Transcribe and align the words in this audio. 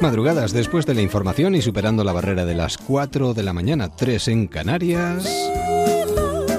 Madrugadas 0.00 0.52
después 0.52 0.86
de 0.86 0.94
la 0.94 1.02
información 1.02 1.54
y 1.54 1.60
superando 1.60 2.02
la 2.04 2.12
barrera 2.12 2.46
de 2.46 2.54
las 2.54 2.78
4 2.78 3.34
de 3.34 3.42
la 3.42 3.52
mañana, 3.52 3.90
3 3.90 4.28
en 4.28 4.46
Canarias. 4.46 5.28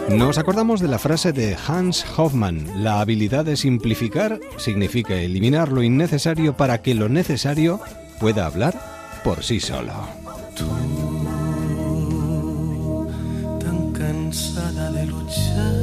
Nos 0.09 0.37
acordamos 0.37 0.81
de 0.81 0.87
la 0.87 0.99
frase 0.99 1.33
de 1.33 1.57
Hans 1.67 2.05
Hoffmann, 2.15 2.83
la 2.83 3.01
habilidad 3.01 3.45
de 3.45 3.57
simplificar 3.57 4.39
significa 4.57 5.15
eliminar 5.15 5.71
lo 5.71 5.81
innecesario 5.81 6.55
para 6.55 6.83
que 6.83 6.93
lo 6.93 7.09
necesario 7.09 7.79
pueda 8.19 8.45
hablar 8.45 8.79
por 9.23 9.43
sí 9.43 9.59
solo. 9.59 9.93
Tú, 10.55 10.67
tan 13.59 13.91
cansada 13.93 14.91
de 14.91 15.05
luchar, 15.07 15.73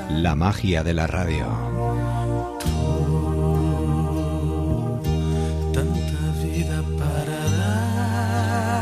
La 0.10 0.34
magia 0.36 0.84
de 0.84 0.94
la 0.94 1.08
radio. 1.08 1.46
tanta 5.74 6.22
vida 6.44 6.78
para 7.02 7.40
dar, 7.60 8.74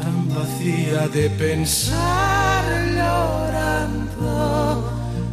tan 0.00 0.16
vacía 0.34 1.00
de 1.08 1.24
pensar 1.30 2.64
llorando 2.98 4.34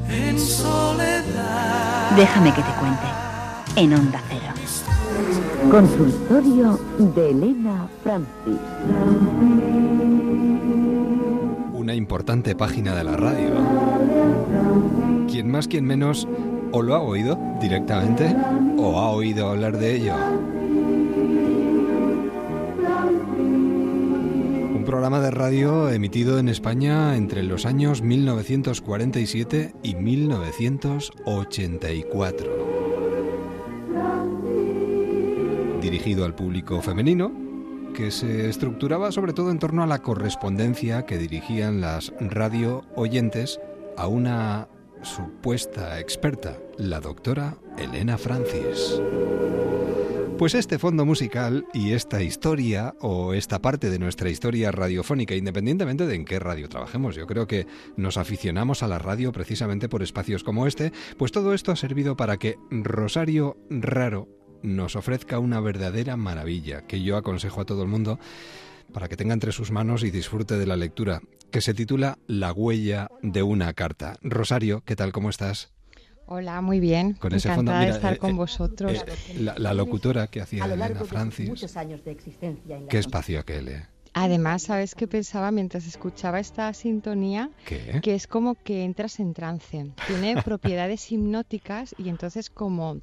en 0.09 0.39
soledad. 0.39 2.11
Déjame 2.15 2.53
que 2.53 2.61
te 2.61 2.71
cuente. 2.79 3.07
En 3.75 3.93
Onda 3.93 4.21
Cero. 4.29 4.46
Consultorio 5.71 6.79
de 6.97 7.29
Elena 7.29 7.87
Francis. 8.01 8.57
Una 11.73 11.93
importante 11.93 12.55
página 12.55 12.95
de 12.95 13.03
la 13.03 13.17
radio. 13.17 13.49
Quien 15.29 15.51
más, 15.51 15.67
quien 15.67 15.83
menos, 15.83 16.25
o 16.71 16.81
lo 16.81 16.95
ha 16.95 17.01
oído 17.01 17.37
directamente 17.59 18.33
o 18.77 18.97
ha 18.97 19.11
oído 19.11 19.49
hablar 19.49 19.77
de 19.77 19.95
ello. 19.95 20.15
Un 24.73 24.83
programa 24.85 25.19
de 25.19 25.31
radio 25.31 25.89
emitido 25.89 26.39
en 26.39 26.47
España 26.47 27.17
entre 27.17 27.43
los 27.43 27.65
años 27.65 28.01
1947 28.01 29.73
y 29.83 29.95
1984. 29.95 32.66
Dirigido 35.87 36.25
al 36.25 36.35
público 36.35 36.81
femenino, 36.81 37.31
que 37.95 38.11
se 38.11 38.49
estructuraba 38.49 39.13
sobre 39.13 39.31
todo 39.31 39.51
en 39.51 39.57
torno 39.57 39.83
a 39.83 39.87
la 39.87 40.01
correspondencia 40.01 41.05
que 41.05 41.17
dirigían 41.17 41.79
las 41.79 42.11
radio 42.19 42.83
oyentes 42.97 43.61
a 43.95 44.07
una 44.07 44.67
supuesta 45.01 45.97
experta, 46.01 46.57
la 46.77 46.99
doctora 46.99 47.55
Elena 47.77 48.17
Francis. 48.17 49.01
Pues 50.37 50.55
este 50.55 50.77
fondo 50.77 51.05
musical 51.05 51.65
y 51.73 51.93
esta 51.93 52.21
historia 52.21 52.93
o 52.99 53.33
esta 53.33 53.61
parte 53.61 53.89
de 53.89 53.97
nuestra 53.97 54.29
historia 54.29 54.73
radiofónica, 54.73 55.35
independientemente 55.35 56.05
de 56.05 56.15
en 56.15 56.25
qué 56.25 56.37
radio 56.39 56.67
trabajemos, 56.67 57.15
yo 57.15 57.27
creo 57.27 57.47
que 57.47 57.65
nos 57.95 58.17
aficionamos 58.17 58.83
a 58.83 58.89
la 58.89 58.99
radio 58.99 59.31
precisamente 59.31 59.87
por 59.87 60.03
espacios 60.03 60.43
como 60.43 60.67
este, 60.67 60.91
pues 61.17 61.31
todo 61.31 61.53
esto 61.53 61.71
ha 61.71 61.77
servido 61.77 62.17
para 62.17 62.35
que 62.35 62.57
Rosario 62.69 63.55
Raro 63.69 64.36
nos 64.61 64.95
ofrezca 64.95 65.39
una 65.39 65.59
verdadera 65.59 66.17
maravilla 66.17 66.81
que 66.87 67.01
yo 67.01 67.17
aconsejo 67.17 67.61
a 67.61 67.65
todo 67.65 67.83
el 67.83 67.87
mundo 67.89 68.19
para 68.93 69.07
que 69.09 69.17
tenga 69.17 69.33
entre 69.33 69.51
sus 69.51 69.71
manos 69.71 70.03
y 70.03 70.11
disfrute 70.11 70.57
de 70.57 70.65
la 70.65 70.75
lectura, 70.77 71.21
que 71.51 71.61
se 71.61 71.73
titula 71.73 72.17
La 72.27 72.53
huella 72.53 73.09
de 73.21 73.43
una 73.43 73.73
carta. 73.73 74.17
Rosario, 74.21 74.81
¿qué 74.85 74.95
tal? 74.95 75.11
¿Cómo 75.11 75.29
estás? 75.29 75.71
Hola, 76.25 76.61
muy 76.61 76.79
bien. 76.79 77.13
Con 77.13 77.33
Encantada 77.33 77.37
ese 77.37 77.55
fondo, 77.55 77.71
de 77.71 77.79
mira, 77.79 77.91
estar 77.95 78.13
eh, 78.13 78.17
con 78.17 78.31
eh, 78.31 78.33
vosotros. 78.33 78.93
eh, 78.93 79.35
la, 79.39 79.55
la 79.57 79.73
locutora 79.73 80.27
que 80.27 80.41
hacía 80.41 80.65
Elena 80.65 81.03
Francis. 81.05 81.47
muchos 81.49 81.77
años 81.77 82.03
de 82.03 82.11
existencia 82.11 82.75
en 82.75 82.83
la 82.83 82.89
Qué 82.89 82.97
espacio 82.97 83.39
aquel, 83.39 83.67
¿eh? 83.69 83.85
Además, 84.13 84.63
¿sabes 84.63 84.95
qué 84.95 85.07
pensaba 85.07 85.51
mientras 85.51 85.85
escuchaba 85.85 86.39
esta 86.39 86.73
sintonía? 86.73 87.51
¿Qué? 87.65 87.99
Que 88.01 88.15
es 88.15 88.25
como 88.27 88.55
que 88.55 88.83
entras 88.83 89.19
en 89.19 89.33
trance. 89.33 89.91
Tiene 90.07 90.41
propiedades 90.43 91.11
hipnóticas 91.11 91.93
y 91.97 92.09
entonces 92.09 92.49
como 92.49 92.99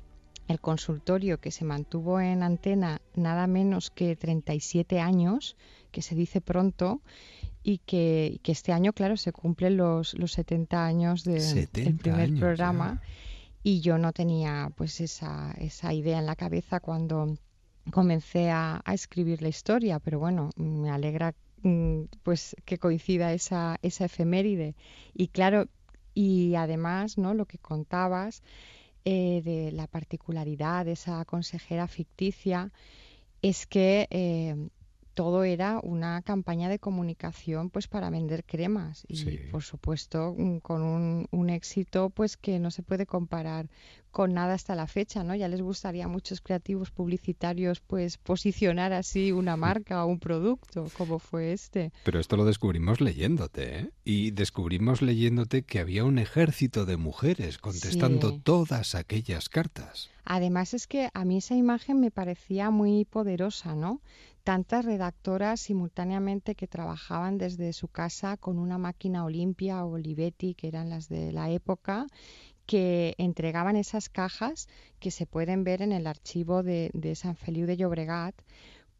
el 0.48 0.60
consultorio 0.60 1.38
que 1.40 1.50
se 1.50 1.64
mantuvo 1.64 2.20
en 2.20 2.42
antena 2.42 3.00
nada 3.14 3.46
menos 3.46 3.90
que 3.90 4.14
37 4.16 5.00
años, 5.00 5.56
que 5.90 6.02
se 6.02 6.14
dice 6.14 6.40
pronto, 6.40 7.00
y 7.62 7.78
que, 7.78 8.40
este 8.44 8.72
año, 8.72 8.92
claro, 8.92 9.16
se 9.16 9.32
cumplen 9.32 9.76
los, 9.78 10.12
los 10.18 10.32
70 10.32 10.84
años 10.84 11.24
de- 11.24 11.40
70 11.40 11.84
del 11.90 11.96
primer 11.98 12.20
años, 12.28 12.38
programa. 12.40 13.00
Y 13.62 13.80
yo 13.80 13.96
no 13.96 14.12
tenía 14.12 14.70
pues 14.76 15.00
esa, 15.00 15.52
esa 15.58 15.94
idea 15.94 16.18
en 16.18 16.26
la 16.26 16.36
cabeza 16.36 16.80
cuando 16.80 17.38
comencé 17.90 18.50
a, 18.50 18.82
a 18.84 18.92
escribir 18.92 19.40
la 19.40 19.48
historia, 19.48 19.98
pero 19.98 20.18
bueno, 20.18 20.50
me 20.56 20.90
alegra 20.90 21.34
mm, 21.62 22.02
pues 22.22 22.54
que 22.66 22.76
coincida 22.76 23.32
esa, 23.32 23.78
esa 23.80 24.04
efeméride. 24.04 24.74
Y 25.14 25.28
claro, 25.28 25.66
y 26.12 26.54
además, 26.56 27.16
¿no? 27.16 27.32
Lo 27.32 27.46
que 27.46 27.56
contabas 27.56 28.42
eh, 29.04 29.42
de 29.44 29.72
la 29.72 29.86
particularidad 29.86 30.84
de 30.84 30.92
esa 30.92 31.24
consejera 31.24 31.88
ficticia 31.88 32.72
es 33.42 33.66
que 33.66 34.06
eh, 34.10 34.56
todo 35.14 35.44
era 35.44 35.80
una 35.82 36.20
campaña 36.22 36.68
de 36.68 36.78
comunicación 36.78 37.70
pues 37.70 37.88
para 37.88 38.10
vender 38.10 38.44
cremas 38.44 39.04
y 39.08 39.16
Sí. 39.16 39.38
por 39.50 39.62
supuesto 39.62 40.34
mm, 40.36 40.58
con 40.58 40.82
un, 40.82 41.26
un 41.30 41.50
éxito 41.50 42.10
pues 42.10 42.36
que 42.36 42.58
no 42.58 42.70
se 42.70 42.82
puede 42.82 43.06
comparar 43.06 43.68
con 44.10 44.32
nada 44.32 44.54
hasta 44.54 44.76
la 44.76 44.86
fecha, 44.86 45.24
¿no? 45.24 45.34
Ya 45.34 45.48
les 45.48 45.60
gustaría 45.60 46.04
a 46.04 46.08
muchos 46.08 46.40
creativos 46.40 46.92
publicitarios 46.92 47.80
pues 47.80 48.16
posicionar 48.16 48.92
así 48.92 49.32
una 49.32 49.56
marca 49.56 50.04
o 50.04 50.08
un 50.08 50.20
producto 50.20 50.86
como 50.96 51.18
fue 51.18 51.52
este. 51.52 51.90
Pero 52.04 52.20
esto 52.20 52.36
lo 52.36 52.44
descubrimos 52.44 53.00
leyéndote, 53.00 53.78
¿eh? 53.80 53.90
Y 54.04 54.30
descubrimos 54.30 55.02
leyéndote 55.02 55.62
que 55.62 55.80
había 55.80 56.04
un 56.04 56.18
ejército 56.18 56.84
de 56.86 56.96
mujeres 56.96 57.58
contestando 57.58 58.30
Sí. 58.30 58.40
todas 58.44 58.94
aquellas 58.94 59.48
cartas. 59.48 60.10
Además 60.24 60.74
es 60.74 60.86
que 60.86 61.10
a 61.12 61.24
mí 61.24 61.38
esa 61.38 61.56
imagen 61.56 61.98
me 62.00 62.10
parecía 62.12 62.70
muy 62.70 63.04
poderosa, 63.04 63.74
¿no? 63.74 64.00
Tantas 64.44 64.84
redactoras 64.84 65.58
simultáneamente 65.60 66.54
que 66.54 66.66
trabajaban 66.66 67.38
desde 67.38 67.72
su 67.72 67.88
casa 67.88 68.36
con 68.36 68.58
una 68.58 68.76
máquina 68.76 69.24
Olimpia 69.24 69.84
o 69.84 69.94
Olivetti, 69.94 70.54
que 70.54 70.68
eran 70.68 70.90
las 70.90 71.08
de 71.08 71.32
la 71.32 71.48
época, 71.50 72.06
que 72.66 73.14
entregaban 73.16 73.76
esas 73.76 74.10
cajas 74.10 74.68
que 75.00 75.10
se 75.10 75.26
pueden 75.26 75.64
ver 75.64 75.80
en 75.80 75.92
el 75.92 76.06
archivo 76.06 76.62
de, 76.62 76.90
de 76.92 77.14
San 77.14 77.36
Feliu 77.36 77.66
de 77.66 77.78
Llobregat, 77.78 78.34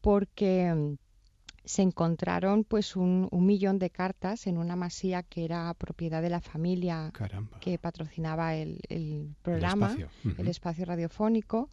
porque 0.01 0.73
mm, 0.75 0.97
se 1.65 1.83
encontraron 1.83 2.65
pues 2.65 2.95
un, 2.95 3.29
un 3.31 3.47
millón 3.47 3.79
de 3.79 3.91
cartas 3.91 4.47
en 4.47 4.59
una 4.59 4.77
masía 4.77 5.23
que 5.23 5.45
era 5.45 5.73
propiedad 5.75 6.21
de 6.21 6.29
la 6.29 6.41
familia 6.41 7.11
Caramba. 7.15 7.59
que 7.61 7.79
patrocinaba 7.79 8.55
el, 8.55 8.81
el 8.89 9.03
El 9.03 9.35
programa 9.43 9.97
el 10.39 10.49
espacio 10.49 10.85
radiofónico 10.85 11.71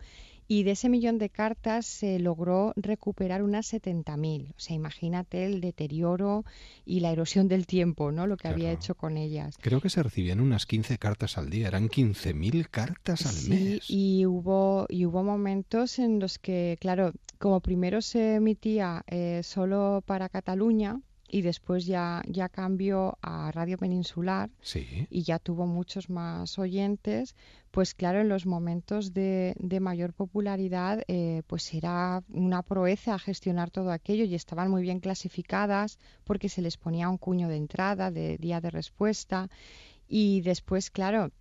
y 0.54 0.64
de 0.64 0.72
ese 0.72 0.90
millón 0.90 1.18
de 1.18 1.30
cartas 1.30 1.86
se 1.86 2.20
logró 2.20 2.74
recuperar 2.76 3.42
unas 3.42 3.72
70.000. 3.74 4.50
O 4.50 4.54
sea, 4.60 4.76
imagínate 4.76 5.46
el 5.46 5.62
deterioro 5.62 6.44
y 6.86 7.00
la 7.00 7.12
erosión 7.12 7.48
del 7.48 7.66
tiempo, 7.66 8.12
¿no? 8.12 8.28
Lo 8.28 8.36
que 8.36 8.50
había 8.50 8.70
hecho 8.74 8.96
con 8.96 9.16
ellas. 9.16 9.56
Creo 9.62 9.80
que 9.80 9.90
se 9.90 10.04
recibían 10.04 10.42
unas 10.42 10.66
15 10.66 10.98
cartas 10.98 11.38
al 11.38 11.50
día, 11.50 11.70
eran 11.70 11.88
15.000 11.88 12.68
cartas 12.70 13.26
al 13.26 13.32
Sí, 13.34 13.50
mes. 13.50 13.86
y 13.90 14.26
hubo, 14.26 14.88
y 14.90 15.06
hubo 15.06 15.24
momentos 15.24 16.00
en 16.00 16.20
los 16.20 16.38
que, 16.38 16.78
claro, 16.82 17.14
como 17.40 17.62
primero 17.62 18.02
se 18.02 18.36
emitía 18.36 19.06
eh, 19.08 19.42
solo 19.44 20.04
para 20.06 20.28
Cataluña, 20.28 21.00
y 21.32 21.42
después 21.44 21.86
ya, 21.86 22.22
ya 22.28 22.50
cambió 22.50 23.18
a 23.22 23.52
Radio 23.52 23.78
Peninsular 23.78 24.50
Sí. 24.62 25.08
y 25.10 25.24
ya 25.24 25.40
tuvo 25.40 25.66
muchos 25.66 26.10
más 26.10 26.60
oyentes, 26.60 27.36
pues 27.72 27.94
claro, 27.94 28.20
en 28.20 28.28
los 28.28 28.46
momentos 28.46 29.14
de, 29.14 29.56
de 29.58 29.80
mayor 29.80 30.14
popularidad, 30.14 31.04
eh, 31.08 31.42
pues 31.48 31.74
era 31.74 32.22
una 32.30 32.62
proeza 32.64 33.18
gestionar 33.18 33.72
todo 33.72 33.92
aquello 33.92 34.26
y 34.26 34.36
estaban 34.36 34.70
muy 34.70 34.82
bien 34.82 35.00
clasificadas 35.00 35.98
porque 36.26 36.50
se 36.50 36.62
les 36.62 36.76
ponía 36.76 37.08
un 37.08 37.18
cuño 37.18 37.48
de 37.48 37.56
entrada, 37.56 38.12
de 38.12 38.38
día 38.38 38.60
de 38.60 38.70
respuesta. 38.70 39.50
Y 40.10 40.42
después, 40.42 40.92
claro, 40.92 41.32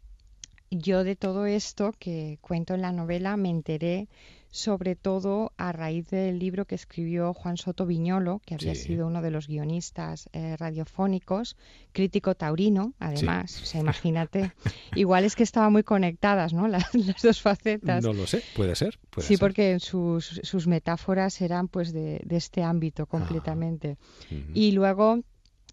yo 0.70 1.02
de 1.02 1.16
todo 1.16 1.46
esto 1.46 1.92
que 1.98 2.38
cuento 2.40 2.74
en 2.74 2.82
la 2.82 2.92
novela 2.92 3.36
me 3.36 3.50
enteré 3.50 4.08
sobre 4.52 4.96
todo 4.96 5.52
a 5.56 5.70
raíz 5.72 6.08
del 6.08 6.38
libro 6.40 6.64
que 6.64 6.74
escribió 6.74 7.32
Juan 7.34 7.56
Soto 7.56 7.86
Viñolo, 7.86 8.40
que 8.44 8.54
había 8.56 8.74
Sí. 8.74 8.82
sido 8.82 9.06
uno 9.06 9.22
de 9.22 9.30
los 9.30 9.46
guionistas 9.46 10.28
eh, 10.32 10.56
radiofónicos, 10.58 11.56
crítico 11.92 12.34
taurino, 12.34 12.94
además. 12.98 13.62
O 13.62 13.64
sea, 13.64 13.80
imagínate. 13.80 14.52
Igual 14.96 15.24
es 15.24 15.36
que 15.36 15.44
estaban 15.44 15.70
muy 15.72 15.82
conectadas, 15.84 16.52
¿no? 16.52 16.66
Las, 16.68 16.92
las 16.94 17.22
dos 17.22 17.40
facetas. 17.40 18.02
No 18.02 18.12
lo 18.12 18.26
sé, 18.26 18.42
puede 18.56 18.74
ser. 18.74 18.98
Puede 19.10 19.26
sí, 19.28 19.34
ser. 19.34 19.40
porque 19.40 19.78
sus, 19.78 20.40
sus 20.42 20.66
metáforas 20.66 21.40
eran 21.40 21.68
pues 21.68 21.92
de, 21.92 22.20
de 22.24 22.36
este 22.36 22.62
ámbito 22.64 23.06
completamente. 23.06 23.98
Ujú. 24.30 24.50
Y 24.54 24.72
luego 24.72 25.20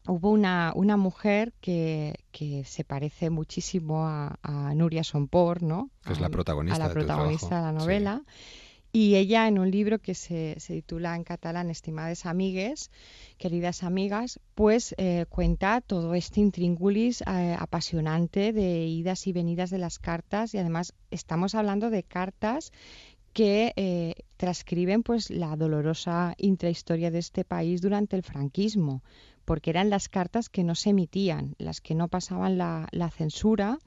hubo 0.07 0.31
una, 0.31 0.71
una 0.75 0.97
mujer 0.97 1.51
que, 1.59 2.15
que 2.31 2.63
se 2.63 2.83
parece 2.83 3.29
muchísimo 3.29 4.05
a, 4.07 4.37
a 4.41 4.73
Nuria 4.75 5.03
Sompor, 5.03 5.63
¿no? 5.63 5.89
Que 6.05 6.13
es 6.13 6.19
la 6.21 6.29
protagonista 6.29 6.75
A 6.75 6.79
la 6.79 6.87
de 6.87 6.93
tu 6.93 6.99
protagonista 6.99 7.57
de 7.57 7.73
la 7.73 7.79
sí. 7.79 7.85
Y 8.99 9.15
ella 9.15 9.47
en 9.47 9.59
un 9.59 9.69
libro 9.69 9.99
que 9.99 10.15
se, 10.15 10.57
titula 10.65 11.15
en 11.15 11.23
catalán 11.23 11.69
Estimades 11.69 12.25
amigues, 12.25 12.89
queridas 13.37 13.83
amigas, 13.83 14.39
pues 14.55 14.95
eh, 14.97 15.27
cuenta 15.29 15.81
todo 15.81 16.15
este 16.15 16.39
intríngulis 16.39 17.21
eh, 17.21 17.55
apasionante 17.59 18.53
de 18.53 18.87
idas 18.87 19.27
y 19.27 19.33
venidas 19.33 19.69
de 19.69 19.77
las 19.77 19.99
cartas 19.99 20.55
y 20.55 20.57
además 20.57 20.95
estamos 21.11 21.53
hablando 21.53 21.91
de 21.91 22.01
cartas 22.01 22.71
que 23.33 23.71
eh, 23.75 24.15
transcriben 24.35 25.03
pues 25.03 25.29
la 25.29 25.55
dolorosa 25.55 26.33
intrahistoria 26.39 27.11
de 27.11 27.19
este 27.19 27.45
país 27.45 27.83
durante 27.83 28.15
el 28.15 28.23
franquismo, 28.23 29.03
porque 29.45 29.69
eran 29.69 29.91
las 29.91 30.09
cartas 30.09 30.49
que 30.49 30.63
no 30.63 30.73
se 30.73 30.89
emitían, 30.89 31.53
las 31.59 31.81
que 31.81 31.93
no 31.93 32.07
pasaban 32.07 32.57
la 32.57 33.11
censura, 33.15 33.77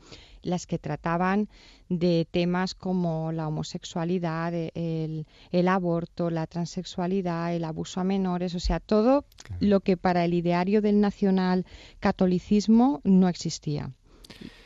las 0.43 0.67
que 0.67 0.79
trataban 0.79 1.49
de 1.89 2.27
temas 2.31 2.75
como 2.75 3.33
la 3.33 3.49
homosexualidad, 3.49 4.55
e- 4.55 4.71
el, 4.75 5.27
el 5.51 5.69
aborto, 5.69 6.31
la 6.31 6.47
transexualidad, 6.47 7.55
el 7.55 7.65
abuso 7.65 8.01
a 8.01 8.05
menores, 8.05 8.55
o 8.55 8.61
sea, 8.61 8.81
todo 8.81 9.25
lo 9.61 9.81
que 9.81 9.97
para 9.97 10.25
el 10.25 10.35
ideario 10.35 10.83
del 10.83 11.01
nacional 11.01 11.67
catolicismo 11.99 13.01
no 13.05 13.29
existía. 13.29 13.91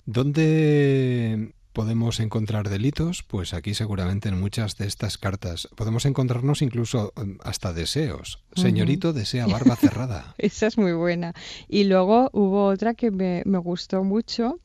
¿Dónde 0.07 1.55
podemos 1.73 2.21
encontrar 2.21 2.69
delitos? 2.69 3.23
Pues 3.23 3.53
aquí 3.53 3.75
seguramente 3.75 4.29
en 4.29 4.39
muchas 4.41 4.77
de 4.77 4.87
estas 4.87 5.19
cartas. 5.19 5.69
Podemos 5.75 6.07
encontrarnos 6.07 6.63
incluso 6.63 7.13
eh, 7.17 7.37
hasta 7.43 7.73
deseos. 7.73 8.43
Señorito 8.55 9.13
desea 9.13 9.47
barba 9.47 9.77
cerrada. 9.77 10.35
Esa 10.39 10.67
es 10.69 10.79
muy 10.79 10.93
buena. 10.93 11.35
Y 11.69 11.85
luego 11.85 12.31
hubo 12.33 12.67
otra 12.67 12.95
que 12.95 13.11
me, 13.11 13.43
me 13.45 13.59
gustó 13.59 14.05
mucho, 14.05 14.61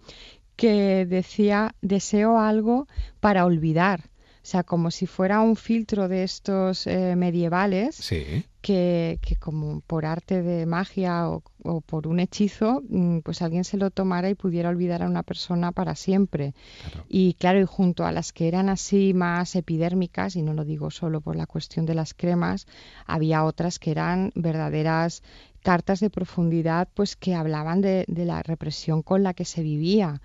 que 0.60 1.06
decía, 1.06 1.74
deseo 1.82 2.38
algo 2.40 2.88
para 3.20 3.46
olvidar. 3.46 4.02
O 4.42 4.48
sea, 4.50 4.64
como 4.64 4.90
si 4.90 5.06
fuera 5.06 5.42
un 5.42 5.56
filtro 5.56 6.08
de 6.08 6.24
estos 6.24 6.88
eh, 6.88 7.16
medievales 7.16 7.96
Sí. 7.96 8.46
que, 8.62 9.20
que 9.22 9.36
como 9.36 9.82
por 9.82 10.06
arte 10.06 10.42
de 10.42 10.66
magia 10.66 11.30
o, 11.30 11.44
o 11.64 11.82
por 11.82 12.08
un 12.08 12.20
hechizo, 12.20 12.82
mm, 12.90 13.20
pues 13.20 13.42
alguien 13.42 13.64
se 13.64 13.78
lo 13.78 13.92
tomara 13.92 14.30
y 14.30 14.36
pudiera 14.36 14.70
olvidar 14.70 15.04
a 15.04 15.08
una 15.08 15.24
persona 15.24 15.72
para 15.72 15.94
siempre. 15.96 16.54
Claro. 16.82 17.06
Y 17.10 17.34
claro, 17.36 17.60
y 17.60 17.66
junto 17.66 18.06
a 18.06 18.12
las 18.12 18.32
que 18.32 18.48
eran 18.48 18.70
así 18.70 19.14
más 19.14 19.56
epidérmicas, 19.56 20.36
y 20.36 20.42
no 20.42 20.54
lo 20.54 20.64
digo 20.66 20.90
solo 20.90 21.22
por 21.22 21.36
la 21.36 21.46
cuestión 21.46 21.86
de 21.86 21.96
las 21.96 22.14
cremas, 22.14 22.66
había 23.06 23.44
otras 23.44 23.78
que 23.78 23.92
eran 23.92 24.32
verdaderas 24.36 25.22
cartas 25.62 26.00
de 26.00 26.10
profundidad, 26.10 26.88
pues 26.94 27.16
que 27.16 27.36
hablaban 27.36 27.82
de, 27.82 28.06
de 28.08 28.26
la 28.26 28.42
represión 28.44 29.02
con 29.02 29.24
la 29.24 29.34
que 29.34 29.46
se 29.46 29.62
vivía 29.62 30.22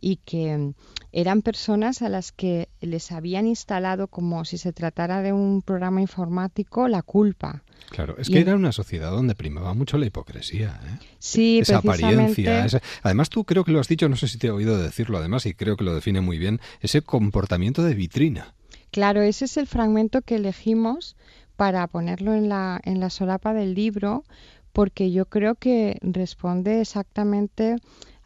y 0.00 0.16
que 0.16 0.72
eran 1.12 1.42
personas 1.42 2.02
a 2.02 2.08
las 2.08 2.32
que 2.32 2.68
les 2.80 3.10
habían 3.12 3.46
instalado 3.46 4.08
como 4.08 4.44
si 4.44 4.58
se 4.58 4.72
tratara 4.72 5.22
de 5.22 5.32
un 5.32 5.62
programa 5.62 6.00
informático 6.00 6.88
la 6.88 7.02
culpa. 7.02 7.62
Claro, 7.90 8.16
es 8.18 8.28
Y 8.28 8.32
que 8.32 8.40
era 8.40 8.54
una 8.54 8.72
sociedad 8.72 9.10
donde 9.10 9.34
primaba 9.34 9.72
mucho 9.74 9.96
la 9.96 10.06
hipocresía. 10.06 10.78
¿eh? 10.84 11.06
Sí, 11.18 11.60
esa 11.60 11.78
apariencia. 11.78 12.68
Además, 13.02 13.30
tú 13.30 13.44
creo 13.44 13.64
que 13.64 13.72
lo 13.72 13.80
has 13.80 13.88
dicho, 13.88 14.08
no 14.08 14.16
sé 14.16 14.28
si 14.28 14.38
te 14.38 14.48
he 14.48 14.50
oído 14.50 14.80
decirlo, 14.80 15.18
además, 15.18 15.46
y 15.46 15.54
creo 15.54 15.76
que 15.76 15.84
lo 15.84 15.94
define 15.94 16.20
muy 16.20 16.38
bien, 16.38 16.60
ese 16.80 17.02
comportamiento 17.02 17.82
de 17.82 17.94
vitrina. 17.94 18.54
Claro, 18.90 19.22
ese 19.22 19.46
es 19.46 19.56
el 19.56 19.66
fragmento 19.66 20.22
que 20.22 20.36
elegimos 20.36 21.16
para 21.56 21.86
ponerlo 21.88 22.34
en 22.34 22.48
la, 22.48 22.80
en 22.84 23.00
la 23.00 23.10
solapa 23.10 23.52
del 23.52 23.74
libro, 23.74 24.24
porque 24.72 25.10
yo 25.10 25.26
creo 25.26 25.54
que 25.54 25.98
responde 26.02 26.80
exactamente 26.80 27.76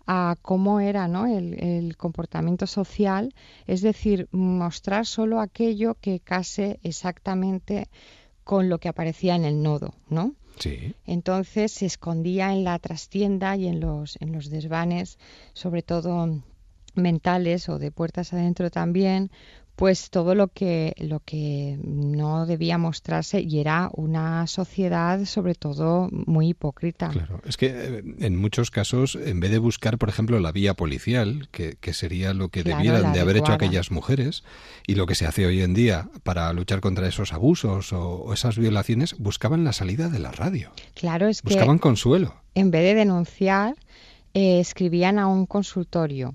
a 0.07 0.37
cómo 0.43 0.81
era 0.81 1.09
¿no? 1.09 1.27
el, 1.27 1.55
el 1.63 1.97
comportamiento 1.97 2.67
social, 2.67 3.35
es 3.67 3.83
decir, 3.83 4.29
mostrar 4.33 5.07
solo 5.07 5.41
aquello 5.41 5.95
que 6.01 6.21
case 6.21 6.81
exactamente 6.83 7.89
con 8.45 8.69
lo 8.69 8.79
que 8.79 8.89
aparecía 8.89 9.37
en 9.37 9.45
el 9.45 9.63
nodo, 9.63 9.95
¿no? 10.09 10.35
Sí. 10.59 10.95
Entonces 11.07 11.73
se 11.73 11.87
escondía 11.87 12.53
en 12.53 12.65
la 12.65 12.79
trastienda 12.79 13.57
y 13.57 13.67
en 13.67 13.81
los, 13.81 14.17
en 14.21 14.33
los 14.33 14.51
desvanes, 14.51 15.19
sobre 15.55 15.83
todo 15.83 16.43
mentales 16.95 17.69
o 17.69 17.79
de 17.79 17.91
puertas 17.91 18.33
adentro 18.33 18.71
también, 18.71 19.31
pues 19.77 20.11
todo 20.11 20.35
lo 20.35 20.49
que, 20.49 20.95
lo 20.99 21.21
que 21.21 21.79
no 21.83 22.47
debía 22.47 22.79
mostrarse 22.79 23.41
y 23.41 23.59
era 23.59 23.91
una 23.95 24.47
sociedad 24.47 25.25
sobre 25.25 25.55
todo 25.55 26.09
muy 26.13 26.51
hipócrita. 26.51 27.09
Claro, 27.09 27.41
es 27.45 27.57
que 27.57 27.67
eh, 27.69 28.03
en 28.21 28.37
muchos 28.37 28.71
casos, 28.71 29.17
en 29.17 29.41
vez 29.41 29.51
de 29.51 29.59
buscar, 29.59 29.99
por 29.99 30.09
ejemplo, 30.09 30.39
la 30.41 30.53
vía 30.53 30.75
policial, 30.75 31.49
que, 31.51 31.77
que 31.81 31.95
sería 31.95 32.35
lo 32.35 32.49
que 32.49 32.63
Claro, 32.63 32.79
debieran 32.79 33.13
de 33.13 33.21
haber 33.21 33.39
hecho 33.39 33.53
aquellas 33.53 33.91
mujeres, 33.91 34.45
y 34.87 34.95
lo 34.95 35.07
que 35.07 35.15
se 35.15 35.27
hace 35.27 35.47
hoy 35.47 35.63
en 35.63 35.75
día 35.75 36.09
para 36.23 36.53
luchar 36.53 36.81
contra 36.81 37.09
esos 37.09 37.33
abusos 37.33 37.93
o, 37.93 38.23
o 38.23 38.33
esas 38.35 38.59
violaciones, 38.59 39.17
buscaban 39.19 39.65
la 39.65 39.73
salida 39.73 40.09
de 40.09 40.19
la 40.19 40.33
radio, 40.33 40.71
Claro, 40.95 41.29
es 41.29 41.43
que 41.43 41.49
buscaban 41.55 41.79
consuelo. 41.79 42.35
en 42.55 42.71
vez 42.71 42.83
de 42.83 42.95
denunciar, 42.95 43.75
eh, 44.35 44.61
escribían 44.61 45.19
a 45.19 45.27
un 45.27 45.47
consultorio. 45.47 46.35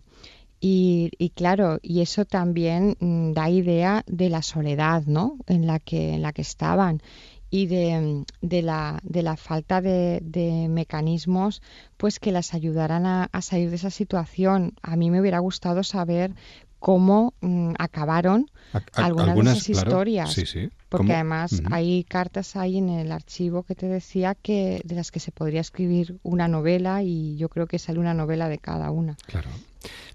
Y, 0.60 1.12
y 1.20 1.30
claro, 1.30 1.78
y 1.84 2.02
eso 2.02 2.26
también 2.26 2.96
mm, 3.00 3.34
da 3.34 3.50
idea 3.50 4.04
de 4.08 4.30
la 4.30 4.42
soledad, 4.42 5.04
¿no? 5.06 5.38
En 5.48 5.68
la 5.68 5.80
que, 5.80 6.14
en 6.14 6.22
la 6.24 6.34
que 6.34 6.42
estaban 6.42 7.02
y 7.50 7.68
de, 7.68 8.00
mm, 8.00 8.26
de 8.48 8.62
la, 8.64 9.00
de 9.04 9.22
la 9.22 9.38
falta 9.38 9.82
de, 9.82 10.20
de 10.24 10.68
mecanismos 10.68 11.62
pues 11.96 12.20
que 12.20 12.32
las 12.32 12.54
ayudaran 12.54 13.06
a, 13.06 13.30
a 13.32 13.42
salir 13.42 13.70
de 13.70 13.76
esa 13.76 13.92
situación. 13.92 14.74
A 14.82 14.96
mí 14.96 15.12
me 15.12 15.22
hubiera 15.22 15.40
gustado 15.40 15.84
saber 15.84 16.34
cómo 16.80 17.34
mm, 17.42 17.74
acabaron 17.78 18.50
A- 18.74 18.78
a- 18.78 19.06
algunas, 19.06 19.36
de 19.36 19.42
esas 19.42 19.64
claro, 19.66 19.90
historias. 19.92 20.34
sí, 20.34 20.46
sí. 20.46 20.70
Porque 20.90 21.08
¿Cómo? 21.08 21.16
además 21.16 21.62
hay 21.70 22.06
cartas 22.06 22.56
ahí 22.56 22.78
en 22.78 22.88
el 22.90 23.12
archivo 23.12 23.64
que 23.64 23.76
te 23.76 23.88
decía 23.88 24.36
que 24.36 24.82
de 24.86 24.96
las 24.96 25.12
que 25.12 25.20
se 25.20 25.32
podría 25.34 25.60
escribir 25.60 26.18
una 26.24 26.48
novela 26.48 27.04
y 27.04 27.36
yo 27.36 27.50
creo 27.50 27.68
que 27.68 27.78
sale 27.78 28.00
una 28.00 28.14
novela 28.14 28.48
de 28.48 28.58
cada 28.58 28.90
una. 28.90 29.18
Claro. 29.26 29.50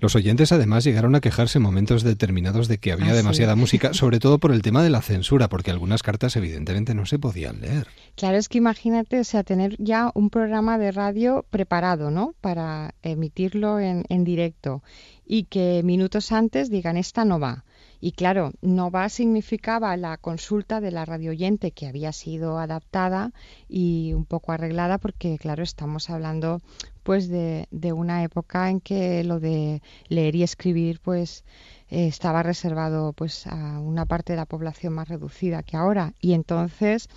Los 0.00 0.14
oyentes 0.16 0.52
además 0.52 0.84
llegaron 0.84 1.14
a 1.14 1.20
quejarse 1.20 1.58
en 1.58 1.62
momentos 1.62 2.02
determinados 2.02 2.68
de 2.68 2.78
que 2.78 2.92
había 2.92 3.06
Ah, 3.06 3.10
sí. 3.10 3.16
demasiada 3.16 3.56
música, 3.56 3.92
sobre 3.94 4.18
todo 4.18 4.38
por 4.38 4.52
el 4.52 4.62
tema 4.62 4.82
de 4.82 4.90
la 4.90 5.02
censura, 5.02 5.48
porque 5.48 5.70
algunas 5.70 6.02
cartas 6.02 6.36
evidentemente 6.36 6.94
no 6.94 7.06
se 7.06 7.18
podían 7.18 7.60
leer. 7.60 7.86
Claro, 8.16 8.36
es 8.36 8.48
que 8.48 8.58
imagínate, 8.58 9.20
o 9.20 9.24
sea, 9.24 9.42
tener 9.44 9.76
ya 9.78 10.10
un 10.14 10.30
programa 10.30 10.78
de 10.78 10.92
radio 10.92 11.44
preparado, 11.50 12.10
¿no? 12.10 12.34
Para 12.40 12.94
emitirlo 13.02 13.78
en, 13.80 14.04
en 14.08 14.24
directo 14.24 14.82
y 15.26 15.44
que 15.44 15.82
minutos 15.84 16.32
antes 16.32 16.68
digan 16.70 16.96
esta 16.96 17.24
no 17.24 17.38
va. 17.40 17.64
Y 18.04 18.12
claro, 18.12 18.50
no 18.62 18.90
va 18.90 19.08
significaba 19.08 19.96
la 19.96 20.16
consulta 20.16 20.80
de 20.80 20.90
la 20.90 21.04
radio 21.04 21.30
oyente 21.30 21.70
que 21.70 21.86
había 21.86 22.12
sido 22.12 22.58
adaptada 22.58 23.30
y 23.68 24.12
un 24.12 24.24
poco 24.24 24.50
arreglada 24.50 24.98
porque 24.98 25.38
claro, 25.38 25.62
estamos 25.62 26.10
hablando 26.10 26.60
pues 27.02 27.28
de, 27.28 27.66
de 27.70 27.92
una 27.92 28.22
época 28.22 28.70
en 28.70 28.80
que 28.80 29.24
lo 29.24 29.40
de 29.40 29.82
leer 30.08 30.36
y 30.36 30.42
escribir 30.42 31.00
pues 31.00 31.44
eh, 31.88 32.06
estaba 32.06 32.42
reservado 32.42 33.12
pues 33.12 33.46
a 33.46 33.78
una 33.78 34.06
parte 34.06 34.32
de 34.32 34.38
la 34.38 34.46
población 34.46 34.94
más 34.94 35.08
reducida 35.08 35.62
que 35.62 35.76
ahora. 35.76 36.14
Y 36.20 36.32
entonces 36.32 37.08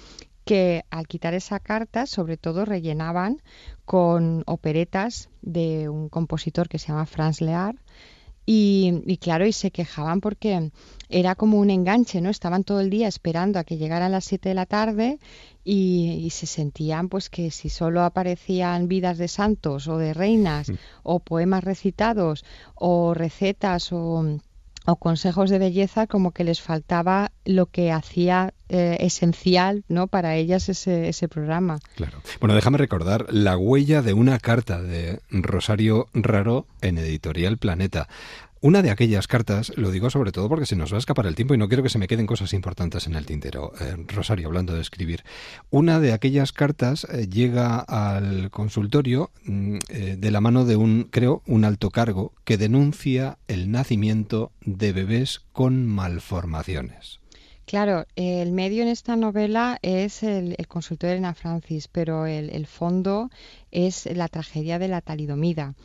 que 0.45 0.85
al 0.91 1.07
quitar 1.07 1.33
esa 1.33 1.59
carta 1.59 2.05
sobre 2.05 2.37
todo 2.37 2.65
rellenaban 2.65 3.41
con 3.83 4.43
operetas 4.45 5.29
de 5.41 5.89
un 5.89 6.07
compositor 6.09 6.69
que 6.69 6.77
se 6.77 6.87
llama 6.87 7.05
Franz 7.05 7.41
Lear 7.41 7.75
Y, 8.45 9.01
y, 9.07 9.17
claro, 9.17 9.45
y 9.47 9.53
se 9.53 9.71
quejaban 9.71 10.21
porque 10.21 10.71
era 11.09 11.33
como 11.35 11.59
un 11.59 11.69
enganche, 11.71 12.21
¿no? 12.21 12.29
Estaban 12.29 12.63
todo 12.63 12.79
el 12.79 12.89
día 12.91 13.07
esperando 13.07 13.57
a 13.57 13.63
que 13.63 13.77
llegaran 13.77 14.11
las 14.11 14.25
7 14.25 14.49
de 14.49 14.55
la 14.55 14.65
tarde 14.67 15.19
y, 15.63 16.21
y, 16.23 16.29
se 16.29 16.45
sentían 16.45 17.09
pues 17.09 17.29
que 17.29 17.49
si 17.49 17.69
solo 17.69 18.03
aparecían 18.03 18.87
vidas 18.87 19.17
de 19.17 19.27
santos 19.27 19.87
o 19.87 19.97
de 19.97 20.13
reinas 20.13 20.69
Mm. 20.69 20.73
o 21.03 21.19
poemas 21.19 21.63
recitados 21.63 22.45
o 22.75 23.13
recetas 23.15 23.91
o 23.91 24.39
o 24.85 24.95
consejos 24.95 25.49
de 25.49 25.59
belleza 25.59 26.07
como 26.07 26.31
que 26.31 26.43
les 26.43 26.61
faltaba 26.61 27.31
lo 27.43 27.65
que 27.67 27.91
hacía 27.91 28.53
eh, 28.69 28.97
esencial 28.99 29.83
no 29.87 30.07
para 30.07 30.35
ellas 30.35 30.69
ese, 30.69 31.09
ese 31.09 31.27
programa 31.27 31.79
Claro. 31.95 32.19
Bueno, 32.39 32.55
déjame 32.55 32.77
recordar 32.77 33.25
la 33.29 33.57
huella 33.57 34.01
de 34.01 34.13
una 34.13 34.39
carta 34.39 34.81
de 34.81 35.19
Rosario 35.29 36.07
Raro 36.13 36.67
en 36.81 36.97
Editorial 36.97 37.57
Planeta. 37.57 38.07
Una 38.65 38.81
de 38.81 38.89
aquellas 38.89 39.27
cartas, 39.27 39.71
lo 39.75 39.91
digo 39.91 40.09
sobre 40.09 40.31
todo 40.31 40.49
porque 40.49 40.65
se 40.65 40.75
nos 40.75 40.91
va 40.91 40.95
a 40.95 40.97
escapar 40.97 41.27
el 41.27 41.35
tiempo 41.35 41.53
y 41.53 41.57
no 41.59 41.67
quiero 41.67 41.83
que 41.83 41.89
se 41.89 41.99
me 41.99 42.07
queden 42.07 42.25
cosas 42.25 42.51
importantes 42.51 43.05
en 43.05 43.13
el 43.13 43.23
tintero. 43.23 43.71
Eh, 43.79 43.95
Rosario, 44.07 44.47
hablando 44.47 44.73
de 44.73 44.81
escribir. 44.81 45.23
Una 45.69 45.99
de 45.99 46.13
aquellas 46.13 46.51
cartas 46.51 47.05
eh, 47.11 47.27
llega 47.29 47.77
al 47.77 48.49
consultorio 48.49 49.29
mm, 49.43 49.77
eh, 49.89 50.15
de 50.17 50.31
la 50.31 50.41
mano 50.41 50.65
de 50.65 50.77
un, 50.77 51.03
creo, 51.11 51.43
un 51.45 51.63
alto 51.63 51.91
cargo 51.91 52.33
que 52.43 52.57
denuncia 52.57 53.37
el 53.47 53.69
nacimiento 53.69 54.51
de 54.61 54.93
bebés 54.93 55.41
con 55.51 55.85
malformaciones. 55.85 57.19
Claro, 57.65 58.05
el 58.15 58.51
medio 58.51 58.81
en 58.81 58.89
esta 58.89 59.15
novela 59.15 59.77
es 59.83 60.23
el, 60.23 60.55
consultorio 60.67 61.11
de 61.11 61.17
Elena 61.17 61.35
Francis, 61.35 61.87
pero 61.87 62.25
el, 62.25 62.65
fondo 62.65 63.29
es 63.71 64.07
la 64.07 64.27
tragedia 64.27 64.79
de 64.79 64.87
la 64.87 65.01
talidomida. 65.01 65.75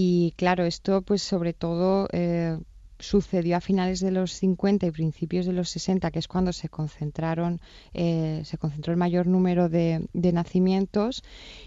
Y 0.00 0.32
claro, 0.36 0.64
esto 0.64 1.02
pues 1.02 1.22
sobre 1.22 1.54
todo 1.54 2.06
eh, 2.12 2.56
sucedió 3.00 3.56
a 3.56 3.60
finales 3.60 3.98
de 3.98 4.12
los 4.12 4.30
50 4.30 4.86
y 4.86 4.92
principios 4.92 5.44
de 5.44 5.52
los 5.52 5.70
60, 5.70 6.12
que 6.12 6.20
es 6.20 6.28
cuando 6.28 6.52
se 6.52 6.68
concentraron, 6.68 7.60
eh, 7.94 8.42
se 8.44 8.58
concentró 8.58 8.92
el 8.92 8.96
mayor 8.96 9.26
número 9.26 9.68
de, 9.68 10.06
de 10.12 10.32
nacimientos 10.32 11.24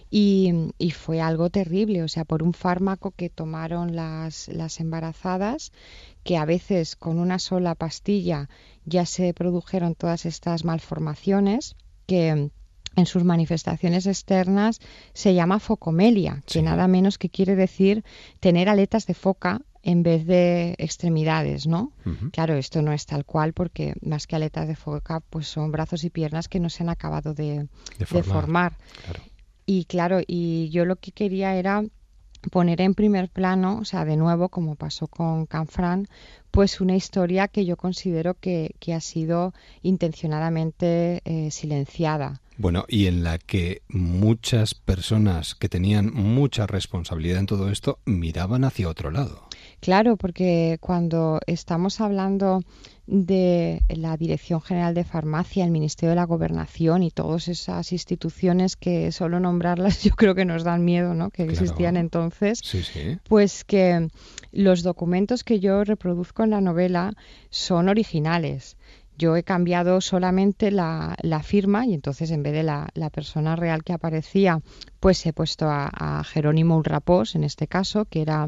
y, 0.10 0.54
y, 0.78 0.92
fue 0.92 1.20
algo 1.20 1.50
terrible, 1.50 2.04
o 2.04 2.08
sea, 2.08 2.24
por 2.24 2.42
un 2.42 2.54
fármaco 2.54 3.12
que 3.12 3.30
tomaron 3.30 3.98
las, 3.98 4.48
las 4.48 4.80
embarazadas, 4.80 5.74
que 6.24 6.38
a 6.38 6.46
veces 6.46 6.96
con 6.96 7.20
una 7.20 7.38
sola 7.38 7.76
pastilla 7.76 8.48
ya 8.86 9.06
se 9.06 9.34
produjeron 9.34 9.94
todas 9.94 10.26
estas 10.26 10.64
malformaciones 10.64 11.76
que 12.08 12.50
en 12.96 13.06
sus 13.06 13.24
manifestaciones 13.24 14.06
externas 14.06 14.80
se 15.14 15.34
llama 15.34 15.60
focomelia, 15.60 16.44
que 16.46 16.54
Sí. 16.60 16.62
nada 16.62 16.88
menos 16.88 17.18
que 17.18 17.30
quiere 17.30 17.56
decir 17.56 18.04
tener 18.40 18.68
aletas 18.70 19.06
de 19.06 19.14
foca 19.14 19.62
en 19.84 20.04
vez 20.04 20.26
de 20.28 20.76
extremidades, 20.78 21.66
¿no? 21.66 21.92
Claro, 22.32 22.56
esto 22.56 22.82
no 22.84 22.92
es 22.92 23.06
tal 23.08 23.26
cual 23.26 23.54
porque 23.54 23.96
más 24.02 24.28
que 24.28 24.36
aletas 24.36 24.68
de 24.68 24.76
foca, 24.76 25.22
pues 25.22 25.48
son 25.48 25.72
brazos 25.72 26.04
y 26.04 26.10
piernas 26.12 26.48
que 26.48 26.60
no 26.60 26.70
se 26.70 26.84
han 26.84 26.90
acabado 26.90 27.34
de, 27.34 27.68
De 27.98 28.06
de 28.10 28.24
formar. 28.24 28.78
Claro. 29.04 29.22
Y 29.66 29.86
claro, 29.86 30.20
y 30.28 30.70
yo 30.70 30.86
lo 30.86 30.98
que 30.98 31.12
quería 31.12 31.56
era 31.56 31.84
poner 32.52 32.82
en 32.82 32.94
primer 32.96 33.30
plano, 33.30 33.78
o 33.80 33.86
sea, 33.86 34.04
de 34.06 34.18
nuevo, 34.18 34.50
como 34.50 34.76
pasó 34.76 35.08
con 35.08 35.46
Canfrán, 35.46 36.08
pues 36.52 36.82
una 36.82 36.96
historia 36.96 37.48
que 37.48 37.66
yo 37.66 37.78
considero 37.78 38.34
que, 38.34 38.76
que 38.80 38.94
ha 38.94 39.00
sido 39.00 39.54
intencionadamente 39.84 41.22
eh, 41.26 41.52
silenciada. 41.52 42.42
Bueno, 42.62 42.86
y 42.88 43.08
en 43.08 43.24
la 43.24 43.40
que 43.40 43.82
muchas 43.90 44.76
personas 44.76 45.56
que 45.56 45.68
tenían 45.68 46.14
mucha 46.14 46.68
responsabilidad 46.68 47.40
en 47.40 47.48
todo 47.48 47.72
esto 47.72 47.98
miraban 48.06 48.64
hacia 48.66 48.88
otro 48.88 49.10
lado. 49.10 49.48
Claro, 49.80 50.16
porque 50.16 50.78
cuando 50.80 51.40
estamos 51.48 52.00
hablando 52.02 52.62
de 53.08 53.82
la 53.90 54.16
Dirección 54.16 54.62
General 54.62 54.94
de 54.94 55.04
Farmacia, 55.04 55.66
el 55.66 55.72
Ministerio 55.72 56.12
de 56.12 56.18
la 56.18 56.26
Gobernación 56.26 57.02
y 57.02 57.10
todas 57.10 57.48
esas 57.48 57.92
instituciones 57.94 58.76
que 58.76 59.12
solo 59.12 59.40
nombrarlas 59.40 60.04
yo 60.04 60.12
creo 60.12 60.36
que 60.36 60.46
nos 60.46 60.64
dan 60.64 60.86
miedo, 60.86 61.16
¿no? 61.16 61.32
Que 61.32 61.48
Claro. 61.48 61.52
existían 61.54 61.98
entonces. 61.98 62.60
Sí, 62.64 62.84
sí. 62.84 63.18
Pues 63.28 63.64
que 63.64 64.08
los 64.52 64.84
documentos 64.84 65.44
que 65.44 65.60
yo 65.60 65.84
reproduzco 65.84 66.44
en 66.44 66.52
la 66.52 66.62
novela 66.62 67.14
son 67.50 67.90
originales. 67.90 68.78
Yo 69.22 69.36
he 69.36 69.44
cambiado 69.44 70.02
solamente 70.02 70.72
la, 70.72 71.16
firma 71.44 71.86
y 71.86 71.94
entonces 71.94 72.32
en 72.32 72.42
vez 72.42 72.54
de 72.54 72.64
la, 72.64 73.10
persona 73.14 73.56
real 73.56 73.84
que 73.84 73.94
aparecía, 73.94 74.62
pues 75.00 75.24
he 75.28 75.32
puesto 75.32 75.68
a, 75.70 75.92
a 75.94 76.24
Jerónimo 76.24 76.76
Ulrapós, 76.76 77.36
en 77.36 77.44
este 77.44 77.68
caso, 77.68 78.06
que 78.06 78.24
era 78.24 78.48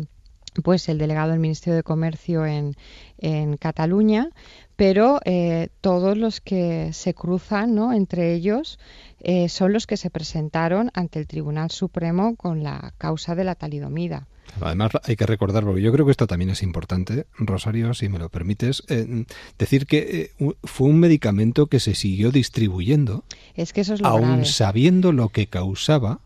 pues 0.64 0.90
el 0.90 0.98
delegado 0.98 1.30
del 1.30 1.40
Ministerio 1.40 1.76
de 1.76 1.84
Comercio 1.84 2.48
en, 2.48 2.74
en 3.20 3.58
Cataluña, 3.58 4.30
pero 4.76 5.20
eh, 5.26 5.70
todos 5.80 6.18
los 6.18 6.42
que 6.42 6.92
se 6.92 7.14
cruzan 7.14 7.76
¿no? 7.76 7.94
entre 7.94 8.34
ellos 8.34 8.80
eh, 9.20 9.50
son 9.50 9.74
los 9.74 9.86
que 9.86 9.98
se 9.98 10.10
presentaron 10.10 10.90
ante 10.96 11.20
el 11.20 11.28
Tribunal 11.28 11.70
Supremo 11.70 12.36
con 12.36 12.64
la 12.64 12.96
causa 12.98 13.36
de 13.36 13.44
la 13.44 13.54
talidomida. 13.54 14.28
Además, 14.62 14.92
hay 15.04 15.16
que 15.16 15.26
recordar, 15.26 15.64
porque 15.64 15.82
yo 15.82 15.92
creo 15.92 16.06
que 16.06 16.12
esto 16.12 16.28
también 16.28 16.50
es 16.52 16.62
importante, 16.64 17.26
Rosario, 17.38 17.94
si 17.94 18.08
me 18.10 18.20
lo 18.20 18.30
permites, 18.30 18.84
eh, 18.88 19.26
decir 19.58 19.86
que 19.88 20.32
eh, 20.40 20.54
fue 20.64 20.88
un 20.90 21.00
medicamento 21.00 21.68
que 21.68 21.80
se 21.80 21.96
siguió 21.96 22.32
distribuyendo, 22.32 23.24
Es 23.56 23.74
que 23.74 23.82
eso 23.82 23.96
es 23.96 24.02
lo 24.02 24.08
aun 24.08 24.22
grave. 24.22 24.46
sabiendo 24.46 25.12
lo 25.12 25.30
que 25.30 25.48
causaba, 25.48 26.20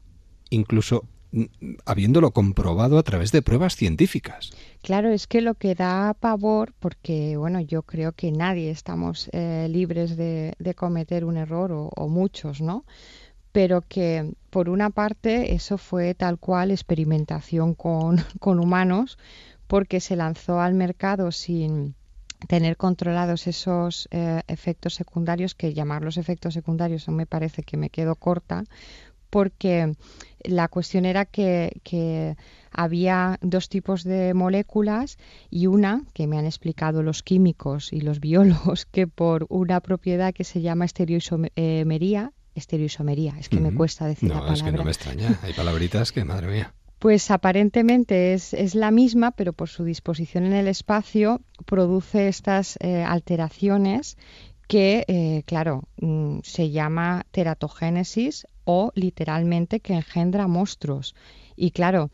incluso 0.49 1.05
mm, 1.31 1.43
habiéndolo 1.85 2.31
comprobado 2.31 2.97
a 2.97 3.03
través 3.03 3.31
de 3.31 3.41
pruebas 3.41 3.75
científicas. 3.75 4.51
Claro, 4.81 5.09
es 5.11 5.27
que 5.27 5.41
lo 5.41 5.55
que 5.55 5.75
da 5.75 6.13
pavor, 6.13 6.73
porque 6.79 7.37
bueno, 7.37 7.59
yo 7.61 7.81
creo 7.83 8.11
que 8.13 8.31
nadie 8.31 8.71
estamos 8.71 9.29
eh, 9.33 9.67
libres 9.69 10.15
de, 10.17 10.53
de 10.59 10.73
cometer 10.73 11.25
un 11.25 11.37
error 11.37 11.71
o, 11.71 11.89
o 11.95 12.07
muchos, 12.07 12.61
¿no? 12.61 12.85
Pero 13.51 13.81
que 13.81 14.33
por 14.49 14.69
una 14.69 14.89
parte 14.89 15.53
eso 15.53 15.77
fue 15.77 16.13
tal 16.13 16.37
cual 16.37 16.71
experimentación 16.71 17.73
con, 17.73 18.17
con 18.39 18.59
humanos, 18.59 19.17
porque 19.67 19.99
se 19.99 20.15
lanzó 20.15 20.59
al 20.61 20.73
mercado 20.73 21.31
sin 21.31 21.95
tener 22.47 22.77
controlados 22.77 23.47
esos 23.47 24.07
eh, 24.11 24.41
efectos 24.47 24.93
secundarios, 24.93 25.55
que 25.55 25.73
llamarlos 25.73 26.17
efectos 26.17 26.53
secundarios 26.53 27.07
me 27.09 27.25
parece 27.25 27.63
que 27.63 27.77
me 27.77 27.89
quedo 27.89 28.15
corta, 28.15 28.63
porque 29.29 29.93
la 30.43 30.67
cuestión 30.67 31.05
era 31.05 31.25
que, 31.25 31.81
que 31.83 32.37
había 32.71 33.37
dos 33.41 33.69
tipos 33.69 34.03
de 34.03 34.33
moléculas 34.33 35.17
y 35.49 35.67
una 35.67 36.03
que 36.13 36.27
me 36.27 36.37
han 36.37 36.45
explicado 36.45 37.03
los 37.03 37.23
químicos 37.23 37.91
y 37.91 38.01
los 38.01 38.19
biólogos 38.19 38.85
que 38.91 39.07
por 39.07 39.45
una 39.49 39.81
propiedad 39.81 40.33
que 40.33 40.43
se 40.43 40.61
llama 40.61 40.85
estereoisomería, 40.85 42.31
estereoisomería, 42.59 43.35
es 43.39 43.49
que 43.49 43.59
me 43.59 43.73
cuesta 43.73 44.05
decir 44.07 44.29
la 44.29 44.35
No, 44.35 44.41
palabra. 44.41 44.57
es 44.57 44.63
que 44.63 44.71
no 44.77 44.83
me 44.83 44.91
extraña. 44.91 45.39
Hay 45.43 45.53
palabritas 45.53 46.11
que, 46.11 46.23
madre 46.25 46.47
mía. 46.47 46.73
Pues 46.99 47.29
aparentemente 47.29 48.33
es, 48.33 48.53
es 48.53 48.73
la 48.73 48.89
misma, 48.91 49.31
pero 49.31 49.53
por 49.53 49.69
su 49.69 49.83
disposición 49.83 50.45
en 50.45 50.53
el 50.53 50.67
espacio 50.67 51.41
produce 51.65 52.27
estas 52.27 52.77
eh, 52.81 53.03
alteraciones 53.03 54.17
que, 54.67 55.05
eh, 55.07 55.43
claro, 55.45 55.83
mm, 56.01 56.39
se 56.43 56.71
llama 56.71 57.25
teratogénesis 57.31 58.47
o 58.65 58.91
literalmente 58.95 59.79
que 59.79 59.93
engendra 59.93 60.47
monstruos. 60.47 61.15
Y 61.55 61.71
claro, 61.71 62.09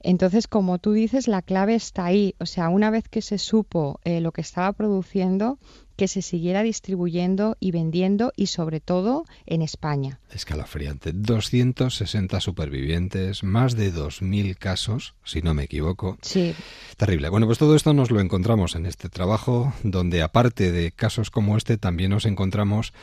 entonces, 0.00 0.46
como 0.46 0.78
tú 0.78 0.92
dices, 0.92 1.26
la 1.26 1.42
clave 1.42 1.74
está 1.74 2.04
ahí. 2.04 2.34
O 2.38 2.46
sea, 2.46 2.68
una 2.68 2.90
vez 2.90 3.08
que 3.08 3.22
se 3.22 3.38
supo 3.38 3.98
eh, 4.04 4.20
lo 4.20 4.30
que 4.32 4.40
estaba 4.42 4.72
produciendo, 4.72 5.58
que 5.96 6.08
se 6.08 6.22
siguiera 6.22 6.62
distribuyendo 6.62 7.56
y 7.60 7.70
vendiendo 7.70 8.32
y 8.36 8.46
sobre 8.46 8.80
todo 8.80 9.24
en 9.46 9.62
España. 9.62 10.20
Escalofriante. 10.30 11.12
260 11.12 12.40
supervivientes, 12.40 13.42
más 13.42 13.76
de 13.76 13.92
2.000 13.92 14.56
casos, 14.56 15.14
si 15.24 15.42
no 15.42 15.54
me 15.54 15.64
equivoco. 15.64 16.18
Sí, 16.22 16.54
Terrible. 16.96 17.28
Bueno, 17.28 17.44
pues 17.46 17.58
todo 17.58 17.76
esto 17.76 17.92
nos 17.92 18.10
lo 18.10 18.20
encontramos 18.20 18.74
en 18.74 18.86
este 18.86 19.10
trabajo, 19.10 19.74
donde 19.82 20.22
aparte 20.22 20.72
de 20.72 20.92
casos 20.92 21.30
como 21.30 21.58
este, 21.58 21.76
también 21.76 22.10
nos 22.10 22.24
encontramos 22.24 22.94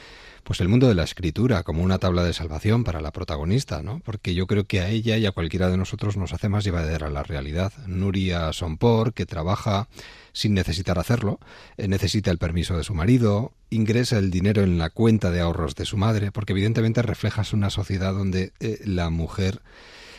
pues 0.43 0.59
el 0.59 0.67
mundo 0.67 0.87
de 0.87 0.95
la 0.95 1.03
escritura 1.03 1.63
como 1.63 1.83
una 1.83 1.99
tabla 1.99 2.23
de 2.23 2.33
salvación 2.33 2.83
para 2.83 3.01
la 3.01 3.11
protagonista, 3.11 3.81
¿no? 3.81 4.01
Porque 4.03 4.35
yo 4.35 4.45
creo 4.45 4.65
que 4.65 4.81
a 4.81 4.89
ella 4.89 5.17
y 5.17 5.25
a 5.25 5.31
cualquiera 5.31 5.69
de 5.69 5.77
nosotros 5.77 6.17
nos 6.17 6.33
hace 6.33 6.49
más 6.49 6.63
llevadera 6.63 7.09
la 7.09 7.23
realidad. 7.23 7.71
Nuria 7.87 8.51
Sompor, 8.51 9.13
que 9.13 9.25
trabaja 9.25 9.87
sin 10.33 10.53
necesitar 10.53 10.99
hacerlo, 10.99 11.39
eh, 11.77 11.87
necesita 11.87 12.29
el 12.31 12.37
permiso 12.37 12.77
de 12.77 12.83
su 12.83 12.93
marido, 12.93 13.53
ingresa 13.69 14.17
el 14.17 14.31
dinero 14.31 14.63
en 14.63 14.77
la 14.77 14.89
cuenta 14.89 15.31
de 15.31 15.39
ahorros 15.39 15.75
de 15.75 15.85
su 15.85 15.95
madre, 15.97 16.31
porque 16.31 16.53
evidentemente 16.53 17.01
reflejas 17.01 17.53
una 17.53 17.69
sociedad 17.69 18.13
donde 18.13 18.51
eh, 18.59 18.79
la 18.83 19.09
mujer 19.09 19.61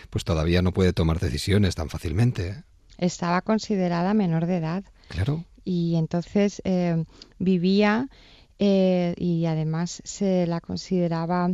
pues 0.09 0.25
todavía 0.25 0.63
no 0.63 0.73
puede 0.73 0.93
tomar 0.93 1.19
decisiones 1.19 1.75
tan 1.75 1.91
fácilmente. 1.91 2.63
estaba 2.99 3.43
considerada 3.43 4.15
menor 4.15 4.47
de 4.47 4.57
edad. 4.57 4.85
Claro. 5.09 5.45
y 5.65 5.97
entonces 5.97 6.63
eh, 6.65 7.05
vivía 7.39 8.09
eh, 8.59 9.15
y 9.19 9.47
además 9.47 10.03
se 10.05 10.47
la 10.47 10.61
consideraba 10.61 11.51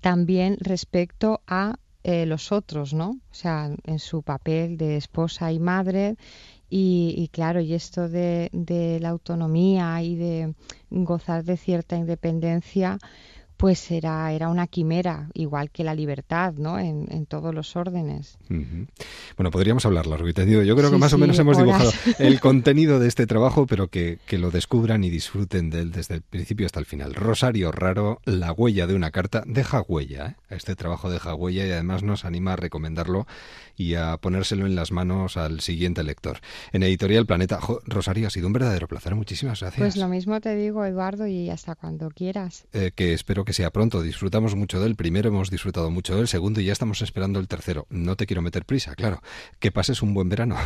también 0.00 0.56
respecto 0.60 1.40
a 1.46 1.78
eh, 2.02 2.26
los 2.26 2.52
otros, 2.52 2.92
¿no? 2.92 3.10
O 3.30 3.34
sea, 3.34 3.70
en 3.84 3.98
su 3.98 4.22
papel 4.22 4.76
de 4.76 4.96
esposa 4.96 5.52
y 5.52 5.58
madre 5.58 6.16
Y, 6.68 7.28
claro, 7.32 7.60
y 7.60 7.74
esto 7.74 8.08
de, 8.08 8.50
de 8.52 8.98
la 9.00 9.10
autonomía 9.10 10.02
y 10.02 10.16
de 10.16 10.54
gozar 10.90 11.44
de 11.44 11.56
cierta 11.56 11.96
independencia, 11.96 12.98
pues 13.64 13.90
era, 13.90 14.30
era 14.30 14.50
una 14.50 14.66
quimera, 14.66 15.30
igual 15.32 15.70
que 15.70 15.84
la 15.84 15.94
libertad, 15.94 16.52
¿no? 16.52 16.78
En, 16.78 17.06
en 17.10 17.24
todos 17.24 17.54
los 17.54 17.76
órdenes. 17.76 18.36
Bueno, 18.50 19.50
podríamos 19.50 19.86
hablar 19.86 20.06
largo 20.06 20.28
y 20.28 20.34
tendido. 20.34 20.62
Yo 20.62 20.76
creo 20.76 20.90
que 20.90 20.98
más 20.98 21.14
o 21.14 21.16
menos 21.16 21.38
hemos 21.38 21.56
dibujado 21.56 21.90
el 22.18 22.40
contenido 22.40 23.00
de 23.00 23.08
este 23.08 23.26
trabajo, 23.26 23.66
pero 23.66 23.88
que, 23.88 24.18
que, 24.26 24.36
lo 24.36 24.50
descubran 24.50 25.02
y 25.02 25.08
disfruten 25.08 25.70
de 25.70 25.80
él 25.80 25.92
desde 25.92 26.16
el 26.16 26.20
principio 26.20 26.66
hasta 26.66 26.78
el 26.78 26.84
final. 26.84 27.14
Rosario 27.14 27.72
Raro, 27.72 28.20
La 28.26 28.52
huella 28.52 28.86
de 28.86 28.96
una 28.96 29.10
carta, 29.10 29.42
deja 29.46 29.80
huella. 29.80 30.26
¿eh? 30.26 30.54
Este 30.54 30.76
trabajo 30.76 31.08
deja 31.08 31.34
huella 31.34 31.66
y 31.66 31.70
además 31.70 32.02
nos 32.02 32.26
anima 32.26 32.52
a 32.52 32.56
recomendarlo 32.56 33.26
y 33.78 33.94
a 33.94 34.18
ponérselo 34.18 34.66
en 34.66 34.74
las 34.74 34.92
manos 34.92 35.38
al 35.38 35.60
siguiente 35.60 36.02
lector. 36.02 36.40
En 36.72 36.82
Editorial 36.82 37.24
Planeta, 37.24 37.60
Rosario, 37.86 38.26
ha 38.26 38.30
sido 38.30 38.46
un 38.46 38.52
verdadero 38.52 38.88
placer. 38.88 39.14
Muchísimas 39.14 39.60
gracias. 39.60 39.80
Pues 39.80 39.96
lo 39.96 40.08
mismo 40.08 40.38
te 40.42 40.54
digo, 40.54 40.84
Eduardo, 40.84 41.26
y 41.26 41.48
hasta 41.48 41.74
cuando 41.76 42.10
quieras. 42.10 42.66
Eh, 42.74 42.92
que 42.94 43.14
espero 43.14 43.46
que 43.46 43.53
sea 43.54 43.70
pronto. 43.70 44.02
Disfrutamos 44.02 44.54
mucho 44.54 44.80
del 44.80 44.96
primero, 44.96 45.30
hemos 45.30 45.50
disfrutado 45.50 45.90
mucho 45.90 46.16
del 46.16 46.28
segundo 46.28 46.60
y 46.60 46.66
ya 46.66 46.72
estamos 46.72 47.00
esperando 47.00 47.40
el 47.40 47.48
tercero. 47.48 47.86
No 47.88 48.16
te 48.16 48.26
quiero 48.26 48.42
meter 48.42 48.66
prisa, 48.66 48.94
claro. 48.94 49.22
Que 49.58 49.72
pases 49.72 50.02
un 50.02 50.12
buen 50.12 50.28
verano. 50.28 50.56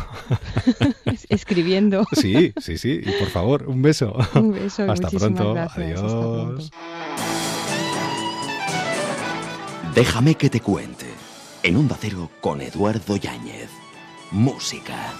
Escribiendo. 1.29 2.05
Sí, 2.19 2.53
sí, 2.61 2.79
sí. 2.79 3.01
Y 3.05 3.11
por 3.13 3.29
favor, 3.29 3.69
un 3.69 3.81
beso. 3.81 4.17
Un 4.35 4.53
beso. 4.53 4.91
Hasta 4.91 5.09
pronto. 5.09 5.57
Adiós. 5.57 6.03
Hasta 6.03 6.21
pronto. 6.21 6.69
Déjame 9.95 10.35
que 10.35 10.51
te 10.51 10.61
cuente. 10.61 11.07
En 11.63 11.77
Onda 11.77 11.97
Cero 12.01 12.31
con 12.41 12.61
Eduardo 12.61 13.17
Yáñez. 13.17 13.71
Música. 14.33 15.13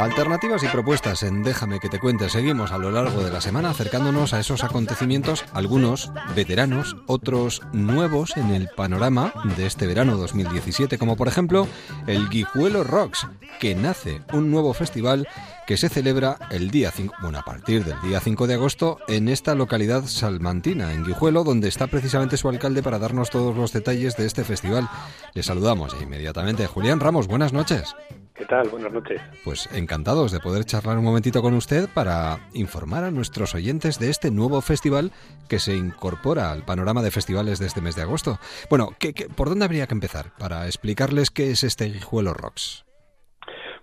Alternativas 0.00 0.62
y 0.62 0.68
propuestas 0.68 1.22
en 1.24 1.42
Déjame 1.42 1.78
que 1.78 1.90
te 1.90 1.98
cuente. 1.98 2.30
Seguimos 2.30 2.72
a 2.72 2.78
lo 2.78 2.90
largo 2.90 3.22
de 3.22 3.30
la 3.30 3.42
semana 3.42 3.68
acercándonos 3.68 4.32
a 4.32 4.40
esos 4.40 4.64
acontecimientos, 4.64 5.44
algunos 5.52 6.10
veteranos, 6.34 6.96
otros 7.06 7.60
nuevos 7.74 8.34
en 8.38 8.50
el 8.50 8.70
panorama 8.74 9.30
de 9.58 9.66
este 9.66 9.86
verano 9.86 10.16
2017, 10.16 10.96
como 10.96 11.18
por 11.18 11.28
ejemplo 11.28 11.68
el 12.06 12.30
Guijuelo 12.30 12.82
Rocks, 12.82 13.26
que 13.60 13.74
nace 13.74 14.22
un 14.32 14.50
nuevo 14.50 14.72
festival 14.72 15.28
que 15.66 15.76
se 15.76 15.90
celebra 15.90 16.38
el 16.50 16.70
día 16.70 16.90
5, 16.90 17.16
bueno, 17.20 17.38
a 17.38 17.42
partir 17.42 17.84
del 17.84 18.00
día 18.00 18.20
5 18.20 18.46
de 18.46 18.54
agosto 18.54 19.00
en 19.06 19.28
esta 19.28 19.54
localidad 19.54 20.06
salmantina, 20.06 20.94
en 20.94 21.04
Guijuelo, 21.04 21.44
donde 21.44 21.68
está 21.68 21.88
precisamente 21.88 22.38
su 22.38 22.48
alcalde 22.48 22.82
para 22.82 22.98
darnos 22.98 23.28
todos 23.28 23.54
los 23.54 23.74
detalles 23.74 24.16
de 24.16 24.24
este 24.24 24.44
festival. 24.44 24.88
Le 25.34 25.42
saludamos 25.42 25.94
inmediatamente. 26.00 26.66
Julián 26.66 27.00
Ramos, 27.00 27.26
buenas 27.26 27.52
noches. 27.52 27.94
¿Qué 28.40 28.46
tal? 28.46 28.70
Buenas 28.70 28.90
noches. 28.90 29.20
Pues 29.44 29.68
encantados 29.76 30.32
de 30.32 30.40
poder 30.40 30.64
charlar 30.64 30.96
un 30.96 31.04
momentito 31.04 31.42
con 31.42 31.52
usted 31.52 31.90
para 31.94 32.38
informar 32.54 33.04
a 33.04 33.10
nuestros 33.10 33.54
oyentes 33.54 34.00
de 34.00 34.08
este 34.08 34.30
nuevo 34.30 34.62
festival 34.62 35.10
que 35.46 35.58
se 35.58 35.76
incorpora 35.76 36.50
al 36.50 36.64
panorama 36.64 37.02
de 37.02 37.10
festivales 37.10 37.58
de 37.58 37.66
este 37.66 37.82
mes 37.82 37.96
de 37.96 38.02
agosto. 38.02 38.38
Bueno, 38.70 38.92
¿qué, 38.98 39.12
por 39.36 39.50
dónde 39.50 39.66
habría 39.66 39.86
que 39.86 39.92
empezar 39.92 40.32
para 40.38 40.64
explicarles 40.64 41.28
qué 41.30 41.50
es 41.50 41.64
este 41.64 41.84
Guijuelo 41.90 42.32
Rocks? 42.32 42.86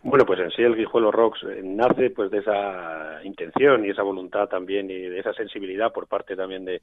Bueno, 0.02 0.26
pues 0.26 0.40
en 0.40 0.50
sí 0.50 0.64
el 0.64 0.76
Guijuelo 0.76 1.12
Rocks 1.12 1.44
eh, 1.44 1.62
nace 1.64 2.10
pues 2.10 2.32
de 2.32 2.40
esa 2.40 3.20
intención 3.24 3.86
y 3.86 3.90
esa 3.90 4.02
voluntad 4.02 4.48
también 4.48 4.90
y 4.90 5.02
de 5.02 5.20
esa 5.20 5.34
sensibilidad 5.34 5.94
por 5.94 6.08
parte 6.08 6.36
también 6.36 6.66
de, 6.66 6.82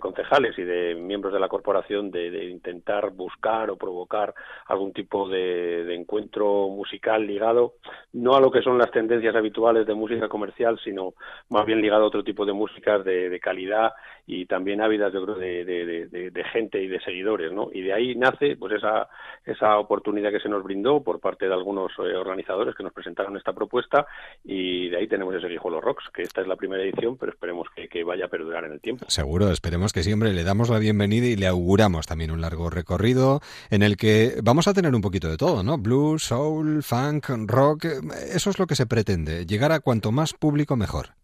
concejales 0.00 0.58
y 0.58 0.62
de 0.62 0.94
miembros 0.94 1.32
de 1.32 1.40
la 1.40 1.48
corporación 1.48 2.10
de, 2.10 2.44
intentar 2.46 3.10
buscar 3.10 3.70
o 3.70 3.76
provocar 3.76 4.34
algún 4.66 4.92
tipo 4.92 5.28
de, 5.28 5.94
encuentro 5.94 6.68
musical 6.68 7.26
ligado 7.26 7.74
no 8.12 8.34
a 8.34 8.40
lo 8.40 8.50
que 8.50 8.62
son 8.62 8.78
las 8.78 8.90
tendencias 8.90 9.34
habituales 9.34 9.86
de 9.86 9.94
música 9.94 10.28
comercial, 10.28 10.78
sino 10.82 11.14
más 11.50 11.66
bien 11.66 11.80
ligado 11.80 12.04
a 12.04 12.06
otro 12.06 12.24
tipo 12.24 12.44
de 12.44 12.52
músicas 12.52 13.04
de, 13.04 13.40
calidad 13.42 13.92
y 14.26 14.46
también 14.46 14.80
ávidas, 14.80 15.12
yo 15.12 15.24
creo, 15.24 15.36
de, 15.36 16.44
gente 16.52 16.80
y 16.82 16.88
de 16.88 17.00
seguidores, 17.00 17.52
¿no? 17.52 17.70
Y 17.72 17.82
de 17.82 17.92
ahí 17.92 18.14
nace 18.14 18.56
pues 18.56 18.74
esa, 18.74 19.08
esa 19.44 19.78
oportunidad 19.78 20.30
que 20.30 20.40
se 20.40 20.48
nos 20.48 20.62
brindó 20.62 21.02
por 21.02 21.20
parte 21.20 21.48
de 21.48 21.54
algunos 21.54 21.92
eh, 21.98 22.14
organizadores 22.14 22.74
que 22.74 22.82
nos 22.82 22.92
presentaron 22.92 23.36
esta 23.36 23.52
propuesta 23.52 24.06
y 24.44 24.88
de 24.88 24.96
ahí 24.98 25.08
tenemos 25.08 25.34
ese 25.34 25.48
Guijuelo 25.48 25.80
Rocks, 25.80 26.04
que 26.12 26.22
esta 26.22 26.40
es 26.40 26.46
la 26.46 26.56
primera 26.56 26.82
edición, 26.82 27.16
pero 27.16 27.32
esperemos 27.32 27.68
que, 27.74 28.04
vaya 28.04 28.26
a 28.26 28.28
perdurar 28.28 28.64
en 28.64 28.72
el 28.72 28.80
tiempo. 28.80 29.04
Seguro, 29.08 29.48
esperemos 29.50 29.81
que 29.90 30.04
siempre 30.04 30.32
le 30.32 30.44
damos 30.44 30.68
la 30.68 30.78
bienvenida 30.78 31.26
y 31.26 31.34
le 31.34 31.48
auguramos 31.48 32.06
también 32.06 32.30
un 32.30 32.40
largo 32.40 32.70
recorrido 32.70 33.40
en 33.70 33.82
el 33.82 33.96
que 33.96 34.38
vamos 34.44 34.68
a 34.68 34.74
tener 34.74 34.94
un 34.94 35.00
poquito 35.00 35.28
de 35.28 35.36
todo, 35.36 35.62
¿no? 35.64 35.78
Blues, 35.78 36.22
soul, 36.22 36.82
funk, 36.82 37.30
rock, 37.46 37.86
eso 38.32 38.50
es 38.50 38.58
lo 38.58 38.66
que 38.66 38.76
se 38.76 38.86
pretende, 38.86 39.46
llegar 39.46 39.72
a 39.72 39.80
cuanto 39.80 40.12
más 40.12 40.34
público 40.34 40.76
mejor. 40.76 41.21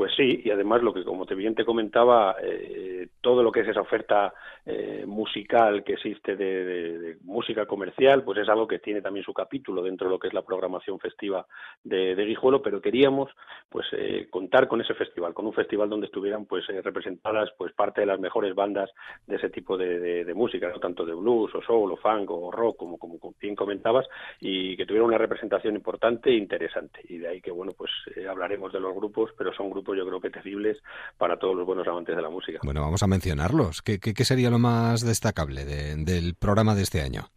Pues 0.00 0.14
sí, 0.16 0.40
y 0.42 0.50
además 0.50 0.82
lo 0.82 0.94
que 0.94 1.04
como 1.04 1.26
te 1.26 1.34
bien 1.34 1.54
te 1.54 1.66
comentaba, 1.66 2.36
eh, 2.42 3.08
todo 3.20 3.42
lo 3.42 3.52
que 3.52 3.60
es 3.60 3.68
esa 3.68 3.82
oferta 3.82 4.32
eh, 4.64 5.04
musical 5.06 5.82
que 5.84 5.94
existe 5.94 6.36
de, 6.36 7.16
música 7.22 7.66
comercial, 7.66 8.22
pues 8.22 8.38
es 8.38 8.48
algo 8.48 8.66
que 8.66 8.78
tiene 8.78 9.02
también 9.02 9.24
su 9.24 9.32
capítulo 9.32 9.82
dentro 9.82 10.06
de 10.06 10.12
lo 10.12 10.18
que 10.18 10.28
es 10.28 10.34
la 10.34 10.42
programación 10.42 10.98
festiva 10.98 11.46
de, 11.82 12.14
Guijuelo, 12.14 12.62
pero 12.62 12.80
queríamos 12.80 13.30
pues 13.68 13.86
eh, 13.92 14.28
contar 14.30 14.68
con 14.68 14.80
ese 14.80 14.94
festival, 14.94 15.34
con 15.34 15.46
un 15.46 15.52
festival 15.52 15.88
donde 15.88 16.06
estuvieran 16.06 16.46
pues 16.46 16.68
eh, 16.68 16.80
representadas 16.82 17.50
pues 17.56 17.72
parte 17.72 18.02
de 18.02 18.06
las 18.06 18.20
mejores 18.20 18.54
bandas 18.54 18.90
de 19.26 19.36
ese 19.36 19.50
tipo 19.50 19.76
de, 19.76 20.30
música, 20.34 20.68
no 20.68 20.78
tanto 20.78 21.04
de 21.04 21.14
blues 21.14 21.54
o 21.54 21.62
soul 21.62 21.92
o 21.92 21.96
funk 21.96 22.30
o 22.30 22.50
rock 22.50 22.76
como, 22.76 22.98
como 22.98 23.18
bien 23.40 23.56
comentabas, 23.56 24.06
y 24.40 24.76
que 24.76 24.86
tuviera 24.86 25.04
una 25.04 25.18
representación 25.18 25.74
importante 25.74 26.30
e 26.30 26.34
interesante. 26.34 27.00
Y 27.08 27.18
de 27.18 27.28
ahí 27.28 27.40
que 27.40 27.50
bueno 27.50 27.72
pues 27.76 27.90
hablaremos 28.28 28.72
de 28.72 28.80
los 28.80 28.94
grupos, 28.94 29.30
pero 29.36 29.52
son 29.52 29.70
grupos 29.70 29.89
yo 29.94 30.06
creo 30.06 30.20
que 30.20 30.30
terribles 30.30 30.78
para 31.18 31.38
todos 31.38 31.56
los 31.56 31.66
buenos 31.66 31.86
amantes 31.86 32.16
de 32.16 32.22
la 32.22 32.30
música. 32.30 32.60
Bueno, 32.62 32.80
vamos 32.80 33.02
a 33.02 33.06
mencionarlos. 33.06 33.82
¿Qué, 33.82 33.98
qué, 33.98 34.14
qué 34.14 34.24
sería 34.24 34.50
lo 34.50 34.58
más 34.58 35.02
destacable 35.02 35.64
del 35.64 36.34
programa 36.34 36.74
de 36.74 36.82
este 36.82 37.02
año? 37.02 37.30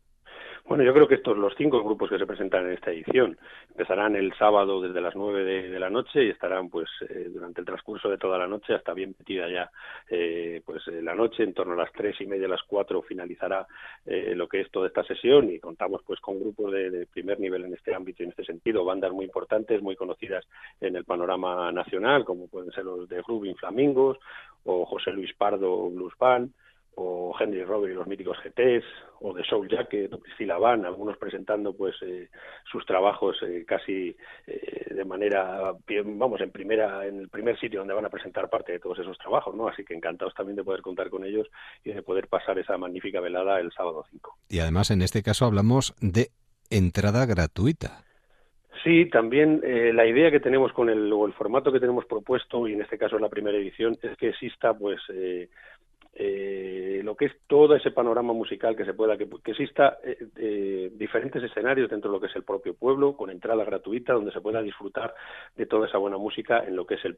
Bueno, 0.66 0.86
yo 0.86 0.94
creo 0.94 1.10
que 1.10 1.16
estos 1.16 1.38
los 1.38 1.54
cinco 1.58 1.84
grupos 1.84 2.10
que 2.10 2.18
se 2.18 2.26
presentan 2.26 2.66
en 2.66 2.74
esta 2.74 2.90
edición 2.90 3.38
empezarán 3.70 4.16
el 4.16 4.34
sábado 4.36 4.82
desde 4.82 5.02
las 5.02 5.14
nueve 5.14 5.44
de, 5.44 5.78
la 5.78 5.90
noche 5.90 6.24
y 6.24 6.30
estarán 6.30 6.70
pues 6.70 6.90
eh, 7.02 7.28
durante 7.34 7.60
el 7.60 7.68
transcurso 7.68 8.10
de 8.10 8.18
toda 8.18 8.38
la 8.38 8.48
noche 8.48 8.74
hasta 8.74 8.94
bien 8.94 9.14
metida 9.20 9.50
ya 9.50 9.70
eh, 10.10 10.62
pues 10.66 10.88
eh, 10.88 11.02
la 11.02 11.16
noche 11.16 11.44
en 11.44 11.54
torno 11.54 11.74
a 11.74 11.76
las 11.76 11.92
tres 11.92 12.20
y 12.22 12.26
media 12.28 12.48
las 12.48 12.64
cuatro 12.64 13.02
finalizará 13.02 13.68
lo 14.06 14.48
que 14.48 14.62
es 14.62 14.72
toda 14.72 14.88
esta 14.88 15.04
sesión 15.04 15.50
y 15.52 15.60
contamos 15.60 16.02
pues 16.06 16.20
con 16.20 16.40
grupos 16.40 16.72
de, 16.72 16.90
de, 16.90 17.06
primer 17.08 17.40
nivel 17.40 17.66
en 17.66 17.74
este 17.74 17.94
ámbito 17.94 18.22
y 18.22 18.26
en 18.26 18.30
este 18.32 18.46
sentido. 18.46 18.86
Bandas 18.86 19.12
muy 19.12 19.26
importantes 19.26 19.82
muy 19.82 19.96
conocidas 19.96 20.46
en 20.80 20.96
el 20.96 21.04
panorama 21.04 21.72
nacional 21.72 22.24
como 22.24 22.48
pueden 22.48 22.72
ser 22.72 22.86
los 22.86 23.08
de 23.10 23.22
Rubin 23.22 23.56
Flamingos 23.56 24.18
o 24.64 24.86
José 24.86 25.12
Luis 25.12 25.34
Pardo 25.34 25.90
Blues 25.90 26.14
Band 26.18 26.52
o 26.96 27.36
Henry 27.40 27.64
Robert 27.64 27.92
y 27.92 27.96
los 27.96 28.08
míticos 28.08 28.38
GTs, 28.44 28.84
o 29.22 29.34
de 29.34 29.44
Soul 29.44 29.70
Jacket, 29.70 30.14
o 30.14 30.20
Priscilla 30.20 30.58
Van, 30.58 30.86
algunos 30.86 31.18
presentando 31.18 31.76
pues 31.76 31.96
eh, 32.02 32.30
sus 32.72 32.86
trabajos 32.86 33.38
eh, 33.44 33.64
casi 33.66 34.16
eh, 34.48 34.94
de 34.94 35.06
manera, 35.06 35.74
vamos, 36.06 36.42
en 36.42 36.52
primera, 36.52 37.06
en 37.08 37.20
el 37.20 37.30
primer 37.30 37.60
sitio 37.60 37.80
donde 37.80 37.94
van 37.94 38.06
a 38.06 38.10
presentar 38.10 38.50
parte 38.50 38.74
de 38.74 38.80
todos 38.80 39.00
esos 39.00 39.18
trabajos, 39.18 39.56
¿no? 39.56 39.68
Así 39.68 39.84
que 39.84 39.94
encantados 39.94 40.34
también 40.34 40.56
de 40.56 40.64
poder 40.64 40.82
contar 40.82 41.10
con 41.10 41.26
ellos 41.26 41.48
y 41.84 41.92
de 41.92 42.04
poder 42.04 42.28
pasar 42.28 42.60
esa 42.60 42.78
magnífica 42.78 43.20
velada 43.20 43.60
el 43.60 43.72
sábado 43.72 44.06
5. 44.12 44.38
Y 44.50 44.60
además 44.60 44.92
en 44.92 45.02
este 45.02 45.24
caso 45.24 45.46
hablamos 45.46 45.96
de 46.02 46.30
entrada 46.70 47.26
gratuita. 47.26 48.04
Sí, 48.84 49.06
también 49.10 49.62
la 49.64 50.06
idea 50.06 50.30
que 50.30 50.42
tenemos 50.42 50.74
con 50.74 50.90
el, 50.90 51.12
o 51.14 51.26
el 51.26 51.32
formato 51.34 51.72
que 51.72 51.80
tenemos 51.80 52.06
propuesto, 52.06 52.68
y 52.68 52.74
en 52.74 52.82
este 52.82 52.98
caso 52.98 53.16
es 53.16 53.22
la 53.22 53.30
primera 53.30 53.58
edición, 53.58 53.96
es 54.02 54.18
que 54.18 54.30
exista 54.30 54.74
pues 54.74 55.00
eh, 55.14 55.48
eh, 56.16 57.02
lo 57.04 57.16
que 57.16 57.26
es 57.26 57.34
todo 57.48 57.76
ese 57.76 57.92
panorama 57.92 58.34
musical 58.34 58.76
que 58.76 58.86
se 58.86 58.94
pueda, 58.94 59.18
que, 59.18 59.28
exista 59.46 59.98
eh, 60.04 60.18
eh, 60.38 60.92
diferentes 60.94 61.44
escenarios 61.44 61.90
dentro 61.90 62.10
de 62.10 62.16
lo 62.16 62.22
que 62.22 62.28
es 62.28 62.36
el 62.36 62.44
propio 62.44 62.74
pueblo, 62.76 63.16
con 63.16 63.30
entrada 63.30 63.64
gratuita, 63.64 64.14
donde 64.14 64.32
se 64.32 64.42
pueda 64.42 64.62
disfrutar 64.62 65.14
de 65.56 65.66
toda 65.66 65.88
esa 65.88 65.98
buena 65.98 66.18
música 66.18 66.64
en 66.66 66.76
lo 66.76 66.86
que 66.86 66.96
es 66.96 67.06
el, 67.06 67.16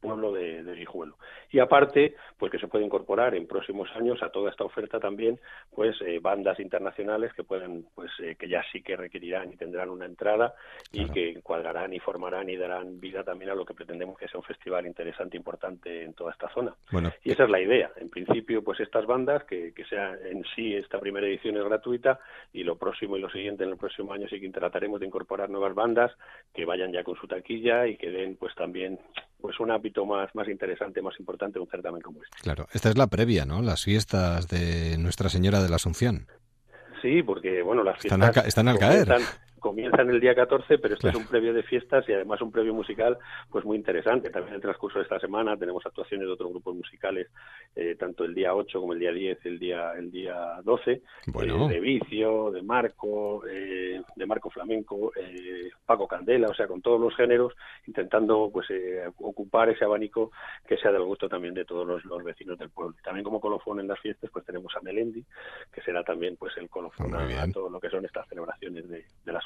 pueblo 0.00 0.32
de, 0.32 0.62
de, 0.62 0.74
Guijuelo. 0.74 1.16
Y 1.50 1.58
aparte, 1.58 2.14
pues 2.38 2.52
que 2.52 2.58
se 2.58 2.68
puede 2.68 2.84
incorporar 2.84 3.34
en 3.34 3.46
próximos 3.46 3.88
años 3.94 4.22
a 4.22 4.30
toda 4.30 4.50
esta 4.50 4.64
oferta 4.64 5.00
también, 5.00 5.38
pues 5.74 5.96
eh, 6.02 6.18
bandas 6.20 6.58
internacionales 6.60 7.32
que 7.34 7.44
pueden, 7.44 7.86
pues 7.94 8.10
que 8.38 8.48
ya 8.48 8.62
sí 8.72 8.82
que 8.82 8.96
requerirán 8.96 9.52
y 9.52 9.56
tendrán 9.56 9.88
una 9.88 10.04
entrada 10.04 10.54
y 10.92 11.08
que 11.10 11.30
encuadrarán 11.30 11.92
y 11.92 12.00
formarán 12.00 12.48
y 12.50 12.56
darán 12.56 13.00
vida 13.00 13.22
también 13.24 13.50
a 13.50 13.54
lo 13.54 13.64
que 13.64 13.74
pretendemos 13.74 14.18
que 14.18 14.28
sea 14.28 14.40
un 14.40 14.46
festival 14.46 14.86
interesante, 14.86 15.36
importante 15.36 16.02
en 16.02 16.12
toda 16.14 16.32
esta 16.32 16.48
zona. 16.50 16.74
Bueno, 16.90 17.12
y 17.22 17.32
esa 17.32 17.44
es 17.44 17.50
la 17.50 17.60
idea, 17.60 17.90
en 17.96 18.10
principio, 18.24 18.64
pues 18.64 18.80
estas 18.80 19.04
bandas, 19.06 19.44
que, 19.44 19.72
que 19.74 19.84
sea 19.84 20.14
en 20.30 20.42
sí 20.54 20.74
esta 20.74 20.98
primera 20.98 21.26
edición 21.26 21.56
es 21.56 21.64
gratuita 21.64 22.18
y 22.52 22.64
lo 22.64 22.76
próximo 22.76 23.16
y 23.16 23.20
lo 23.20 23.28
siguiente 23.28 23.64
en 23.64 23.70
el 23.70 23.76
próximo 23.76 24.12
año 24.12 24.26
sí 24.28 24.40
que 24.40 24.48
trataremos 24.48 25.00
de 25.00 25.06
incorporar 25.06 25.50
nuevas 25.50 25.74
bandas 25.74 26.12
que 26.54 26.64
vayan 26.64 26.92
ya 26.92 27.04
con 27.04 27.16
su 27.16 27.26
taquilla 27.26 27.86
y 27.86 27.96
que 27.96 28.10
den 28.10 28.36
pues 28.36 28.54
también 28.54 28.98
pues 29.38 29.60
un 29.60 29.70
hábito 29.70 30.06
más, 30.06 30.34
más 30.34 30.48
interesante, 30.48 31.02
más 31.02 31.18
importante 31.20 31.58
un 31.58 31.68
certamen 31.68 32.00
como 32.00 32.22
este. 32.22 32.36
Claro, 32.42 32.66
esta 32.72 32.88
es 32.88 32.96
la 32.96 33.06
previa, 33.08 33.44
¿no? 33.44 33.60
Las 33.60 33.84
fiestas 33.84 34.48
de 34.48 34.96
Nuestra 34.98 35.28
Señora 35.28 35.62
de 35.62 35.68
la 35.68 35.76
Asunción. 35.76 36.26
Sí, 37.02 37.22
porque 37.22 37.62
bueno, 37.62 37.84
las 37.84 38.02
Están, 38.02 38.22
fiestas 38.22 38.46
están 38.46 38.68
al 38.68 38.78
caer. 38.78 39.08
Comienzan 39.66 40.08
el 40.10 40.20
día 40.20 40.34
14, 40.34 40.78
pero 40.78 40.94
esto 40.94 41.08
es 41.08 41.14
un 41.16 41.26
previo 41.26 41.52
de 41.52 41.62
fiestas 41.62 42.08
y 42.08 42.12
además 42.12 42.40
un 42.40 42.52
previo 42.52 42.72
musical 42.72 43.18
pues 43.50 43.64
muy 43.64 43.76
interesante. 43.76 44.30
También 44.30 44.50
en 44.50 44.54
el 44.56 44.60
transcurso 44.62 44.98
de 44.98 45.02
esta 45.04 45.18
semana 45.18 45.56
tenemos 45.56 45.84
actuaciones 45.84 46.26
de 46.26 46.32
otros 46.32 46.50
grupos 46.50 46.76
musicales, 46.76 47.28
eh, 47.74 47.96
tanto 47.98 48.24
el 48.24 48.34
día 48.34 48.54
8 48.54 48.80
como 48.80 48.92
el 48.92 48.98
día 49.00 49.12
10, 49.12 49.44
el 49.46 49.58
día 49.58 49.92
el 49.98 50.10
día 50.10 50.60
12, 50.62 51.02
Bueno. 51.28 51.68
eh, 51.68 51.74
de 51.74 51.80
Vicio, 51.80 52.50
de 52.50 52.62
Marco, 52.62 53.42
eh, 53.48 54.00
de 54.14 54.26
Marco 54.26 54.50
Flamenco, 54.50 55.12
eh, 55.16 55.70
Paco 55.84 56.06
Candela, 56.06 56.48
o 56.48 56.54
sea, 56.54 56.66
con 56.66 56.80
todos 56.82 57.00
los 57.00 57.14
géneros, 57.16 57.52
intentando 57.86 58.50
pues 58.52 58.70
eh, 58.70 59.04
ocupar 59.18 59.68
ese 59.70 59.84
abanico 59.84 60.30
que 60.66 60.76
sea 60.76 60.92
del 60.92 61.02
gusto 61.02 61.28
también 61.28 61.54
de 61.54 61.64
todos 61.64 61.86
los, 61.86 62.04
los 62.04 62.22
vecinos 62.22 62.58
del 62.58 62.70
pueblo. 62.70 62.94
También 63.02 63.24
como 63.24 63.40
colofón 63.40 63.80
en 63.80 63.88
las 63.88 63.98
fiestas 64.00 64.30
pues 64.32 64.44
tenemos 64.44 64.74
a 64.76 64.80
Melendi, 64.80 65.24
que 65.72 65.80
será 65.82 66.02
también 66.04 66.36
pues 66.36 66.56
el 66.56 66.68
colofón 66.68 67.14
a, 67.14 67.42
a 67.42 67.50
todo 67.50 67.68
lo 67.68 67.80
que 67.80 67.90
son 67.90 68.04
estas 68.04 68.28
celebraciones 68.28 68.88
de, 68.88 69.04
de 69.24 69.32
la 69.32 69.40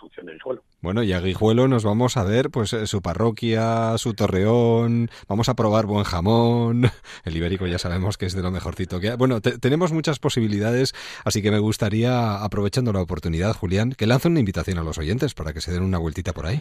Bueno, 0.82 1.02
y 1.02 1.12
a 1.12 1.20
Guijuelo 1.20 1.68
nos 1.68 1.84
vamos 1.84 2.16
a 2.16 2.24
ver 2.24 2.50
pues 2.50 2.72
eh, 2.72 2.86
su 2.86 3.02
parroquia, 3.02 3.96
su 3.98 4.14
torreón, 4.14 5.08
vamos 5.28 5.48
a 5.48 5.54
probar 5.54 5.86
buen 5.86 6.04
jamón, 6.04 6.84
el 7.24 7.36
ibérico 7.36 7.66
ya 7.66 7.78
sabemos 7.78 8.16
que 8.18 8.26
es 8.26 8.34
de 8.34 8.42
lo 8.42 8.50
mejorcito 8.50 8.98
que 9.00 9.10
hay. 9.10 9.16
Bueno, 9.16 9.40
te- 9.40 9.58
tenemos 9.58 9.92
muchas 9.92 10.18
posibilidades, 10.18 10.94
así 11.24 11.42
que 11.42 11.50
me 11.50 11.58
gustaría, 11.58 12.42
aprovechando 12.42 12.92
la 12.92 13.02
oportunidad, 13.02 13.54
Julián, 13.54 13.92
que 13.92 14.06
lance 14.06 14.28
una 14.28 14.40
invitación 14.40 14.78
a 14.78 14.82
los 14.82 14.98
oyentes 14.98 15.34
para 15.34 15.52
que 15.52 15.60
se 15.60 15.72
den 15.72 15.82
una 15.82 15.98
vueltita 15.98 16.32
por 16.32 16.46
ahí. 16.46 16.60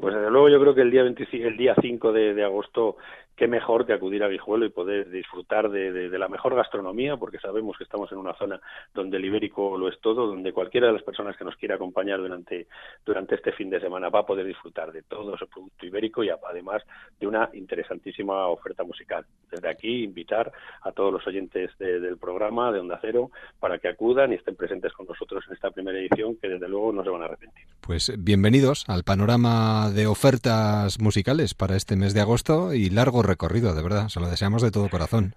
Pues 0.00 0.14
desde 0.14 0.30
luego 0.30 0.48
yo 0.48 0.60
creo 0.60 0.74
que 0.74 0.82
el 0.82 0.90
día 0.90 1.02
25, 1.02 1.48
el 1.48 1.56
día 1.56 1.74
5 1.80 2.12
de, 2.12 2.34
de 2.34 2.44
agosto 2.44 2.96
qué 3.36 3.46
mejor 3.48 3.84
que 3.86 3.92
acudir 3.92 4.24
a 4.24 4.28
Guijuelo 4.28 4.64
y 4.64 4.70
poder 4.70 5.10
disfrutar 5.10 5.70
de, 5.70 6.08
la 6.18 6.28
mejor 6.28 6.54
gastronomía, 6.54 7.16
porque 7.18 7.38
sabemos 7.38 7.76
que 7.76 7.84
estamos 7.84 8.10
en 8.10 8.18
una 8.18 8.32
zona 8.34 8.58
donde 8.94 9.18
el 9.18 9.24
ibérico 9.26 9.76
lo 9.76 9.88
es 9.88 10.00
todo, 10.00 10.26
donde 10.26 10.52
cualquiera 10.52 10.86
de 10.86 10.94
las 10.94 11.02
personas 11.02 11.36
que 11.36 11.44
nos 11.44 11.54
quiera 11.56 11.74
acompañar 11.74 12.18
durante, 12.18 12.66
durante 13.04 13.34
este 13.34 13.52
fin 13.52 13.68
de 13.68 13.78
semana 13.80 14.08
va 14.08 14.20
a 14.20 14.26
poder 14.26 14.46
disfrutar 14.46 14.90
de 14.90 15.02
todo 15.02 15.34
ese 15.34 15.46
producto 15.46 15.84
ibérico 15.84 16.24
y 16.24 16.30
además 16.30 16.82
de 17.20 17.26
una 17.26 17.50
interesantísima 17.52 18.46
oferta 18.46 18.84
musical. 18.84 19.26
Desde 19.50 19.68
aquí 19.68 20.04
invitar 20.04 20.50
a 20.82 20.92
todos 20.92 21.12
los 21.12 21.26
oyentes 21.26 21.70
de- 21.78 22.00
del 22.00 22.16
programa 22.16 22.72
de 22.72 22.80
Onda 22.80 22.98
Cero 23.02 23.30
para 23.60 23.78
que 23.78 23.88
acudan 23.88 24.32
y 24.32 24.36
estén 24.36 24.56
presentes 24.56 24.92
con 24.94 25.06
nosotros 25.06 25.44
en 25.46 25.54
esta 25.54 25.70
primera 25.70 25.98
edición, 25.98 26.36
que 26.40 26.48
desde 26.48 26.68
luego 26.68 26.92
no 26.92 27.04
se 27.04 27.10
van 27.10 27.22
a 27.22 27.26
arrepentir. 27.26 27.64
Pues 27.82 28.12
bienvenidos 28.18 28.88
al 28.88 29.04
panorama 29.04 29.90
de 29.90 30.06
ofertas 30.06 30.98
musicales 31.00 31.54
para 31.54 31.76
este 31.76 31.96
mes 31.96 32.14
de 32.14 32.20
agosto 32.22 32.72
y 32.72 32.88
largo 32.90 33.22
recorrido, 33.26 33.74
de 33.74 33.82
verdad, 33.82 34.08
se 34.08 34.20
lo 34.20 34.28
deseamos 34.28 34.62
de 34.62 34.70
todo 34.70 34.88
corazón. 34.88 35.34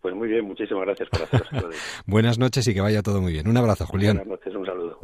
Pues 0.00 0.14
muy 0.14 0.28
bien, 0.28 0.44
muchísimas 0.44 0.84
gracias 0.84 1.08
por 1.08 1.20
ello. 1.20 1.70
Buenas 2.06 2.38
noches 2.38 2.66
y 2.66 2.74
que 2.74 2.80
vaya 2.80 3.02
todo 3.02 3.20
muy 3.22 3.32
bien. 3.32 3.48
Un 3.48 3.56
abrazo, 3.56 3.86
Julián. 3.86 4.16
Buenas 4.16 4.40
noches, 4.40 4.54
un 4.54 4.66
saludo. 4.66 4.98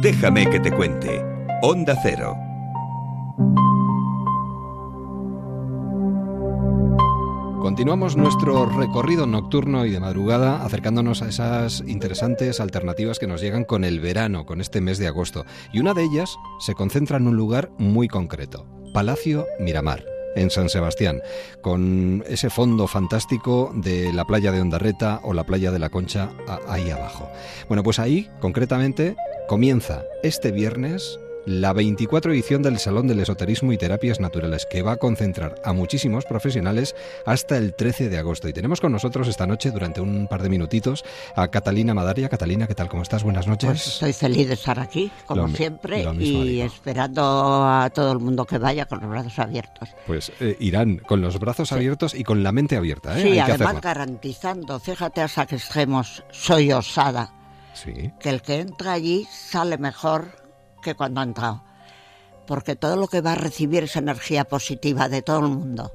Déjame 0.00 0.48
que 0.48 0.60
te 0.60 0.72
cuente. 0.72 1.24
Onda 1.62 1.96
Cero. 2.02 2.36
Continuamos 7.62 8.16
nuestro 8.16 8.66
recorrido 8.66 9.24
nocturno 9.24 9.86
y 9.86 9.92
de 9.92 10.00
madrugada 10.00 10.64
acercándonos 10.64 11.22
a 11.22 11.28
esas 11.28 11.84
interesantes 11.86 12.58
alternativas 12.58 13.20
que 13.20 13.28
nos 13.28 13.40
llegan 13.40 13.64
con 13.64 13.84
el 13.84 14.00
verano, 14.00 14.44
con 14.44 14.60
este 14.60 14.80
mes 14.80 14.98
de 14.98 15.06
agosto. 15.06 15.44
Y 15.72 15.78
una 15.78 15.94
de 15.94 16.02
ellas 16.02 16.36
se 16.58 16.74
concentra 16.74 17.18
en 17.18 17.28
un 17.28 17.36
lugar 17.36 17.70
muy 17.78 18.08
concreto, 18.08 18.66
Palacio 18.92 19.46
Miramar, 19.60 20.04
en 20.34 20.50
San 20.50 20.68
Sebastián, 20.70 21.22
con 21.62 22.24
ese 22.26 22.50
fondo 22.50 22.88
fantástico 22.88 23.72
de 23.76 24.12
la 24.12 24.24
playa 24.24 24.50
de 24.50 24.60
Ondarreta 24.60 25.20
o 25.22 25.32
la 25.32 25.44
playa 25.44 25.70
de 25.70 25.78
la 25.78 25.88
Concha 25.88 26.32
ahí 26.66 26.90
abajo. 26.90 27.30
Bueno, 27.68 27.84
pues 27.84 28.00
ahí, 28.00 28.28
concretamente, 28.40 29.14
comienza 29.48 30.02
este 30.24 30.50
viernes 30.50 31.16
la 31.44 31.72
24 31.72 32.32
edición 32.32 32.62
del 32.62 32.78
Salón 32.78 33.08
del 33.08 33.20
Esoterismo 33.20 33.72
y 33.72 33.78
Terapias 33.78 34.20
Naturales, 34.20 34.66
que 34.66 34.82
va 34.82 34.92
a 34.92 34.96
concentrar 34.96 35.56
a 35.64 35.72
muchísimos 35.72 36.24
profesionales 36.24 36.94
hasta 37.26 37.56
el 37.56 37.74
13 37.74 38.08
de 38.08 38.18
agosto. 38.18 38.48
Y 38.48 38.52
tenemos 38.52 38.80
con 38.80 38.92
nosotros 38.92 39.26
esta 39.28 39.46
noche, 39.46 39.70
durante 39.72 40.00
un 40.00 40.28
par 40.28 40.42
de 40.42 40.48
minutitos, 40.48 41.04
a 41.34 41.48
Catalina 41.48 41.94
Madaria. 41.94 42.28
Catalina, 42.28 42.66
¿qué 42.66 42.74
tal? 42.74 42.88
¿Cómo 42.88 43.02
estás? 43.02 43.24
Buenas 43.24 43.46
noches. 43.48 43.68
Pues 43.70 43.86
estoy 43.88 44.12
feliz 44.12 44.48
de 44.48 44.54
estar 44.54 44.78
aquí, 44.78 45.10
como 45.26 45.48
Lo 45.48 45.54
siempre, 45.56 46.04
lo 46.04 46.14
y 46.14 46.18
digo. 46.18 46.64
esperando 46.64 47.22
a 47.66 47.90
todo 47.90 48.12
el 48.12 48.18
mundo 48.20 48.44
que 48.44 48.58
vaya 48.58 48.86
con 48.86 49.00
los 49.00 49.10
brazos 49.10 49.38
abiertos. 49.38 49.88
Pues 50.06 50.30
eh, 50.40 50.56
irán 50.60 50.98
con 50.98 51.20
los 51.20 51.38
brazos 51.38 51.68
Sí. 51.70 51.74
abiertos 51.74 52.14
y 52.14 52.22
con 52.24 52.42
la 52.42 52.52
mente 52.52 52.76
abierta, 52.76 53.18
¿eh? 53.18 53.22
Sí, 53.22 53.28
Hay 53.38 53.46
que 53.46 53.52
además 53.52 53.80
garantizando, 53.80 54.78
fíjate 54.78 55.22
hasta 55.22 55.46
qué 55.46 55.56
extremos, 55.56 56.22
soy 56.30 56.72
osada, 56.72 57.32
Sí. 57.74 58.12
que 58.20 58.28
el 58.30 58.42
que 58.42 58.60
entra 58.60 58.92
allí 58.92 59.26
sale 59.30 59.78
mejor 59.78 60.41
que 60.82 60.94
cuando 60.94 61.20
ha 61.20 61.24
entrado. 61.24 61.62
Porque 62.46 62.76
todo 62.76 62.96
lo 62.96 63.06
que 63.08 63.20
va 63.20 63.32
a 63.32 63.36
recibir 63.36 63.84
es 63.84 63.96
energía 63.96 64.44
positiva 64.44 65.08
de 65.08 65.22
todo 65.22 65.38
el 65.38 65.48
mundo. 65.48 65.92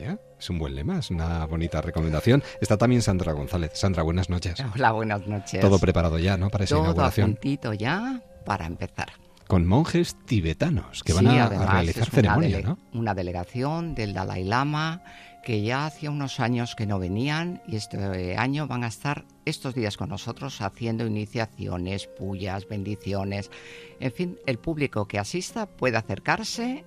Ya, 0.00 0.18
Es 0.38 0.50
un 0.50 0.58
buen 0.58 0.74
lema, 0.74 0.98
es 0.98 1.10
una 1.10 1.46
bonita 1.46 1.80
recomendación. 1.80 2.42
Está 2.60 2.76
también 2.76 3.00
Sandra 3.02 3.32
González. 3.32 3.70
Sandra, 3.74 4.02
buenas 4.02 4.28
noches. 4.28 4.56
Hola, 4.74 4.92
buenas 4.92 5.26
noches. 5.26 5.60
Todo 5.60 5.78
preparado 5.78 6.18
ya, 6.18 6.36
¿no? 6.36 6.50
Para 6.50 6.64
esa 6.64 6.74
Todo 6.74 6.82
a 6.84 6.86
inauguración. 6.88 7.32
puntito 7.34 7.72
ya 7.72 8.20
para 8.44 8.66
empezar. 8.66 9.12
Con 9.46 9.66
monjes 9.66 10.16
tibetanos 10.26 11.02
que 11.04 11.12
van 11.12 11.28
Sí, 11.28 11.36
a, 11.38 11.44
a 11.44 11.46
además, 11.46 11.70
realizar 11.70 12.10
ceremonia, 12.10 12.60
¿no? 12.62 12.78
Una 12.94 13.14
delegación 13.14 13.94
del 13.94 14.14
Dalai 14.14 14.44
Lama 14.44 15.02
que 15.44 15.60
ya 15.60 15.84
hacía 15.84 16.10
unos 16.10 16.40
años 16.40 16.74
que 16.74 16.86
no 16.86 16.98
venían 16.98 17.60
y 17.68 17.76
este 17.76 18.34
año 18.38 18.66
van 18.66 18.82
a 18.82 18.86
estar 18.86 19.26
estos 19.44 19.74
días 19.74 19.98
con 19.98 20.08
nosotros 20.08 20.62
haciendo 20.62 21.06
iniciaciones, 21.06 22.06
pullas, 22.06 22.66
bendiciones. 22.66 23.50
En 24.00 24.12
fin, 24.12 24.38
el 24.46 24.58
público 24.58 25.06
que 25.06 25.18
asista 25.18 25.66
puede 25.66 25.96
acercarse 25.96 26.84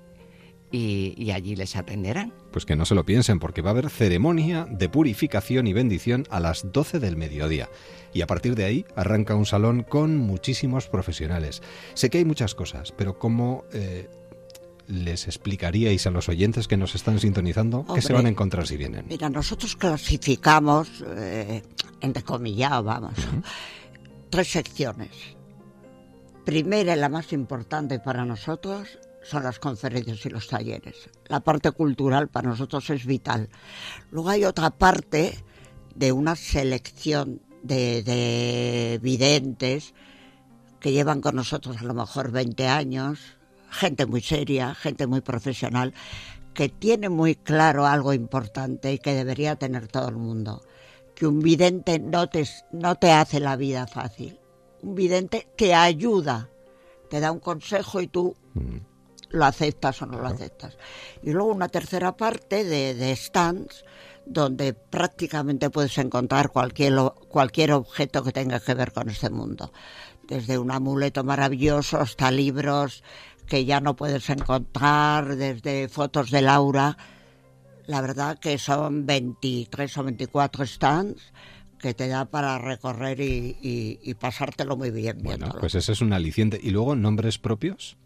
y, 0.72 1.13
y 1.17 1.32
allí 1.32 1.56
les 1.56 1.76
atenderán. 1.76 2.34
Pues 2.52 2.65
que 2.65 2.76
no 2.76 2.86
se 2.86 2.96
lo 2.96 3.06
piensen, 3.06 3.39
porque 3.39 3.62
va 3.62 3.70
a 3.70 3.74
haber 3.74 3.89
ceremonia 3.89 4.65
de 4.70 4.89
purificación 4.89 5.67
y 5.67 5.74
bendición 5.74 6.26
a 6.30 6.39
las 6.39 6.72
12 6.72 7.00
del 7.00 7.17
mediodía. 7.17 7.70
Y 8.13 8.22
a 8.22 8.28
partir 8.28 8.56
de 8.56 8.65
ahí 8.65 8.86
arranca 8.96 9.36
un 9.36 9.46
salón 9.46 9.84
con 9.84 10.17
muchísimos 10.17 10.88
profesionales. 10.88 11.62
Sé 11.93 12.10
que 12.10 12.17
hay 12.17 12.26
muchas 12.26 12.56
cosas, 12.56 12.91
pero 12.91 13.17
¿cómo 13.17 13.63
eh, 13.72 14.10
les 14.88 15.28
explicaríais 15.28 16.08
a 16.08 16.12
los 16.12 16.30
oyentes 16.30 16.67
que 16.67 16.78
nos 16.78 16.96
están 16.96 17.20
sintonizando 17.20 17.86
qué 17.93 18.02
se 18.02 18.13
van 18.13 18.26
a 18.26 18.30
encontrar 18.30 18.67
si 18.67 18.78
vienen? 18.78 19.06
Mira, 19.08 19.30
nosotros 19.30 19.76
clasificamos, 19.76 21.04
eh, 21.15 21.62
entrecomillado, 22.02 22.84
vamos, 22.84 23.13
tres 24.30 24.48
secciones. 24.48 25.37
Primera 26.47 26.95
y 26.95 26.97
la 26.97 27.10
más 27.10 27.33
importante 27.33 27.99
para 27.99 28.23
nosotros 28.23 28.99
son 29.21 29.43
las 29.43 29.60
conferencias 29.60 30.25
y 30.25 30.29
los 30.29 30.47
talleres. 30.47 31.10
La 31.25 31.41
parte 31.41 31.71
cultural 31.71 32.29
para 32.29 32.47
nosotros 32.47 32.89
es 32.89 33.05
vital. 33.05 33.49
Luego 34.12 34.29
hay 34.29 34.45
otra 34.45 34.69
parte 34.69 35.43
de 35.93 36.13
una 36.13 36.38
selección 36.38 37.41
de, 37.63 38.01
de 38.01 38.97
videntes 39.03 39.93
que 40.79 40.93
llevan 40.93 41.19
con 41.19 41.36
nosotros 41.36 41.81
a 41.81 41.83
lo 41.83 41.93
mejor 41.93 42.31
20 42.31 42.65
años, 42.65 43.19
gente 43.69 44.05
muy 44.05 44.21
seria, 44.21 44.73
gente 44.73 45.05
muy 45.05 45.19
profesional, 45.19 45.93
que 46.53 46.69
tiene 46.69 47.10
muy 47.10 47.36
claro 47.36 47.86
algo 47.86 48.13
importante 48.13 48.93
y 48.93 48.99
que 48.99 49.15
debería 49.15 49.57
tener 49.57 49.89
todo 49.89 50.07
el 50.07 50.15
mundo, 50.15 50.63
que 51.13 51.27
un 51.27 51.39
vidente 51.39 51.99
no 51.99 52.29
te, 52.29 52.47
no 52.71 52.95
te 52.95 53.12
hace 53.12 53.41
la 53.41 53.57
vida 53.57 53.86
fácil, 53.86 54.39
un 54.82 54.96
vidente 54.96 55.48
te 55.58 55.74
ayuda, 55.74 56.50
te 57.10 57.20
da 57.20 57.32
un 57.32 57.40
consejo 57.40 58.02
y 58.02 58.08
tú 58.08 58.36
Mm. 58.54 58.78
lo 59.30 59.46
aceptas 59.46 60.02
o 60.02 60.06
no 60.06 60.20
lo 60.20 60.28
aceptas. 60.28 60.78
Y 61.22 61.32
luego 61.32 61.52
una 61.52 61.68
tercera 61.70 62.16
parte 62.18 62.63
de, 62.63 62.96
de 62.96 63.16
stands 63.16 63.84
donde 64.26 64.74
prácticamente 64.74 65.70
puedes 65.70 65.98
encontrar 65.98 66.50
cualquier, 66.50 66.96
cualquier 67.30 67.72
objeto 67.74 68.24
que 68.24 68.32
tenga 68.32 68.60
que 68.60 68.74
ver 68.74 68.92
con 68.92 69.10
este 69.10 69.30
mundo. 69.30 69.72
Desde 70.28 70.58
un 70.58 70.72
amuleto 70.72 71.24
maravilloso 71.24 72.00
hasta 72.00 72.32
libros 72.32 73.04
que 73.46 73.63
ya 73.63 73.80
no 73.80 73.96
puedes 73.96 74.30
encontrar, 74.30 75.36
desde 75.38 75.88
fotos 75.88 76.32
de 76.32 76.42
Laura. 76.42 76.98
La 77.86 78.02
verdad 78.02 78.38
que 78.38 78.58
son 78.58 79.06
23 79.06 79.98
o 79.98 80.04
24 80.04 80.66
stands 80.66 81.32
que 81.80 81.94
te 81.94 82.08
da 82.08 82.26
para 82.26 82.58
recorrer 82.58 83.20
y, 83.20 83.58
y- 83.62 84.00
y 84.02 84.13
pasártelo 84.16 84.76
muy 84.78 84.92
bien 84.92 85.18
Bueno, 85.22 85.38
viéndolo. 85.46 85.60
pues 85.60 85.76
ese 85.76 85.92
es 85.92 86.02
un 86.02 86.13
aliciente. 86.13 86.60
¿Y 86.62 86.72
luego 86.72 86.96
nombres 86.96 87.38
propios? 87.38 87.98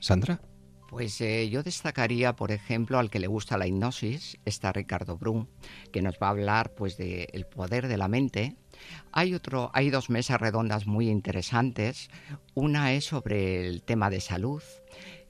Sandra. 0.00 0.40
Pues 0.88 1.20
eh, 1.20 1.48
yo 1.50 1.62
destacaría, 1.62 2.34
por 2.34 2.50
ejemplo, 2.50 2.98
al 2.98 3.10
que 3.10 3.20
le 3.20 3.28
gusta 3.28 3.56
la 3.56 3.68
hipnosis, 3.68 4.38
está 4.44 4.72
Ricardo 4.72 5.16
Brum, 5.16 5.46
que 5.92 6.02
nos 6.02 6.14
va 6.20 6.26
a 6.26 6.30
hablar 6.30 6.74
pues 6.74 6.96
del 6.96 7.46
poder 7.46 7.86
de 7.86 7.96
la 7.96 8.08
mente. 8.08 8.56
Hay 9.12 9.34
otro, 9.34 9.70
hay 9.72 9.90
dos 9.90 10.10
mesas 10.10 10.40
redondas 10.40 10.86
muy 10.88 11.08
interesantes. 11.08 12.10
Una 12.54 12.92
es 12.92 13.04
sobre 13.04 13.68
el 13.68 13.82
tema 13.84 14.10
de 14.10 14.20
salud, 14.20 14.62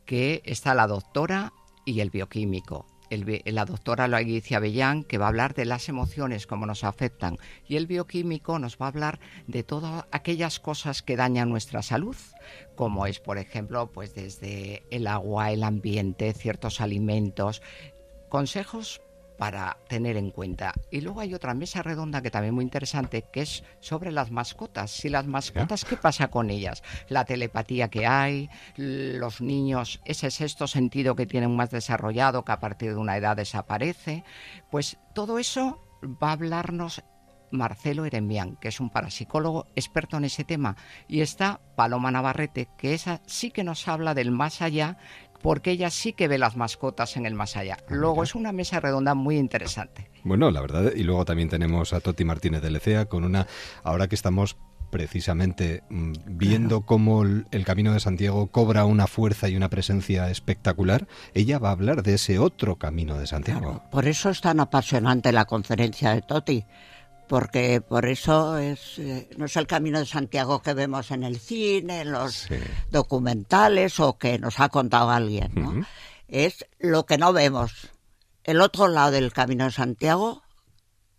que 0.07 0.41
está 0.47 0.75
la 0.75 0.87
doctora 0.87 1.53
y 1.85 2.01
el 2.01 2.09
bioquímico 2.09 2.87
la 3.11 3.65
doctora 3.65 4.09
Loaiz 4.09 4.51
Avellán, 4.53 5.05
que 5.05 5.19
va 5.19 5.27
a 5.27 5.29
hablar 5.29 5.55
de 5.55 5.65
las 5.65 5.89
emociones, 5.89 6.47
cómo 6.47 6.67
nos 6.67 6.85
afectan, 6.85 7.39
y 7.67 7.77
el 7.77 7.87
bioquímico 7.87 8.59
nos 8.59 8.77
va 8.77 8.87
a 8.87 8.89
hablar 8.89 9.21
de 9.47 9.63
todas 9.63 10.07
aquellas 10.13 10.61
cosas 10.61 11.03
que 11.03 11.17
dañan 11.17 11.51
nuestra 11.51 11.83
salud, 11.83 12.17
como 12.77 13.07
es, 13.07 13.21
por 13.21 13.39
ejemplo, 13.39 13.91
pues 13.93 14.15
desde 14.15 14.85
el 14.91 15.07
agua, 15.07 15.51
el 15.51 15.65
ambiente, 15.65 16.33
ciertos 16.33 16.81
alimentos, 16.81 17.63
consejos 18.29 19.01
para 19.41 19.79
tener 19.89 20.19
en 20.19 20.31
cuenta. 20.31 20.75
Y 20.91 21.01
luego 21.01 21.21
hay 21.21 21.33
otra 21.33 21.55
mesa 21.55 21.83
redonda 21.83 22.21
que 22.21 22.31
también 22.31 22.55
muy 22.55 22.63
interesante, 22.63 23.25
que 23.33 23.41
es 23.41 23.65
sobre 23.81 24.13
las 24.13 24.31
mascotas. 24.31 24.91
Si 24.91 25.09
las 25.09 25.27
mascotas, 25.27 25.87
¿qué 25.87 25.97
pasa 25.97 26.29
con 26.29 26.51
ellas? 26.51 26.83
La 27.09 27.25
telepatía 27.25 27.89
que 27.89 28.07
hay, 28.07 28.51
los 28.77 29.41
niños, 29.41 30.03
ese 30.05 30.31
sexto 30.31 30.67
sentido 30.67 31.17
que 31.17 31.25
tienen 31.25 31.57
más 31.57 31.71
desarrollado, 31.71 32.45
que 32.45 32.53
a 32.53 32.61
partir 32.61 32.91
de 32.91 32.99
una 32.99 33.17
edad 33.17 33.35
desaparece. 33.35 34.25
Pues 34.71 34.99
todo 35.15 35.39
eso 35.39 35.83
va 36.03 36.29
a 36.29 36.33
hablarnos 36.33 37.03
Marcelo 37.51 38.05
Eremián, 38.05 38.57
que 38.57 38.69
es 38.69 38.79
un 38.79 38.91
parapsicólogo 38.91 39.69
experto 39.75 40.19
en 40.19 40.25
ese 40.25 40.45
tema, 40.45 40.77
y 41.09 41.23
está 41.23 41.61
Paloma 41.77 42.11
Navarrete, 42.11 42.69
que 42.77 42.95
esa 42.95 43.23
sí 43.27 43.51
que 43.51 43.65
nos 43.65 43.89
habla 43.89 44.15
del 44.15 44.31
más 44.31 44.63
allá, 44.63 44.99
porque 45.43 45.73
ella 45.73 45.91
sí 45.91 46.13
que 46.13 46.29
ve 46.29 46.39
las 46.39 46.57
mascotas 46.57 47.17
en 47.17 47.27
el 47.27 47.35
más 47.35 47.57
allá. 47.57 47.79
Ah, 47.81 47.85
luego 47.89 48.23
es 48.23 48.35
una 48.35 48.53
mesa 48.53 48.81
redonda 48.81 49.15
muy 49.15 49.37
interesante. 49.37 50.11
Bueno, 50.25 50.51
la 50.51 50.61
verdad, 50.61 50.93
y 50.95 51.03
luego 51.03 51.25
también 51.25 51.49
tenemos 51.49 51.93
a 51.93 52.01
Toti 52.01 52.25
Martínez 52.25 52.63
de 52.63 52.71
Lecea 52.71 53.07
con 53.07 53.25
una, 53.25 53.47
ahora 53.83 54.09
que 54.09 54.15
estamos 54.15 54.57
precisamente 54.91 55.83
mm, 55.89 56.13
viendo 56.27 56.83
cómo 56.83 57.23
el, 57.23 57.65
Camino 57.65 57.93
de 57.93 58.01
Santiago 58.01 58.49
cobra 58.49 58.85
una 58.85 59.07
fuerza 59.07 59.49
y 59.49 59.57
una 59.57 59.71
presencia 59.71 60.29
espectacular, 60.31 61.07
ella 61.35 61.59
va 61.59 61.69
a 61.69 61.73
hablar 61.73 62.03
de 62.03 62.15
ese 62.15 62.39
otro 62.39 62.77
Camino 62.77 63.17
de 63.17 63.27
Santiago. 63.27 63.85
por 63.91 64.09
eso 64.09 64.31
es 64.31 64.41
tan 64.41 64.61
apasionante 64.61 65.31
la 65.31 65.45
conferencia 65.45 66.13
de 66.13 66.23
Toti, 66.23 66.65
porque 67.31 67.81
por 67.81 68.07
eso 68.07 68.59
es, 68.59 68.99
eh, 68.99 69.31
no 69.37 69.45
es 69.45 69.55
el 69.55 69.69
camino 69.69 70.01
de 70.01 70.05
Santiago 70.05 70.63
que 70.63 70.75
vemos 70.75 71.13
en 71.13 71.23
el 71.23 71.39
cine, 71.39 72.01
en 72.01 72.11
los 72.11 72.49
documentales 72.91 74.01
o 74.01 74.19
que 74.19 74.41
nos 74.41 74.59
ha 74.59 74.69
contado 74.69 75.11
alguien, 75.11 75.53
¿no? 75.55 75.87
Es 76.27 76.67
lo 76.81 77.07
que 77.07 77.19
no 77.19 77.33
vemos, 77.33 77.93
el 78.43 78.61
otro 78.61 78.89
lado 78.89 79.13
del 79.13 79.33
camino 79.33 79.67
de 79.67 79.71
Santiago 79.71 80.43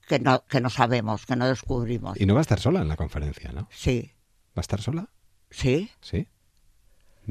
que 0.05 0.19
no, 0.19 0.43
que 0.47 0.59
no 0.59 0.69
sabemos, 0.69 1.25
que 1.25 1.37
no 1.37 1.47
descubrimos. 1.47 2.19
Y 2.19 2.25
no 2.25 2.33
va 2.33 2.41
a 2.41 2.41
estar 2.41 2.59
sola 2.59 2.81
en 2.81 2.89
la 2.89 2.97
conferencia, 2.97 3.53
¿no? 3.53 3.69
Sí. 3.71 4.11
¿Va 4.49 4.59
a 4.59 4.61
estar 4.61 4.81
sola? 4.81 5.07
Sí. 5.49 5.91
Sí. 6.01 6.27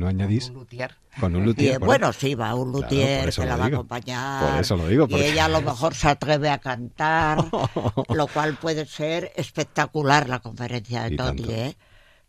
¿No 0.00 0.08
añadís? 0.08 0.46
Con 0.46 0.56
un 0.56 0.60
luthier. 0.60 0.96
Con 1.20 1.36
un 1.36 1.44
luthier. 1.44 1.78
bueno, 1.78 2.10
sí, 2.14 2.34
va 2.34 2.54
un 2.54 2.72
luthier 2.72 3.30
que 3.30 3.44
la 3.44 3.56
va 3.56 3.64
a 3.64 3.68
acompañar. 3.68 4.50
Por 4.50 4.60
eso 4.60 4.76
lo 4.76 4.88
digo. 4.88 5.06
Y 5.10 5.16
ella 5.16 5.44
a 5.44 5.48
lo 5.50 5.60
mejor 5.70 5.94
se 5.94 6.08
atreve 6.08 6.48
a 6.48 6.56
cantar, 6.56 7.44
lo 8.08 8.26
cual 8.28 8.56
puede 8.56 8.86
ser 8.86 9.30
espectacular 9.36 10.26
la 10.26 10.38
conferencia 10.38 11.02
de 11.02 11.16
Toti, 11.16 11.44
¿eh? 11.50 11.76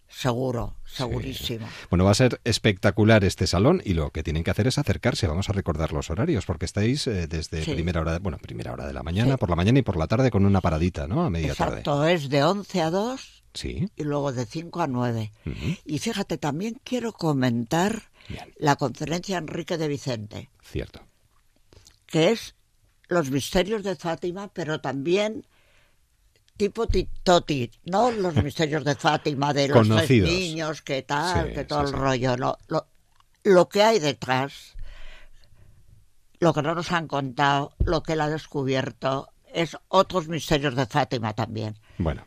Seguro, 0.10 0.76
segurísimo. 0.84 1.66
Bueno, 1.90 2.04
va 2.04 2.12
a 2.12 2.16
ser 2.16 2.42
espectacular 2.44 3.24
este 3.24 3.48
salón 3.48 3.82
y 3.86 3.94
lo 3.94 4.10
que 4.10 4.24
tienen 4.24 4.44
que 4.44 4.52
hacer 4.52 4.68
es 4.68 4.78
acercarse. 4.78 5.26
Vamos 5.26 5.48
a 5.48 5.54
recordar 5.54 5.94
los 5.94 6.10
horarios 6.10 6.46
porque 6.46 6.66
estáis 6.66 7.08
eh, 7.08 7.28
desde 7.28 7.64
primera 7.64 8.02
hora, 8.02 8.12
de, 8.12 8.20
bueno, 8.20 8.38
primera 8.38 8.74
hora 8.74 8.86
de 8.86 8.92
la 8.92 9.04
mañana, 9.04 9.38
por 9.38 9.50
la 9.50 9.56
mañana 9.56 9.80
y 9.80 9.84
por 9.84 9.96
la 9.96 10.08
tarde 10.08 10.30
con 10.30 10.46
una 10.46 10.60
paradita, 10.60 11.08
¿no? 11.08 11.24
A 11.24 11.30
media 11.30 11.56
tarde. 11.56 11.80
Exacto, 11.80 12.06
es 12.06 12.28
de 12.28 12.44
11 12.44 12.82
a 12.82 12.90
2 12.90 13.41
Sí. 13.54 13.90
Y 13.96 14.04
luego 14.04 14.32
de 14.32 14.46
5 14.46 14.82
a 14.82 14.88
9. 14.88 15.32
Y 15.86 16.00
fíjate, 16.00 16.38
también 16.38 16.80
quiero 16.84 17.14
comentar 17.14 18.04
la 18.58 18.76
conferencia 18.76 19.38
Enrique 19.38 19.78
de 19.78 19.88
Vicente. 19.88 20.50
Cierto. 20.64 21.02
Que 22.06 22.32
es 22.32 22.56
los 23.08 23.30
misterios 23.30 23.84
de 23.84 23.96
Fátima, 23.96 24.50
pero 24.54 24.80
también 24.80 25.46
tipo 26.58 26.88
Toti, 27.24 27.72
no 27.86 28.12
los 28.12 28.36
misterios 28.44 28.84
de 28.84 28.96
Fátima 28.96 29.54
de 29.54 29.68
los 29.68 29.88
niños, 30.10 30.82
que 30.82 31.02
tal, 31.02 31.52
que 31.54 31.66
todo 31.66 31.82
el 31.82 31.92
rollo. 31.92 32.38
Lo, 32.38 32.58
lo, 32.68 32.88
lo 33.44 33.68
que 33.68 33.84
hay 33.84 34.00
detrás, 34.00 34.76
lo 36.40 36.54
que 36.54 36.62
no 36.62 36.76
nos 36.76 36.92
han 36.92 37.08
contado, 37.08 37.74
lo 37.80 38.04
que 38.04 38.14
él 38.14 38.22
ha 38.22 38.30
descubierto, 38.30 39.30
es 39.54 39.78
otros 39.88 40.28
misterios 40.28 40.76
de 40.76 40.86
Fátima 40.86 41.34
también. 41.34 41.78
Bueno, 42.04 42.24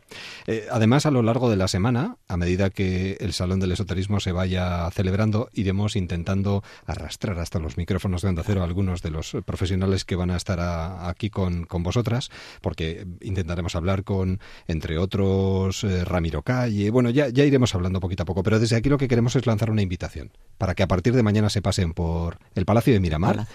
eh, 0.47 0.67
además 0.71 1.05
a 1.05 1.11
lo 1.11 1.21
largo 1.21 1.49
de 1.49 1.55
la 1.57 1.67
semana, 1.67 2.17
a 2.27 2.37
medida 2.37 2.69
que 2.69 3.17
el 3.19 3.33
Salón 3.33 3.59
del 3.59 3.71
Esoterismo 3.71 4.19
se 4.19 4.31
vaya 4.31 4.89
celebrando, 4.91 5.49
iremos 5.53 5.95
intentando 5.95 6.63
arrastrar 6.85 7.39
hasta 7.39 7.59
los 7.59 7.77
micrófonos 7.77 8.21
de 8.21 8.29
Onda 8.29 8.43
Cero 8.45 8.61
a 8.61 8.65
algunos 8.65 9.01
de 9.01 9.11
los 9.11 9.35
profesionales 9.45 10.05
que 10.05 10.15
van 10.15 10.31
a 10.31 10.37
estar 10.37 10.59
aquí 11.07 11.29
con, 11.29 11.67
vosotras, 11.69 12.31
porque 12.61 13.05
intentaremos 13.21 13.75
hablar 13.75 14.03
con, 14.03 14.39
entre 14.67 14.97
otros, 14.97 15.83
eh, 15.83 16.05
Ramiro 16.05 16.41
Calle. 16.41 16.89
Bueno, 16.89 17.09
ya, 17.09 17.29
ya 17.29 17.43
iremos 17.43 17.75
hablando 17.75 17.99
poquito 17.99 18.23
a 18.23 18.25
poco, 18.25 18.43
pero 18.43 18.59
desde 18.59 18.75
aquí 18.75 18.89
lo 18.89 18.97
que 18.97 19.07
queremos 19.07 19.35
es 19.35 19.45
lanzar 19.45 19.69
una 19.69 19.81
invitación 19.81 20.31
para 20.57 20.73
que 20.73 20.83
a 20.83 20.87
partir 20.87 21.13
de 21.13 21.23
mañana 21.23 21.49
se 21.49 21.61
pasen 21.61 21.93
por 21.93 22.37
el 22.55 22.65
Palacio 22.65 22.93
de 22.93 22.99
Miramar. 22.99 23.47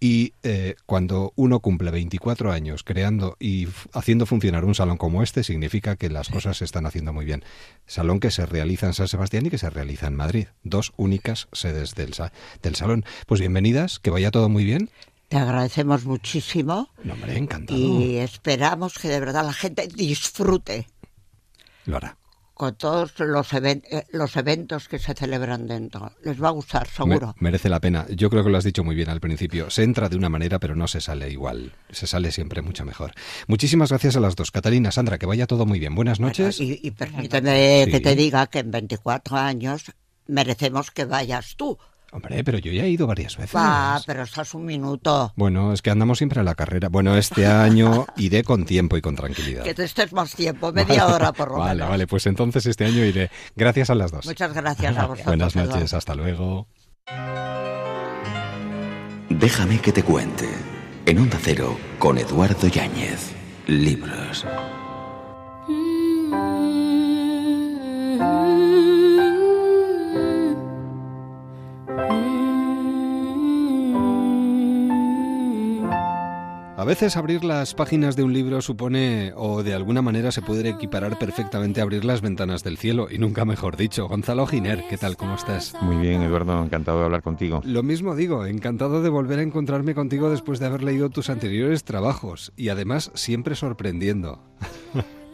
Y 0.00 0.34
eh, 0.42 0.76
cuando 0.86 1.32
uno 1.36 1.60
cumple 1.60 1.90
24 1.90 2.52
años 2.52 2.84
creando 2.84 3.36
y 3.40 3.68
haciendo 3.92 4.26
funcionar 4.26 4.64
un 4.64 4.74
salón 4.74 4.96
como 4.96 5.22
este, 5.22 5.42
significa 5.42 5.96
que 5.96 6.10
las 6.10 6.28
cosas 6.28 6.58
se 6.58 6.64
están 6.64 6.86
haciendo 6.86 7.12
muy 7.12 7.24
bien. 7.24 7.44
Salón 7.86 8.20
que 8.20 8.30
se 8.30 8.46
realiza 8.46 8.86
en 8.86 8.94
San 8.94 9.08
Sebastián 9.08 9.46
y 9.46 9.50
que 9.50 9.58
se 9.58 9.70
realiza 9.70 10.06
en 10.06 10.14
Madrid. 10.14 10.48
Dos 10.62 10.92
únicas 10.96 11.48
sedes 11.52 11.94
del, 11.94 12.14
del 12.62 12.74
salón. 12.74 13.04
Pues 13.26 13.40
bienvenidas, 13.40 13.98
que 13.98 14.10
vaya 14.10 14.30
todo 14.30 14.48
muy 14.48 14.64
bien. 14.64 14.90
Te 15.28 15.36
agradecemos 15.36 16.04
muchísimo. 16.04 16.88
No, 17.02 17.14
hombre, 17.14 17.36
encantado. 17.36 17.78
Y 17.78 18.16
esperamos 18.16 18.94
que 18.94 19.08
de 19.08 19.20
verdad 19.20 19.44
la 19.44 19.52
gente 19.52 19.86
disfrute. 19.88 20.86
Lo 21.84 21.96
hará 21.96 22.17
con 22.58 22.74
todos 22.74 23.14
los, 23.20 23.52
eh, 23.54 24.06
los 24.10 24.36
eventos 24.36 24.88
que 24.88 24.98
se 24.98 25.14
celebran 25.14 25.68
dentro. 25.68 26.12
Les 26.24 26.42
va 26.42 26.48
a 26.48 26.50
gustar, 26.50 26.88
seguro. 26.88 27.36
merece 27.38 27.68
la 27.68 27.78
pena. 27.78 28.04
Yo 28.10 28.28
creo 28.28 28.42
que 28.42 28.50
lo 28.50 28.58
has 28.58 28.64
dicho 28.64 28.82
muy 28.82 28.96
bien 28.96 29.08
al 29.08 29.20
principio. 29.20 29.70
Se 29.70 29.84
entra 29.84 30.08
de 30.08 30.16
una 30.16 30.28
manera, 30.28 30.58
pero 30.58 30.74
no 30.74 30.88
se 30.88 31.00
sale 31.00 31.30
igual. 31.30 31.72
Se 31.90 32.08
sale 32.08 32.32
siempre 32.32 32.60
mucho 32.60 32.84
mejor. 32.84 33.12
Muchísimas 33.46 33.90
gracias 33.90 34.16
a 34.16 34.20
las 34.20 34.34
dos. 34.34 34.50
Catalina, 34.50 34.90
Sandra, 34.90 35.18
que 35.18 35.26
vaya 35.26 35.46
todo 35.46 35.66
muy 35.66 35.78
bien. 35.78 35.94
Buenas 35.94 36.18
noches. 36.18 36.60
y, 36.60 36.90
permíteme 36.90 37.86
que 37.88 38.00
te 38.00 38.16
diga 38.16 38.48
que 38.48 38.58
en 38.58 38.72
24 38.72 39.36
años 39.36 39.84
merecemos 40.26 40.90
que 40.90 41.04
vayas 41.04 41.54
tú 41.54 41.78
Hombre, 42.10 42.42
pero 42.42 42.58
yo 42.58 42.72
ya 42.72 42.84
he 42.84 42.88
ido 42.88 43.06
varias 43.06 43.36
veces. 43.36 43.52
Ah, 43.54 44.00
pero 44.06 44.22
estás 44.22 44.54
un 44.54 44.64
minuto. 44.64 45.32
Bueno, 45.36 45.72
es 45.72 45.82
que 45.82 45.90
andamos 45.90 46.18
siempre 46.18 46.40
a 46.40 46.42
la 46.42 46.54
carrera. 46.54 46.88
Bueno, 46.88 47.16
este 47.16 47.46
año 47.46 48.06
iré 48.16 48.42
con 48.44 48.64
tiempo 48.64 48.96
y 48.96 49.02
con 49.02 49.14
tranquilidad. 49.14 49.62
Que 49.62 49.74
te 49.74 49.84
estés 49.84 50.12
más 50.12 50.34
tiempo, 50.34 50.72
media 50.72 51.06
hora 51.06 51.32
por 51.32 51.48
lo 51.48 51.54
menos. 51.58 51.68
Vale, 51.68 51.84
vale, 51.84 52.06
pues 52.06 52.26
entonces 52.26 52.64
este 52.66 52.86
año 52.86 53.04
iré. 53.04 53.30
Gracias 53.56 53.90
a 53.90 53.94
las 53.94 54.10
dos. 54.10 54.24
Muchas 54.24 54.54
gracias 54.54 54.96
a 54.96 55.02
vosotros. 55.06 55.26
Buenas 55.26 55.54
noches, 55.54 55.92
hasta 55.92 56.14
luego. 56.14 56.66
Déjame 59.28 59.80
que 59.80 59.92
te 59.92 60.02
cuente. 60.02 60.48
En 61.04 61.18
Onda 61.18 61.38
Cero, 61.40 61.76
con 61.98 62.18
Eduardo 62.18 62.68
Yáñez. 62.68 63.32
Libros. 63.66 64.46
A 76.78 76.84
veces 76.84 77.16
abrir 77.16 77.42
las 77.42 77.74
páginas 77.74 78.14
de 78.14 78.22
un 78.22 78.32
libro 78.32 78.62
supone, 78.62 79.32
o 79.34 79.64
de 79.64 79.74
alguna 79.74 80.00
manera 80.00 80.30
se 80.30 80.42
puede 80.42 80.68
equiparar 80.68 81.18
perfectamente 81.18 81.80
a 81.80 81.82
abrir 81.82 82.04
las 82.04 82.20
ventanas 82.20 82.62
del 82.62 82.78
cielo, 82.78 83.08
y 83.10 83.18
nunca 83.18 83.44
mejor 83.44 83.76
dicho. 83.76 84.06
Gonzalo 84.06 84.46
Giner, 84.46 84.84
¿qué 84.88 84.96
tal? 84.96 85.16
¿Cómo 85.16 85.34
estás? 85.34 85.74
Muy 85.82 85.96
bien, 85.96 86.22
Eduardo, 86.22 86.62
encantado 86.62 87.00
de 87.00 87.06
hablar 87.06 87.22
contigo. 87.22 87.62
Lo 87.64 87.82
mismo 87.82 88.14
digo, 88.14 88.46
encantado 88.46 89.02
de 89.02 89.08
volver 89.08 89.40
a 89.40 89.42
encontrarme 89.42 89.96
contigo 89.96 90.30
después 90.30 90.60
de 90.60 90.66
haber 90.66 90.84
leído 90.84 91.10
tus 91.10 91.30
anteriores 91.30 91.82
trabajos, 91.82 92.52
y 92.56 92.68
además 92.68 93.10
siempre 93.14 93.56
sorprendiendo. 93.56 94.47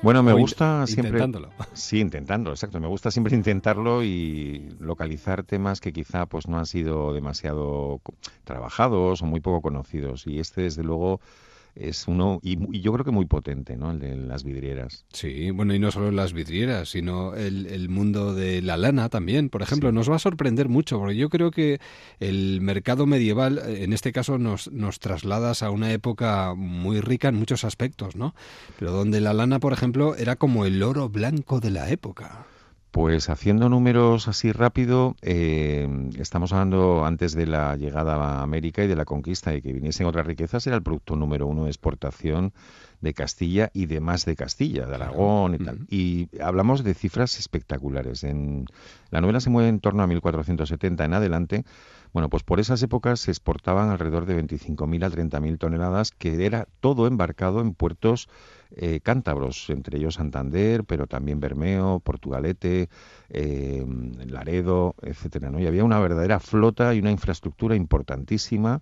Bueno, 0.05 0.23
me 0.23 0.35
gusta 0.35 0.87
siempre. 0.87 1.19
Intentándolo. 1.19 1.49
Sí, 1.73 1.99
intentándolo, 1.99 2.55
exacto. 2.55 2.79
Me 2.79 2.87
gusta 2.87 3.11
siempre 3.11 3.35
intentarlo 3.35 4.05
y 4.05 4.77
localizar 4.79 5.45
temas 5.45 5.81
que 5.81 5.95
quizá 5.95 6.27
pues 6.27 6.47
no 6.47 6.59
han 6.59 6.67
sido 6.67 7.15
demasiado 7.15 8.03
trabajados 8.45 9.23
o 9.23 9.27
muy 9.27 9.41
poco 9.41 9.63
conocidos. 9.63 10.27
Y 10.27 10.41
este, 10.41 10.61
desde 10.63 10.83
luego, 10.85 11.21
es 11.75 12.07
uno, 12.09 12.41
y, 12.43 12.81
yo 12.81 12.93
creo 12.93 13.05
que 13.05 13.11
muy 13.11 13.27
potente, 13.27 13.77
¿no? 13.77 13.91
El 13.91 13.99
de 13.99 14.17
las 14.17 14.45
vidrieras. 14.45 15.05
Sí, 15.13 15.51
bueno, 15.51 15.75
y 15.75 15.79
no 15.79 15.91
solo 15.91 16.11
las 16.11 16.33
vidrieras, 16.33 16.91
sino 16.91 17.35
el, 17.35 17.67
el 17.67 17.89
mundo 17.89 18.35
de 18.35 18.63
la 18.63 18.77
lana 18.77 19.09
también, 19.09 19.49
por 19.49 19.63
ejemplo, 19.63 19.93
nos 19.93 20.11
va 20.11 20.17
a 20.17 20.21
sorprender 20.21 20.69
mucho, 20.69 20.99
porque 20.99 21.17
yo 21.17 21.29
creo 21.29 21.51
que 21.51 21.81
el 22.21 22.61
mercado 22.61 23.07
medieval, 23.07 23.61
en 23.67 23.93
este 23.93 24.13
caso, 24.13 24.39
nos, 24.39 24.71
nos 24.71 25.01
trasladas 25.01 25.63
a 25.63 25.71
una 25.71 25.93
época 25.93 26.55
muy 26.55 27.01
rica 27.01 27.29
en 27.29 27.37
muchos 27.37 27.65
aspectos, 27.65 28.17
¿no? 28.17 28.35
Pero 28.79 28.93
donde 28.93 29.21
la 29.21 29.33
lana, 29.33 29.59
por 29.61 29.73
ejemplo, 29.73 30.17
era 30.17 30.37
como 30.37 30.67
el 30.67 30.83
oro 30.83 31.09
blanco 31.09 31.61
de 31.61 31.71
la 31.71 31.91
época. 31.91 32.47
Pues 32.95 33.29
haciendo 33.29 33.69
números 33.69 34.29
así 34.29 34.53
rápido, 34.53 35.17
eh, 35.21 35.89
estamos 36.17 36.53
hablando 36.53 37.05
antes 37.05 37.35
de 37.35 37.45
la 37.45 37.75
llegada 37.75 38.15
a 38.15 38.43
América 38.43 38.85
y 38.85 38.87
de 38.87 38.95
la 38.95 39.05
conquista 39.05 39.53
y 39.53 39.63
que 39.63 39.73
viniesen 39.73 40.07
otras 40.07 40.25
riquezas, 40.25 40.65
era 40.69 40.77
el 40.77 40.83
producto 40.85 41.17
número 41.17 41.49
uno 41.49 41.65
de 41.65 41.71
exportación 41.71 42.53
de 43.01 43.13
Castilla 43.13 43.69
y 43.75 43.87
de 43.87 43.99
más 43.99 44.25
de 44.27 44.37
Castilla, 44.37 44.87
de 44.87 44.95
Aragón 44.95 45.57
y 45.57 45.59
tal. 45.59 45.79
Y 45.91 46.29
hablamos 46.41 46.85
de 46.85 46.95
cifras 46.95 47.37
espectaculares. 47.41 48.23
En, 48.23 48.67
la 49.11 49.21
novela 49.21 49.41
se 49.41 49.51
mueve 49.51 49.71
en 49.71 49.81
torno 49.81 50.05
a 50.05 50.07
1470 50.07 51.05
en 51.05 51.15
adelante. 51.15 51.65
Bueno, 52.15 52.29
pues 52.31 52.45
por 52.45 52.61
esas 52.61 52.81
épocas 52.81 53.19
se 53.19 53.33
exportaban 53.33 53.91
alrededor 53.91 54.25
de 54.25 54.41
25.000 54.41 55.05
a 55.05 55.11
30.000 55.11 55.59
toneladas, 55.59 56.13
que 56.13 56.47
era 56.47 56.69
todo 56.79 57.09
embarcado 57.09 57.61
en 57.61 57.75
puertos 57.75 58.29
eh, 58.71 59.01
cántabros, 59.03 59.69
entre 59.69 59.99
ellos 59.99 60.15
Santander, 60.15 60.85
pero 60.85 61.09
también 61.09 61.41
Bermeo, 61.41 61.99
Portugalete, 61.99 62.89
eh, 63.31 63.85
Laredo, 64.29 64.95
etcétera. 65.03 65.51
¿no? 65.51 65.59
Y 65.59 65.67
había 65.67 65.83
una 65.83 65.99
verdadera 65.99 66.39
flota 66.39 66.95
y 66.95 67.01
una 67.01 67.11
infraestructura 67.11 67.75
importantísima 67.75 68.81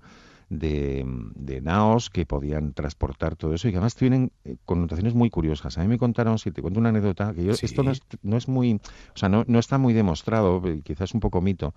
de, 0.50 1.60
naos 1.62 2.10
que 2.10 2.26
podían 2.26 2.74
transportar 2.74 3.36
todo 3.36 3.54
eso 3.54 3.66
y 3.66 3.70
que 3.70 3.78
además 3.78 3.94
tienen 3.94 4.32
eh, 4.44 4.56
connotaciones 4.66 5.14
muy 5.14 5.30
curiosas. 5.30 5.78
A 5.78 5.80
mí 5.80 5.88
me 5.88 5.96
contaron, 5.96 6.38
si 6.38 6.50
te 6.50 6.60
cuento 6.60 6.80
una 6.80 6.90
anécdota, 6.90 7.32
que 7.32 7.44
yo, 7.44 7.52
esto 7.52 7.82
no 7.82 7.92
es, 7.92 8.02
no 8.22 8.36
es, 8.36 8.46
muy, 8.46 8.74
o 8.74 9.18
sea, 9.18 9.30
no, 9.30 9.44
no 9.46 9.58
está 9.58 9.78
muy 9.78 9.94
demostrado, 9.94 10.62
quizás 10.84 11.14
un 11.14 11.20
poco 11.20 11.40
mito, 11.40 11.74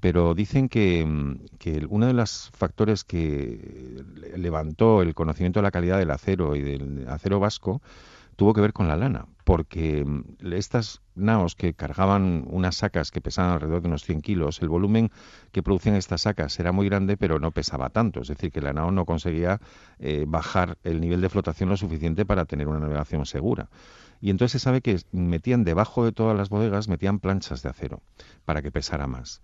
pero 0.00 0.34
dicen 0.34 0.68
que, 0.68 1.38
que, 1.58 1.86
uno 1.88 2.06
de 2.06 2.14
los 2.14 2.50
factores 2.54 3.04
que 3.04 4.02
levantó 4.36 5.02
el 5.02 5.14
conocimiento 5.14 5.60
de 5.60 5.64
la 5.64 5.70
calidad 5.70 5.98
del 5.98 6.10
acero 6.10 6.56
y 6.56 6.62
del 6.62 7.06
acero 7.08 7.38
vasco 7.38 7.80
tuvo 8.40 8.54
que 8.54 8.62
ver 8.62 8.72
con 8.72 8.88
la 8.88 8.96
lana, 8.96 9.26
porque 9.44 10.06
estas 10.40 11.02
naos 11.14 11.54
que 11.54 11.74
cargaban 11.74 12.46
unas 12.48 12.76
sacas 12.76 13.10
que 13.10 13.20
pesaban 13.20 13.52
alrededor 13.52 13.82
de 13.82 13.88
unos 13.88 14.04
100 14.04 14.22
kilos, 14.22 14.62
el 14.62 14.70
volumen 14.70 15.10
que 15.52 15.62
producían 15.62 15.96
estas 15.96 16.22
sacas 16.22 16.58
era 16.58 16.72
muy 16.72 16.88
grande, 16.88 17.18
pero 17.18 17.38
no 17.38 17.50
pesaba 17.50 17.90
tanto, 17.90 18.22
es 18.22 18.28
decir, 18.28 18.50
que 18.50 18.62
la 18.62 18.72
nao 18.72 18.92
no 18.92 19.04
conseguía 19.04 19.60
eh, 19.98 20.24
bajar 20.26 20.78
el 20.84 21.02
nivel 21.02 21.20
de 21.20 21.28
flotación 21.28 21.68
lo 21.68 21.76
suficiente 21.76 22.24
para 22.24 22.46
tener 22.46 22.66
una 22.66 22.80
navegación 22.80 23.26
segura. 23.26 23.68
Y 24.22 24.30
entonces 24.30 24.52
se 24.52 24.64
sabe 24.64 24.80
que 24.80 24.98
metían 25.12 25.64
debajo 25.64 26.06
de 26.06 26.12
todas 26.12 26.34
las 26.34 26.48
bodegas, 26.48 26.88
metían 26.88 27.20
planchas 27.20 27.62
de 27.62 27.68
acero 27.68 28.00
para 28.46 28.62
que 28.62 28.70
pesara 28.70 29.06
más. 29.06 29.42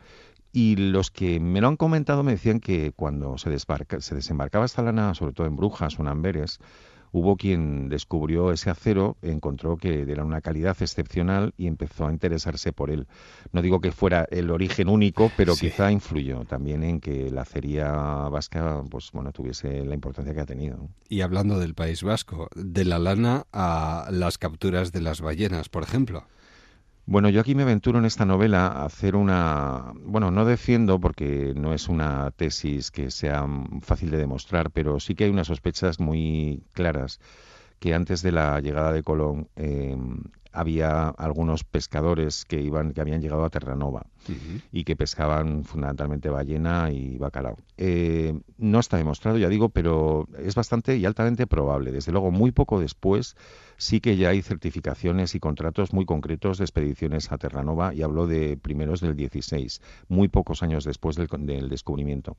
Y 0.57 0.77
los 0.77 1.11
que 1.11 1.39
me 1.39 1.61
lo 1.61 1.69
han 1.69 1.77
comentado 1.77 2.23
me 2.23 2.33
decían 2.33 2.61
que 2.61 2.93
cuando 2.93 3.37
se, 3.37 3.55
se 3.59 4.15
desembarcaba 4.15 4.65
esta 4.65 4.81
lana, 4.81 5.13
sobre 5.13 5.35
todo 5.35 5.47
en 5.47 5.55
Brujas 5.55 5.99
o 5.99 6.03
en 6.03 6.09
Amberes, 6.09 6.61
hubo 7.13 7.37
quien 7.37 7.91
descubrió 7.91 8.51
ese 8.51 8.71
acero, 8.71 9.19
encontró 9.21 9.77
que 9.77 10.11
era 10.11 10.25
una 10.25 10.41
calidad 10.41 10.75
excepcional 10.81 11.53
y 11.59 11.67
empezó 11.67 12.07
a 12.07 12.11
interesarse 12.11 12.73
por 12.73 12.91
él. 12.91 13.07
No 13.53 13.61
digo 13.61 13.83
que 13.83 13.93
fuera 13.93 14.27
el 14.31 14.51
origen 14.51 14.89
único, 14.89 15.31
pero 15.37 15.55
quizá 15.57 15.93
influyó 15.93 16.47
también 16.47 16.83
en 16.85 17.01
que 17.01 17.31
la 17.31 17.43
acería 17.43 17.91
vasca 17.93 18.83
pues 18.91 19.13
bueno, 19.13 19.33
tuviese 19.33 19.85
la 19.85 19.93
importancia 19.93 20.33
que 20.33 20.41
ha 20.41 20.47
tenido. 20.47 20.89
Y 21.11 21.21
hablando 21.21 21.59
del 21.59 21.75
País 21.75 22.03
Vasco, 22.03 22.49
de 22.55 22.87
la 22.87 22.99
lana 22.99 23.45
a 23.53 24.09
las 24.11 24.39
capturas 24.39 24.91
de 24.91 25.03
las 25.03 25.21
ballenas, 25.21 25.69
por 25.69 25.83
ejemplo. 25.83 26.25
Bueno, 27.09 27.29
yo 27.29 27.41
aquí 27.41 27.55
me 27.55 27.63
aventuro 27.63 28.01
en 28.01 28.05
esta 28.05 28.25
novela 28.25 28.67
a 28.67 28.85
hacer 28.85 29.15
una... 29.15 29.93
Bueno, 30.05 30.33
no 30.33 30.45
defiendo 30.45 30.99
porque 30.99 31.53
no 31.55 31.73
es 31.73 31.89
una 31.89 32.33
tesis 32.33 32.91
que 32.91 33.13
sea 33.13 33.47
fácil 33.81 34.11
de 34.11 34.19
demostrar, 34.19 34.73
pero 34.73 34.99
sí 34.99 35.15
que 35.15 35.25
hay 35.25 35.31
unas 35.31 35.47
sospechas 35.47 36.01
muy 36.01 36.65
claras 36.73 37.21
que 37.79 37.95
antes 37.95 38.23
de 38.23 38.33
la 38.33 38.61
llegada 38.61 38.93
de 38.93 39.05
Colón 39.05 39.49
eh, 39.57 39.97
había 40.57 41.09
algunos 41.09 41.65
pescadores 41.65 42.47
que 42.47 42.61
iban 42.61 42.93
que 42.93 43.03
habían 43.03 43.21
llegado 43.21 43.45
a 43.45 43.51
Terranova 43.51 44.07
y 44.73 44.85
que 44.85 44.97
pescaban 44.97 45.65
fundamentalmente 45.65 46.31
ballena 46.31 46.91
y 46.91 47.19
bacalao. 47.19 47.59
Eh, 47.77 48.41
no 48.57 48.81
está 48.81 48.97
demostrado, 48.97 49.37
ya 49.39 49.49
digo, 49.49 49.69
pero 49.69 50.27
es 50.39 50.55
bastante 50.55 50.97
y 50.97 51.05
altamente 51.05 51.47
probable. 51.47 51.93
Desde 51.93 52.11
luego, 52.11 52.31
muy 52.31 52.53
poco 52.53 52.81
después 52.81 53.37
sí 53.77 54.01
que 54.01 54.17
ya 54.17 54.31
hay 54.31 54.41
certificaciones 54.43 55.35
y 55.35 55.41
contratos 55.41 55.93
muy 55.93 56.07
concretos 56.07 56.59
de 56.59 56.65
expediciones 56.65 57.31
a 57.31 57.39
Terranova 57.39 57.95
y 57.95 58.03
hablo 58.03 58.27
de 58.27 58.57
primeros 58.57 59.01
del 59.01 59.15
16, 59.15 59.83
muy 60.09 60.29
pocos 60.29 60.63
años 60.63 60.85
después 60.85 61.17
del, 61.17 61.29
del 61.41 61.69
descubrimiento. 61.69 62.37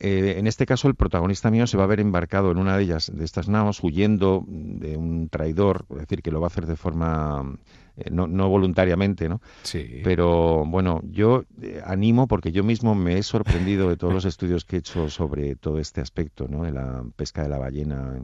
Eh, 0.00 0.36
en 0.38 0.46
este 0.46 0.66
caso, 0.66 0.88
el 0.88 0.94
protagonista 0.94 1.50
mío 1.50 1.66
se 1.66 1.76
va 1.76 1.84
a 1.84 1.88
ver 1.88 2.00
embarcado 2.00 2.50
en 2.50 2.58
una 2.58 2.76
de 2.76 2.84
ellas, 2.84 3.10
de 3.12 3.24
estas 3.24 3.48
naos, 3.48 3.82
huyendo 3.82 4.44
de 4.46 4.96
un 4.96 5.28
traidor, 5.28 5.86
es 5.90 5.98
decir, 5.98 6.22
que 6.22 6.30
lo 6.30 6.40
va 6.40 6.46
a 6.46 6.48
hacer 6.48 6.66
de 6.66 6.76
forma 6.76 7.58
eh, 7.96 8.10
no, 8.10 8.28
no, 8.28 8.48
voluntariamente, 8.48 9.28
¿no? 9.28 9.40
Sí. 9.62 10.00
Pero 10.04 10.64
bueno, 10.64 11.00
yo 11.10 11.44
eh, 11.60 11.82
animo 11.84 12.28
porque 12.28 12.52
yo 12.52 12.62
mismo 12.62 12.94
me 12.94 13.18
he 13.18 13.22
sorprendido 13.24 13.88
de 13.88 13.96
todos 13.96 14.14
los 14.14 14.24
estudios 14.24 14.64
que 14.64 14.76
he 14.76 14.78
hecho 14.78 15.10
sobre 15.10 15.56
todo 15.56 15.80
este 15.80 16.00
aspecto, 16.00 16.46
¿no? 16.48 16.62
De 16.62 16.70
la 16.70 17.04
pesca 17.16 17.42
de 17.42 17.48
la 17.48 17.58
ballena 17.58 18.20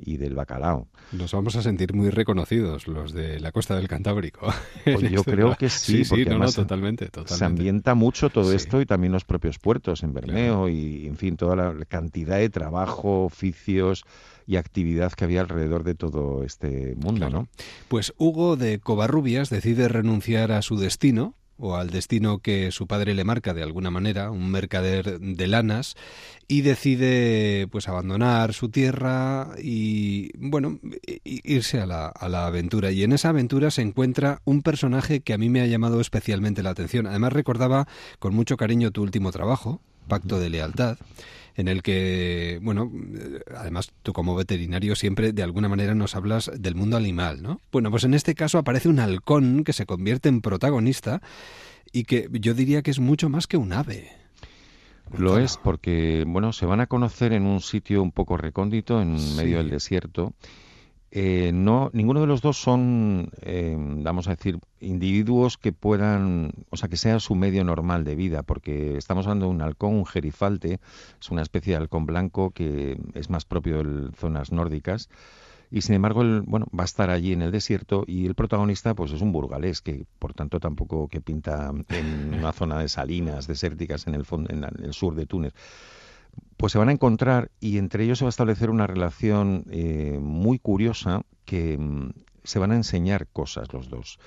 y 0.00 0.16
del 0.16 0.34
bacalao. 0.34 0.88
Nos 1.12 1.32
vamos 1.32 1.56
a 1.56 1.62
sentir 1.62 1.94
muy 1.94 2.10
reconocidos 2.10 2.88
los 2.88 3.12
de 3.12 3.40
la 3.40 3.52
costa 3.52 3.76
del 3.76 3.88
Cantábrico. 3.88 4.52
Pues 4.84 5.10
yo 5.10 5.20
este 5.20 5.32
creo 5.32 5.56
que 5.56 5.68
sí, 5.68 6.04
sí, 6.04 6.24
porque 6.24 6.24
totalmente, 6.24 7.06
totalmente. 7.06 7.34
se 7.34 7.44
ambienta 7.44 7.94
mucho 7.94 8.30
todo 8.30 8.52
esto 8.52 8.80
y 8.80 8.86
también 8.86 9.12
los 9.12 9.24
propios 9.24 9.58
puertos 9.58 10.02
en 10.02 10.12
Bermeo 10.12 10.68
y, 10.68 11.06
en 11.06 11.16
fin, 11.16 11.36
toda 11.36 11.54
la 11.54 11.84
cantidad 11.84 12.38
de 12.38 12.48
trabajo, 12.48 13.24
oficios 13.24 14.04
y 14.46 14.56
actividad 14.56 15.12
que 15.12 15.24
había 15.24 15.42
alrededor 15.42 15.84
de 15.84 15.94
todo 15.94 16.42
este 16.44 16.94
mundo, 16.96 17.30
¿no? 17.30 17.48
Pues 17.88 18.12
Hugo 18.16 18.56
de 18.56 18.80
Covarrubias 18.80 19.50
decide 19.50 19.88
renunciar 19.88 20.50
a 20.52 20.62
su 20.62 20.76
destino 20.76 21.34
o 21.60 21.76
al 21.76 21.90
destino 21.90 22.38
que 22.38 22.72
su 22.72 22.86
padre 22.86 23.14
le 23.14 23.24
marca 23.24 23.54
de 23.54 23.62
alguna 23.62 23.90
manera, 23.90 24.30
un 24.30 24.50
mercader 24.50 25.20
de 25.20 25.46
lanas, 25.46 25.96
y 26.48 26.62
decide 26.62 27.68
pues 27.70 27.88
abandonar 27.88 28.54
su 28.54 28.70
tierra 28.70 29.50
y 29.62 30.30
bueno, 30.36 30.80
irse 31.24 31.80
a 31.80 31.86
la, 31.86 32.08
a 32.08 32.28
la 32.28 32.46
aventura. 32.46 32.90
Y 32.90 33.04
en 33.04 33.12
esa 33.12 33.28
aventura 33.28 33.70
se 33.70 33.82
encuentra 33.82 34.40
un 34.44 34.62
personaje 34.62 35.20
que 35.20 35.32
a 35.32 35.38
mí 35.38 35.48
me 35.48 35.60
ha 35.60 35.66
llamado 35.66 36.00
especialmente 36.00 36.62
la 36.62 36.70
atención. 36.70 37.06
Además 37.06 37.32
recordaba 37.32 37.86
con 38.18 38.34
mucho 38.34 38.56
cariño 38.56 38.90
tu 38.90 39.02
último 39.02 39.30
trabajo, 39.30 39.80
Pacto 40.08 40.40
de 40.40 40.50
Lealtad 40.50 40.98
en 41.56 41.68
el 41.68 41.82
que, 41.82 42.58
bueno, 42.62 42.90
además 43.56 43.92
tú 44.02 44.12
como 44.12 44.34
veterinario 44.34 44.94
siempre 44.94 45.32
de 45.32 45.42
alguna 45.42 45.68
manera 45.68 45.94
nos 45.94 46.14
hablas 46.16 46.50
del 46.56 46.74
mundo 46.74 46.96
animal, 46.96 47.42
¿no? 47.42 47.60
Bueno, 47.72 47.90
pues 47.90 48.04
en 48.04 48.14
este 48.14 48.34
caso 48.34 48.58
aparece 48.58 48.88
un 48.88 49.00
halcón 49.00 49.64
que 49.64 49.72
se 49.72 49.86
convierte 49.86 50.28
en 50.28 50.40
protagonista 50.40 51.20
y 51.92 52.04
que 52.04 52.28
yo 52.32 52.54
diría 52.54 52.82
que 52.82 52.90
es 52.90 53.00
mucho 53.00 53.28
más 53.28 53.46
que 53.46 53.56
un 53.56 53.72
ave. 53.72 54.10
Lo 55.16 55.38
es 55.38 55.56
porque, 55.56 56.24
bueno, 56.26 56.52
se 56.52 56.66
van 56.66 56.80
a 56.80 56.86
conocer 56.86 57.32
en 57.32 57.44
un 57.44 57.60
sitio 57.60 58.02
un 58.02 58.12
poco 58.12 58.36
recóndito, 58.36 59.02
en 59.02 59.16
medio 59.36 59.58
del 59.58 59.70
desierto, 59.70 60.34
eh, 61.12 61.50
no, 61.52 61.90
ninguno 61.92 62.20
de 62.20 62.28
los 62.28 62.40
dos 62.40 62.56
son, 62.56 63.30
eh, 63.42 63.76
vamos 63.76 64.28
a 64.28 64.30
decir, 64.30 64.60
individuos 64.78 65.58
que 65.58 65.72
puedan, 65.72 66.52
o 66.70 66.76
sea, 66.76 66.88
que 66.88 66.96
sea 66.96 67.18
su 67.18 67.34
medio 67.34 67.64
normal 67.64 68.04
de 68.04 68.14
vida, 68.14 68.44
porque 68.44 68.96
estamos 68.96 69.26
hablando 69.26 69.46
de 69.46 69.52
un 69.52 69.62
halcón, 69.62 69.94
un 69.94 70.06
gerifalte, 70.06 70.78
es 71.20 71.30
una 71.30 71.42
especie 71.42 71.72
de 71.72 71.78
halcón 71.78 72.06
blanco 72.06 72.50
que 72.50 73.00
es 73.14 73.28
más 73.28 73.44
propio 73.44 73.82
de 73.82 74.12
zonas 74.12 74.52
nórdicas, 74.52 75.08
y 75.72 75.82
sin 75.82 75.96
embargo, 75.96 76.22
bueno, 76.44 76.66
va 76.76 76.82
a 76.82 76.84
estar 76.84 77.10
allí 77.10 77.32
en 77.32 77.42
el 77.42 77.52
desierto 77.52 78.04
y 78.06 78.26
el 78.26 78.34
protagonista, 78.34 78.94
pues 78.94 79.12
es 79.12 79.20
un 79.20 79.32
burgalés, 79.32 79.82
que 79.82 80.04
por 80.18 80.34
tanto 80.34 80.58
tampoco 80.60 81.08
que 81.08 81.20
pinta 81.20 81.72
en 81.88 82.34
una 82.34 82.52
zona 82.52 82.78
de 82.78 82.88
salinas 82.88 83.46
desérticas 83.46 84.06
en 84.06 84.14
el, 84.14 84.24
en 84.48 84.64
el 84.64 84.92
sur 84.92 85.14
de 85.14 85.26
Túnez 85.26 85.54
pues 86.56 86.72
se 86.72 86.78
van 86.78 86.90
a 86.90 86.92
encontrar 86.92 87.50
y 87.58 87.78
entre 87.78 88.04
ellos 88.04 88.18
se 88.18 88.24
va 88.24 88.28
a 88.28 88.30
establecer 88.30 88.70
una 88.70 88.86
relación 88.86 89.64
eh, 89.70 90.18
muy 90.20 90.58
curiosa 90.58 91.22
que 91.44 91.78
mm, 91.78 92.10
se 92.44 92.58
van 92.58 92.72
a 92.72 92.76
enseñar 92.76 93.26
cosas 93.28 93.72
los 93.72 93.88
dos. 93.88 94.18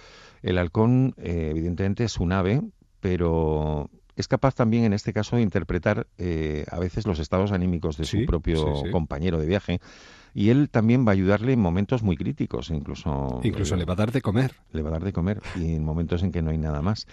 El 0.42 0.58
halcón, 0.58 1.14
eh, 1.18 1.50
evidentemente, 1.52 2.04
es 2.04 2.18
un 2.18 2.32
ave, 2.32 2.62
pero 3.00 3.90
es 4.16 4.28
capaz 4.28 4.56
también, 4.56 4.84
en 4.84 4.94
este 4.94 5.14
caso, 5.14 5.36
de 5.36 5.42
interpretar 5.42 6.08
eh, 6.18 6.66
a 6.70 6.80
veces 6.80 7.06
los 7.06 7.20
estados 7.20 7.52
anímicos 7.52 7.98
de 7.98 8.06
su 8.06 8.26
propio 8.26 8.84
compañero 8.92 9.40
de 9.40 9.46
viaje. 9.46 9.80
Y 10.36 10.50
él 10.50 10.70
también 10.70 11.06
va 11.06 11.12
a 11.12 11.14
ayudarle 11.14 11.54
en 11.54 11.60
momentos 11.60 12.02
muy 12.02 12.18
críticos, 12.18 12.72
incluso. 12.72 13.40
Incluso 13.44 13.76
le 13.76 13.86
va 13.86 13.94
a 13.94 13.98
dar 13.98 14.12
de 14.12 14.22
comer. 14.22 14.56
Le 14.72 14.82
va 14.82 14.90
a 14.90 14.94
dar 14.94 15.04
de 15.04 15.14
comer 15.14 15.42
y 15.56 15.76
en 15.76 15.84
momentos 15.84 16.24
en 16.24 16.32
que 16.32 16.42
no 16.42 16.50
hay 16.50 16.58
nada 16.58 16.82
más 16.82 17.06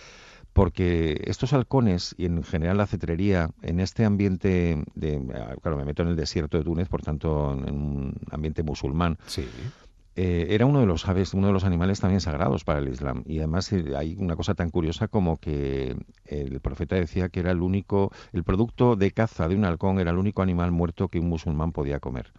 porque 0.53 1.23
estos 1.27 1.53
halcones 1.53 2.15
y 2.19 2.27
en 2.27 2.43
general 2.43 2.79
la 2.79 2.87
cetrería 2.87 3.51
en 3.63 3.81
este 3.81 4.05
ambiente 4.05 4.83
de 4.95 5.21
claro 5.63 5.77
me 5.77 5.85
meto 5.85 6.03
en 6.03 6.09
el 6.09 6.17
desierto 6.17 6.59
de 6.59 6.65
Túnez 6.65 6.89
por 6.89 7.03
tanto 7.03 7.53
en 7.53 7.75
un 7.75 8.17
ambiente 8.31 8.63
musulmán 8.63 9.19
sí. 9.27 9.47
Eh, 10.17 10.49
era 10.55 10.67
uno 10.67 10.81
de 10.81 10.87
los 10.87 11.09
aves, 11.09 11.35
uno 11.35 11.47
de 11.47 11.53
los 11.53 11.65
animales 11.65 12.01
también 12.01 12.21
sagrados 12.21 12.65
para 12.65 12.81
el 12.81 12.89
Islam. 12.89 13.23
Y 13.27 13.39
además 13.39 13.73
eh, 13.73 13.95
hay 13.97 14.17
una 14.19 14.37
cosa 14.37 14.55
tan 14.55 14.71
curiosa 14.71 15.09
como 15.09 15.37
que 15.37 15.97
el 16.27 16.61
profeta 16.61 16.97
decía 16.97 17.29
que 17.29 17.41
era 17.41 17.53
el 17.53 17.63
único, 17.63 18.13
el 18.33 18.45
producto 18.45 18.97
de 18.97 19.13
caza 19.13 19.49
de 19.49 19.55
un 19.55 19.65
halcón 19.65 20.01
era 20.01 20.11
el 20.11 20.19
único 20.19 20.43
animal 20.43 20.73
muerto 20.73 21.09
que 21.09 21.21
un 21.21 21.29
musulmán 21.29 21.73
podía 21.73 22.01
comer. 22.01 22.33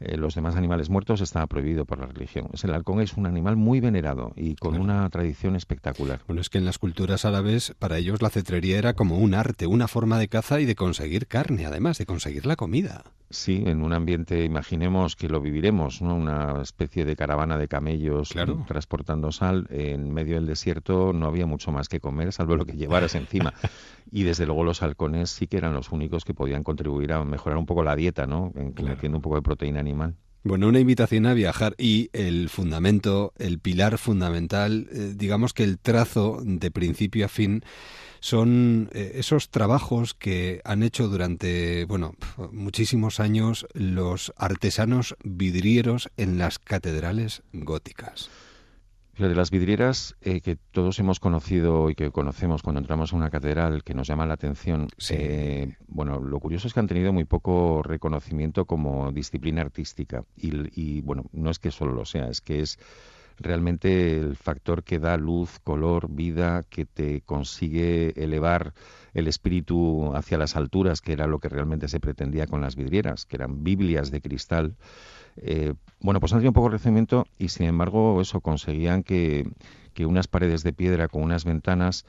Eh, 0.00 0.16
los 0.16 0.34
demás 0.34 0.56
animales 0.56 0.90
muertos 0.90 1.20
estaba 1.20 1.46
prohibido 1.46 1.84
por 1.84 1.98
la 1.98 2.06
religión. 2.06 2.48
El 2.62 2.74
halcón 2.74 3.00
es 3.00 3.14
un 3.14 3.26
animal 3.26 3.56
muy 3.56 3.80
venerado 3.80 4.32
y 4.36 4.54
con 4.54 4.78
una 4.78 5.08
tradición 5.10 5.56
espectacular. 5.56 6.20
Bueno, 6.26 6.40
es 6.40 6.50
que 6.50 6.58
en 6.58 6.64
las 6.64 6.78
culturas 6.78 7.24
árabes 7.24 7.74
para 7.78 7.98
ellos 7.98 8.22
la 8.22 8.30
cetrería 8.30 8.78
era 8.78 8.94
como 8.94 9.18
un 9.18 9.34
arte, 9.34 9.66
una 9.66 9.88
forma 9.88 10.18
de 10.18 10.28
caza 10.28 10.60
y 10.60 10.66
de 10.66 10.74
conseguir 10.74 11.26
carne, 11.26 11.66
además 11.66 11.98
de 11.98 12.06
conseguir 12.06 12.46
la 12.46 12.56
comida. 12.56 13.04
Sí, 13.30 13.62
en 13.66 13.82
un 13.82 13.92
ambiente, 13.92 14.42
imaginemos 14.44 15.14
que 15.14 15.28
lo 15.28 15.40
viviremos, 15.40 16.00
¿no? 16.00 16.16
Una 16.16 16.62
especie 16.62 17.04
de 17.04 17.14
caravana 17.14 17.58
de 17.58 17.68
camellos 17.68 18.34
transportando 18.66 19.32
sal. 19.32 19.66
En 19.70 20.12
medio 20.14 20.36
del 20.36 20.46
desierto 20.46 21.12
no 21.12 21.26
había 21.26 21.44
mucho 21.44 21.70
más 21.70 21.88
que 21.90 22.00
comer, 22.00 22.32
salvo 22.32 22.56
lo 22.56 22.64
que 22.64 22.76
llevaras 22.76 23.14
encima. 23.14 23.52
Y 24.10 24.22
desde 24.22 24.46
luego 24.46 24.64
los 24.64 24.82
halcones 24.82 25.28
sí 25.28 25.46
que 25.46 25.58
eran 25.58 25.74
los 25.74 25.92
únicos 25.92 26.24
que 26.24 26.32
podían 26.32 26.62
contribuir 26.62 27.12
a 27.12 27.22
mejorar 27.24 27.58
un 27.58 27.66
poco 27.66 27.82
la 27.82 27.94
dieta, 27.94 28.26
¿no? 28.26 28.54
Metiendo 28.54 29.18
un 29.18 29.22
poco 29.22 29.36
de 29.36 29.42
proteína 29.42 29.80
animal. 29.80 30.16
Bueno, 30.44 30.68
una 30.68 30.80
invitación 30.80 31.26
a 31.26 31.34
viajar 31.34 31.74
y 31.76 32.08
el 32.14 32.48
fundamento, 32.48 33.34
el 33.36 33.58
pilar 33.58 33.98
fundamental, 33.98 34.88
eh, 34.90 35.12
digamos 35.14 35.52
que 35.52 35.64
el 35.64 35.78
trazo 35.78 36.40
de 36.42 36.70
principio 36.70 37.26
a 37.26 37.28
fin 37.28 37.62
son 38.20 38.90
eh, 38.92 39.12
esos 39.14 39.50
trabajos 39.50 40.14
que 40.14 40.60
han 40.64 40.82
hecho 40.82 41.08
durante, 41.08 41.84
bueno, 41.84 42.14
muchísimos 42.52 43.20
años 43.20 43.66
los 43.74 44.32
artesanos 44.36 45.16
vidrieros 45.24 46.10
en 46.16 46.38
las 46.38 46.58
catedrales 46.58 47.42
góticas. 47.52 48.30
de 49.16 49.34
las 49.34 49.50
vidrieras 49.50 50.14
eh, 50.20 50.40
que 50.40 50.56
todos 50.70 50.98
hemos 51.00 51.18
conocido 51.18 51.90
y 51.90 51.94
que 51.96 52.10
conocemos 52.12 52.62
cuando 52.62 52.80
entramos 52.80 53.12
a 53.12 53.16
una 53.16 53.30
catedral 53.30 53.82
que 53.82 53.94
nos 53.94 54.06
llama 54.06 54.26
la 54.26 54.34
atención, 54.34 54.88
eh, 55.10 55.76
bueno, 55.88 56.20
lo 56.20 56.38
curioso 56.38 56.68
es 56.68 56.74
que 56.74 56.80
han 56.80 56.86
tenido 56.86 57.12
muy 57.12 57.24
poco 57.24 57.82
reconocimiento 57.82 58.64
como 58.64 59.10
disciplina 59.10 59.62
artística 59.62 60.24
y, 60.36 60.52
y 60.80 61.00
bueno, 61.02 61.24
no 61.32 61.50
es 61.50 61.58
que 61.58 61.72
solo 61.72 61.92
lo 61.92 62.04
sea, 62.04 62.28
es 62.28 62.40
que 62.40 62.60
es 62.60 62.78
realmente 63.38 64.18
el 64.18 64.36
factor 64.36 64.82
que 64.82 64.98
da 64.98 65.16
luz, 65.16 65.58
color, 65.60 66.08
vida, 66.10 66.64
que 66.68 66.84
te 66.84 67.20
consigue 67.22 68.12
elevar 68.22 68.74
el 69.14 69.28
espíritu 69.28 70.12
hacia 70.14 70.38
las 70.38 70.56
alturas, 70.56 71.00
que 71.00 71.12
era 71.12 71.26
lo 71.26 71.38
que 71.38 71.48
realmente 71.48 71.88
se 71.88 72.00
pretendía 72.00 72.46
con 72.46 72.60
las 72.60 72.76
vidrieras, 72.76 73.26
que 73.26 73.36
eran 73.36 73.64
Biblias 73.64 74.10
de 74.10 74.20
cristal. 74.20 74.76
Eh, 75.36 75.74
bueno, 76.00 76.20
pues 76.20 76.32
han 76.32 76.38
tenido 76.38 76.50
un 76.50 76.54
poco 76.54 76.68
de 76.68 76.76
recibimiento 76.76 77.26
y 77.38 77.48
sin 77.48 77.66
embargo 77.66 78.20
eso 78.20 78.40
conseguían 78.40 79.02
que, 79.02 79.48
que 79.94 80.06
unas 80.06 80.28
paredes 80.28 80.62
de 80.62 80.72
piedra 80.72 81.08
con 81.08 81.22
unas 81.22 81.44
ventanas 81.44 82.04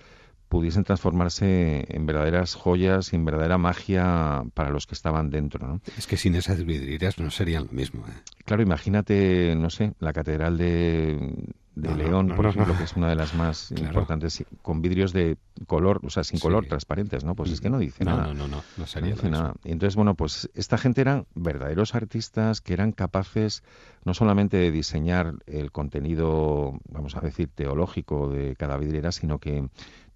pudiesen 0.50 0.84
transformarse 0.84 1.86
en 1.88 2.06
verdaderas 2.06 2.56
joyas 2.56 3.14
y 3.14 3.16
en 3.16 3.24
verdadera 3.24 3.58
magia 3.58 4.44
para 4.54 4.72
los 4.72 4.88
que 4.88 4.96
estaban 4.96 5.30
dentro. 5.30 5.66
¿no? 5.66 5.82
Es 5.98 6.08
que 6.08 6.18
sin 6.18 6.36
esas 6.36 6.66
vidrieras 6.66 7.20
no 7.20 7.30
serían 7.32 7.68
lo 7.68 7.72
mismo. 7.72 8.04
¿eh? 8.08 8.14
Claro, 8.46 8.64
imagínate, 8.64 9.56
no 9.56 9.70
sé, 9.70 9.94
la 10.00 10.12
Catedral 10.12 10.58
de, 10.58 11.54
León, 11.82 12.34
por 12.36 12.46
ejemplo, 12.46 12.78
que 12.78 12.84
es 12.84 12.96
una 12.96 13.10
de 13.10 13.16
las 13.16 13.34
más 13.34 13.72
importantes, 13.72 14.44
con 14.62 14.82
vidrios 14.82 15.14
de 15.14 15.38
color, 15.68 16.02
o 16.04 16.10
sea, 16.10 16.24
sin 16.24 16.40
color, 16.40 16.66
transparentes, 16.66 17.24
¿no? 17.24 17.36
Pues 17.36 17.52
es 17.52 17.62
que 17.62 17.70
no 17.70 17.80
dice 17.80 18.06
nada. 18.06 18.28
No, 18.28 18.34
no, 18.34 18.48
no, 18.48 18.64
no 18.78 18.88
sería 18.88 19.14
dice 19.14 19.30
nada. 19.30 19.54
Y 19.64 19.72
entonces, 19.72 19.96
bueno, 19.96 20.16
pues 20.16 20.50
esta 20.54 20.78
gente 20.78 21.02
eran 21.02 21.26
verdaderos 21.36 21.96
artistas 21.96 22.62
que 22.62 22.74
eran 22.74 22.92
capaces 22.92 23.64
no 24.06 24.14
solamente 24.14 24.58
de 24.58 24.72
diseñar 24.72 25.36
el 25.46 25.72
contenido, 25.72 26.80
vamos 26.90 27.16
a 27.16 27.22
decir, 27.22 27.50
teológico 27.54 28.30
de 28.30 28.56
cada 28.56 28.78
vidriera, 28.78 29.12
sino 29.12 29.40
que 29.40 29.70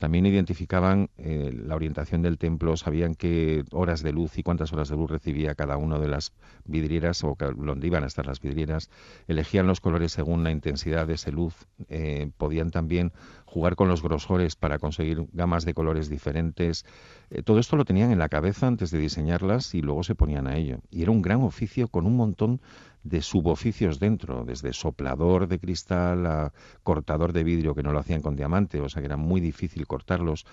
también 0.04 0.26
identificaban 0.26 1.10
eh, 1.18 1.58
la 1.66 1.76
orientación 1.76 2.22
del 2.22 2.38
templo, 2.38 2.76
sabían 2.76 3.16
qué 3.16 3.64
horas 3.72 4.04
de 4.04 4.12
luz 4.12 4.38
y 4.38 4.44
cuántas 4.44 4.74
horas 4.74 4.90
de 4.90 4.98
luz 4.98 5.10
recibía 5.10 5.56
cada 5.56 5.78
una 5.78 5.98
de 5.98 6.10
las 6.10 6.34
vidrieras 6.66 7.24
o 7.24 7.38
dónde 7.56 7.88
iban 7.88 8.04
a 8.04 8.08
estar 8.08 8.26
las 8.26 8.42
vidrieras, 8.42 8.90
elegían 9.30 9.66
los 9.66 9.80
colores 9.80 10.12
según 10.12 10.44
la 10.44 10.52
intensidad 10.52 11.08
de 11.08 11.14
esa 11.14 11.32
luz, 11.32 11.53
eh, 11.90 12.30
podían 12.38 12.72
también 12.72 13.12
jugar 13.46 13.76
con 13.76 13.88
los 13.88 14.02
grosores 14.02 14.56
para 14.56 14.80
conseguir 14.80 15.28
gamas 15.32 15.66
de 15.66 15.74
colores 15.74 16.10
diferentes. 16.10 16.86
Eh, 17.30 17.44
todo 17.44 17.60
esto 17.60 17.76
lo 17.76 17.86
tenían 17.86 18.12
en 18.12 18.20
la 18.20 18.30
cabeza 18.30 18.68
antes 18.68 18.90
de 18.92 18.98
diseñarlas 18.98 19.76
y 19.76 19.82
luego 19.82 20.04
se 20.04 20.16
ponían 20.16 20.48
a 20.48 20.58
ello. 20.58 20.80
Y 20.90 21.04
era 21.04 21.12
un 21.12 21.22
gran 21.22 21.42
oficio 21.42 21.88
con 21.88 22.06
un 22.06 22.16
montón 22.16 22.62
de 23.04 23.22
suboficios 23.22 24.00
dentro, 24.00 24.46
desde 24.46 24.74
soplador 24.74 25.48
de 25.48 25.60
cristal 25.60 26.26
a 26.26 26.54
cortador 26.84 27.34
de 27.34 27.44
vidrio, 27.44 27.76
que 27.76 27.84
no 27.84 27.92
lo 27.92 28.00
hacían 28.00 28.22
con 28.22 28.36
diamante, 28.36 28.80
o 28.80 28.90
sea 28.90 29.02
que 29.02 29.08
era 29.08 29.18
muy 29.18 29.42
difícil 29.42 29.86
cortarlos, 29.88 30.46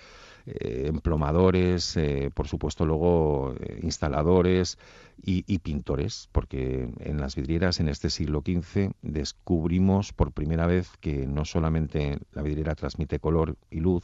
eh, 0.45 0.85
emplomadores, 0.87 1.95
eh, 1.97 2.31
por 2.33 2.47
supuesto 2.47 2.85
luego 2.85 3.53
eh, 3.59 3.79
instaladores 3.83 4.77
y, 5.23 5.43
y, 5.47 5.59
pintores, 5.59 6.29
porque 6.31 6.89
en 6.99 7.19
las 7.19 7.35
vidrieras 7.35 7.79
en 7.79 7.87
este 7.87 8.09
siglo 8.09 8.41
XV 8.45 8.91
descubrimos 9.01 10.13
por 10.13 10.31
primera 10.31 10.65
vez 10.65 10.89
que 10.99 11.27
no 11.27 11.45
solamente 11.45 12.17
la 12.33 12.41
vidriera 12.41 12.75
transmite 12.75 13.19
color 13.19 13.55
y 13.69 13.79
luz, 13.79 14.03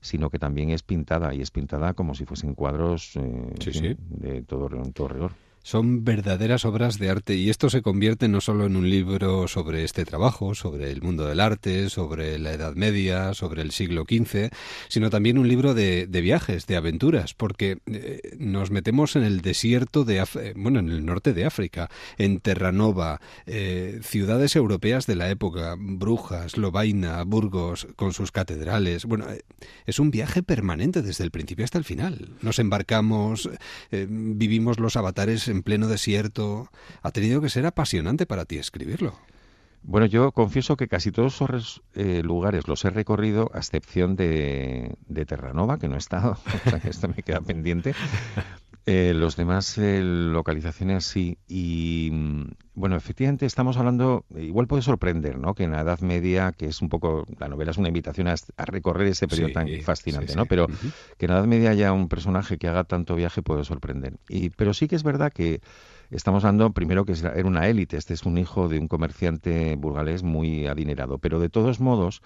sino 0.00 0.30
que 0.30 0.40
también 0.40 0.70
es 0.70 0.82
pintada 0.82 1.32
y 1.32 1.40
es 1.40 1.52
pintada 1.52 1.94
como 1.94 2.14
si 2.14 2.24
fuesen 2.26 2.54
cuadros 2.54 3.12
de 3.14 4.42
todo, 4.42 4.68
todo 4.92 5.08
rigor 5.08 5.32
son 5.62 6.04
verdaderas 6.04 6.64
obras 6.64 6.98
de 6.98 7.08
arte 7.08 7.36
y 7.36 7.48
esto 7.48 7.70
se 7.70 7.82
convierte 7.82 8.28
no 8.28 8.40
solo 8.40 8.66
en 8.66 8.76
un 8.76 8.90
libro 8.90 9.46
sobre 9.48 9.84
este 9.84 10.04
trabajo, 10.04 10.54
sobre 10.54 10.90
el 10.90 11.02
mundo 11.02 11.26
del 11.26 11.40
arte, 11.40 11.88
sobre 11.88 12.38
la 12.38 12.52
Edad 12.52 12.74
Media, 12.74 13.34
sobre 13.34 13.62
el 13.62 13.70
siglo 13.70 14.04
XV, 14.08 14.50
sino 14.88 15.10
también 15.10 15.38
un 15.38 15.48
libro 15.48 15.74
de, 15.74 16.06
viajes, 16.06 16.66
de 16.66 16.76
aventuras, 16.76 17.34
porque 17.34 17.78
eh, 17.86 18.20
nos 18.38 18.70
metemos 18.70 19.16
en 19.16 19.22
el 19.22 19.40
desierto 19.40 20.04
de, 20.04 20.24
bueno, 20.56 20.80
en 20.80 20.90
el 20.90 21.04
norte 21.04 21.32
de 21.32 21.44
África, 21.44 21.90
en 22.18 22.40
Terranova, 22.40 23.20
eh, 23.46 24.00
ciudades 24.02 24.56
europeas 24.56 25.06
de 25.06 25.16
la 25.16 25.30
época, 25.30 25.76
Brujas, 25.78 26.56
Lovaina, 26.56 27.22
Burgos, 27.24 27.86
con 27.96 28.12
sus 28.12 28.32
catedrales. 28.32 29.04
Bueno, 29.04 29.30
eh, 29.30 29.42
es 29.86 29.98
un 29.98 30.10
viaje 30.10 30.42
permanente 30.42 31.02
desde 31.02 31.24
el 31.24 31.30
principio 31.30 31.64
hasta 31.64 31.78
el 31.78 31.84
final. 31.84 32.30
Nos 32.40 32.58
embarcamos, 32.58 33.48
vivimos 33.90 34.78
los 34.78 34.96
avatares 34.96 35.51
en 35.52 35.62
pleno 35.62 35.86
desierto. 35.86 36.68
Ha 37.02 37.12
tenido 37.12 37.40
que 37.40 37.48
ser 37.48 37.64
apasionante 37.66 38.26
para 38.26 38.44
ti 38.44 38.58
escribirlo. 38.58 39.14
Bueno, 39.84 40.06
yo 40.06 40.30
confieso 40.32 40.76
que 40.76 40.86
casi 40.86 41.10
todos 41.10 41.34
esos 41.34 41.82
eh, 41.94 42.22
lugares 42.22 42.68
los 42.68 42.84
he 42.84 42.90
recorrido, 42.90 43.50
a 43.52 43.58
excepción 43.58 44.14
de, 44.14 44.96
de 45.08 45.26
Terranova, 45.26 45.78
que 45.78 45.88
no 45.88 45.96
he 45.96 45.98
estado, 45.98 46.38
o 46.66 46.70
sea 46.70 46.80
que 46.80 46.90
esto 46.90 47.08
me 47.08 47.22
queda 47.22 47.40
pendiente. 47.40 47.94
Eh, 48.84 49.12
los 49.14 49.36
demás 49.36 49.78
eh, 49.78 50.00
localizaciones 50.02 51.04
sí. 51.04 51.38
Y 51.46 52.10
mm, 52.12 52.42
bueno, 52.74 52.96
efectivamente 52.96 53.46
estamos 53.46 53.76
hablando, 53.76 54.24
igual 54.36 54.66
puede 54.66 54.82
sorprender, 54.82 55.38
¿no? 55.38 55.54
Que 55.54 55.64
en 55.64 55.70
la 55.70 55.82
Edad 55.82 56.00
Media, 56.00 56.50
que 56.50 56.66
es 56.66 56.82
un 56.82 56.88
poco, 56.88 57.24
la 57.38 57.48
novela 57.48 57.70
es 57.70 57.78
una 57.78 57.88
invitación 57.88 58.26
a, 58.26 58.34
recorrer 58.64 59.06
ese 59.08 59.28
periodo 59.28 59.52
tan 59.52 59.68
fascinante, 59.82 60.34
¿no? 60.34 60.46
Pero 60.46 60.66
que 61.16 61.26
en 61.26 61.30
la 61.32 61.38
Edad 61.38 61.46
Media 61.46 61.70
haya 61.70 61.92
un 61.92 62.08
personaje 62.08 62.58
que 62.58 62.66
haga 62.66 62.82
tanto 62.82 63.14
viaje 63.14 63.40
puede 63.40 63.64
sorprender. 63.64 64.16
Y, 64.28 64.50
pero 64.50 64.74
sí 64.74 64.88
que 64.88 64.96
es 64.96 65.04
verdad 65.04 65.32
que 65.32 65.60
estamos 66.10 66.44
hablando 66.44 66.72
primero 66.72 67.04
que 67.04 67.12
era 67.12 67.46
una 67.46 67.68
élite. 67.68 67.96
Este 67.96 68.14
es 68.14 68.24
un 68.24 68.36
hijo 68.36 68.68
de 68.68 68.80
un 68.80 68.88
comerciante 68.88 69.76
burgalés 69.76 70.24
muy 70.24 70.66
adinerado. 70.66 71.18
Pero 71.18 71.38
de 71.38 71.48
todos 71.48 71.78
modos, 71.78 72.20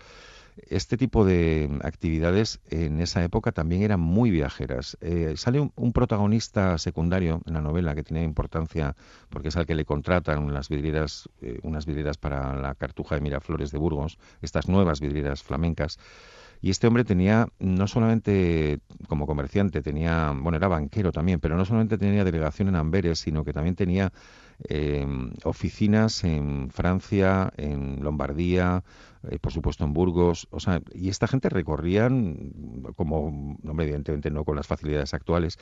este 0.68 0.96
tipo 0.96 1.24
de 1.24 1.70
actividades 1.82 2.60
en 2.70 3.00
esa 3.00 3.22
época 3.22 3.52
también 3.52 3.82
eran 3.82 4.00
muy 4.00 4.30
viajeras. 4.30 4.96
Eh, 5.00 5.34
sale 5.36 5.60
un, 5.60 5.92
protagonista 5.92 6.78
secundario 6.78 7.42
en 7.46 7.54
la 7.54 7.60
novela 7.60 7.94
que 7.94 8.02
tiene 8.02 8.22
importancia 8.22 8.96
porque 9.30 9.48
es 9.48 9.56
al 9.56 9.66
que 9.66 9.74
le 9.74 9.84
contratan 9.84 10.52
las 10.52 10.68
vidrieras, 10.68 11.28
eh, 11.40 11.58
unas 11.62 11.86
vidrieras 11.86 12.16
para 12.18 12.54
la 12.56 12.74
Cartuja 12.74 13.14
de 13.14 13.20
Miraflores 13.20 13.70
de 13.70 13.78
Burgos, 13.78 14.18
estas 14.42 14.68
nuevas 14.68 15.00
vidrieras 15.00 15.42
flamencas. 15.42 15.98
Y 16.60 16.70
este 16.70 16.86
hombre 16.86 17.04
tenía, 17.04 17.48
no 17.58 17.86
solamente 17.86 18.80
como 19.08 19.26
comerciante, 19.26 19.82
tenía, 19.82 20.32
bueno, 20.34 20.56
era 20.56 20.68
banquero 20.68 21.12
también, 21.12 21.38
pero 21.38 21.56
no 21.56 21.64
solamente 21.64 21.98
tenía 21.98 22.24
delegación 22.24 22.68
en 22.68 22.76
Amberes, 22.76 23.18
sino 23.18 23.44
que 23.44 23.52
también 23.52 23.76
tenía 23.76 24.12
eh, 24.68 25.06
oficinas 25.44 26.24
en 26.24 26.70
Francia, 26.70 27.52
en 27.56 28.02
Lombardía, 28.02 28.84
eh, 29.30 29.38
por 29.38 29.52
supuesto 29.52 29.84
en 29.84 29.92
Burgos, 29.92 30.48
o 30.50 30.60
sea, 30.60 30.80
y 30.92 31.08
esta 31.08 31.26
gente 31.26 31.48
recorrían, 31.48 32.52
como, 32.96 33.58
evidentemente 33.64 34.30
no 34.30 34.44
con 34.44 34.56
las 34.56 34.66
facilidades 34.66 35.14
actuales, 35.14 35.58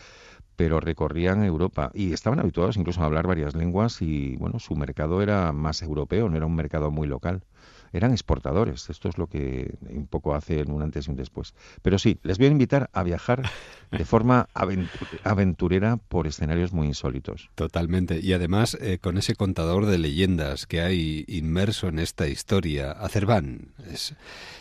pero 0.56 0.80
recorrían 0.80 1.44
Europa 1.44 1.90
y 1.94 2.12
estaban 2.12 2.40
habituados 2.40 2.76
incluso 2.76 3.02
a 3.02 3.06
hablar 3.06 3.26
varias 3.26 3.54
lenguas 3.54 4.02
y, 4.02 4.36
bueno, 4.36 4.58
su 4.58 4.74
mercado 4.76 5.22
era 5.22 5.52
más 5.52 5.82
europeo, 5.82 6.28
no 6.28 6.36
era 6.36 6.46
un 6.46 6.54
mercado 6.54 6.90
muy 6.90 7.06
local. 7.06 7.44
Eran 7.96 8.12
exportadores. 8.12 8.90
Esto 8.90 9.08
es 9.08 9.18
lo 9.18 9.28
que 9.28 9.74
un 9.88 10.06
poco 10.06 10.34
hace 10.34 10.62
un 10.62 10.82
antes 10.82 11.06
y 11.06 11.10
un 11.10 11.16
después. 11.16 11.54
Pero 11.82 11.98
sí, 11.98 12.18
les 12.22 12.38
voy 12.38 12.48
a 12.48 12.50
invitar 12.50 12.90
a 12.92 13.02
viajar 13.02 13.48
de 13.90 14.04
forma 14.04 14.48
aventurera 15.22 15.96
por 15.96 16.26
escenarios 16.26 16.72
muy 16.72 16.88
insólitos. 16.88 17.50
Totalmente. 17.54 18.20
Y 18.20 18.32
además, 18.32 18.76
eh, 18.80 18.98
con 19.00 19.18
ese 19.18 19.34
contador 19.34 19.86
de 19.86 19.98
leyendas 19.98 20.66
que 20.66 20.80
hay 20.80 21.24
inmerso 21.28 21.88
en 21.88 21.98
esta 21.98 22.26
historia, 22.28 22.92
Acerván. 22.92 23.74
Es, 23.90 24.14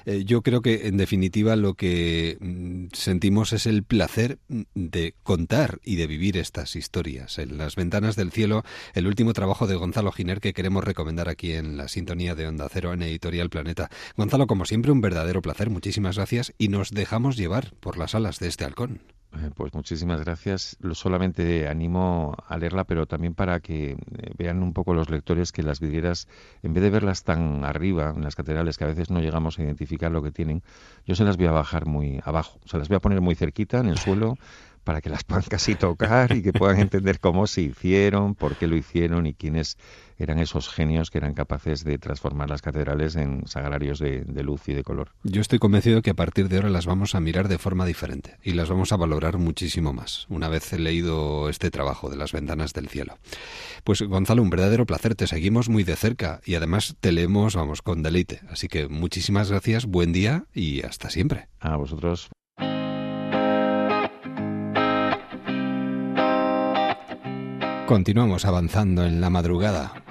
eh, 0.05 0.23
yo 0.25 0.41
creo 0.41 0.61
que, 0.61 0.87
en 0.87 0.97
definitiva, 0.97 1.55
lo 1.55 1.73
que 1.73 2.37
mm, 2.39 2.93
sentimos 2.93 3.53
es 3.53 3.65
el 3.65 3.83
placer 3.83 4.39
mm, 4.47 4.61
de 4.75 5.15
contar 5.23 5.79
y 5.83 5.95
de 5.95 6.07
vivir 6.07 6.37
estas 6.37 6.75
historias. 6.75 7.39
En 7.39 7.57
Las 7.57 7.75
Ventanas 7.75 8.15
del 8.15 8.31
Cielo, 8.31 8.63
el 8.93 9.07
último 9.07 9.33
trabajo 9.33 9.67
de 9.67 9.75
Gonzalo 9.75 10.11
Giner 10.11 10.39
que 10.39 10.53
queremos 10.53 10.83
recomendar 10.83 11.29
aquí 11.29 11.53
en 11.53 11.77
la 11.77 11.87
sintonía 11.87 12.35
de 12.35 12.47
Onda 12.47 12.67
Cero 12.71 12.93
en 12.93 13.01
Editorial 13.23 13.49
Planeta. 13.49 13.89
Gonzalo, 14.17 14.47
como 14.47 14.65
siempre, 14.65 14.91
un 14.91 14.99
verdadero 14.99 15.41
placer. 15.41 15.69
Muchísimas 15.69 16.17
gracias 16.17 16.53
y 16.57 16.67
nos 16.67 16.91
dejamos 16.91 17.37
llevar 17.37 17.73
por 17.79 17.97
las 17.97 18.15
alas 18.15 18.39
de 18.39 18.49
este 18.49 18.65
halcón. 18.65 18.99
Eh, 19.35 19.49
pues 19.55 19.73
muchísimas 19.73 20.19
gracias. 20.19 20.77
Solamente 20.91 21.67
animo 21.69 22.35
a 22.47 22.57
leerla, 22.57 22.83
pero 22.83 23.05
también 23.05 23.33
para 23.33 23.61
que 23.61 23.91
eh, 23.91 23.95
vean 24.37 24.61
un 24.61 24.73
poco 24.73 24.93
los 24.93 25.09
lectores 25.09 25.53
que 25.53 25.63
las 25.63 25.79
vidrieras, 25.79 26.27
en 26.63 26.73
vez 26.73 26.83
de 26.83 26.89
verlas 26.89 27.23
tan 27.23 27.63
arriba 27.63 28.13
en 28.15 28.23
las 28.23 28.35
catedrales, 28.35 28.77
que 28.77 28.83
a 28.83 28.87
veces 28.87 29.09
no 29.09 29.21
llegamos 29.21 29.57
a 29.57 29.63
identificar 29.63 30.11
lo 30.11 30.21
que 30.21 30.31
tienen, 30.31 30.61
yo 31.05 31.15
se 31.15 31.23
las 31.23 31.37
voy 31.37 31.47
a 31.47 31.51
bajar 31.51 31.85
muy 31.85 32.19
abajo. 32.25 32.59
Se 32.65 32.77
las 32.77 32.89
voy 32.89 32.97
a 32.97 32.99
poner 32.99 33.21
muy 33.21 33.35
cerquita 33.35 33.79
en 33.79 33.87
el 33.87 33.97
suelo 33.97 34.37
para 34.83 34.99
que 34.99 35.09
las 35.09 35.23
puedan 35.23 35.45
casi 35.45 35.75
tocar 35.75 36.35
y 36.35 36.43
que 36.43 36.51
puedan 36.51 36.79
entender 36.79 37.21
cómo 37.21 37.47
se 37.47 37.61
hicieron, 37.61 38.35
por 38.35 38.57
qué 38.57 38.67
lo 38.67 38.75
hicieron 38.75 39.25
y 39.25 39.33
quiénes 39.33 39.77
eran 40.23 40.39
esos 40.39 40.69
genios 40.69 41.11
que 41.11 41.17
eran 41.17 41.33
capaces 41.33 41.83
de 41.83 41.97
transformar 41.97 42.49
las 42.49 42.61
catedrales 42.61 43.15
en 43.15 43.47
sagrarios 43.47 43.99
de, 43.99 44.23
luz 44.43 44.67
y 44.67 44.73
de 44.73 44.83
color. 44.83 45.11
Yo 45.23 45.41
estoy 45.41 45.59
convencido 45.59 46.01
que 46.01 46.11
a 46.11 46.15
partir 46.15 46.49
de 46.49 46.57
ahora 46.57 46.69
las 46.69 46.85
vamos 46.85 47.15
a 47.15 47.19
mirar 47.19 47.47
de 47.47 47.57
forma 47.57 47.85
diferente 47.85 48.37
y 48.43 48.53
las 48.53 48.69
vamos 48.69 48.91
a 48.91 48.97
valorar 48.97 49.37
muchísimo 49.37 49.93
más, 49.93 50.25
una 50.29 50.49
vez 50.49 50.71
he 50.73 50.79
leído 50.79 51.49
este 51.49 51.71
trabajo 51.71 52.09
de 52.09 52.17
las 52.17 52.31
ventanas 52.31 52.73
del 52.73 52.89
cielo. 52.89 53.17
Pues 53.83 54.01
Gonzalo, 54.01 54.41
un 54.41 54.49
verdadero 54.49 54.85
placer, 54.85 55.15
te 55.15 55.27
seguimos 55.27 55.69
muy 55.69 55.83
de 55.83 55.95
cerca 55.95 56.41
y 56.45 56.55
además 56.55 56.95
te 56.99 57.11
leemos, 57.11 57.55
vamos, 57.55 57.81
con 57.81 58.03
deleite. 58.03 58.41
Así 58.49 58.67
que 58.67 58.87
muchísimas 58.87 59.49
gracias, 59.49 59.85
buen 59.85 60.13
día 60.13 60.45
y 60.53 60.81
hasta 60.83 61.09
siempre. 61.09 61.47
A 61.59 61.75
vosotros. 61.77 62.29
Continuamos 67.87 68.45
avanzando 68.45 69.03
en 69.03 69.19
la 69.19 69.29
madrugada. 69.29 70.02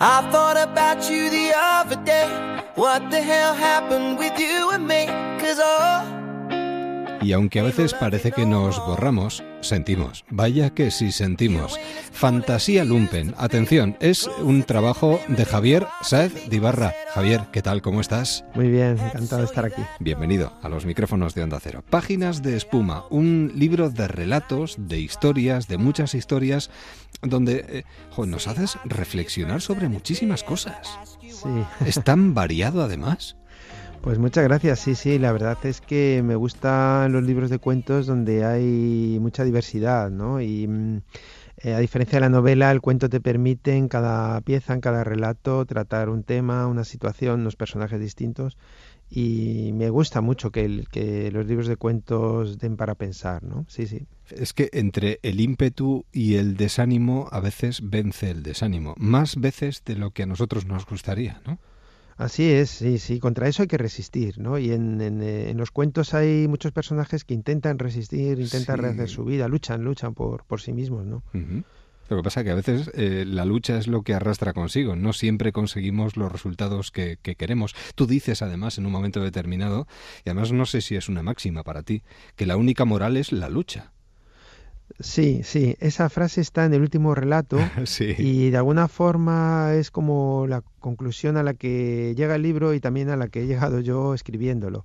I 0.00 0.28
thought 0.32 0.56
about 0.56 1.08
you 1.08 1.30
the 1.30 1.52
other 1.54 1.96
day. 2.04 2.28
What 2.74 3.10
the 3.10 3.20
hell 3.20 3.54
happened 3.54 4.18
with 4.18 4.38
you 4.38 4.70
and 4.70 4.86
me? 4.86 5.06
Cause 5.38 5.60
oh 5.62 6.13
y 7.24 7.32
aunque 7.32 7.58
a 7.58 7.62
veces 7.62 7.94
parece 7.94 8.32
que 8.32 8.44
nos 8.44 8.78
borramos, 8.84 9.42
sentimos. 9.62 10.26
Vaya 10.28 10.70
que 10.70 10.90
sí 10.90 11.10
sentimos. 11.10 11.80
Fantasía 12.12 12.84
Lumpen. 12.84 13.34
Atención, 13.38 13.96
es 14.00 14.28
un 14.42 14.62
trabajo 14.64 15.18
de 15.28 15.46
Javier 15.46 15.86
Saez 16.02 16.50
Dibarra. 16.50 16.92
Javier, 17.14 17.46
¿qué 17.50 17.62
tal? 17.62 17.80
¿Cómo 17.80 18.02
estás? 18.02 18.44
Muy 18.54 18.68
bien, 18.68 18.98
encantado 18.98 19.40
de 19.40 19.46
estar 19.46 19.64
aquí. 19.64 19.80
Bienvenido 20.00 20.52
a 20.62 20.68
los 20.68 20.84
micrófonos 20.84 21.34
de 21.34 21.42
Onda 21.42 21.60
Cero. 21.60 21.82
Páginas 21.88 22.42
de 22.42 22.58
Espuma, 22.58 23.06
un 23.08 23.52
libro 23.54 23.88
de 23.88 24.06
relatos, 24.06 24.76
de 24.78 25.00
historias, 25.00 25.66
de 25.66 25.78
muchas 25.78 26.14
historias, 26.14 26.70
donde 27.22 27.64
eh, 27.68 27.84
nos 28.26 28.48
haces 28.48 28.76
reflexionar 28.84 29.62
sobre 29.62 29.88
muchísimas 29.88 30.44
cosas. 30.44 30.98
Sí. 31.20 31.48
Es 31.86 32.04
tan 32.04 32.34
variado 32.34 32.82
además. 32.82 33.36
Pues 34.04 34.18
muchas 34.18 34.44
gracias, 34.44 34.80
sí, 34.80 34.94
sí, 34.96 35.18
la 35.18 35.32
verdad 35.32 35.56
es 35.64 35.80
que 35.80 36.20
me 36.22 36.36
gustan 36.36 37.10
los 37.10 37.22
libros 37.22 37.48
de 37.48 37.58
cuentos 37.58 38.06
donde 38.06 38.44
hay 38.44 39.16
mucha 39.18 39.44
diversidad, 39.44 40.10
¿no? 40.10 40.42
Y 40.42 40.68
mm, 40.68 41.00
eh, 41.62 41.72
a 41.72 41.78
diferencia 41.78 42.18
de 42.18 42.20
la 42.20 42.28
novela, 42.28 42.70
el 42.70 42.82
cuento 42.82 43.08
te 43.08 43.22
permite 43.22 43.74
en 43.74 43.88
cada 43.88 44.42
pieza, 44.42 44.74
en 44.74 44.82
cada 44.82 45.04
relato, 45.04 45.64
tratar 45.64 46.10
un 46.10 46.22
tema, 46.22 46.66
una 46.66 46.84
situación, 46.84 47.40
unos 47.40 47.56
personajes 47.56 47.98
distintos. 47.98 48.58
Y 49.08 49.70
me 49.72 49.88
gusta 49.88 50.20
mucho 50.20 50.50
que, 50.50 50.84
que 50.90 51.30
los 51.30 51.46
libros 51.46 51.66
de 51.66 51.76
cuentos 51.76 52.58
den 52.58 52.76
para 52.76 52.96
pensar, 52.96 53.42
¿no? 53.42 53.64
Sí, 53.70 53.86
sí. 53.86 54.06
Es 54.28 54.52
que 54.52 54.68
entre 54.74 55.18
el 55.22 55.40
ímpetu 55.40 56.04
y 56.12 56.34
el 56.34 56.58
desánimo 56.58 57.26
a 57.32 57.40
veces 57.40 57.80
vence 57.82 58.30
el 58.30 58.42
desánimo, 58.42 58.92
más 58.98 59.36
veces 59.36 59.82
de 59.86 59.96
lo 59.96 60.10
que 60.10 60.24
a 60.24 60.26
nosotros 60.26 60.66
nos 60.66 60.84
gustaría, 60.84 61.40
¿no? 61.46 61.58
Así 62.16 62.50
es, 62.50 62.70
sí, 62.70 62.98
sí, 62.98 63.18
contra 63.18 63.48
eso 63.48 63.62
hay 63.62 63.68
que 63.68 63.78
resistir, 63.78 64.38
¿no? 64.38 64.58
Y 64.58 64.72
en, 64.72 65.00
en, 65.00 65.20
eh, 65.22 65.52
los 65.56 65.70
cuentos 65.70 66.14
hay 66.14 66.46
muchos 66.46 66.72
personajes 66.72 67.24
que 67.24 67.34
intentan 67.34 67.78
resistir, 67.78 68.38
intentan 68.38 68.78
rehacer 68.78 69.08
su 69.08 69.24
vida, 69.24 69.48
luchan, 69.48 69.82
luchan 69.82 70.14
por, 70.14 70.44
por 70.44 70.60
sí 70.60 70.72
mismos, 70.72 71.04
¿no? 71.04 71.22
Lo 72.08 72.18
que 72.18 72.22
pasa 72.22 72.40
es 72.40 72.44
que 72.44 72.50
a 72.50 72.54
veces 72.54 72.90
eh, 72.94 73.24
la 73.26 73.44
lucha 73.44 73.78
es 73.78 73.88
lo 73.88 74.02
que 74.02 74.14
arrastra 74.14 74.52
consigo. 74.52 74.94
No 74.94 75.12
siempre 75.12 75.52
conseguimos 75.52 76.16
los 76.16 76.30
resultados 76.30 76.90
que, 76.90 77.18
que, 77.22 77.34
queremos. 77.34 77.74
Tú 77.94 78.06
dices, 78.06 78.42
además, 78.42 78.76
en 78.76 78.84
un 78.86 78.92
momento 78.92 79.20
determinado, 79.20 79.88
y 80.24 80.28
además 80.28 80.52
no 80.52 80.66
sé 80.66 80.82
si 80.82 80.96
es 80.96 81.08
una 81.08 81.22
máxima 81.22 81.62
para 81.62 81.82
ti, 81.82 82.02
que 82.36 82.46
la 82.46 82.58
única 82.58 82.84
moral 82.84 83.16
es 83.16 83.32
la 83.32 83.48
lucha. 83.48 83.93
Sí, 85.00 85.42
sí, 85.42 85.76
esa 85.80 86.08
frase 86.08 86.40
está 86.40 86.64
en 86.64 86.74
el 86.74 86.82
último 86.82 87.14
relato 87.14 87.58
y 88.18 88.50
de 88.50 88.56
alguna 88.56 88.86
forma 88.86 89.74
es 89.74 89.90
como 89.90 90.46
la 90.46 90.62
conclusión 90.78 91.36
a 91.36 91.42
la 91.42 91.54
que 91.54 92.14
llega 92.16 92.36
el 92.36 92.42
libro 92.42 92.74
y 92.74 92.80
también 92.80 93.10
a 93.10 93.16
la 93.16 93.28
que 93.28 93.42
he 93.42 93.46
llegado 93.46 93.80
yo 93.80 94.14
escribiéndolo. 94.14 94.84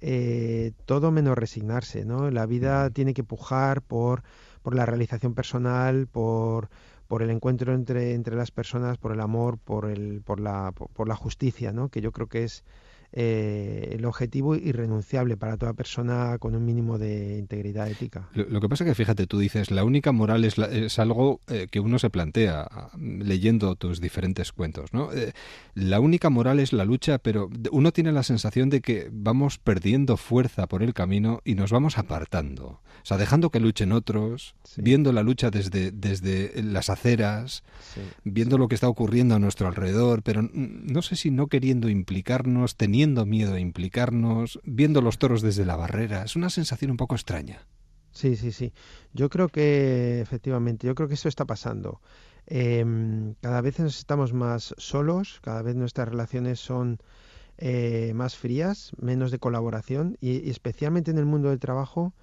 Eh, 0.00 0.72
todo 0.86 1.10
menos 1.10 1.36
resignarse, 1.36 2.04
¿no? 2.04 2.30
La 2.30 2.46
vida 2.46 2.88
tiene 2.90 3.14
que 3.14 3.24
pujar 3.24 3.82
por, 3.82 4.22
por 4.62 4.76
la 4.76 4.86
realización 4.86 5.34
personal, 5.34 6.06
por, 6.06 6.68
por 7.08 7.22
el 7.22 7.30
encuentro 7.30 7.74
entre, 7.74 8.14
entre 8.14 8.36
las 8.36 8.52
personas, 8.52 8.96
por 8.96 9.12
el 9.12 9.20
amor, 9.20 9.58
por, 9.58 9.86
el, 9.90 10.20
por, 10.24 10.38
la, 10.38 10.72
por 10.72 11.08
la 11.08 11.16
justicia, 11.16 11.72
¿no? 11.72 11.88
Que 11.88 12.00
yo 12.00 12.12
creo 12.12 12.28
que 12.28 12.44
es 12.44 12.64
eh, 13.12 13.90
el 13.92 14.04
objetivo 14.04 14.54
irrenunciable 14.54 15.38
para 15.38 15.56
toda 15.56 15.72
persona 15.72 16.36
con 16.38 16.54
un 16.54 16.64
mínimo 16.66 16.98
de 16.98 17.38
integridad 17.38 17.88
ética. 17.88 18.28
Lo, 18.34 18.60
que 18.60 18.68
pasa 18.68 18.84
es 18.84 18.90
que, 18.90 18.94
fíjate, 18.94 19.26
tú 19.26 19.38
dices, 19.38 19.70
la 19.70 19.82
única 19.82 20.12
moral 20.12 20.44
es, 20.44 20.58
es 20.58 20.98
algo 20.98 21.40
eh, 21.48 21.68
que 21.70 21.80
uno 21.80 21.98
se 21.98 22.10
plantea 22.10 22.68
ah, 22.70 22.90
leyendo 22.98 23.76
tus 23.76 24.02
diferentes 24.02 24.52
cuentos, 24.52 24.92
¿no? 24.92 25.10
Eh, 25.12 25.32
la 25.74 26.00
única 26.00 26.28
moral 26.28 26.60
es 26.60 26.74
la 26.74 26.84
lucha, 26.84 27.18
pero 27.18 27.48
uno 27.72 27.92
tiene 27.92 28.12
la 28.12 28.22
sensación 28.22 28.68
de 28.68 28.82
que 28.82 29.08
vamos 29.10 29.56
perdiendo 29.56 30.18
fuerza 30.18 30.66
por 30.66 30.82
el 30.82 30.92
camino 30.92 31.40
y 31.44 31.54
nos 31.54 31.72
vamos 31.72 31.96
apartando. 31.96 32.80
O 33.02 33.06
sea, 33.08 33.16
dejando 33.16 33.48
que 33.50 33.60
luchen 33.60 33.92
otros, 33.92 34.54
viendo 34.76 35.12
la 35.12 35.22
lucha 35.22 35.50
desde, 35.50 35.92
desde 35.92 36.62
las 36.62 36.90
aceras, 36.90 37.62
viendo 38.24 38.58
lo 38.58 38.68
que 38.68 38.74
está 38.74 38.88
ocurriendo 38.88 39.34
a 39.34 39.38
nuestro 39.38 39.66
alrededor, 39.66 40.22
pero 40.22 40.42
no 40.52 41.00
sé 41.00 41.16
si 41.16 41.30
no 41.30 41.46
queriendo 41.46 41.88
implicarnos, 41.88 42.76
teniendo 42.76 42.97
teniendo 42.98 43.26
miedo 43.26 43.54
a 43.54 43.60
implicarnos, 43.60 44.58
viendo 44.64 45.00
los 45.00 45.18
toros 45.20 45.40
desde 45.40 45.64
la 45.64 45.76
barrera. 45.76 46.24
Es 46.24 46.34
una 46.34 46.50
sensación 46.50 46.90
un 46.90 46.96
poco 46.96 47.14
extraña. 47.14 47.64
Sí, 48.10 48.34
sí, 48.34 48.50
sí. 48.50 48.72
Yo 49.12 49.28
creo 49.28 49.48
que 49.48 50.20
efectivamente, 50.20 50.88
yo 50.88 50.96
creo 50.96 51.06
que 51.06 51.14
eso 51.14 51.28
está 51.28 51.44
pasando. 51.44 52.00
Em, 52.46 53.34
cada 53.40 53.60
vez 53.60 53.78
nos 53.78 54.00
estamos 54.00 54.32
más 54.32 54.74
solos, 54.78 55.38
cada 55.44 55.62
vez 55.62 55.76
nuestras 55.76 56.08
relaciones 56.08 56.58
son 56.58 56.98
eh, 57.58 58.10
más 58.16 58.34
frías, 58.36 58.90
menos 59.00 59.30
de 59.30 59.38
colaboración 59.38 60.16
y, 60.20 60.50
especialmente 60.50 61.12
en 61.12 61.18
el 61.18 61.24
mundo 61.24 61.50
del 61.50 61.60
trabajo, 61.60 62.14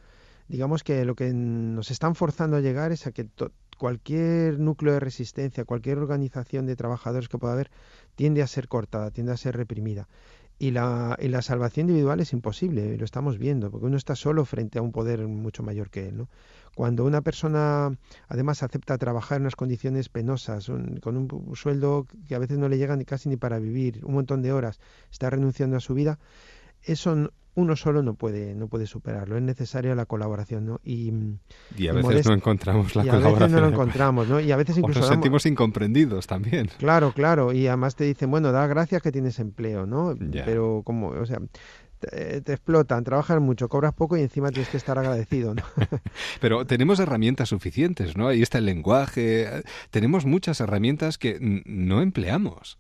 digamos 0.50 0.84
que 0.84 1.06
lo 1.06 1.16
que 1.16 1.32
nos 1.34 1.90
están 1.90 2.16
forzando 2.16 2.58
a 2.58 2.60
llegar 2.60 2.92
es 2.92 3.08
a 3.08 3.14
que 3.14 3.30
cualquier 3.78 4.60
núcleo 4.60 4.94
de 4.94 5.00
resistencia, 5.00 5.64
cualquier 5.64 6.00
organización 6.00 6.66
de 6.66 6.76
trabajadores 6.76 7.30
que 7.30 7.38
pueda 7.38 7.54
haber, 7.54 7.72
tiende 8.16 8.42
a 8.42 8.48
ser 8.48 8.68
cortada, 8.68 9.12
tiende 9.12 9.32
a 9.32 9.38
ser 9.38 9.56
reprimida. 9.56 10.10
Y 10.58 10.72
la, 10.72 11.18
y 11.20 11.28
la 11.28 11.42
salvación 11.42 11.90
individual 11.90 12.22
es 12.22 12.32
imposible, 12.32 12.98
lo 12.98 13.04
estamos 13.04 13.38
viendo, 13.38 13.70
porque 13.70 13.88
uno 13.88 13.98
está 13.98 14.16
solo 14.16 14.46
frente 14.46 14.80
a 14.80 14.82
un 14.82 14.94
poder 14.94 15.28
mucho 15.28 15.64
mayor 15.64 15.90
que 15.90 16.08
él. 16.08 16.18
¿no? 16.18 16.30
Cuando 16.76 17.04
una 17.04 17.22
persona 17.22 17.98
además 18.28 18.64
acepta 18.64 18.98
trabajar 18.98 19.38
en 19.38 19.44
unas 19.44 19.56
condiciones 19.56 20.08
penosas, 20.08 20.72
con 21.02 21.18
un 21.18 21.56
sueldo 21.56 22.08
que 22.28 22.36
a 22.36 22.40
veces 22.40 22.58
no 22.58 22.70
le 22.70 22.78
llega 22.78 22.96
ni 22.96 23.04
casi 23.06 23.28
ni 23.28 23.36
para 23.38 23.60
vivir, 23.60 24.00
un 24.06 24.14
montón 24.14 24.42
de 24.42 24.54
horas, 24.54 24.80
está 25.12 25.30
renunciando 25.30 25.76
a 25.76 25.82
su 25.82 25.94
vida, 25.94 26.20
eso 26.84 27.32
uno 27.56 27.76
solo 27.76 28.04
no 28.04 28.14
puede 28.14 28.54
no 28.54 28.68
puede 28.68 28.86
superarlo 28.86 29.38
es 29.38 29.44
necesaria 29.44 29.96
la 29.96 30.06
colaboración 30.06 30.66
no 30.66 30.82
y, 30.84 31.12
y 31.78 31.88
a 31.88 31.94
veces 31.94 32.28
no 32.28 32.34
encontramos 32.34 32.96
la 32.96 33.06
y 33.06 33.10
colaboración 33.10 33.44
a 33.44 33.46
veces 33.46 33.52
no 33.52 33.62
lo 33.62 33.74
encontramos 33.74 34.28
no 34.28 34.40
y 34.40 34.52
a 34.52 34.58
veces 34.58 34.78
incluso 34.78 35.00
nos 35.00 35.10
sentimos 35.10 35.46
incomprendidos 35.46 36.28
también 36.28 36.70
claro 36.78 37.12
claro 37.14 37.54
y 37.54 37.68
además 37.68 37.96
te 37.96 38.04
dicen 38.04 38.30
bueno 38.30 38.52
da 38.52 38.68
gracias 38.68 39.02
que 39.02 39.12
tienes 39.12 39.40
empleo 39.40 39.86
no 39.86 40.16
pero 40.46 40.82
como 40.84 41.10
o 41.10 41.26
sea 41.26 41.40
te, 42.00 42.42
te 42.42 42.54
explotan, 42.54 43.04
trabajas 43.04 43.40
mucho, 43.40 43.70
cobras 43.70 43.94
poco 43.94 44.18
y 44.18 44.22
encima 44.22 44.50
tienes 44.52 44.70
que 44.70 44.78
estar 44.78 44.98
agradecido. 44.98 45.56
¿no? 45.56 45.64
Pero 46.42 46.66
tenemos 46.66 47.00
herramientas 47.00 47.50
suficientes, 47.50 48.18
¿no? 48.18 48.28
Ahí 48.28 48.42
está 48.42 48.58
el 48.58 48.66
lenguaje, 48.66 49.64
tenemos 49.92 50.26
muchas 50.26 50.60
herramientas 50.60 51.18
que 51.18 51.38
no 51.40 52.02
empleamos. 52.02 52.80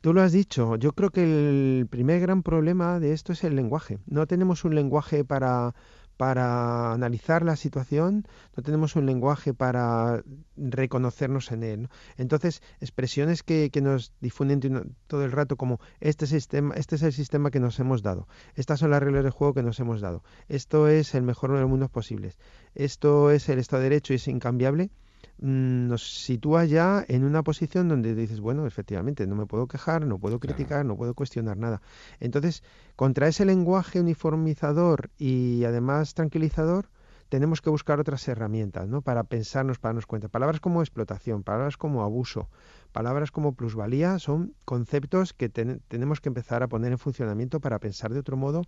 Tú 0.00 0.12
lo 0.12 0.20
has 0.22 0.32
dicho, 0.32 0.76
yo 0.76 0.92
creo 0.92 1.10
que 1.10 1.22
el 1.22 1.86
primer 1.88 2.20
gran 2.20 2.42
problema 2.42 3.00
de 3.00 3.12
esto 3.12 3.32
es 3.32 3.44
el 3.44 3.56
lenguaje. 3.56 3.98
No 4.06 4.26
tenemos 4.26 4.64
un 4.64 4.74
lenguaje 4.74 5.24
para, 5.24 5.74
para 6.16 6.92
analizar 6.92 7.44
la 7.44 7.56
situación, 7.56 8.26
no 8.56 8.62
tenemos 8.62 8.96
un 8.96 9.06
lenguaje 9.06 9.54
para 9.54 10.22
reconocernos 10.56 11.50
en 11.52 11.62
él. 11.62 11.82
¿no? 11.82 11.88
Entonces, 12.16 12.62
expresiones 12.80 13.42
que, 13.42 13.70
que 13.70 13.80
nos 13.80 14.12
difunden 14.20 14.94
todo 15.06 15.24
el 15.24 15.32
rato 15.32 15.56
como 15.56 15.80
este 16.00 16.26
sistema, 16.26 16.74
este 16.74 16.96
es 16.96 17.02
el 17.02 17.12
sistema 17.12 17.50
que 17.50 17.60
nos 17.60 17.78
hemos 17.80 18.02
dado, 18.02 18.28
estas 18.54 18.80
son 18.80 18.90
las 18.90 19.02
reglas 19.02 19.24
de 19.24 19.30
juego 19.30 19.54
que 19.54 19.62
nos 19.62 19.80
hemos 19.80 20.00
dado, 20.00 20.22
esto 20.48 20.88
es 20.88 21.14
el 21.14 21.22
mejor 21.22 21.52
de 21.52 21.60
los 21.60 21.68
mundos 21.68 21.90
posibles, 21.90 22.38
esto 22.74 23.30
es 23.30 23.48
el 23.48 23.58
Estado 23.58 23.82
de 23.82 23.88
Derecho 23.90 24.12
y 24.12 24.16
es 24.16 24.28
incambiable, 24.28 24.90
nos 25.38 26.22
sitúa 26.24 26.64
ya 26.64 27.04
en 27.08 27.24
una 27.24 27.42
posición 27.42 27.88
donde 27.88 28.14
dices, 28.14 28.40
bueno, 28.40 28.66
efectivamente, 28.66 29.26
no 29.26 29.34
me 29.34 29.46
puedo 29.46 29.66
quejar, 29.66 30.06
no 30.06 30.18
puedo 30.18 30.38
criticar, 30.40 30.84
no 30.84 30.96
puedo 30.96 31.14
cuestionar 31.14 31.56
nada. 31.56 31.82
Entonces, 32.20 32.62
contra 32.96 33.28
ese 33.28 33.44
lenguaje 33.44 34.00
uniformizador 34.00 35.10
y 35.18 35.64
además 35.64 36.14
tranquilizador, 36.14 36.88
tenemos 37.28 37.60
que 37.60 37.70
buscar 37.70 37.98
otras 37.98 38.28
herramientas, 38.28 38.86
¿no? 38.86 39.02
Para 39.02 39.24
pensarnos, 39.24 39.78
para 39.78 39.90
darnos 39.90 40.06
cuenta. 40.06 40.28
Palabras 40.28 40.60
como 40.60 40.82
explotación, 40.82 41.42
palabras 41.42 41.76
como 41.76 42.04
abuso, 42.04 42.48
palabras 42.92 43.32
como 43.32 43.54
plusvalía 43.54 44.18
son 44.20 44.54
conceptos 44.64 45.32
que 45.32 45.48
ten- 45.48 45.80
tenemos 45.88 46.20
que 46.20 46.28
empezar 46.28 46.62
a 46.62 46.68
poner 46.68 46.92
en 46.92 46.98
funcionamiento 46.98 47.58
para 47.60 47.80
pensar 47.80 48.12
de 48.12 48.20
otro 48.20 48.36
modo 48.36 48.62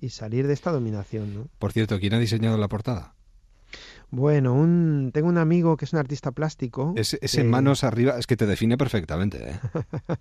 y 0.00 0.10
salir 0.10 0.46
de 0.46 0.52
esta 0.52 0.70
dominación, 0.70 1.34
¿no? 1.34 1.48
Por 1.58 1.72
cierto, 1.72 1.98
¿quién 1.98 2.14
ha 2.14 2.18
diseñado 2.20 2.56
la 2.58 2.68
portada? 2.68 3.14
Bueno, 4.14 4.52
un, 4.52 5.10
tengo 5.14 5.28
un 5.30 5.38
amigo 5.38 5.78
que 5.78 5.86
es 5.86 5.92
un 5.94 5.98
artista 5.98 6.32
plástico. 6.32 6.92
Ese, 6.96 7.18
ese 7.22 7.38
que- 7.38 7.44
manos 7.48 7.82
arriba 7.82 8.18
es 8.18 8.26
que 8.26 8.36
te 8.36 8.44
define 8.44 8.76
perfectamente. 8.76 9.38
¿eh? 9.52 9.58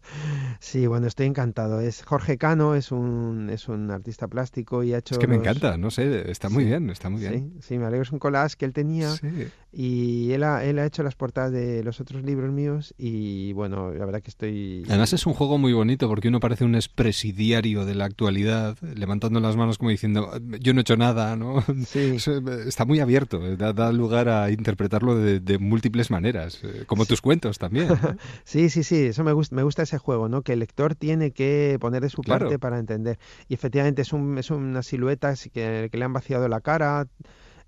Sí, 0.61 0.87
bueno, 0.87 1.07
estoy 1.07 1.25
encantado. 1.27 1.81
Es 1.81 2.03
Jorge 2.03 2.37
Cano, 2.37 2.75
es 2.75 2.91
un, 2.93 3.49
es 3.51 3.67
un 3.67 3.91
artista 3.91 4.27
plástico 4.29 4.83
y 4.83 4.93
ha 4.93 4.99
hecho. 4.99 5.15
Es 5.15 5.19
que 5.19 5.27
me 5.27 5.35
los- 5.35 5.43
encanta, 5.45 5.77
no 5.77 5.91
sé, 5.91 6.31
está 6.31 6.49
muy 6.49 6.63
Sí, 6.63 6.69
bien, 6.69 6.89
está 6.89 7.09
muy 7.09 7.19
bien. 7.19 7.51
Sí, 7.59 7.67
sí, 7.67 7.77
me 7.77 7.85
alegro. 7.85 8.03
Es 8.03 8.11
un 8.13 8.19
collage 8.19 8.55
que 8.57 8.63
él 8.65 8.71
tenía 8.73 9.09
Sí. 9.09 9.27
y 9.73 10.31
él 10.31 10.43
ha, 10.43 10.63
él 10.63 10.79
ha 10.79 10.85
hecho 10.85 11.03
las 11.03 11.15
portadas 11.15 11.51
de 11.51 11.83
los 11.83 11.99
otros 11.99 12.23
libros 12.23 12.51
míos 12.53 12.93
y 12.97 13.51
bueno, 13.53 13.91
la 13.93 14.05
verdad 14.05 14.21
que 14.21 14.29
estoy... 14.29 14.83
Además 14.87 15.11
es 15.13 15.25
un 15.25 15.33
juego 15.33 15.57
muy 15.57 15.73
bonito 15.73 16.07
porque 16.07 16.29
uno 16.29 16.39
parece 16.39 16.63
un 16.63 16.75
expresidiario 16.75 17.85
de 17.85 17.95
la 17.95 18.05
actualidad, 18.05 18.77
levantando 18.95 19.39
las 19.41 19.55
manos 19.57 19.77
como 19.77 19.89
diciendo, 19.89 20.31
yo 20.61 20.73
no 20.73 20.79
he 20.79 20.83
hecho 20.83 20.95
nada, 20.95 21.35
¿no? 21.35 21.61
Sí. 21.85 22.15
Eh, 22.31 22.63
Está 22.67 22.85
muy 22.85 22.99
abierto, 22.99 23.45
eh, 23.45 23.57
da, 23.57 23.73
da 23.81 23.91
lugar 23.91 24.29
a 24.29 24.49
interpretarlo 24.51 25.15
de, 25.15 25.39
de 25.39 25.57
múltiples 25.57 26.11
maneras, 26.11 26.59
eh, 26.63 26.83
como 26.87 27.05
tus 27.05 27.21
cuentos 27.21 27.57
también. 27.57 27.87
¿no? 27.89 27.95
Sí, 28.43 28.69
sí, 28.69 28.83
sí, 28.83 29.05
eso 29.07 29.23
me 29.23 29.33
gusta, 29.33 29.55
me 29.55 29.63
gusta 29.63 29.83
ese 29.83 29.97
juego, 29.97 30.29
¿no? 30.29 30.41
Que 30.41 30.53
el 30.53 30.59
lector 30.59 30.95
tiene 30.95 31.31
que 31.31 31.77
poner 31.79 32.01
de 32.01 32.09
su 32.09 32.21
Claro. 32.21 32.45
parte 32.45 32.59
para 32.59 32.79
entender. 32.79 33.17
Y 33.47 33.53
efectivamente 33.53 34.01
es, 34.01 34.13
un, 34.13 34.37
es 34.37 34.49
una 34.51 34.83
silueta 34.83 35.29
así 35.29 35.49
que, 35.49 35.89
que 35.91 35.97
le 35.97 36.05
han 36.05 36.13
vaciado 36.13 36.47
la 36.47 36.61
cara, 36.61 37.07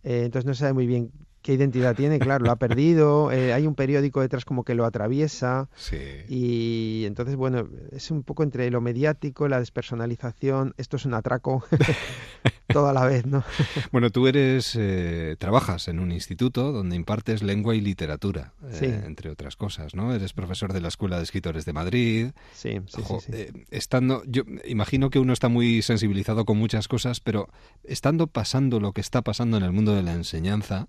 eh, 0.03 0.23
entonces 0.25 0.45
no 0.45 0.53
se 0.53 0.59
sabe 0.61 0.73
muy 0.73 0.87
bien 0.87 1.11
qué 1.43 1.53
identidad 1.53 1.95
tiene, 1.95 2.17
claro, 2.19 2.45
lo 2.45 2.51
ha 2.51 2.55
perdido, 2.55 3.31
eh, 3.31 3.53
hay 3.53 3.67
un 3.67 3.75
periódico 3.75 4.21
detrás 4.21 4.45
como 4.45 4.63
que 4.63 4.73
lo 4.73 4.85
atraviesa. 4.85 5.69
Sí. 5.75 5.97
Y 6.29 7.03
entonces, 7.05 7.35
bueno, 7.35 7.67
es 7.91 8.09
un 8.09 8.23
poco 8.23 8.41
entre 8.43 8.71
lo 8.71 8.81
mediático, 8.81 9.47
la 9.47 9.59
despersonalización, 9.59 10.73
esto 10.77 10.97
es 10.97 11.05
un 11.05 11.13
atraco, 11.13 11.63
todo 12.67 12.87
a 12.87 12.93
la 12.93 13.05
vez, 13.05 13.25
¿no? 13.25 13.43
Bueno, 13.91 14.09
tú 14.09 14.25
eres, 14.27 14.75
eh, 14.79 15.35
trabajas 15.37 15.87
en 15.87 15.99
un 15.99 16.11
instituto 16.11 16.71
donde 16.71 16.95
impartes 16.95 17.43
lengua 17.43 17.75
y 17.75 17.81
literatura, 17.81 18.53
eh, 18.63 18.75
Sí. 18.79 18.85
entre 18.85 19.29
otras 19.29 19.55
cosas, 19.55 19.93
¿no? 19.95 20.13
Eres 20.13 20.33
profesor 20.33 20.73
de 20.73 20.81
la 20.81 20.87
Escuela 20.87 21.17
de 21.17 21.23
Escritores 21.23 21.65
de 21.65 21.73
Madrid. 21.73 22.27
Sí, 22.53 22.79
sí, 22.87 23.01
sí, 23.05 23.13
sí. 23.31 23.65
estando, 23.69 24.23
yo 24.25 24.43
imagino 24.65 25.09
que 25.09 25.19
uno 25.19 25.33
está 25.33 25.49
muy 25.49 25.81
sensibilizado 25.81 26.45
con 26.45 26.57
muchas 26.57 26.87
cosas, 26.87 27.19
pero 27.19 27.49
estando 27.83 28.27
pasando 28.27 28.79
lo 28.79 28.93
que 28.93 29.01
está 29.01 29.21
pasando 29.21 29.57
en 29.57 29.63
el 29.63 29.71
mundo 29.73 29.93
de 29.93 30.03
la 30.03 30.13
enseñanza, 30.13 30.87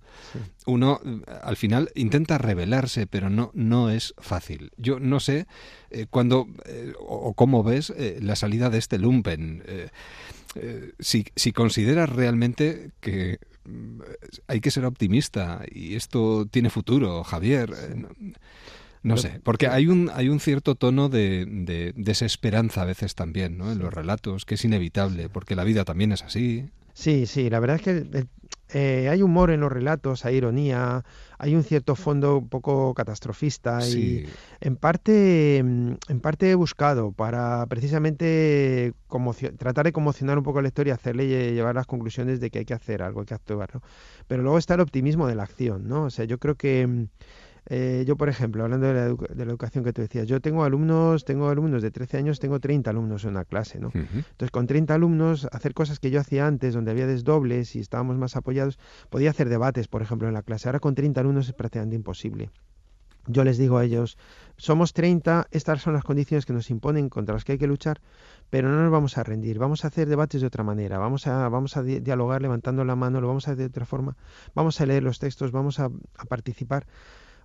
uno 0.66 1.00
al 1.42 1.56
final 1.56 1.90
intenta 1.94 2.38
revelarse, 2.38 3.06
pero 3.06 3.30
no, 3.30 3.50
no 3.54 3.90
es 3.90 4.14
fácil. 4.18 4.70
Yo 4.76 4.98
no 4.98 5.20
sé 5.20 5.46
eh, 5.90 6.06
cuándo 6.08 6.46
eh, 6.66 6.92
o, 6.98 7.34
cómo 7.34 7.62
ves 7.62 7.90
eh, 7.90 8.18
la 8.22 8.36
salida 8.36 8.70
de 8.70 8.78
este 8.78 8.98
lumpen. 8.98 9.62
eh, 9.66 10.92
si, 10.98 11.24
si 11.34 11.52
consideras 11.52 12.08
realmente 12.08 12.90
que 13.00 13.38
mm, 13.64 14.00
hay 14.46 14.60
que 14.60 14.70
ser 14.70 14.84
optimista 14.84 15.62
y 15.70 15.96
esto 15.96 16.46
tiene 16.46 16.70
futuro, 16.70 17.24
Javier. 17.24 17.70
no, 19.02 19.16
sé, 19.16 19.40
porque 19.42 19.66
hay 19.68 19.88
un, 19.88 20.10
hay 20.14 20.28
un 20.28 20.40
cierto 20.40 20.76
tono 20.76 21.08
de, 21.08 21.44
de 21.46 21.92
desesperanza 21.96 22.82
a 22.82 22.86
veces 22.86 23.14
también, 23.14 23.58
¿no? 23.58 23.72
En 23.72 23.78
los 23.78 23.92
relatos, 23.92 24.44
que 24.44 24.54
es 24.54 24.64
inevitable, 24.64 25.28
porque 25.28 25.56
la 25.56 25.64
vida 25.64 25.84
también 25.84 26.12
es 26.12 26.22
así. 26.22 26.70
Sí, 26.94 27.26
sí, 27.26 27.50
la 27.50 27.58
verdad 27.58 27.76
es 27.76 27.82
que 27.82 28.26
eh, 28.72 29.08
hay 29.10 29.22
humor 29.22 29.50
en 29.50 29.60
los 29.60 29.70
relatos, 29.70 30.24
hay 30.24 30.36
ironía, 30.36 31.04
hay 31.38 31.54
un 31.54 31.62
cierto 31.64 31.94
fondo 31.94 32.38
un 32.38 32.48
poco 32.48 32.94
catastrofista 32.94 33.86
y 33.86 33.92
Sí. 33.92 34.24
en 34.60 34.76
parte, 34.76 35.62
mm, 35.64 35.92
en 36.08 36.20
parte 36.20 36.54
buscado 36.54 37.12
para 37.12 37.66
precisamente 37.66 38.92
tratar 39.58 39.84
de 39.86 39.92
conmocionar 39.92 40.38
un 40.38 40.44
poco 40.44 40.58
al 40.58 40.64
lector 40.64 40.86
y 40.86 40.90
hacerle 40.90 41.24
lle- 41.28 41.52
llevar 41.54 41.74
las 41.74 41.86
conclusiones 41.86 42.40
de 42.40 42.50
que 42.50 42.60
hay 42.60 42.64
que 42.64 42.74
hacer 42.74 43.02
algo, 43.02 43.20
hay 43.20 43.26
que 43.26 43.34
actuar, 43.34 43.70
¿no? 43.74 43.82
Pero 44.26 44.42
luego 44.42 44.58
está 44.58 44.74
el 44.74 44.80
optimismo 44.80 45.26
de 45.28 45.34
la 45.34 45.42
acción, 45.44 45.86
¿no? 45.86 46.04
O 46.04 46.10
sea, 46.10 46.24
yo 46.24 46.38
creo 46.38 46.54
que 46.56 46.86
mm, 46.86 47.06
eh, 47.66 48.04
yo, 48.06 48.16
por 48.16 48.28
ejemplo, 48.28 48.62
hablando 48.64 48.86
de 48.86 48.94
la, 48.94 49.04
de 49.08 49.44
la 49.44 49.50
educación 49.50 49.84
que 49.84 49.92
tú 49.92 50.02
decías, 50.02 50.26
yo 50.26 50.40
tengo 50.40 50.64
alumnos, 50.64 51.24
tengo 51.24 51.48
alumnos 51.48 51.82
de 51.82 51.90
13 51.90 52.18
años, 52.18 52.38
tengo 52.40 52.60
30 52.60 52.90
alumnos 52.90 53.24
en 53.24 53.30
una 53.30 53.44
clase, 53.44 53.78
¿no? 53.80 53.90
Entonces, 54.30 54.50
con 54.50 54.66
30 54.66 54.94
alumnos, 54.94 55.48
hacer 55.52 55.72
cosas 55.74 55.98
que 55.98 56.10
yo 56.10 56.20
hacía 56.20 56.46
antes, 56.46 56.74
donde 56.74 56.90
había 56.90 57.06
desdobles 57.06 57.74
y 57.76 57.80
estábamos 57.80 58.16
más 58.18 58.36
apoyados, 58.36 58.78
podía 59.10 59.30
hacer 59.30 59.48
debates, 59.48 59.88
por 59.88 60.02
ejemplo, 60.02 60.28
en 60.28 60.34
la 60.34 60.42
clase. 60.42 60.68
Ahora 60.68 60.80
con 60.80 60.94
30 60.94 61.20
alumnos 61.20 61.48
es 61.48 61.54
prácticamente 61.54 61.96
imposible. 61.96 62.50
Yo 63.26 63.42
les 63.42 63.56
digo 63.56 63.78
a 63.78 63.84
ellos, 63.86 64.18
somos 64.58 64.92
30, 64.92 65.46
estas 65.50 65.80
son 65.80 65.94
las 65.94 66.04
condiciones 66.04 66.44
que 66.44 66.52
nos 66.52 66.68
imponen, 66.68 67.08
contra 67.08 67.32
las 67.34 67.44
que 67.44 67.52
hay 67.52 67.58
que 67.58 67.66
luchar, 67.66 68.02
pero 68.50 68.68
no 68.68 68.82
nos 68.82 68.92
vamos 68.92 69.16
a 69.16 69.22
rendir, 69.22 69.58
vamos 69.58 69.86
a 69.86 69.88
hacer 69.88 70.06
debates 70.10 70.42
de 70.42 70.46
otra 70.46 70.62
manera, 70.62 70.98
vamos 70.98 71.26
a, 71.26 71.48
vamos 71.48 71.78
a 71.78 71.82
di- 71.82 72.00
dialogar 72.00 72.42
levantando 72.42 72.84
la 72.84 72.96
mano, 72.96 73.22
lo 73.22 73.28
vamos 73.28 73.48
a 73.48 73.52
hacer 73.52 73.60
de 73.60 73.64
otra 73.70 73.86
forma, 73.86 74.14
vamos 74.54 74.78
a 74.82 74.84
leer 74.84 75.02
los 75.02 75.18
textos, 75.20 75.52
vamos 75.52 75.80
a, 75.80 75.86
a 75.86 76.24
participar. 76.26 76.86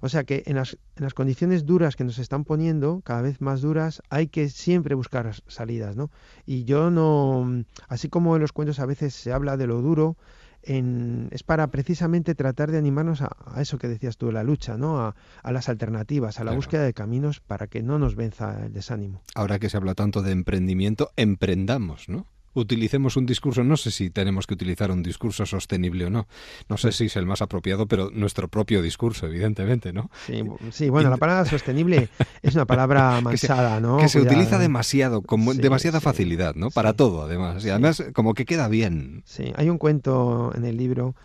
O 0.02 0.10
sea 0.10 0.24
que 0.24 0.43
en 0.45 0.56
las, 0.56 0.78
en 0.95 1.04
las 1.04 1.14
condiciones 1.14 1.66
duras 1.66 1.95
que 1.95 2.04
nos 2.04 2.20
están 2.20 2.45
poniendo, 2.45 3.02
cada 3.04 3.22
vez 3.22 3.41
más 3.41 3.62
duras, 3.62 4.02
hay 4.10 4.28
que 4.28 4.50
siempre 4.50 4.95
buscar 4.95 5.32
salidas, 5.47 5.95
¿no? 5.95 6.10
Y 6.45 6.64
yo 6.64 6.89
no, 6.89 7.64
así 7.88 8.08
como 8.10 8.36
en 8.36 8.41
los 8.41 8.52
cuentos 8.54 8.80
a 8.80 8.86
veces 8.86 9.14
se 9.14 9.34
habla 9.34 9.58
de 9.58 9.68
lo 9.68 9.82
duro, 9.82 10.16
en- 10.64 11.30
es 11.32 11.43
para 11.43 11.68
precisamente 11.68 12.36
tratar 12.36 12.70
de 12.72 12.78
animarnos 12.78 13.22
a, 13.22 13.30
a 13.45 13.62
eso 13.62 13.78
que 13.78 13.88
decías 13.88 14.18
tú, 14.18 14.32
la 14.32 14.43
lucha, 14.43 14.78
¿no? 14.78 15.00
A, 15.00 15.16
a 15.43 15.52
las 15.52 15.70
alternativas, 15.70 16.38
a 16.39 16.43
la 16.43 16.52
Claro. 16.52 16.56
búsqueda 16.58 16.84
de 16.84 16.93
caminos 16.93 17.39
para 17.39 17.68
que 17.68 17.82
no 17.82 17.97
nos 18.00 18.16
venza 18.16 18.66
el 18.66 18.74
desánimo. 18.74 19.22
Ahora 19.36 19.60
que 19.60 19.70
se 19.70 19.78
habla 19.78 19.95
tanto 19.95 20.22
de 20.22 20.32
emprendimiento, 20.32 21.12
emprendamos, 21.16 22.10
¿no? 22.10 22.26
Utilicemos 22.54 23.16
un 23.18 23.26
discurso, 23.26 23.64
no 23.64 23.78
sé 23.78 23.91
si 23.91 24.10
tenemos 24.10 24.47
que 24.47 24.54
utilizar 24.56 24.91
un 24.91 25.04
discurso 25.04 25.45
sostenible 25.45 26.06
o 26.06 26.10
no, 26.10 26.28
no 26.68 26.78
sé 26.78 26.91
si 26.91 27.06
es 27.06 27.16
el 27.16 27.26
más 27.26 27.41
apropiado, 27.41 27.88
pero 27.88 28.10
nuestro 28.12 28.47
propio 28.47 28.82
discurso, 28.82 29.28
evidentemente, 29.28 29.93
¿no? 29.93 30.10
Sí, 30.26 30.43
sí, 30.72 30.89
bueno, 30.89 31.10
la 31.10 31.18
palabra 31.18 31.45
sostenible 31.45 32.10
es 32.41 32.56
una 32.56 32.66
palabra 32.66 33.20
mansada, 33.24 33.80
¿no? 33.80 33.97
que 33.97 34.08
se 34.10 34.20
Cuidado. 34.20 34.36
utiliza 34.38 34.60
demasiado, 34.60 35.22
con 35.22 35.41
Sí, 35.45 35.58
demasiada 35.62 36.00
sí, 36.00 36.04
facilidad, 36.06 36.56
¿no? 36.56 36.70
Para 36.72 36.93
todo, 36.93 37.24
además. 37.24 37.64
Y 37.66 37.70
además, 37.70 38.04
como 38.14 38.34
que 38.34 38.45
queda 38.45 38.68
bien. 38.68 39.24
Sí, 39.26 39.52
hay 39.56 39.70
un 39.70 39.78
cuento 39.78 40.52
en 40.56 40.66
el 40.66 40.78
libro 40.78 41.16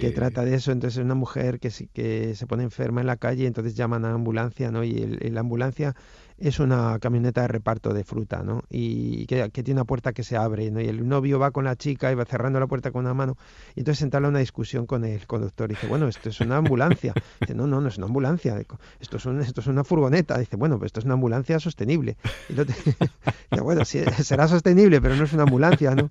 que 0.00 0.12
trata 0.14 0.44
de 0.44 0.54
eso. 0.56 0.72
Entonces, 0.72 1.02
una 1.02 1.14
mujer 1.14 1.60
que, 1.60 1.70
que 1.92 2.34
se 2.34 2.46
pone 2.46 2.62
enferma 2.62 3.00
en 3.00 3.06
la 3.06 3.16
calle, 3.16 3.46
entonces 3.46 3.74
llaman 3.74 4.04
a 4.04 4.08
la 4.08 4.14
ambulancia, 4.14 4.70
¿no? 4.70 4.84
Y, 4.84 4.92
el- 4.98 5.18
y 5.24 5.30
la 5.30 5.40
ambulancia 5.40 5.94
es 6.36 6.58
una 6.58 6.98
camioneta 6.98 7.42
de 7.42 7.48
reparto 7.48 7.94
de 7.94 8.02
fruta, 8.04 8.42
¿no? 8.42 8.62
Y 8.68 9.24
que, 9.26 9.50
que 9.50 9.62
tiene 9.62 9.80
una 9.80 9.84
puerta 9.86 10.12
que 10.12 10.22
se 10.24 10.36
abre, 10.36 10.70
¿no? 10.70 10.80
Y 10.80 10.88
el 10.88 11.06
novio 11.08 11.38
va 11.38 11.52
con 11.52 11.64
la 11.64 11.76
chica 11.76 12.10
y 12.10 12.14
va 12.16 12.24
cerrando 12.24 12.58
la 12.58 12.66
puerta 12.66 12.90
con 12.90 13.04
una 13.04 13.14
mano. 13.14 13.36
Y 13.76 13.80
entonces 13.80 14.02
entabla 14.02 14.28
una 14.28 14.40
discusión 14.40 14.84
con 14.86 15.04
el 15.04 15.26
conductor. 15.26 15.70
Y 15.70 15.74
dice, 15.74 15.86
bueno, 15.86 16.08
esto 16.08 16.28
es 16.28 16.40
una 16.40 16.56
ambulancia. 16.56 17.12
Dice, 17.40 17.54
no, 17.54 17.66
no, 17.66 17.80
no 17.80 17.88
es 17.88 17.98
una 17.98 18.06
ambulancia. 18.06 18.60
Esto 19.00 19.16
es, 19.16 19.26
un- 19.26 19.40
esto 19.40 19.60
es 19.60 19.66
una 19.68 19.84
furgoneta. 19.84 20.36
Dice, 20.38 20.56
bueno, 20.56 20.78
pues 20.78 20.88
esto 20.88 21.00
es 21.00 21.04
una 21.06 21.14
ambulancia 21.14 21.60
sostenible. 21.60 22.16
Y 22.48 22.58
otro 22.58 22.74
dice, 22.84 23.62
bueno, 23.62 23.84
sí, 23.84 24.00
será 24.22 24.48
sostenible, 24.48 25.00
pero 25.00 25.16
no 25.16 25.24
es 25.24 25.32
una 25.32 25.44
ambulancia, 25.44 25.94
¿no? 25.94 26.10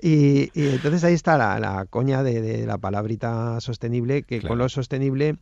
Y, 0.00 0.50
y 0.60 0.70
entonces 0.70 1.04
ahí 1.04 1.14
está 1.14 1.38
la, 1.38 1.60
la 1.60 1.86
coña 1.86 2.24
de, 2.24 2.40
de 2.42 2.66
la 2.66 2.78
palabrita 2.78 3.60
sostenible, 3.60 4.24
que 4.24 4.40
Claro. 4.40 4.48
con 4.52 4.58
lo 4.58 4.68
sostenible, 4.68 5.36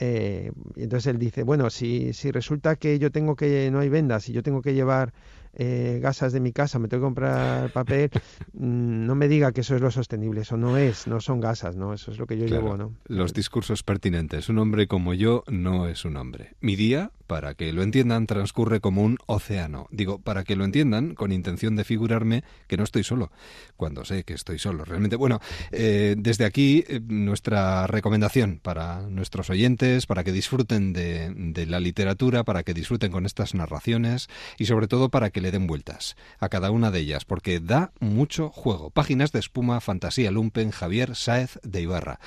eh, 0.00 0.52
y 0.76 0.82
entonces 0.82 1.08
él 1.08 1.18
dice, 1.18 1.42
bueno, 1.42 1.70
si, 1.70 2.12
si 2.12 2.30
resulta 2.30 2.76
que 2.76 2.98
yo 2.98 3.10
tengo 3.10 3.36
que, 3.36 3.70
no 3.70 3.80
hay 3.80 3.88
vendas, 3.88 4.28
y 4.28 4.32
yo 4.32 4.42
tengo 4.42 4.62
que 4.62 4.74
llevar 4.74 5.12
eh, 5.54 5.98
gasas 6.00 6.32
de 6.32 6.40
mi 6.40 6.52
casa, 6.52 6.78
me 6.78 6.88
tengo 6.88 7.02
que 7.02 7.06
comprar 7.06 7.72
papel, 7.72 8.10
mm, 8.52 9.06
no 9.06 9.14
me 9.14 9.28
diga 9.28 9.52
que 9.52 9.62
eso 9.62 9.74
es 9.74 9.80
lo 9.80 9.90
sostenible, 9.90 10.42
eso 10.42 10.56
no 10.56 10.76
es, 10.76 11.06
no 11.06 11.20
son 11.20 11.40
gasas, 11.40 11.76
¿no? 11.76 11.92
Eso 11.92 12.12
es 12.12 12.18
lo 12.18 12.26
que 12.26 12.38
yo 12.38 12.46
llevo, 12.46 12.76
¿no? 12.76 12.94
Los 13.06 13.32
discursos 13.32 13.82
pertinentes. 13.82 14.48
Un 14.48 14.58
hombre 14.58 14.86
como 14.86 15.14
yo 15.14 15.42
no 15.48 15.88
es 15.88 16.04
un 16.04 16.16
hombre. 16.16 16.54
Mi 16.60 16.76
día, 16.76 17.10
para 17.28 17.54
que 17.54 17.72
lo 17.72 17.82
entiendan, 17.82 18.26
transcurre 18.26 18.80
como 18.80 19.02
un 19.02 19.18
océano. 19.26 19.86
Digo, 19.90 20.18
para 20.18 20.42
que 20.44 20.56
lo 20.56 20.64
entiendan, 20.64 21.14
con 21.14 21.30
intención 21.30 21.76
de 21.76 21.84
figurarme 21.84 22.42
que 22.66 22.76
no 22.78 22.84
estoy 22.84 23.04
solo, 23.04 23.30
cuando 23.76 24.04
sé 24.04 24.24
que 24.24 24.32
estoy 24.32 24.58
solo. 24.58 24.84
Realmente, 24.84 25.14
bueno, 25.14 25.38
eh, 25.70 26.16
desde 26.18 26.46
aquí 26.46 26.84
eh, 26.88 27.00
nuestra 27.06 27.86
recomendación 27.86 28.60
para 28.62 29.02
nuestros 29.02 29.50
oyentes, 29.50 30.06
para 30.06 30.24
que 30.24 30.32
disfruten 30.32 30.92
de, 30.94 31.32
de 31.36 31.66
la 31.66 31.80
literatura, 31.80 32.44
para 32.44 32.62
que 32.62 32.74
disfruten 32.74 33.12
con 33.12 33.26
estas 33.26 33.54
narraciones 33.54 34.28
y 34.56 34.64
sobre 34.64 34.88
todo 34.88 35.10
para 35.10 35.28
que 35.28 35.42
le 35.42 35.50
den 35.50 35.66
vueltas 35.66 36.16
a 36.38 36.48
cada 36.48 36.70
una 36.70 36.90
de 36.90 37.00
ellas, 37.00 37.26
porque 37.26 37.60
da 37.60 37.92
mucho 38.00 38.48
juego. 38.48 38.90
Páginas 38.90 39.32
de 39.32 39.40
espuma, 39.40 39.80
fantasía 39.82 40.30
lumpen, 40.30 40.70
Javier 40.70 41.14
Sáez 41.14 41.58
de 41.62 41.82
Ibarra. 41.82 42.20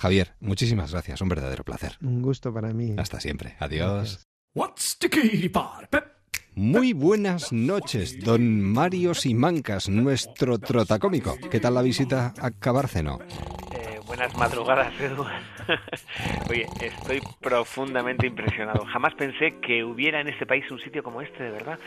Javier, 0.00 0.34
muchísimas 0.40 0.90
gracias, 0.90 1.20
un 1.20 1.28
verdadero 1.28 1.62
placer. 1.62 1.96
Un 2.02 2.22
gusto 2.22 2.52
para 2.52 2.72
mí. 2.72 2.96
Hasta 2.98 3.20
siempre. 3.20 3.54
Adiós. 3.60 4.31
The 4.54 5.08
key 5.08 5.48
part? 5.48 5.88
Pep? 5.90 6.12
Muy 6.54 6.92
buenas 6.92 7.52
noches, 7.52 8.22
don 8.22 8.60
Mario 8.60 9.14
Simancas, 9.14 9.88
nuestro 9.88 10.58
trotacómico. 10.58 11.38
¿Qué 11.50 11.58
tal 11.58 11.72
la 11.72 11.80
visita 11.80 12.34
a 12.38 12.50
Cabárceno? 12.50 13.18
Eh, 13.74 13.98
buenas 14.06 14.36
madrugadas, 14.36 14.92
Edu. 15.00 15.24
Oye, 16.50 16.66
estoy 16.80 17.20
profundamente 17.40 18.26
impresionado. 18.26 18.84
Jamás 18.86 19.14
pensé 19.14 19.58
que 19.60 19.84
hubiera 19.84 20.20
en 20.20 20.28
este 20.28 20.46
país 20.46 20.70
un 20.70 20.80
sitio 20.80 21.02
como 21.02 21.22
este, 21.22 21.42
de 21.42 21.50
verdad. 21.50 21.78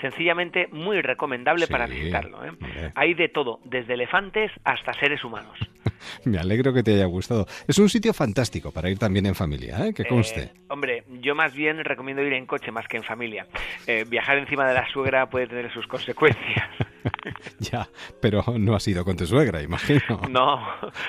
Sencillamente 0.00 0.68
muy 0.72 1.00
recomendable 1.00 1.66
para 1.66 1.86
visitarlo. 1.86 2.44
¿eh? 2.44 2.52
Hay 2.94 3.14
de 3.14 3.28
todo, 3.28 3.60
desde 3.64 3.94
elefantes 3.94 4.50
hasta 4.64 4.92
seres 4.94 5.24
humanos. 5.24 5.58
Me 6.24 6.38
alegro 6.38 6.72
que 6.72 6.82
te 6.82 6.94
haya 6.94 7.06
gustado. 7.06 7.46
Es 7.66 7.78
un 7.78 7.88
sitio 7.88 8.12
fantástico 8.12 8.70
para 8.70 8.90
ir 8.90 8.98
también 8.98 9.26
en 9.26 9.34
familia, 9.34 9.86
¿eh? 9.86 9.94
que 9.94 10.04
conste. 10.04 10.42
Eh, 10.42 10.52
hombre, 10.68 11.04
yo 11.20 11.34
más 11.34 11.54
bien 11.54 11.84
recomiendo 11.84 12.22
ir 12.22 12.32
en 12.32 12.46
coche 12.46 12.70
más 12.70 12.86
que 12.88 12.96
en 12.96 13.02
familia. 13.02 13.46
Eh, 13.86 14.04
viajar 14.08 14.38
encima 14.38 14.66
de 14.66 14.74
la 14.74 14.88
suegra 14.88 15.28
puede 15.28 15.46
tener 15.46 15.72
sus 15.72 15.86
consecuencias. 15.86 16.68
Ya, 17.60 17.86
pero 18.20 18.42
no 18.58 18.74
has 18.74 18.86
ido 18.88 19.04
con 19.04 19.16
tu 19.16 19.26
suegra, 19.26 19.62
imagino. 19.62 20.20
No, 20.30 20.54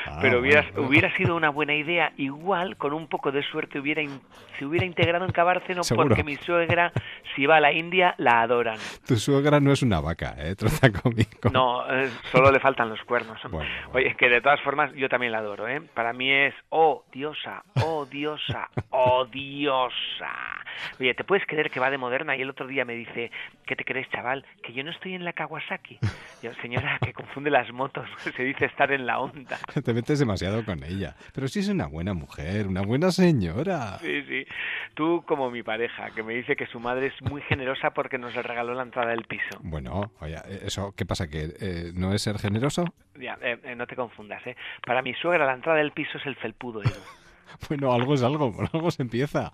Ah, 0.06 0.20
pero 0.22 0.40
hubieras- 0.40 0.72
bueno. 0.74 0.88
hubiera 0.88 1.16
sido 1.18 1.36
una 1.36 1.50
buena 1.50 1.74
idea. 1.76 2.12
Igual, 2.18 2.78
con 2.78 2.94
un 2.94 3.08
poco 3.08 3.32
de 3.32 3.42
suerte, 3.44 3.80
hubiera 3.80 4.02
in- 4.02 4.22
se 4.60 4.66
hubiera 4.66 4.86
integrado 4.86 5.26
en 5.26 5.32
Cabárceno 5.32 5.84
Seguro. 5.84 6.10
porque 6.10 6.24
mi 6.24 6.36
suegra, 6.38 6.92
si 7.36 7.46
va 7.46 7.58
a 7.58 7.60
la 7.60 7.72
India, 7.72 8.14
la 8.18 8.42
adoran. 8.42 8.78
Tu 9.08 9.16
suegra 9.18 9.60
no 9.60 9.72
es 9.72 9.82
una 9.82 10.00
vaca, 10.00 10.36
¿eh? 10.38 10.56
Trotacómico. 10.56 11.50
No, 11.52 11.84
eh, 11.92 12.10
solo 12.32 12.52
le 12.52 12.60
faltan 12.60 12.90
los 12.90 13.02
cuernos. 13.04 13.40
Bueno, 13.50 13.70
Oye, 13.94 14.16
que 14.16 14.30
de 14.30 14.42
todas 14.42 14.62
formas 14.62 14.94
yo 14.94 15.10
también 15.10 15.32
la 15.32 15.40
adoro, 15.40 15.68
¿eh? 15.68 15.82
Para 15.94 16.14
mí 16.14 16.32
es, 16.32 16.54
oh, 16.70 17.04
diosa, 17.12 17.64
oh, 17.84 18.06
diosa, 18.06 18.70
oh, 18.92 19.26
diosa. 19.26 20.32
Oye, 21.00 21.14
¿te 21.14 21.24
puedes 21.24 21.46
creer 21.48 21.70
que 21.72 21.80
va 21.80 21.90
de 21.90 21.98
moderna? 21.98 22.36
Y 22.36 22.42
el 22.42 22.50
otro 22.50 22.68
día 22.68 22.86
me 22.86 22.94
dice, 22.94 23.32
¿qué 23.66 23.76
te 23.76 23.84
crees, 23.84 24.10
chaval? 24.10 24.46
Que 24.64 24.74
yo 24.74 24.84
no 24.84 24.92
estoy 24.92 25.14
en 25.14 25.26
la 25.26 25.34
Kawasaki. 25.34 26.00
Yo, 26.44 26.54
señora, 26.56 27.00
que 27.02 27.14
confunde 27.14 27.50
las 27.50 27.72
motos. 27.72 28.06
Se 28.36 28.44
dice 28.44 28.66
estar 28.66 28.92
en 28.92 29.06
la 29.06 29.20
Honda. 29.20 29.58
Te 29.84 29.94
metes 29.94 30.20
demasiado 30.20 30.66
con 30.66 30.84
ella. 30.84 31.16
Pero 31.34 31.48
sí 31.48 31.60
es 31.60 31.70
una 31.70 31.88
buena 31.88 32.14
mujer, 32.14 32.68
una 32.68 32.82
buena 32.82 33.12
señora. 33.12 33.98
Sí, 34.00 34.24
sí. 34.24 34.46
Tú 34.94 35.24
como 35.26 35.50
mi 35.50 35.64
pareja, 35.64 36.12
que 36.12 36.22
me 36.22 36.34
dice 36.34 36.58
que 36.58 36.66
su 36.68 36.82
madre 36.82 37.08
es 37.08 37.22
muy 37.22 37.42
generosa 37.44 37.92
porque 37.92 38.18
nos 38.18 38.36
le 38.36 38.44
regaló 38.44 38.74
la 38.74 38.84
entrada 38.84 39.12
del 39.12 39.24
piso. 39.24 39.58
Bueno, 39.62 40.12
oye, 40.20 40.36
¿eso 40.64 40.94
qué 40.98 41.06
pasa? 41.06 41.30
¿Que 41.30 41.54
eh, 41.62 41.92
no 41.96 42.14
es 42.14 42.22
ser 42.22 42.38
generoso? 42.38 42.94
Ya, 43.18 43.38
eh, 43.42 43.60
eh, 43.64 43.76
no 43.76 43.88
te 43.88 43.96
confundas, 43.96 44.46
¿eh? 44.46 44.58
Para 44.86 45.02
mi 45.02 45.14
suegra 45.14 45.46
la 45.46 45.54
entrada 45.54 45.78
del 45.78 45.92
piso 45.94 46.18
es 46.18 46.26
el 46.26 46.36
felpudo, 46.36 46.82
Edu. 46.82 47.23
Bueno, 47.70 47.94
algo 47.94 48.14
es 48.14 48.24
algo, 48.24 48.54
por 48.54 48.70
algo 48.74 48.92
se 48.92 49.02
empieza. 49.02 49.54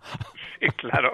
Claro. 0.78 1.12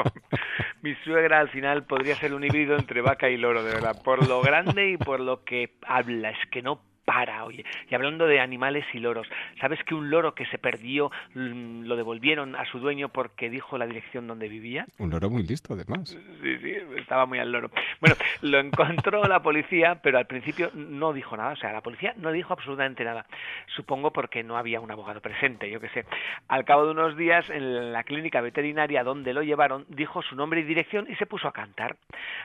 Mi 0.81 0.95
suegra 1.03 1.39
al 1.39 1.49
final 1.49 1.83
podría 1.85 2.15
ser 2.15 2.33
un 2.33 2.43
híbrido 2.43 2.75
entre 2.75 3.01
vaca 3.01 3.29
y 3.29 3.37
loro, 3.37 3.63
de 3.63 3.73
verdad. 3.73 4.01
Por 4.03 4.27
lo 4.27 4.41
grande 4.41 4.91
y 4.91 4.97
por 4.97 5.19
lo 5.19 5.43
que 5.43 5.77
habla. 5.85 6.31
Es 6.31 6.49
que 6.49 6.61
no 6.61 6.79
para, 7.05 7.43
oye. 7.45 7.63
Y 7.89 7.95
hablando 7.95 8.25
de 8.27 8.39
animales 8.39 8.83
y 8.93 8.99
loros, 8.99 9.27
¿sabes 9.61 9.83
que 9.83 9.93
un 9.95 10.09
loro 10.09 10.33
que 10.33 10.45
se 10.47 10.57
perdió 10.57 11.11
mm, 11.35 11.83
lo 11.85 11.95
devolvieron 11.95 12.55
a 12.55 12.65
su 12.65 12.79
dueño 12.79 13.09
porque 13.09 13.49
dijo 13.49 13.77
la 13.77 13.85
dirección 13.85 14.27
donde 14.27 14.49
vivía? 14.49 14.85
Un 14.97 15.11
loro 15.11 15.29
muy 15.29 15.43
listo, 15.43 15.73
además. 15.75 16.09
Sí, 16.41 16.57
sí, 16.57 16.73
estaba 16.97 17.25
muy 17.25 17.39
al 17.39 17.51
loro. 17.51 17.69
Bueno, 18.01 18.15
lo 18.41 18.59
encontró 18.59 19.23
la 19.25 19.41
policía, 19.41 19.95
pero 20.01 20.17
al 20.17 20.25
principio 20.25 20.71
no 20.73 21.13
dijo 21.13 21.37
nada. 21.37 21.53
O 21.53 21.55
sea, 21.55 21.71
la 21.71 21.81
policía 21.81 22.13
no 22.17 22.31
dijo 22.31 22.53
absolutamente 22.53 23.03
nada. 23.03 23.25
Supongo 23.67 24.11
porque 24.11 24.43
no 24.43 24.57
había 24.57 24.79
un 24.79 24.91
abogado 24.91 25.21
presente, 25.21 25.69
yo 25.69 25.79
qué 25.79 25.89
sé. 25.89 26.05
Al 26.47 26.65
cabo 26.65 26.85
de 26.85 26.91
unos 26.91 27.15
días, 27.17 27.49
en 27.49 27.93
la 27.93 28.03
clínica 28.03 28.41
veterinaria 28.41 29.03
donde 29.03 29.33
lo 29.33 29.43
llevaron, 29.43 29.85
dijo 29.89 30.21
su 30.23 30.35
nombre 30.35 30.61
y 30.61 30.63
dirección 30.63 31.05
y 31.09 31.15
se 31.15 31.25
puso 31.25 31.47
a 31.47 31.53
cantar. 31.53 31.97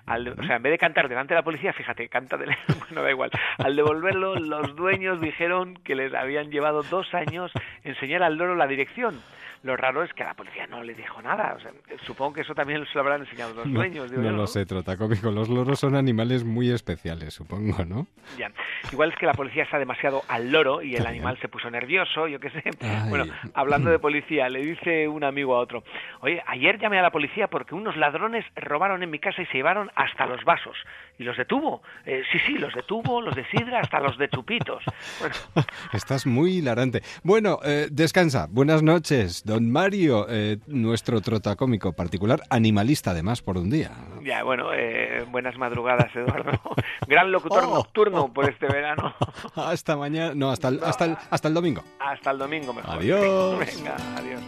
Al- 0.06 0.28
o 0.28 0.42
sea, 0.44 0.56
en 0.56 0.62
vez 0.62 0.72
de 0.72 0.78
cantar 0.78 1.08
delante 1.08 1.34
de 1.34 1.40
la 1.40 1.44
policía, 1.44 1.72
fíjate, 1.72 2.08
canta 2.08 2.36
de... 2.36 2.46
Bueno, 2.90 3.02
da 3.02 3.10
igual. 3.10 3.30
Al 3.58 3.76
devolverlo, 3.76 4.34
los 4.50 4.74
dueños 4.74 5.20
dijeron 5.20 5.78
que 5.84 5.94
les 5.94 6.12
habían 6.12 6.50
llevado 6.50 6.82
dos 6.82 7.14
años 7.14 7.52
enseñar 7.84 8.22
al 8.22 8.36
loro 8.36 8.56
la 8.56 8.66
dirección. 8.66 9.20
Lo 9.62 9.76
raro 9.76 10.02
es 10.02 10.12
que 10.14 10.22
a 10.22 10.28
la 10.28 10.34
policía 10.34 10.66
no 10.66 10.82
le 10.82 10.94
dijo 10.94 11.20
nada. 11.20 11.54
O 11.56 11.60
sea, 11.60 11.70
supongo 12.06 12.32
que 12.34 12.40
eso 12.40 12.54
también 12.54 12.84
se 12.86 12.94
lo 12.94 13.00
habrán 13.00 13.20
enseñado 13.20 13.52
los 13.54 13.66
No, 13.66 13.78
dueños. 13.80 14.10
digo 14.10 14.22
no 14.22 14.30
yo, 14.30 14.36
lo 14.36 14.46
sé, 14.46 14.64
Trotacómico. 14.64 15.30
Los 15.30 15.48
loros 15.50 15.78
son 15.78 15.96
animales 15.96 16.44
muy 16.44 16.70
especiales, 16.70 17.34
supongo, 17.34 17.84
¿no? 17.84 18.06
Ya. 18.38 18.50
Igual 18.90 19.10
es 19.10 19.16
que 19.16 19.26
la 19.26 19.34
policía 19.34 19.64
está 19.64 19.78
demasiado 19.78 20.22
al 20.28 20.50
loro 20.50 20.80
y 20.80 20.92
el 20.94 21.02
También. 21.04 21.14
animal 21.24 21.38
se 21.42 21.48
puso 21.48 21.70
nervioso, 21.70 22.26
yo 22.26 22.40
qué 22.40 22.48
sé. 22.50 22.62
Ay. 22.80 23.08
Bueno, 23.10 23.26
hablando 23.54 23.90
de 23.90 23.98
policía, 23.98 24.48
le 24.48 24.60
dice 24.64 25.06
un 25.08 25.24
amigo 25.24 25.54
a 25.56 25.60
otro, 25.60 25.84
oye, 26.20 26.42
ayer 26.46 26.78
llamé 26.78 26.98
a 26.98 27.02
la 27.02 27.10
policía 27.10 27.48
porque 27.48 27.74
unos 27.74 27.96
ladrones 27.96 28.46
robaron 28.56 29.02
en 29.02 29.10
mi 29.10 29.18
casa 29.18 29.42
y 29.42 29.46
se 29.46 29.54
llevaron 29.58 29.90
hasta 29.94 30.24
los 30.26 30.42
vasos. 30.44 30.76
¿Y 31.18 31.24
los 31.24 31.36
detuvo? 31.36 31.82
"Eh, 32.06 32.22
sí, 32.32 32.38
sí, 32.46 32.54
los 32.56 32.72
detuvo, 32.74 33.20
los 33.20 33.36
de 33.36 33.44
sidra, 33.50 33.80
hasta 33.80 34.00
los 34.00 34.16
de 34.16 34.28
chupitos. 34.30 34.82
Bueno, 35.18 35.34
Estás 35.92 36.26
muy 36.26 36.58
hilarante. 36.58 37.02
Bueno, 37.22 37.58
eh, 37.62 37.88
descansa. 37.90 38.46
Buenas 38.50 38.82
noches, 38.82 39.42
don 39.50 39.70
Mario, 39.70 40.26
eh, 40.30 40.58
nuestro 40.68 41.20
trotacómico 41.20 41.92
particular, 41.92 42.40
animalista 42.48 43.10
además 43.10 43.42
por 43.42 43.58
un 43.58 43.68
día. 43.68 43.90
ya, 44.24 44.42
bueno, 44.44 44.72
eh, 44.72 45.24
buenas 45.30 45.58
madrugadas, 45.58 46.14
Eduardo. 46.14 46.52
Gran 47.08 47.30
locutor 47.32 47.64
Oh. 47.64 47.74
nocturno 47.74 48.32
por 48.32 48.48
este 48.48 48.66
verano. 48.66 49.12
Hasta 49.56 49.96
mañana, 49.96 50.32
no, 50.34 50.50
hasta 50.50 50.68
el, 50.68 50.80
hasta 50.84 51.04
el, 51.04 51.16
hasta 51.30 51.48
el 51.48 51.54
domingo. 51.54 51.82
Hasta 51.98 52.30
el 52.30 52.38
domingo 52.38 52.72
mejor. 52.72 52.96
Adiós. 52.98 53.58
Venga, 53.76 53.96
adiós. 54.16 54.40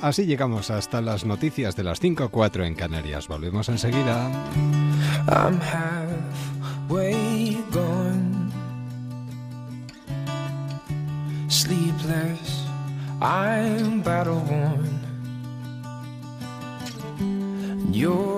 Así 0.00 0.26
llegamos 0.26 0.70
hasta 0.70 1.00
las 1.00 1.24
noticias 1.24 1.74
de 1.74 1.82
las 1.82 1.98
5 1.98 2.26
o 2.26 2.28
4 2.28 2.64
en 2.64 2.74
Canarias. 2.74 3.26
Volvemos 3.26 3.68
enseguida. 3.68 4.30
I'm 5.28 5.58
halfway 5.60 7.56
gone. 7.72 7.87
Sleepless, 11.50 12.66
I'm 13.22 14.02
battle 14.02 14.40
worn. 14.40 15.00
You're 17.90 18.37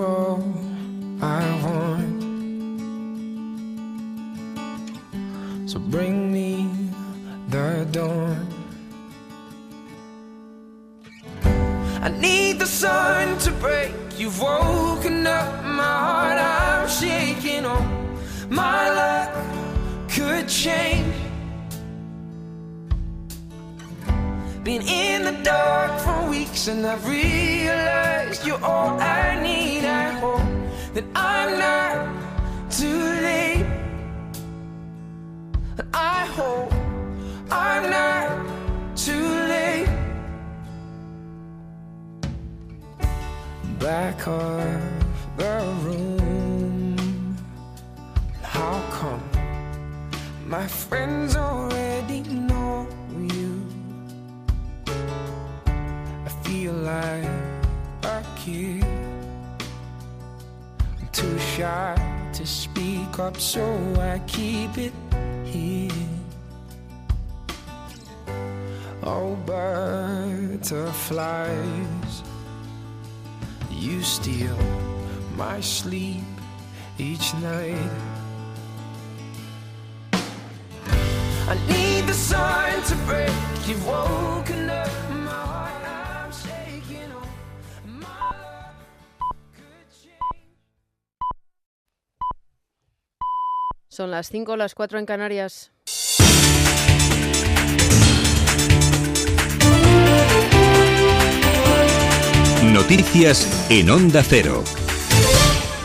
weeks 26.61 26.67
and 26.67 26.85
I've 26.85 27.07
realized 27.07 28.45
you're 28.45 28.63
all 28.63 28.99
I 28.99 29.41
need. 29.41 29.85
I 29.85 30.11
hope 30.19 30.41
that 30.93 31.05
I'm 31.15 31.57
not 31.57 32.71
too 32.71 33.03
late. 33.27 33.65
I 35.93 36.25
hope 36.37 36.73
I'm 37.51 37.89
not 37.89 38.97
too 38.97 39.29
late. 39.53 39.87
back 43.79 44.27
of 44.27 44.61
the 45.37 45.57
room. 45.83 47.35
How 48.43 48.79
come 48.91 49.23
my 50.45 50.67
friends 50.67 51.30
speak 63.11 63.19
up, 63.19 63.37
so 63.37 63.63
I 63.99 64.19
keep 64.27 64.77
it 64.77 64.93
here. 65.45 65.91
Oh, 69.03 69.35
butterflies, 69.45 70.63
you 73.71 74.01
steal 74.01 74.57
my 75.35 75.59
sleep 75.61 76.23
each 76.97 77.33
night. 77.35 77.91
I 80.13 81.55
need 81.67 82.07
the 82.07 82.13
sun 82.13 82.83
to 82.83 82.95
break. 83.07 83.31
You've 83.67 83.85
woken 83.85 84.69
up 84.69 85.10
Son 94.01 94.09
las 94.09 94.29
5 94.29 94.53
o 94.53 94.55
las 94.55 94.73
4 94.73 94.97
en 94.97 95.05
Canarias. 95.05 95.71
Noticias 102.63 103.67
en 103.69 103.91
Onda 103.91 104.23
Cero. 104.23 104.63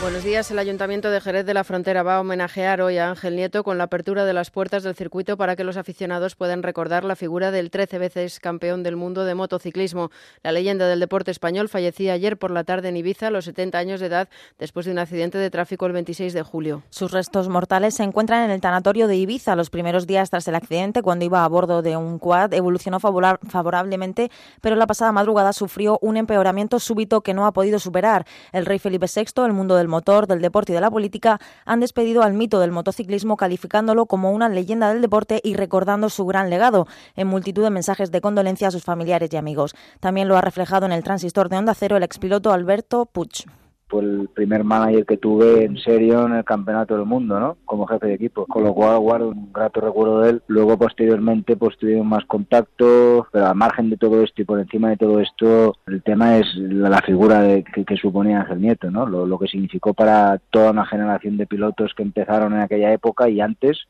Buenos 0.07 0.22
días. 0.22 0.48
El 0.52 0.61
Ayuntamiento 0.61 1.11
de 1.11 1.20
Jerez 1.20 1.44
de 1.46 1.52
la 1.52 1.64
Frontera 1.64 2.04
va 2.04 2.14
a 2.14 2.20
homenajear 2.20 2.80
hoy 2.80 2.96
a 2.96 3.11
Ángel 3.11 3.34
Nieto 3.34 3.64
con 3.64 3.76
la 3.76 3.84
apertura 3.84 4.24
de 4.24 4.32
las 4.32 4.52
puertas 4.52 4.84
del 4.84 4.94
circuito 4.94 5.36
para 5.36 5.57
que 5.57 5.64
los 5.64 5.76
aficionados 5.76 6.36
puedan 6.36 6.62
recordar 6.62 7.02
la 7.02 7.16
figura 7.16 7.50
del 7.50 7.72
13 7.72 7.98
veces 7.98 8.38
campeón 8.38 8.84
del 8.84 8.94
mundo 8.94 9.24
de 9.24 9.34
motociclismo. 9.34 10.11
La 10.44 10.52
leyenda 10.52 10.86
del 10.86 11.00
deporte 11.00 11.32
español 11.32 11.68
fallecía 11.68 12.12
ayer 12.12 12.36
por 12.38 12.52
la 12.52 12.62
tarde 12.62 12.88
en 12.90 12.96
Ibiza 12.96 13.26
a 13.26 13.30
los 13.30 13.46
70 13.46 13.78
años 13.78 13.98
de 13.98 14.07
edad 14.07 14.28
después 14.61 14.86
de 14.86 14.92
un 14.92 15.00
accidente 15.00 15.38
de 15.38 15.50
tráfico 15.50 15.86
el 15.86 15.92
26 15.92 16.32
de 16.34 16.42
julio. 16.44 16.84
Sus 16.88 17.11
restos 17.11 17.48
mortales 17.48 17.96
se 17.96 18.04
encuentran 18.04 18.44
en 18.44 18.52
el 18.52 18.61
tanatorio 18.61 19.09
de 19.09 19.16
Ibiza. 19.16 19.57
Los 19.57 19.70
primeros 19.70 20.07
días 20.07 20.30
tras 20.30 20.46
el 20.46 20.54
accidente, 20.54 21.02
cuando 21.02 21.24
iba 21.24 21.44
a 21.44 21.48
bordo 21.48 21.82
de 21.82 21.96
un 21.96 22.20
quad, 22.20 22.54
evolucionó 22.54 23.00
favora- 23.00 23.40
favorablemente, 23.48 24.30
pero 24.61 24.76
la 24.76 24.86
pasada 24.86 25.11
madrugada 25.11 25.52
sufrió 25.52 25.98
un 26.00 26.16
empeoramiento 26.16 26.78
súbito 26.78 27.22
que 27.22 27.34
no 27.34 27.44
ha 27.44 27.52
podido 27.52 27.80
superar. 27.80 28.24
El 28.52 28.66
rey 28.66 28.78
Felipe 28.78 29.07
VI, 29.12 29.44
el 29.44 29.52
mundo 29.52 29.74
del 29.74 29.95
motor, 29.97 30.26
del 30.26 30.42
deporte 30.42 30.72
y 30.72 30.74
de 30.74 30.82
la 30.82 30.90
política 30.90 31.40
han 31.64 31.80
despedido 31.80 32.22
al 32.22 32.34
mito 32.34 32.61
del 32.61 32.70
motociclismo 32.70 33.36
calificándolo 33.38 34.05
como 34.05 34.30
una 34.30 34.51
leyenda 34.51 34.92
del 34.92 35.01
deporte 35.01 35.40
y 35.42 35.55
recordando 35.55 36.11
su 36.11 36.26
gran 36.26 36.51
legado 36.51 36.86
en 37.16 37.28
multitud 37.28 37.62
de 37.62 37.70
mensajes 37.70 38.11
de 38.11 38.20
condolencia 38.20 38.68
a 38.68 38.70
sus 38.70 38.84
familiares 38.84 39.30
y 39.32 39.36
amigos. 39.36 39.74
También 40.01 40.28
lo 40.28 40.36
ha 40.36 40.42
reflejado 40.42 40.84
en 40.84 40.92
el 40.92 41.03
transistor 41.03 41.49
de 41.49 41.57
Onda 41.57 41.74
Cero 41.74 41.97
el 41.97 42.03
expiloto 42.03 42.53
Alberto 42.53 43.07
Puig. 43.07 43.47
Fue 43.89 44.03
el 44.03 44.28
primer 44.34 44.64
manager 44.64 45.07
que 45.07 45.16
tuve 45.16 45.64
en 45.64 45.76
serio 45.78 46.26
en 46.26 46.34
el 46.34 46.45
campeonato 46.45 46.97
del 46.97 47.07
mundo, 47.07 47.39
¿no? 47.39 47.57
Como 47.64 47.87
jefe 47.87 48.09
de 48.09 48.14
equipo, 48.14 48.45
con 48.47 48.64
lo 48.64 48.74
cual 48.74 48.99
guardo 48.99 49.28
un 49.28 49.53
grato 49.53 49.80
recuerdo 49.80 50.20
de 50.22 50.30
él. 50.30 50.43
Luego, 50.49 50.76
posteriormente, 50.76 51.57
pues 51.57 51.76
tuvimos 51.78 52.05
más 52.07 52.24
contacto, 52.24 53.28
pero 53.30 53.47
al 53.47 53.55
margen 53.55 53.91
de 53.91 53.97
todo 53.97 54.22
esto 54.22 54.43
y 54.43 54.45
por 54.45 54.59
encima 54.59 54.91
de 54.91 54.97
todo 54.97 55.20
esto, 55.20 55.76
el 55.87 56.03
tema 56.03 56.39
es 56.39 56.47
la, 56.57 56.89
la 56.89 57.01
figura 57.03 57.41
de- 57.43 57.62
que, 57.62 57.84
que 57.84 57.97
suponía 57.97 58.41
Ángel 58.41 58.61
Nieto, 58.61 58.91
¿no? 58.91 59.07
Lo, 59.07 59.24
lo 59.24 59.39
que 59.39 59.47
significó 59.47 59.95
para 59.95 60.39
toda 60.51 60.72
una 60.72 60.87
generación 60.87 61.37
de 61.37 61.47
pilotos 61.47 61.95
que 61.97 62.03
empezaron 62.03 62.55
en 62.55 62.61
aquella 62.61 62.93
época 62.93 63.28
y 63.28 63.41
antes, 63.41 63.87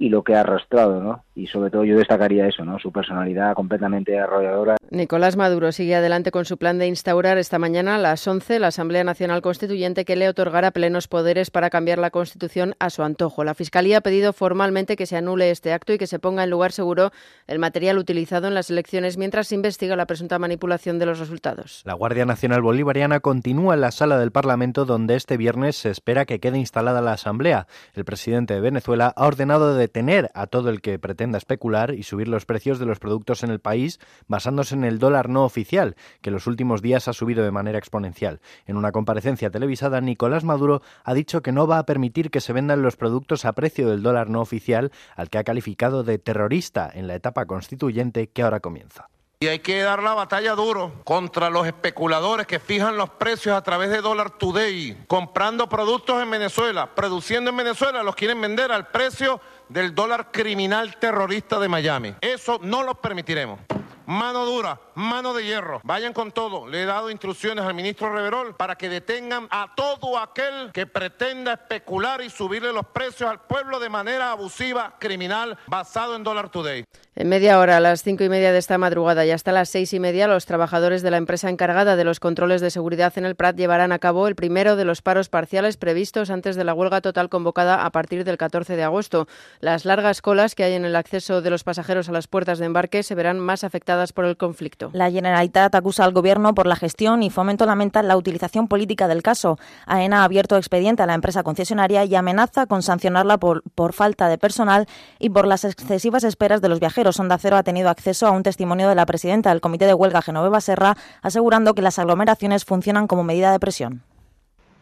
y 0.00 0.08
lo 0.08 0.24
que 0.24 0.34
ha 0.34 0.40
arrastrado, 0.40 0.98
¿no? 1.02 1.24
Y 1.34 1.46
sobre 1.46 1.70
todo 1.70 1.84
yo 1.84 1.98
destacaría 1.98 2.46
eso, 2.46 2.64
¿no? 2.64 2.78
Su 2.78 2.90
personalidad 2.90 3.52
completamente 3.52 4.18
arrolladora. 4.18 4.76
Nicolás 4.90 5.36
Maduro 5.36 5.72
sigue 5.72 5.94
adelante 5.94 6.30
con 6.30 6.46
su 6.46 6.56
plan 6.56 6.78
de 6.78 6.86
instaurar 6.86 7.36
esta 7.36 7.58
mañana 7.58 7.96
a 7.96 7.98
las 7.98 8.26
11 8.26 8.60
la 8.60 8.68
Asamblea 8.68 9.04
Nacional 9.04 9.42
Constituyente 9.42 10.06
que 10.06 10.16
le 10.16 10.30
otorgará 10.30 10.70
plenos 10.70 11.06
poderes 11.06 11.50
para 11.50 11.68
cambiar 11.68 11.98
la 11.98 12.10
Constitución 12.10 12.74
a 12.78 12.88
su 12.88 13.02
antojo. 13.02 13.44
La 13.44 13.52
Fiscalía 13.52 13.98
ha 13.98 14.00
pedido 14.00 14.32
formalmente 14.32 14.96
que 14.96 15.04
se 15.04 15.18
anule 15.18 15.50
este 15.50 15.74
acto 15.74 15.92
y 15.92 15.98
que 15.98 16.06
se 16.06 16.18
ponga 16.18 16.44
en 16.44 16.50
lugar 16.50 16.72
seguro 16.72 17.10
el 17.46 17.58
material 17.58 17.98
utilizado 17.98 18.48
en 18.48 18.54
las 18.54 18.70
elecciones 18.70 19.18
mientras 19.18 19.48
se 19.48 19.54
investiga 19.54 19.96
la 19.96 20.06
presunta 20.06 20.38
manipulación 20.38 20.98
de 20.98 21.04
los 21.04 21.18
resultados. 21.18 21.82
La 21.84 21.92
Guardia 21.92 22.24
Nacional 22.24 22.62
Bolivariana 22.62 23.20
continúa 23.20 23.74
en 23.74 23.82
la 23.82 23.90
sala 23.90 24.18
del 24.18 24.32
Parlamento 24.32 24.86
donde 24.86 25.16
este 25.16 25.36
viernes 25.36 25.76
se 25.76 25.90
espera 25.90 26.24
que 26.24 26.40
quede 26.40 26.56
instalada 26.56 27.02
la 27.02 27.12
Asamblea. 27.12 27.66
El 27.92 28.06
presidente 28.06 28.54
de 28.54 28.60
Venezuela 28.60 29.12
ha 29.14 29.26
ordenado 29.26 29.76
detener 29.90 30.30
a 30.34 30.46
todo 30.46 30.70
el 30.70 30.80
que 30.80 31.00
pretenda 31.00 31.36
especular 31.36 31.94
y 31.94 32.04
subir 32.04 32.28
los 32.28 32.46
precios 32.46 32.78
de 32.78 32.86
los 32.86 33.00
productos 33.00 33.42
en 33.42 33.50
el 33.50 33.58
país 33.58 33.98
basándose 34.28 34.76
en 34.76 34.84
el 34.84 35.00
dólar 35.00 35.28
no 35.28 35.44
oficial, 35.44 35.96
que 36.22 36.30
en 36.30 36.34
los 36.34 36.46
últimos 36.46 36.80
días 36.80 37.08
ha 37.08 37.12
subido 37.12 37.42
de 37.42 37.50
manera 37.50 37.78
exponencial. 37.78 38.40
En 38.66 38.76
una 38.76 38.92
comparecencia 38.92 39.50
televisada, 39.50 40.00
Nicolás 40.00 40.44
Maduro 40.44 40.80
ha 41.02 41.12
dicho 41.12 41.42
que 41.42 41.50
no 41.50 41.66
va 41.66 41.78
a 41.78 41.86
permitir 41.86 42.30
que 42.30 42.40
se 42.40 42.52
vendan 42.52 42.82
los 42.82 42.94
productos 42.94 43.44
a 43.44 43.52
precio 43.52 43.90
del 43.90 44.04
dólar 44.04 44.30
no 44.30 44.40
oficial, 44.40 44.92
al 45.16 45.28
que 45.28 45.38
ha 45.38 45.44
calificado 45.44 46.04
de 46.04 46.18
terrorista 46.18 46.88
en 46.94 47.08
la 47.08 47.16
etapa 47.16 47.46
constituyente 47.46 48.28
que 48.28 48.42
ahora 48.42 48.60
comienza. 48.60 49.08
Y 49.42 49.48
hay 49.48 49.60
que 49.60 49.80
dar 49.80 50.02
la 50.02 50.12
batalla 50.12 50.54
duro 50.54 51.00
contra 51.02 51.48
los 51.48 51.66
especuladores 51.66 52.46
que 52.46 52.60
fijan 52.60 52.98
los 52.98 53.08
precios 53.08 53.56
a 53.56 53.62
través 53.62 53.88
de 53.88 54.02
Dollar 54.02 54.32
Today, 54.32 55.04
comprando 55.06 55.66
productos 55.66 56.22
en 56.22 56.30
Venezuela, 56.30 56.94
produciendo 56.94 57.48
en 57.48 57.56
Venezuela, 57.56 58.02
los 58.02 58.16
quieren 58.16 58.38
vender 58.38 58.70
al 58.70 58.88
precio 58.88 59.40
del 59.70 59.94
dólar 59.94 60.30
criminal 60.32 60.96
terrorista 60.96 61.58
de 61.58 61.68
Miami. 61.68 62.14
Eso 62.20 62.58
no 62.62 62.82
lo 62.82 62.96
permitiremos. 62.96 63.60
Mano 64.06 64.44
dura, 64.44 64.80
mano 64.96 65.32
de 65.32 65.44
hierro. 65.44 65.80
Vayan 65.84 66.12
con 66.12 66.32
todo. 66.32 66.66
Le 66.66 66.82
he 66.82 66.84
dado 66.84 67.12
instrucciones 67.12 67.64
al 67.64 67.74
ministro 67.74 68.12
Reverol 68.12 68.56
para 68.56 68.74
que 68.74 68.88
detengan 68.88 69.46
a 69.50 69.72
todo 69.76 70.18
aquel 70.18 70.72
que 70.72 70.84
pretenda 70.84 71.52
especular 71.52 72.20
y 72.20 72.28
subirle 72.28 72.72
los 72.72 72.86
precios 72.86 73.30
al 73.30 73.42
pueblo 73.42 73.78
de 73.78 73.88
manera 73.88 74.32
abusiva, 74.32 74.96
criminal, 74.98 75.56
basado 75.68 76.16
en 76.16 76.24
Dollar 76.24 76.48
Today. 76.48 76.84
En 77.20 77.28
media 77.28 77.58
hora, 77.58 77.76
a 77.76 77.80
las 77.80 78.02
cinco 78.02 78.24
y 78.24 78.30
media 78.30 78.50
de 78.50 78.56
esta 78.56 78.78
madrugada 78.78 79.26
y 79.26 79.30
hasta 79.30 79.52
las 79.52 79.68
seis 79.68 79.92
y 79.92 80.00
media, 80.00 80.26
los 80.26 80.46
trabajadores 80.46 81.02
de 81.02 81.10
la 81.10 81.18
empresa 81.18 81.50
encargada 81.50 81.94
de 81.94 82.02
los 82.02 82.18
controles 82.18 82.62
de 82.62 82.70
seguridad 82.70 83.12
en 83.16 83.26
el 83.26 83.34
Prat 83.34 83.58
llevarán 83.58 83.92
a 83.92 83.98
cabo 83.98 84.26
el 84.26 84.34
primero 84.34 84.74
de 84.74 84.86
los 84.86 85.02
paros 85.02 85.28
parciales 85.28 85.76
previstos 85.76 86.30
antes 86.30 86.56
de 86.56 86.64
la 86.64 86.72
huelga 86.72 87.02
total 87.02 87.28
convocada 87.28 87.84
a 87.84 87.90
partir 87.90 88.24
del 88.24 88.38
14 88.38 88.74
de 88.74 88.84
agosto. 88.84 89.28
Las 89.60 89.84
largas 89.84 90.22
colas 90.22 90.54
que 90.54 90.64
hay 90.64 90.72
en 90.72 90.86
el 90.86 90.96
acceso 90.96 91.42
de 91.42 91.50
los 91.50 91.62
pasajeros 91.62 92.08
a 92.08 92.12
las 92.12 92.26
puertas 92.26 92.58
de 92.58 92.64
embarque 92.64 93.02
se 93.02 93.14
verán 93.14 93.38
más 93.38 93.64
afectadas 93.64 94.14
por 94.14 94.24
el 94.24 94.38
conflicto. 94.38 94.88
La 94.94 95.10
Generalitat 95.10 95.74
acusa 95.74 96.04
al 96.04 96.14
Gobierno 96.14 96.54
por 96.54 96.66
la 96.66 96.76
gestión 96.76 97.22
y 97.22 97.28
Fomento 97.28 97.66
lamenta 97.66 98.02
la 98.02 98.16
utilización 98.16 98.66
política 98.66 99.08
del 99.08 99.22
caso. 99.22 99.58
AENA 99.84 100.22
ha 100.22 100.24
abierto 100.24 100.56
expediente 100.56 101.02
a 101.02 101.06
la 101.06 101.12
empresa 101.12 101.42
concesionaria 101.42 102.02
y 102.06 102.14
amenaza 102.14 102.64
con 102.64 102.82
sancionarla 102.82 103.36
por, 103.36 103.62
por 103.74 103.92
falta 103.92 104.30
de 104.30 104.38
personal 104.38 104.86
y 105.18 105.28
por 105.28 105.46
las 105.46 105.66
excesivas 105.66 106.24
esperas 106.24 106.62
de 106.62 106.70
los 106.70 106.80
viajeros. 106.80 107.09
Onda 107.18 107.38
Cero 107.38 107.56
ha 107.56 107.62
tenido 107.62 107.88
acceso 107.88 108.26
a 108.26 108.30
un 108.30 108.42
testimonio 108.42 108.88
de 108.88 108.94
la 108.94 109.06
presidenta 109.06 109.50
del 109.50 109.60
Comité 109.60 109.86
de 109.86 109.94
Huelga, 109.94 110.22
Genoveva 110.22 110.60
Serra, 110.60 110.96
asegurando 111.22 111.74
que 111.74 111.82
las 111.82 111.98
aglomeraciones 111.98 112.64
funcionan 112.64 113.06
como 113.06 113.24
medida 113.24 113.50
de 113.50 113.58
presión. 113.58 114.04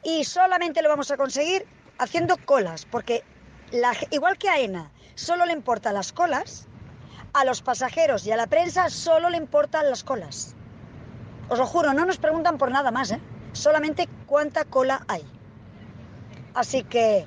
y 0.03 0.25
solamente 0.25 0.83
lo 0.83 0.89
vamos 0.89 1.11
a 1.11 1.17
conseguir 1.17 1.67
haciendo 1.99 2.37
colas, 2.45 2.87
porque 2.87 3.25
la 3.73 3.93
igual 4.11 4.39
que 4.39 4.49
a 4.49 4.59
ENA 4.59 4.91
solo 5.15 5.45
le 5.45 5.53
importan 5.53 5.95
las 5.95 6.13
colas, 6.13 6.67
a 7.33 7.45
los 7.45 7.63
pasajeros 7.63 8.27
y 8.27 8.33
a 8.33 8.37
la 8.37 8.47
prensa 8.47 8.89
solo 8.89 9.29
le 9.29 9.37
importan 9.37 9.91
las 9.91 10.05
colas. 10.05 10.55
Os 11.49 11.59
lo 11.59 11.67
juro, 11.67 11.93
no 11.93 12.05
nos 12.05 12.19
preguntan 12.19 12.59
por 12.59 12.71
nada 12.71 12.91
más, 12.91 13.11
¿eh? 13.11 13.21
solamente 13.53 14.09
cuánta 14.27 14.65
cola 14.65 15.05
hay. 15.09 15.25
Así 16.55 16.85
que 16.85 17.27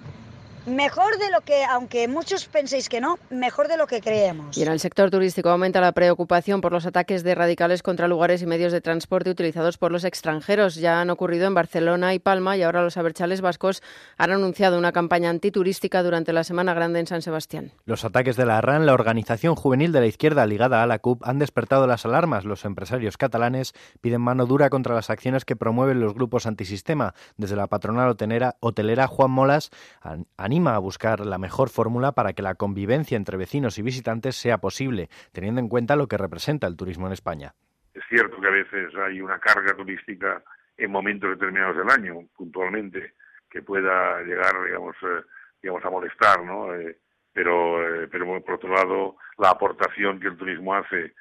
mejor 0.66 1.18
de 1.18 1.30
lo 1.32 1.42
que, 1.42 1.64
aunque 1.66 2.08
muchos 2.08 2.46
penséis 2.46 2.90
que 2.90 3.02
no, 3.02 3.18
mejor 3.30 3.68
de 3.68 3.78
lo 3.78 3.88
que 3.88 4.02
creemos. 4.02 4.58
Y 4.58 4.64
en 4.64 4.72
el 4.72 4.80
sector 4.80 5.10
turístico 5.10 5.50
aumenta 5.50 5.82
la 5.82 5.92
preocupación 5.92 6.62
por 6.62 6.72
los 6.72 6.86
ataques 6.86 7.24
de 7.24 7.36
radicales 7.36 7.82
contra 7.84 8.08
lugares 8.08 8.42
y 8.42 8.46
medios 8.46 8.72
de 8.72 8.82
transporte 8.82 9.30
utilizados 9.30 9.78
por 9.78 9.92
los 9.92 10.04
extranjeros. 10.04 10.76
Ya 10.76 11.02
han 11.02 11.10
ocurrido 11.10 11.48
en 11.48 11.54
Barcelona 11.54 12.14
y 12.14 12.20
Palma 12.20 12.58
y 12.58 12.64
ahora 12.64 12.82
los 12.84 12.98
aberchales 12.98 13.42
vascos 13.42 13.82
han 14.18 14.32
anunciado 14.32 14.78
una 14.78 14.92
campaña 14.92 15.30
antiturística 15.30 16.04
durante 16.04 16.34
la 16.34 16.44
Semana 16.44 16.74
Grande 16.74 17.00
en 17.00 17.08
San 17.08 17.22
Sebastián. 17.22 17.72
Los 17.86 18.06
ataques 18.06 18.36
de 18.36 18.46
la 18.46 18.62
RAN, 18.62 18.86
la 18.86 18.94
organización 18.94 19.56
juvenil 19.56 19.92
de 19.92 20.00
la 20.02 20.06
izquierda 20.08 20.46
ligada 20.46 20.84
a 20.84 20.88
la 20.88 21.00
CUP, 21.00 21.22
han 21.26 21.40
despertado 21.40 21.88
las 21.88 22.06
alarmas. 22.06 22.46
Los 22.46 22.66
empresarios 22.66 23.18
catalanes 23.18 23.74
piden 24.02 24.22
mano 24.22 24.46
dura 24.46 24.70
contra 24.70 24.96
las 24.96 25.10
acciones 25.10 25.46
que 25.46 25.56
promueven 25.56 26.00
los 26.00 26.14
grupos 26.14 26.46
antisistema. 26.46 27.14
Desde 27.38 27.56
la 27.56 27.68
patronal 27.68 28.10
hotelera, 28.10 28.56
hotelera 28.60 29.08
Juan 29.08 29.32
Molas 29.32 29.70
an- 30.02 30.28
anima 30.52 30.76
a 30.76 30.80
buscar 30.80 31.22
la 31.22 31.38
mejor 31.38 31.70
fórmula 31.70 32.12
para 32.12 32.34
que 32.34 32.42
la 32.42 32.56
convivencia 32.56 33.16
entre 33.16 33.38
vecinos 33.38 33.80
y 33.80 33.84
visitantes 33.84 34.36
sea 34.36 34.58
posible, 34.58 35.08
teniendo 35.32 35.62
en 35.62 35.70
cuenta 35.70 35.96
lo 35.96 36.08
que 36.10 36.18
representa 36.18 36.68
el 36.68 36.76
turismo 36.76 37.08
en 37.08 37.14
España. 37.14 37.54
Es 37.94 38.04
cierto 38.10 38.42
que 38.42 38.48
a 38.48 38.52
veces 38.52 38.94
hay 38.96 39.22
una 39.22 39.40
carga 39.40 39.74
turística 39.74 40.44
en 40.76 40.92
momentos 40.92 41.30
determinados 41.30 41.78
del 41.78 41.90
año, 41.90 42.28
puntualmente, 42.36 43.14
que 43.50 43.62
pueda 43.62 44.22
llegar, 44.24 44.52
digamos, 44.66 44.94
eh, 45.04 45.24
digamos 45.64 45.86
a 45.86 45.90
molestar, 45.90 46.44
¿no? 46.44 46.76
Eh, 46.76 46.98
pero, 47.32 48.04
eh, 48.04 48.10
pero 48.12 48.44
por 48.44 48.56
otro 48.56 48.74
lado, 48.76 49.16
la 49.38 49.52
aportación 49.52 50.20
que 50.20 50.28
el 50.28 50.36
turismo 50.36 50.76
hace 50.76 51.14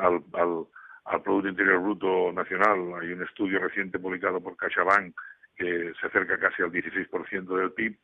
al, 0.00 0.24
al, 0.32 0.66
al 1.04 1.22
Producto 1.22 1.50
Interior 1.50 1.80
Bruto 1.80 2.32
Nacional. 2.32 2.94
Hay 3.00 3.12
un 3.12 3.22
estudio 3.22 3.60
reciente 3.60 4.00
publicado 4.00 4.40
por 4.40 4.56
CaixaBank 4.56 5.14
que 5.56 5.92
se 6.00 6.06
acerca 6.08 6.36
casi 6.36 6.62
al 6.62 6.72
16% 6.72 7.56
del 7.56 7.70
PIB. 7.70 7.96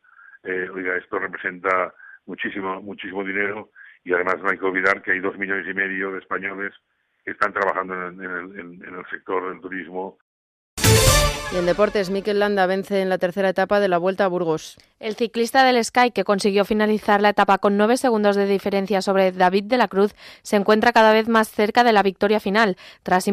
Eh, 0.43 0.69
oiga, 0.73 0.95
esto 0.97 1.19
representa 1.19 1.93
muchísimo, 2.25 2.81
muchísimo 2.81 3.23
dinero 3.23 3.71
y 4.03 4.13
además 4.13 4.37
no 4.39 4.49
hay 4.49 4.57
que 4.57 4.65
olvidar 4.65 5.01
que 5.01 5.11
hay 5.11 5.19
dos 5.19 5.37
millones 5.37 5.67
y 5.67 5.73
medio 5.73 6.11
de 6.11 6.19
españoles 6.19 6.73
que 7.23 7.31
están 7.31 7.53
trabajando 7.53 8.07
en, 8.07 8.23
en 8.23 8.95
el 8.95 9.05
sector 9.09 9.49
del 9.49 9.61
turismo 9.61 10.17
y 11.53 11.57
en 11.57 11.65
deportes, 11.65 12.09
Mikel 12.09 12.39
Landa 12.39 12.65
vence 12.65 13.01
en 13.01 13.09
la 13.09 13.17
tercera 13.17 13.49
etapa 13.49 13.81
de 13.81 13.89
la 13.89 13.97
Vuelta 13.97 14.23
a 14.23 14.27
Burgos. 14.29 14.77
El 14.99 15.15
ciclista 15.15 15.65
del 15.65 15.83
Sky, 15.83 16.11
que 16.11 16.23
consiguió 16.23 16.63
finalizar 16.63 17.21
la 17.21 17.29
etapa 17.29 17.57
con 17.57 17.75
nueve 17.75 17.97
segundos 17.97 18.35
de 18.35 18.45
diferencia 18.45 19.01
sobre 19.01 19.31
David 19.31 19.65
de 19.65 19.77
la 19.77 19.87
Cruz, 19.87 20.13
se 20.43 20.55
encuentra 20.55 20.93
cada 20.93 21.11
vez 21.11 21.27
más 21.27 21.49
cerca 21.49 21.83
de 21.83 21.91
la 21.91 22.03
victoria 22.03 22.39
final. 22.39 22.77
Tras, 23.03 23.25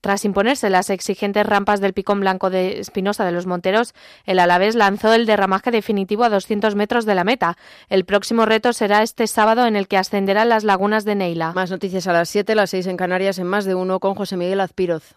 tras 0.00 0.24
imponerse 0.24 0.70
las 0.70 0.90
exigentes 0.90 1.46
rampas 1.46 1.80
del 1.80 1.94
picón 1.94 2.20
blanco 2.20 2.50
de 2.50 2.78
Espinosa 2.78 3.24
de 3.24 3.32
los 3.32 3.46
Monteros, 3.46 3.94
el 4.26 4.38
Alavés 4.38 4.76
lanzó 4.76 5.12
el 5.12 5.26
derramaje 5.26 5.70
definitivo 5.72 6.22
a 6.24 6.28
200 6.28 6.76
metros 6.76 7.04
de 7.04 7.14
la 7.14 7.24
meta. 7.24 7.56
El 7.88 8.04
próximo 8.04 8.44
reto 8.44 8.72
será 8.72 9.02
este 9.02 9.26
sábado 9.26 9.66
en 9.66 9.74
el 9.74 9.88
que 9.88 9.96
ascenderán 9.96 10.50
las 10.50 10.62
lagunas 10.62 11.04
de 11.04 11.14
Neila. 11.16 11.52
Más 11.54 11.70
noticias 11.70 12.06
a 12.06 12.12
las 12.12 12.28
7, 12.28 12.54
las 12.54 12.70
6 12.70 12.86
en 12.86 12.96
Canarias, 12.96 13.38
en 13.38 13.46
más 13.46 13.64
de 13.64 13.74
uno 13.74 13.98
con 13.98 14.14
José 14.14 14.36
Miguel 14.36 14.60
Azpiroz. 14.60 15.16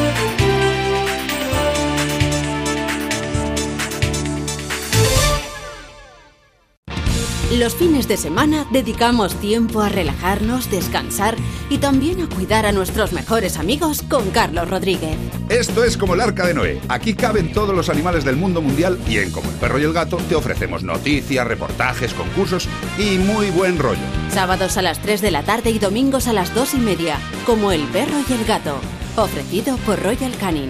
Los 7.57 7.75
fines 7.75 8.07
de 8.07 8.15
semana 8.15 8.65
dedicamos 8.71 9.35
tiempo 9.35 9.81
a 9.81 9.89
relajarnos, 9.89 10.71
descansar 10.71 11.35
y 11.69 11.79
también 11.79 12.21
a 12.21 12.29
cuidar 12.33 12.65
a 12.65 12.71
nuestros 12.71 13.11
mejores 13.11 13.57
amigos 13.57 14.03
con 14.03 14.31
Carlos 14.31 14.69
Rodríguez. 14.69 15.17
Esto 15.49 15.83
es 15.83 15.97
como 15.97 16.13
el 16.13 16.21
arca 16.21 16.47
de 16.47 16.53
Noé. 16.53 16.79
Aquí 16.87 17.13
caben 17.13 17.51
todos 17.51 17.75
los 17.75 17.89
animales 17.89 18.23
del 18.23 18.37
mundo 18.37 18.61
mundial 18.61 18.97
y 19.05 19.17
en 19.17 19.31
Como 19.31 19.51
el 19.51 19.57
perro 19.57 19.79
y 19.79 19.83
el 19.83 19.91
gato 19.91 20.15
te 20.29 20.35
ofrecemos 20.35 20.83
noticias, 20.83 21.45
reportajes, 21.45 22.13
concursos 22.13 22.69
y 22.97 23.17
muy 23.17 23.49
buen 23.49 23.77
rollo. 23.77 23.99
Sábados 24.29 24.77
a 24.77 24.81
las 24.81 25.01
3 25.01 25.19
de 25.19 25.31
la 25.31 25.43
tarde 25.43 25.71
y 25.71 25.79
domingos 25.79 26.29
a 26.29 26.33
las 26.33 26.55
2 26.55 26.75
y 26.75 26.77
media. 26.77 27.17
Como 27.45 27.73
el 27.73 27.83
perro 27.87 28.15
y 28.29 28.31
el 28.31 28.45
gato. 28.45 28.79
Ofrecido 29.17 29.75
por 29.79 30.01
Royal 30.01 30.33
Canin. 30.37 30.69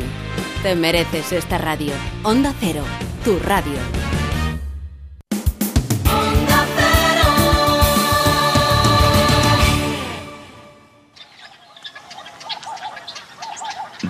Te 0.64 0.74
mereces 0.74 1.32
esta 1.32 1.60
radio. 1.60 1.94
Onda 2.24 2.56
Cero, 2.60 2.84
tu 3.24 3.38
radio. 3.38 4.11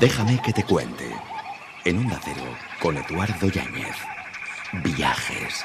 Déjame 0.01 0.41
que 0.43 0.51
te 0.51 0.63
cuente. 0.63 1.05
En 1.85 1.99
un 1.99 2.11
Cero, 2.23 2.41
con 2.81 2.97
Eduardo 2.97 3.47
Yáñez. 3.49 3.95
Viajes. 4.83 5.63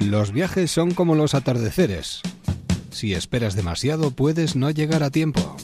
Los 0.00 0.32
viajes 0.32 0.70
son 0.70 0.94
como 0.94 1.14
los 1.14 1.34
atardeceres. 1.34 2.22
Si 2.90 3.12
esperas 3.12 3.54
demasiado, 3.54 4.12
puedes 4.12 4.56
no 4.56 4.70
llegar 4.70 5.02
a 5.02 5.10
tiempo. 5.10 5.54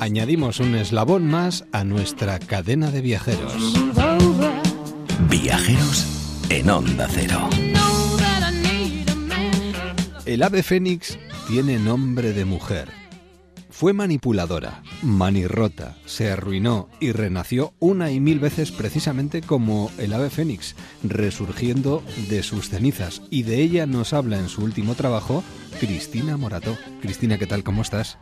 Añadimos 0.00 0.58
un 0.58 0.74
eslabón 0.74 1.28
más 1.28 1.64
a 1.70 1.84
nuestra 1.84 2.40
cadena 2.40 2.90
de 2.90 3.02
viajeros. 3.02 3.54
Viajeros 5.30 6.06
en 6.50 6.70
Onda 6.70 7.06
Cero. 7.08 7.48
El 10.34 10.42
ave 10.42 10.64
fénix 10.64 11.16
tiene 11.46 11.78
nombre 11.78 12.32
de 12.32 12.44
mujer. 12.44 13.03
Fue 13.74 13.92
manipuladora, 13.92 14.84
manirrota, 15.02 15.96
se 16.06 16.30
arruinó 16.30 16.88
y 17.00 17.10
renació 17.10 17.74
una 17.80 18.12
y 18.12 18.20
mil 18.20 18.38
veces 18.38 18.70
precisamente 18.70 19.42
como 19.42 19.90
el 19.98 20.12
ave 20.12 20.30
fénix, 20.30 20.76
resurgiendo 21.02 22.00
de 22.30 22.44
sus 22.44 22.68
cenizas. 22.68 23.22
Y 23.30 23.42
de 23.42 23.60
ella 23.62 23.86
nos 23.86 24.12
habla 24.12 24.38
en 24.38 24.48
su 24.48 24.62
último 24.62 24.94
trabajo 24.94 25.42
Cristina 25.80 26.36
Morató. 26.36 26.78
Cristina, 27.02 27.36
¿qué 27.36 27.48
tal? 27.48 27.64
¿Cómo 27.64 27.82
estás? 27.82 28.16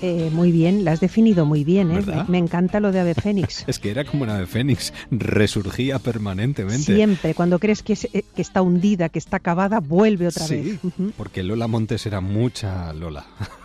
Eh, 0.00 0.30
muy 0.32 0.50
bien, 0.50 0.86
la 0.86 0.92
has 0.92 1.00
definido 1.00 1.44
muy 1.44 1.64
bien, 1.64 1.90
¿eh? 1.90 2.02
Me, 2.26 2.38
encanta 2.38 2.80
lo 2.80 2.90
de 2.90 3.00
ave 3.00 3.12
fénix. 3.12 3.62
es 3.66 3.78
que 3.78 3.90
era 3.90 4.06
como 4.06 4.22
una 4.22 4.36
ave 4.36 4.46
fénix, 4.46 4.94
resurgía 5.10 5.98
permanentemente. 5.98 6.94
Siempre, 6.94 7.34
cuando 7.34 7.58
crees 7.58 7.82
que, 7.82 7.92
eh, 7.92 8.24
que 8.34 8.40
está 8.40 8.62
hundida, 8.62 9.10
que 9.10 9.18
está 9.18 9.36
acabada, 9.36 9.80
vuelve 9.80 10.28
otra 10.28 10.46
vez. 10.46 10.78
Porque 11.18 11.42
Lola 11.42 11.68
Montes 11.68 12.06
era 12.06 12.22
mucha 12.22 12.90
Lola. 12.94 13.26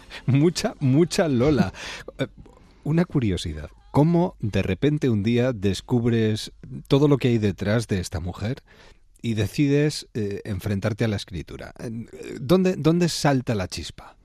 Mucha, 0.26 0.74
mucha 0.80 1.28
Lola. 1.28 1.72
Eh, 2.18 2.26
una 2.84 3.04
curiosidad. 3.04 3.70
¿Cómo 3.90 4.36
de 4.40 4.62
repente 4.62 5.08
un 5.08 5.22
día 5.22 5.52
descubres 5.52 6.52
todo 6.86 7.08
lo 7.08 7.16
que 7.16 7.28
hay 7.28 7.38
detrás 7.38 7.88
de 7.88 7.98
esta 8.00 8.20
mujer 8.20 8.62
y 9.22 9.34
decides 9.34 10.06
enfrentarte 10.12 11.04
a 11.04 11.08
la 11.08 11.16
escritura? 11.16 11.72
¿Dónde, 12.38 12.76
¿Dónde 12.76 13.08
salta 13.08 13.54
la 13.54 13.68
chispa? 13.68 14.15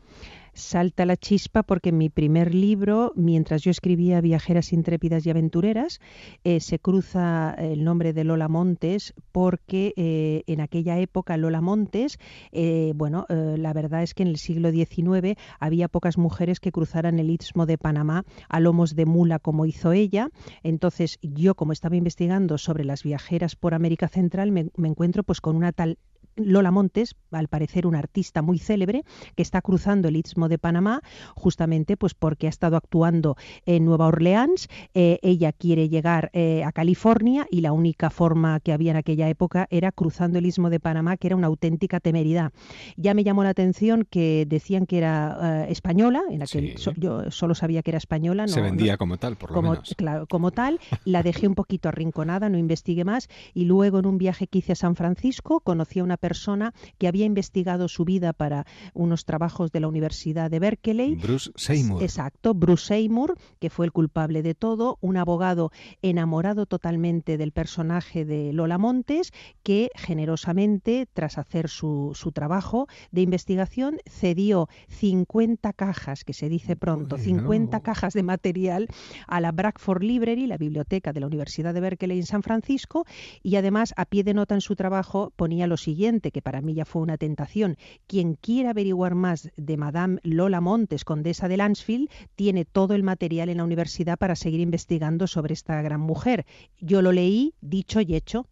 Salta 0.53 1.05
la 1.05 1.17
chispa 1.17 1.63
porque 1.63 1.89
en 1.89 1.97
mi 1.97 2.09
primer 2.09 2.53
libro, 2.53 3.13
mientras 3.15 3.61
yo 3.61 3.71
escribía 3.71 4.21
Viajeras 4.21 4.73
intrépidas 4.73 5.25
y 5.25 5.29
aventureras, 5.29 5.99
eh, 6.43 6.59
se 6.59 6.79
cruza 6.79 7.53
el 7.57 7.83
nombre 7.83 8.13
de 8.13 8.23
Lola 8.23 8.47
Montes 8.47 9.13
porque 9.31 9.93
eh, 9.95 10.43
en 10.47 10.61
aquella 10.61 10.99
época 10.99 11.37
Lola 11.37 11.61
Montes, 11.61 12.19
eh, 12.51 12.93
bueno, 12.95 13.25
la 13.29 13.73
verdad 13.73 14.03
es 14.03 14.13
que 14.13 14.23
en 14.23 14.29
el 14.29 14.37
siglo 14.37 14.71
XIX 14.71 15.37
había 15.59 15.87
pocas 15.87 16.17
mujeres 16.17 16.59
que 16.59 16.71
cruzaran 16.71 17.19
el 17.19 17.29
istmo 17.29 17.65
de 17.65 17.77
Panamá 17.77 18.23
a 18.49 18.59
lomos 18.59 18.95
de 18.95 19.05
mula 19.05 19.39
como 19.39 19.65
hizo 19.65 19.91
ella. 19.91 20.29
Entonces 20.63 21.17
yo, 21.21 21.55
como 21.55 21.71
estaba 21.71 21.95
investigando 21.95 22.57
sobre 22.57 22.83
las 22.83 23.03
viajeras 23.03 23.55
por 23.55 23.73
América 23.73 24.07
Central, 24.07 24.51
me, 24.51 24.69
me 24.75 24.87
encuentro 24.87 25.23
pues 25.23 25.41
con 25.41 25.55
una 25.55 25.71
tal 25.71 25.97
Lola 26.35 26.71
Montes, 26.71 27.15
al 27.31 27.47
parecer 27.47 27.85
una 27.85 27.99
artista 27.99 28.41
muy 28.41 28.57
célebre, 28.57 29.03
que 29.35 29.41
está 29.41 29.61
cruzando 29.61 30.07
el 30.07 30.15
Istmo 30.15 30.40
de 30.47 30.57
Panamá, 30.57 31.01
justamente 31.35 31.97
pues 31.97 32.13
porque 32.13 32.47
ha 32.47 32.49
estado 32.49 32.77
actuando 32.77 33.35
en 33.65 33.85
Nueva 33.85 34.07
Orleans. 34.07 34.67
Eh, 34.93 35.19
ella 35.21 35.51
quiere 35.51 35.89
llegar 35.89 36.29
eh, 36.33 36.63
a 36.63 36.71
California 36.71 37.47
y 37.49 37.61
la 37.61 37.71
única 37.71 38.09
forma 38.09 38.59
que 38.59 38.73
había 38.73 38.91
en 38.91 38.97
aquella 38.97 39.29
época 39.29 39.67
era 39.69 39.91
cruzando 39.91 40.39
el 40.39 40.45
Istmo 40.45 40.69
de 40.69 40.79
Panamá, 40.79 41.17
que 41.17 41.27
era 41.27 41.35
una 41.35 41.47
auténtica 41.47 41.99
temeridad. 41.99 42.51
Ya 42.97 43.13
me 43.13 43.23
llamó 43.23 43.43
la 43.43 43.49
atención 43.49 44.07
que 44.09 44.45
decían 44.47 44.85
que 44.85 44.97
era 44.97 45.65
eh, 45.65 45.71
española, 45.71 46.21
en 46.29 46.43
aquel 46.43 46.75
yo 46.97 47.31
solo 47.31 47.55
sabía 47.55 47.81
que 47.81 47.91
era 47.91 47.97
española. 47.97 48.47
Se 48.47 48.61
vendía 48.61 48.97
como 48.97 49.17
tal, 49.17 49.35
por 49.35 49.51
lo 49.51 49.55
como, 49.55 49.71
menos. 49.71 49.93
Claro, 49.97 50.27
como 50.27 50.51
tal, 50.51 50.79
la 51.05 51.23
dejé 51.23 51.47
un 51.47 51.55
poquito 51.55 51.89
arrinconada, 51.89 52.49
no 52.49 52.57
investigué 52.57 53.03
más 53.03 53.27
y 53.53 53.65
luego 53.65 53.99
en 53.99 54.05
un 54.05 54.17
viaje 54.17 54.47
que 54.47 54.59
hice 54.59 54.73
a 54.73 54.75
San 54.75 54.95
Francisco 54.95 55.59
conocí 55.59 55.99
a 55.99 56.03
una 56.03 56.17
persona 56.17 56.73
que 56.97 57.07
había 57.07 57.25
investigado 57.25 57.87
su 57.87 58.05
vida 58.05 58.33
para 58.33 58.65
unos 58.93 59.25
trabajos 59.25 59.71
de 59.71 59.79
la 59.79 59.87
Universidad 59.87 60.30
de 60.33 60.59
Berkeley. 60.59 61.15
Bruce 61.15 61.51
Seymour. 61.55 62.03
Exacto, 62.03 62.53
Bruce 62.53 62.87
Seymour, 62.87 63.37
que 63.59 63.69
fue 63.69 63.85
el 63.85 63.91
culpable 63.91 64.41
de 64.41 64.55
todo, 64.55 64.97
un 65.01 65.17
abogado 65.17 65.71
enamorado 66.01 66.65
totalmente 66.65 67.37
del 67.37 67.51
personaje 67.51 68.25
de 68.25 68.53
Lola 68.53 68.77
Montes, 68.77 69.31
que 69.63 69.89
generosamente, 69.95 71.07
tras 71.13 71.37
hacer 71.37 71.69
su, 71.69 72.11
su 72.13 72.31
trabajo 72.31 72.87
de 73.11 73.21
investigación, 73.21 73.97
cedió 74.07 74.67
50 74.89 75.73
cajas, 75.73 76.23
que 76.23 76.33
se 76.33 76.49
dice 76.49 76.75
pronto, 76.75 77.17
50 77.17 77.79
cajas 77.81 78.13
de 78.13 78.23
material 78.23 78.87
a 79.27 79.41
la 79.41 79.51
Bradford 79.51 80.03
Library, 80.03 80.47
la 80.47 80.57
biblioteca 80.57 81.13
de 81.13 81.19
la 81.19 81.27
Universidad 81.27 81.73
de 81.73 81.81
Berkeley 81.81 82.19
en 82.19 82.25
San 82.25 82.43
Francisco, 82.43 83.05
y 83.43 83.55
además 83.55 83.93
a 83.97 84.05
pie 84.05 84.23
de 84.23 84.33
nota 84.33 84.55
en 84.55 84.61
su 84.61 84.75
trabajo 84.75 85.33
ponía 85.35 85.67
lo 85.67 85.77
siguiente 85.77 86.31
que 86.31 86.41
para 86.41 86.61
mí 86.61 86.73
ya 86.73 86.85
fue 86.85 87.01
una 87.01 87.17
tentación. 87.17 87.77
Quien 88.07 88.35
quiera 88.35 88.71
averiguar 88.71 89.15
más 89.15 89.49
de 89.57 89.77
Madame 89.77 90.19
Lola 90.23 90.61
Montes, 90.61 91.05
condesa 91.05 91.47
de 91.47 91.57
Lansfield, 91.57 92.09
tiene 92.35 92.65
todo 92.65 92.93
el 92.93 93.03
material 93.03 93.49
en 93.49 93.57
la 93.57 93.63
universidad 93.63 94.17
para 94.17 94.35
seguir 94.35 94.59
investigando 94.59 95.27
sobre 95.27 95.53
esta 95.53 95.81
gran 95.81 96.01
mujer. 96.01 96.45
Yo 96.79 97.01
lo 97.01 97.11
leí, 97.11 97.53
dicho 97.61 98.01
y 98.01 98.15
hecho. 98.15 98.47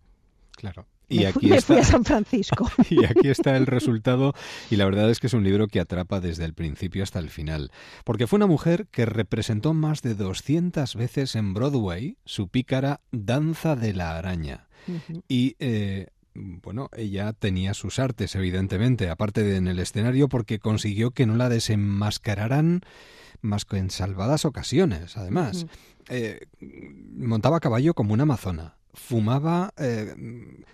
Claro. 0.52 0.86
Y 1.10 1.26
aquí 1.26 1.50
fui 1.62 1.78
a 1.78 1.84
San 1.84 2.06
Francisco. 2.06 2.70
y 2.90 3.04
aquí 3.04 3.30
está 3.30 3.58
el 3.58 3.66
resultado 3.66 4.34
y 4.70 4.76
la 4.76 4.86
verdad 4.86 5.10
es 5.10 5.20
que 5.20 5.28
es 5.28 5.34
un 5.34 5.44
libro 5.44 5.68
que 5.68 5.80
atrapa 5.80 6.22
desde 6.22 6.46
el 6.46 6.54
principio 6.54 7.04
hasta 7.04 7.20
el 7.20 7.30
final. 7.30 7.72
Porque 8.06 8.28
fue 8.28 8.38
una 8.38 8.48
mujer 8.48 8.88
que 8.92 9.06
representó 9.06 9.74
más 9.74 10.02
de 10.02 10.14
200 10.14 10.96
veces 10.96 11.36
en 11.36 11.54
Broadway 11.54 12.18
su 12.26 12.48
pícara 12.48 13.02
Danza 13.12 13.76
de 13.76 13.94
la 13.94 14.18
Araña. 14.18 14.68
Y 15.28 15.56
eh, 15.60 16.08
bueno, 16.34 16.90
ella 16.96 17.34
tenía 17.34 17.74
sus 17.74 18.00
artes, 18.00 18.36
evidentemente, 18.36 19.10
aparte 19.10 19.44
de 19.44 19.58
en 19.58 19.68
el 19.68 19.80
escenario, 19.80 20.30
porque 20.30 20.60
consiguió 20.60 21.12
que 21.12 21.26
no 21.26 21.36
la 21.36 21.50
desenmascararan 21.50 22.82
más 23.42 23.66
que 23.66 23.78
en 23.78 23.90
salvadas 23.90 24.46
ocasiones, 24.46 25.18
además. 25.18 25.66
eh, 26.10 26.48
montaba 27.16 27.58
a 27.58 27.60
caballo 27.60 27.94
como 27.94 28.14
una 28.14 28.24
amazona 28.24 28.80
fumaba, 28.94 29.74
eh, 29.78 30.14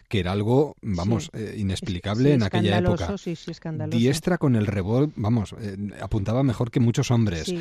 que 0.08 0.20
era 0.20 0.32
algo, 0.32 0.76
vamos, 0.82 1.30
eh, 1.34 1.56
inexplicable 1.58 2.34
en 2.34 2.44
aquella 2.44 2.80
época. 2.80 3.18
Sí, 3.18 3.36
sí, 3.36 3.52
Diestra 3.90 4.38
con 4.38 4.56
el 4.56 4.68
revólver, 4.68 5.14
vamos, 5.16 5.56
eh, 5.60 5.78
apuntaba 6.02 6.44
mejor 6.44 6.72
que 6.72 6.80
muchos 6.80 7.12
hombres. 7.12 7.54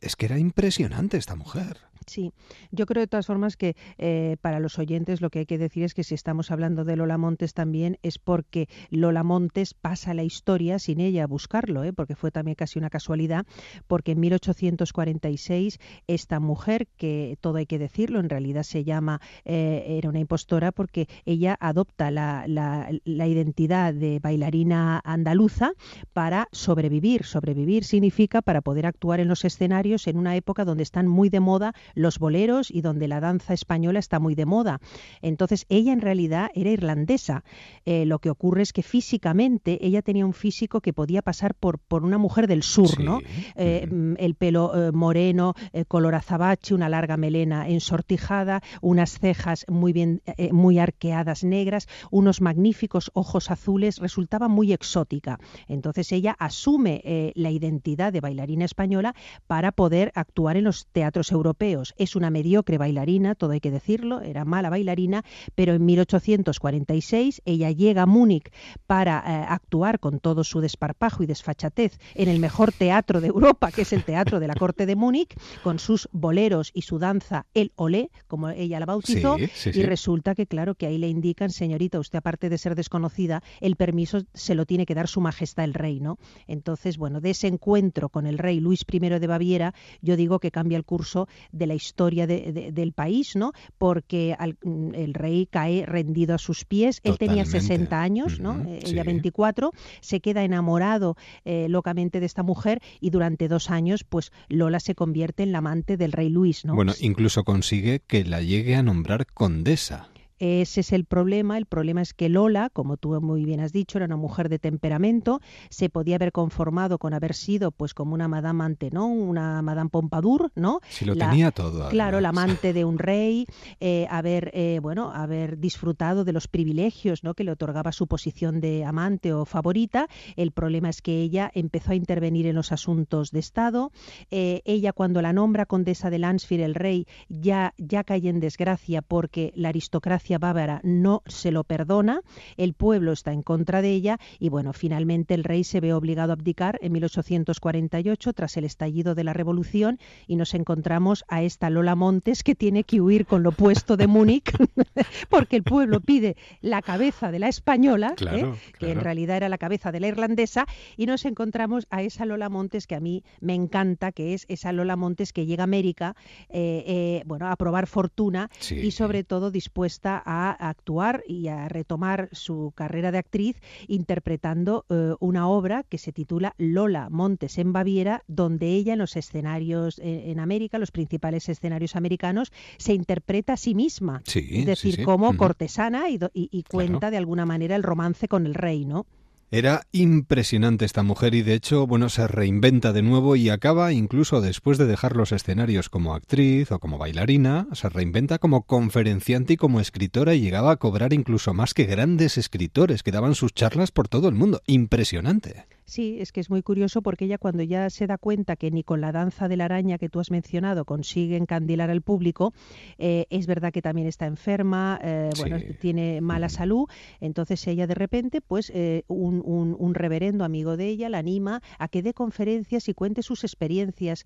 Es 0.00 0.16
que 0.16 0.26
era 0.26 0.38
impresionante 0.38 1.16
esta 1.16 1.36
mujer. 1.36 1.78
Sí, 2.10 2.32
yo 2.72 2.86
creo 2.86 3.02
de 3.02 3.06
todas 3.06 3.28
formas 3.28 3.56
que 3.56 3.76
eh, 3.96 4.36
para 4.40 4.58
los 4.58 4.80
oyentes 4.80 5.20
lo 5.20 5.30
que 5.30 5.38
hay 5.38 5.46
que 5.46 5.58
decir 5.58 5.84
es 5.84 5.94
que 5.94 6.02
si 6.02 6.16
estamos 6.16 6.50
hablando 6.50 6.84
de 6.84 6.96
Lola 6.96 7.18
Montes 7.18 7.54
también 7.54 7.98
es 8.02 8.18
porque 8.18 8.68
Lola 8.90 9.22
Montes 9.22 9.74
pasa 9.74 10.12
la 10.12 10.24
historia 10.24 10.80
sin 10.80 10.98
ella 10.98 11.28
buscarlo, 11.28 11.84
¿eh? 11.84 11.92
porque 11.92 12.16
fue 12.16 12.32
también 12.32 12.56
casi 12.56 12.80
una 12.80 12.90
casualidad, 12.90 13.46
porque 13.86 14.12
en 14.12 14.20
1846 14.20 15.78
esta 16.08 16.40
mujer, 16.40 16.88
que 16.96 17.38
todo 17.40 17.58
hay 17.58 17.66
que 17.66 17.78
decirlo, 17.78 18.18
en 18.18 18.28
realidad 18.28 18.64
se 18.64 18.82
llama, 18.82 19.20
eh, 19.44 19.84
era 19.86 20.08
una 20.08 20.18
impostora 20.18 20.72
porque 20.72 21.06
ella 21.24 21.56
adopta 21.60 22.10
la, 22.10 22.44
la, 22.48 22.90
la 23.04 23.28
identidad 23.28 23.94
de 23.94 24.18
bailarina 24.18 25.00
andaluza 25.04 25.74
para 26.12 26.48
sobrevivir. 26.50 27.22
Sobrevivir 27.22 27.84
significa 27.84 28.42
para 28.42 28.62
poder 28.62 28.86
actuar 28.86 29.20
en 29.20 29.28
los 29.28 29.44
escenarios 29.44 30.08
en 30.08 30.16
una 30.16 30.34
época 30.34 30.64
donde 30.64 30.82
están 30.82 31.06
muy 31.06 31.28
de 31.28 31.38
moda 31.38 31.72
los 32.00 32.18
boleros 32.18 32.70
y 32.70 32.80
donde 32.80 33.08
la 33.08 33.20
danza 33.20 33.54
española 33.54 33.98
está 33.98 34.18
muy 34.18 34.34
de 34.34 34.46
moda. 34.46 34.80
Entonces 35.22 35.66
ella 35.68 35.92
en 35.92 36.00
realidad 36.00 36.50
era 36.54 36.70
irlandesa. 36.70 37.44
Eh, 37.84 38.04
lo 38.06 38.18
que 38.18 38.30
ocurre 38.30 38.62
es 38.62 38.72
que 38.72 38.82
físicamente 38.82 39.78
ella 39.86 40.02
tenía 40.02 40.26
un 40.26 40.32
físico 40.32 40.80
que 40.80 40.92
podía 40.92 41.22
pasar 41.22 41.54
por, 41.54 41.78
por 41.78 42.04
una 42.04 42.18
mujer 42.18 42.46
del 42.46 42.62
sur, 42.62 43.00
¿no? 43.00 43.20
Eh, 43.56 43.88
el 44.18 44.34
pelo 44.34 44.72
eh, 44.74 44.92
moreno, 44.92 45.54
color 45.88 46.14
azabache, 46.14 46.74
una 46.74 46.88
larga 46.88 47.16
melena 47.16 47.68
ensortijada, 47.68 48.62
unas 48.80 49.18
cejas 49.18 49.64
muy 49.68 49.92
bien, 49.92 50.22
muy 50.52 50.78
arqueadas 50.78 51.44
negras, 51.44 51.86
unos 52.10 52.40
magníficos 52.40 53.10
ojos 53.14 53.50
azules, 53.50 53.98
resultaba 53.98 54.48
muy 54.48 54.72
exótica. 54.72 55.38
Entonces 55.68 56.12
ella 56.12 56.36
asume 56.38 57.32
la 57.34 57.50
identidad 57.50 58.12
de 58.12 58.20
bailarina 58.20 58.64
española 58.64 59.14
para 59.46 59.72
poder 59.72 60.12
actuar 60.14 60.56
en 60.56 60.64
los 60.64 60.86
teatros 60.86 61.32
europeos 61.32 61.79
es 61.96 62.16
una 62.16 62.30
mediocre 62.30 62.78
bailarina, 62.78 63.34
todo 63.34 63.52
hay 63.52 63.60
que 63.60 63.70
decirlo, 63.70 64.20
era 64.20 64.44
mala 64.44 64.70
bailarina, 64.70 65.24
pero 65.54 65.74
en 65.74 65.84
1846 65.84 67.42
ella 67.44 67.70
llega 67.70 68.02
a 68.02 68.06
Múnich 68.06 68.50
para 68.86 69.18
eh, 69.18 69.46
actuar 69.48 70.00
con 70.00 70.20
todo 70.20 70.44
su 70.44 70.60
desparpajo 70.60 71.22
y 71.22 71.26
desfachatez 71.26 71.98
en 72.14 72.28
el 72.28 72.38
mejor 72.40 72.72
teatro 72.72 73.20
de 73.20 73.28
Europa, 73.28 73.70
que 73.70 73.82
es 73.82 73.92
el 73.92 74.04
Teatro 74.04 74.40
de 74.40 74.48
la 74.48 74.54
Corte 74.54 74.86
de 74.86 74.96
Múnich, 74.96 75.34
con 75.62 75.78
sus 75.78 76.08
boleros 76.12 76.70
y 76.74 76.82
su 76.82 76.98
danza 76.98 77.46
El 77.54 77.72
Olé, 77.76 78.10
como 78.26 78.50
ella 78.50 78.80
la 78.80 78.86
bautizó, 78.86 79.36
y 79.38 79.82
resulta 79.82 80.34
que 80.34 80.46
claro 80.46 80.74
que 80.74 80.86
ahí 80.86 80.98
le 80.98 81.08
indican, 81.08 81.50
señorita, 81.50 81.98
usted 81.98 82.18
aparte 82.18 82.48
de 82.48 82.58
ser 82.58 82.74
desconocida, 82.74 83.42
el 83.60 83.76
permiso 83.76 84.22
se 84.34 84.54
lo 84.54 84.66
tiene 84.66 84.86
que 84.86 84.94
dar 84.94 85.08
su 85.08 85.20
majestad 85.20 85.64
el 85.64 85.74
rey, 85.74 86.00
¿no? 86.00 86.18
Entonces, 86.46 86.98
bueno, 86.98 87.20
de 87.20 87.30
ese 87.30 87.46
encuentro 87.46 88.08
con 88.08 88.26
el 88.26 88.38
rey 88.38 88.60
Luis 88.60 88.84
I 88.90 88.98
de 88.98 89.26
Baviera, 89.26 89.74
yo 90.00 90.16
digo 90.16 90.38
que 90.38 90.50
cambia 90.50 90.76
el 90.76 90.84
curso 90.84 91.28
de 91.52 91.66
la 91.70 91.76
historia 91.76 92.26
del 92.26 92.92
país, 92.92 93.36
¿no? 93.36 93.52
Porque 93.78 94.36
mm, 94.64 94.94
el 94.94 95.14
rey 95.14 95.46
cae 95.46 95.86
rendido 95.86 96.34
a 96.34 96.38
sus 96.38 96.64
pies. 96.64 97.00
Él 97.04 97.16
tenía 97.16 97.44
60 97.44 98.02
años, 98.02 98.40
¿no? 98.40 98.60
Ella 98.82 99.04
24, 99.04 99.70
se 100.00 100.20
queda 100.20 100.42
enamorado 100.42 101.16
eh, 101.44 101.68
locamente 101.68 102.18
de 102.18 102.26
esta 102.26 102.42
mujer 102.42 102.82
y 103.00 103.10
durante 103.10 103.46
dos 103.46 103.70
años, 103.70 104.02
pues 104.02 104.32
Lola 104.48 104.80
se 104.80 104.96
convierte 104.96 105.44
en 105.44 105.52
la 105.52 105.58
amante 105.58 105.96
del 105.96 106.10
rey 106.10 106.28
Luis, 106.28 106.64
¿no? 106.64 106.74
Bueno, 106.74 106.92
incluso 107.00 107.44
consigue 107.44 108.00
que 108.00 108.24
la 108.24 108.42
llegue 108.42 108.74
a 108.74 108.82
nombrar 108.82 109.26
condesa. 109.26 110.09
Ese 110.40 110.80
es 110.80 110.92
el 110.92 111.04
problema. 111.04 111.58
El 111.58 111.66
problema 111.66 112.00
es 112.00 112.14
que 112.14 112.28
Lola, 112.28 112.70
como 112.70 112.96
tú 112.96 113.20
muy 113.20 113.44
bien 113.44 113.60
has 113.60 113.72
dicho, 113.72 113.98
era 113.98 114.06
una 114.06 114.16
mujer 114.16 114.48
de 114.48 114.58
temperamento. 114.58 115.40
Se 115.68 115.90
podía 115.90 116.16
haber 116.16 116.32
conformado 116.32 116.98
con 116.98 117.12
haber 117.12 117.34
sido, 117.34 117.70
pues, 117.70 117.92
como 117.92 118.14
una 118.14 118.26
Madame 118.26 118.64
Antenon, 118.64 119.10
una 119.10 119.60
Madame 119.60 119.90
Pompadour, 119.90 120.50
¿no? 120.54 120.80
Si 120.88 121.04
lo 121.04 121.14
tenía 121.14 121.50
todo. 121.50 121.90
Claro, 121.90 122.20
la 122.20 122.30
amante 122.30 122.72
de 122.72 122.84
un 122.84 122.98
rey, 122.98 123.46
eh, 123.80 124.06
haber, 124.10 124.50
eh, 124.54 124.78
bueno, 124.80 125.12
haber 125.12 125.58
disfrutado 125.58 126.24
de 126.24 126.32
los 126.32 126.48
privilegios, 126.48 127.22
¿no? 127.22 127.34
Que 127.34 127.44
le 127.44 127.52
otorgaba 127.52 127.92
su 127.92 128.06
posición 128.06 128.60
de 128.60 128.84
amante 128.84 129.34
o 129.34 129.44
favorita. 129.44 130.08
El 130.36 130.52
problema 130.52 130.88
es 130.88 131.02
que 131.02 131.20
ella 131.20 131.50
empezó 131.54 131.92
a 131.92 131.94
intervenir 131.96 132.46
en 132.46 132.54
los 132.54 132.72
asuntos 132.72 133.30
de 133.30 133.40
Estado. 133.40 133.92
Eh, 134.30 134.62
ella, 134.64 134.92
cuando 134.92 135.20
la 135.20 135.34
nombra 135.34 135.66
condesa 135.66 136.08
de 136.08 136.18
Lansfield, 136.18 136.64
el 136.64 136.74
rey, 136.74 137.06
ya, 137.28 137.74
ya 137.76 138.04
cae 138.04 138.28
en 138.28 138.40
desgracia 138.40 139.02
porque 139.02 139.52
la 139.54 139.68
aristocracia 139.68 140.29
bávara 140.38 140.80
no 140.82 141.22
se 141.26 141.50
lo 141.50 141.64
perdona, 141.64 142.20
el 142.56 142.74
pueblo 142.74 143.12
está 143.12 143.32
en 143.32 143.42
contra 143.42 143.82
de 143.82 143.90
ella 143.90 144.18
y 144.38 144.48
bueno, 144.48 144.72
finalmente 144.72 145.34
el 145.34 145.44
rey 145.44 145.64
se 145.64 145.80
ve 145.80 145.92
obligado 145.92 146.32
a 146.32 146.34
abdicar 146.34 146.78
en 146.82 146.92
1848 146.92 148.32
tras 148.32 148.56
el 148.56 148.64
estallido 148.64 149.14
de 149.14 149.24
la 149.24 149.32
revolución 149.32 149.98
y 150.26 150.36
nos 150.36 150.54
encontramos 150.54 151.24
a 151.28 151.42
esta 151.42 151.70
Lola 151.70 151.94
Montes 151.94 152.42
que 152.42 152.54
tiene 152.54 152.84
que 152.84 153.00
huir 153.00 153.26
con 153.26 153.42
lo 153.42 153.52
puesto 153.52 153.96
de 153.96 154.06
Múnich 154.06 154.50
porque 155.28 155.56
el 155.56 155.62
pueblo 155.62 156.00
pide 156.00 156.36
la 156.60 156.82
cabeza 156.82 157.30
de 157.30 157.38
la 157.38 157.48
española, 157.48 158.14
¿eh? 158.30 158.52
que 158.78 158.90
en 158.90 159.00
realidad 159.00 159.38
era 159.38 159.48
la 159.48 159.58
cabeza 159.58 159.92
de 159.92 160.00
la 160.00 160.08
irlandesa 160.08 160.66
y 160.96 161.06
nos 161.06 161.24
encontramos 161.24 161.86
a 161.90 162.02
esa 162.02 162.24
Lola 162.24 162.48
Montes 162.48 162.86
que 162.86 162.94
a 162.94 163.00
mí 163.00 163.24
me 163.40 163.54
encanta, 163.54 164.12
que 164.12 164.34
es 164.34 164.46
esa 164.48 164.72
Lola 164.72 164.96
Montes 164.96 165.32
que 165.32 165.46
llega 165.46 165.62
a 165.62 165.70
América, 165.70 166.16
eh, 166.48 166.84
eh, 166.86 167.22
bueno, 167.26 167.48
a 167.48 167.56
probar 167.56 167.86
fortuna 167.86 168.50
y 168.70 168.90
sobre 168.90 169.24
todo 169.24 169.50
dispuesta 169.50 170.19
a 170.24 170.50
actuar 170.50 171.22
y 171.26 171.48
a 171.48 171.68
retomar 171.68 172.28
su 172.32 172.72
carrera 172.74 173.12
de 173.12 173.18
actriz 173.18 173.56
interpretando 173.88 174.84
eh, 174.88 175.14
una 175.20 175.48
obra 175.48 175.82
que 175.82 175.98
se 175.98 176.12
titula 176.12 176.54
Lola 176.58 177.08
Montes 177.10 177.58
en 177.58 177.72
Baviera, 177.72 178.22
donde 178.26 178.68
ella 178.68 178.94
en 178.94 178.98
los 178.98 179.16
escenarios 179.16 179.98
eh, 179.98 180.30
en 180.30 180.40
América, 180.40 180.78
los 180.78 180.90
principales 180.90 181.48
escenarios 181.48 181.96
americanos, 181.96 182.52
se 182.78 182.94
interpreta 182.94 183.54
a 183.54 183.56
sí 183.56 183.74
misma. 183.74 184.22
es 184.26 184.66
decir, 184.66 185.04
como 185.04 185.36
cortesana 185.36 186.04
y, 186.08 186.64
cuenta 186.64 187.10
de 187.10 187.16
alguna 187.16 187.46
manera 187.46 187.76
el 187.76 187.82
romance 187.82 188.28
con 188.28 188.46
el 188.46 188.54
rey, 188.54 188.84
¿no? 188.84 189.06
Era 189.52 189.82
impresionante 189.90 190.84
esta 190.84 191.02
mujer 191.02 191.34
y 191.34 191.42
de 191.42 191.54
hecho, 191.54 191.84
bueno, 191.84 192.08
se 192.08 192.28
reinventa 192.28 192.92
de 192.92 193.02
nuevo 193.02 193.34
y 193.34 193.48
acaba 193.48 193.92
incluso 193.92 194.40
después 194.40 194.78
de 194.78 194.86
dejar 194.86 195.16
los 195.16 195.32
escenarios 195.32 195.88
como 195.88 196.14
actriz 196.14 196.70
o 196.70 196.78
como 196.78 196.98
bailarina, 196.98 197.66
se 197.72 197.88
reinventa 197.88 198.38
como 198.38 198.62
conferenciante 198.62 199.54
y 199.54 199.56
como 199.56 199.80
escritora 199.80 200.34
y 200.34 200.40
llegaba 200.40 200.70
a 200.70 200.76
cobrar 200.76 201.12
incluso 201.12 201.52
más 201.52 201.74
que 201.74 201.86
grandes 201.86 202.38
escritores 202.38 203.02
que 203.02 203.10
daban 203.10 203.34
sus 203.34 203.52
charlas 203.52 203.90
por 203.90 204.06
todo 204.06 204.28
el 204.28 204.36
mundo. 204.36 204.62
Impresionante. 204.66 205.66
Sí, 205.90 206.18
es 206.20 206.30
que 206.30 206.38
es 206.38 206.50
muy 206.50 206.62
curioso 206.62 207.02
porque 207.02 207.24
ella 207.24 207.36
cuando 207.36 207.64
ya 207.64 207.90
se 207.90 208.06
da 208.06 208.16
cuenta 208.16 208.54
que 208.54 208.70
ni 208.70 208.84
con 208.84 209.00
la 209.00 209.10
danza 209.10 209.48
de 209.48 209.56
la 209.56 209.64
araña 209.64 209.98
que 209.98 210.08
tú 210.08 210.20
has 210.20 210.30
mencionado 210.30 210.84
consigue 210.84 211.36
encandilar 211.36 211.90
al 211.90 212.00
público, 212.00 212.54
eh, 212.96 213.26
es 213.28 213.48
verdad 213.48 213.72
que 213.72 213.82
también 213.82 214.06
está 214.06 214.26
enferma, 214.26 215.00
eh, 215.02 215.30
bueno, 215.36 215.56
tiene 215.80 216.20
mala 216.20 216.48
salud, 216.48 216.88
entonces 217.20 217.66
ella 217.66 217.88
de 217.88 217.96
repente, 217.96 218.40
pues 218.40 218.70
eh, 218.72 219.02
un, 219.08 219.42
un, 219.44 219.94
reverendo 219.94 220.44
amigo 220.44 220.76
de 220.76 220.86
ella 220.86 221.08
la 221.08 221.18
anima 221.18 221.60
a 221.80 221.88
que 221.88 222.02
dé 222.02 222.14
conferencias 222.14 222.88
y 222.88 222.94
cuente 222.94 223.24
sus 223.24 223.42
experiencias 223.42 224.24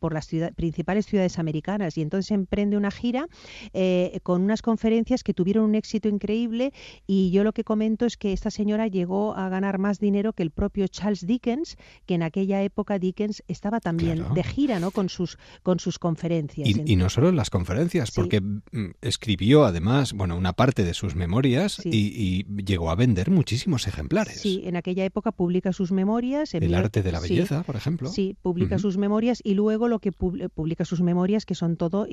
por 0.00 0.12
las 0.12 0.28
principales 0.54 1.06
ciudades 1.06 1.38
americanas. 1.38 1.96
Y 1.96 2.02
entonces 2.02 2.30
emprende 2.30 2.76
una 2.76 2.90
gira 2.90 3.26
con 4.22 4.42
unas 4.42 4.60
conferencias 4.60 5.24
que 5.24 5.32
tuvieron 5.32 5.64
un 5.64 5.74
éxito 5.76 6.10
increíble 6.10 6.74
y 7.06 7.30
yo 7.30 7.42
lo 7.42 7.54
que 7.54 7.64
comento 7.64 8.04
es 8.04 8.18
que 8.18 8.34
esta 8.34 8.50
señora 8.50 8.86
llegó 8.86 9.34
a 9.34 9.48
ganar 9.48 9.78
más 9.78 9.98
dinero 9.98 10.34
que 10.34 10.42
el 10.42 10.50
propio 10.50 10.89
Charles 10.90 11.26
Dickens, 11.26 11.76
que 12.06 12.14
en 12.14 12.22
aquella 12.22 12.62
época 12.62 12.98
Dickens 12.98 13.42
estaba 13.48 13.80
también 13.80 14.24
de 14.34 14.42
gira 14.42 14.80
¿no? 14.80 14.90
con, 14.90 15.08
sus, 15.08 15.38
con 15.62 15.78
sus 15.78 15.98
conferencias. 15.98 16.68
Y, 16.68 16.96
no 16.96 17.08
solo 17.08 17.30
en 17.30 17.36
las 17.36 17.50
conferencias, 17.50 18.10
porque 18.10 18.40
mm, 18.40 18.90
escribió 19.00 19.64
además 19.64 20.12
bueno, 20.12 20.36
una 20.36 20.52
parte 20.52 20.84
de 20.84 20.94
sus 20.94 21.14
memorias 21.14 21.80
y, 21.84 22.44
llegó 22.64 22.90
a 22.90 22.94
vender 22.94 23.30
muchísimos 23.30 23.86
ejemplares. 23.86 24.40
Sí, 24.40 24.62
en 24.64 24.76
aquella 24.76 25.04
época 25.04 25.32
publica 25.32 25.72
sus 25.72 25.92
memorias. 25.92 26.54
El 26.54 26.74
arte 26.74 27.02
de 27.02 27.12
la 27.12 27.20
belleza, 27.20 27.62
por 27.62 27.76
ejemplo. 27.76 28.10
Sí, 28.10 28.36
publica 28.42 28.78
sus 28.78 28.96
memorias 28.96 29.40
y 29.42 29.54
luego 29.54 29.88
lo 29.88 29.98
que 29.98 30.12
publica 30.12 30.84
sus 30.84 31.00
memorias, 31.00 31.46
que 31.46 31.54
son 31.54 31.76
todo 31.76 32.06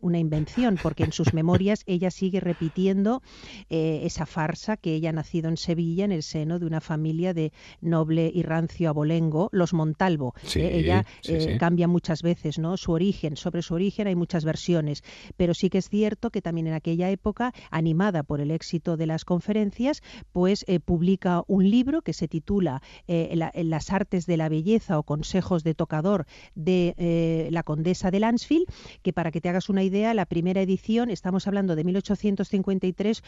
una 0.00 0.18
invención, 0.18 0.78
porque 0.82 1.04
en 1.04 1.12
sus 1.12 1.34
memorias 1.34 1.82
ella 1.86 2.10
sigue 2.10 2.40
repitiendo 2.40 3.22
eh, 3.70 4.00
esa 4.04 4.26
farsa 4.26 4.76
que 4.76 4.94
ella 4.94 5.10
ha 5.10 5.12
nacido 5.12 5.48
en 5.48 5.56
Sevilla 5.56 6.04
en 6.04 6.12
el 6.12 6.22
seno 6.22 6.58
de 6.58 6.66
una 6.66 6.80
familia 6.80 7.34
de 7.34 7.52
nobles 7.80 8.15
y 8.16 8.42
rancio 8.42 8.88
abolengo, 8.88 9.48
los 9.52 9.72
Montalvo. 9.72 10.34
Eh, 10.54 10.70
ella 10.72 11.04
eh, 11.24 11.56
cambia 11.58 11.88
muchas 11.88 12.22
veces 12.22 12.58
¿no? 12.58 12.76
su 12.76 12.92
origen, 12.92 13.36
sobre 13.36 13.62
su 13.62 13.74
origen 13.74 14.06
hay 14.06 14.14
muchas 14.14 14.44
versiones, 14.44 15.02
pero 15.36 15.54
sí 15.54 15.70
que 15.70 15.78
es 15.78 15.88
cierto 15.88 16.30
que 16.30 16.42
también 16.42 16.66
en 16.68 16.74
aquella 16.74 17.10
época, 17.10 17.52
animada 17.70 18.22
por 18.22 18.40
el 18.40 18.50
éxito 18.50 18.96
de 18.96 19.06
las 19.06 19.24
conferencias, 19.24 20.02
pues 20.32 20.64
eh, 20.68 20.80
publica 20.80 21.42
un 21.46 21.68
libro 21.70 22.02
que 22.02 22.12
se 22.12 22.28
titula 22.28 22.82
Las 23.06 23.92
artes 23.92 24.26
de 24.26 24.36
la 24.36 24.48
belleza 24.48 24.98
o 24.98 25.02
consejos 25.02 25.64
de 25.64 25.74
tocador 25.74 26.26
de 26.54 27.48
la 27.50 27.62
condesa 27.62 28.10
de 28.10 28.20
Lansfield, 28.20 28.66
que 29.02 29.12
para 29.12 29.30
que 29.30 29.40
te 29.40 29.48
hagas 29.48 29.68
una 29.68 29.82
idea, 29.82 30.14
la 30.14 30.26
primera 30.26 30.62
edición, 30.62 31.10
estamos 31.10 31.46
hablando 31.46 31.76
de 31.76 31.84
1853, 31.84 33.22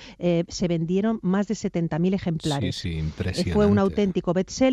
se 0.49 0.69
vendieron 0.69 1.19
más 1.23 1.49
de 1.49 1.55
70.000 1.55 2.15
ejemplares. 2.15 2.77
Sí, 2.77 2.93
sí, 2.93 2.99
impresionante. 2.99 3.53
Fue 3.53 3.67
un 3.67 3.79
auténtico 3.79 4.33
bestseller, 4.33 4.68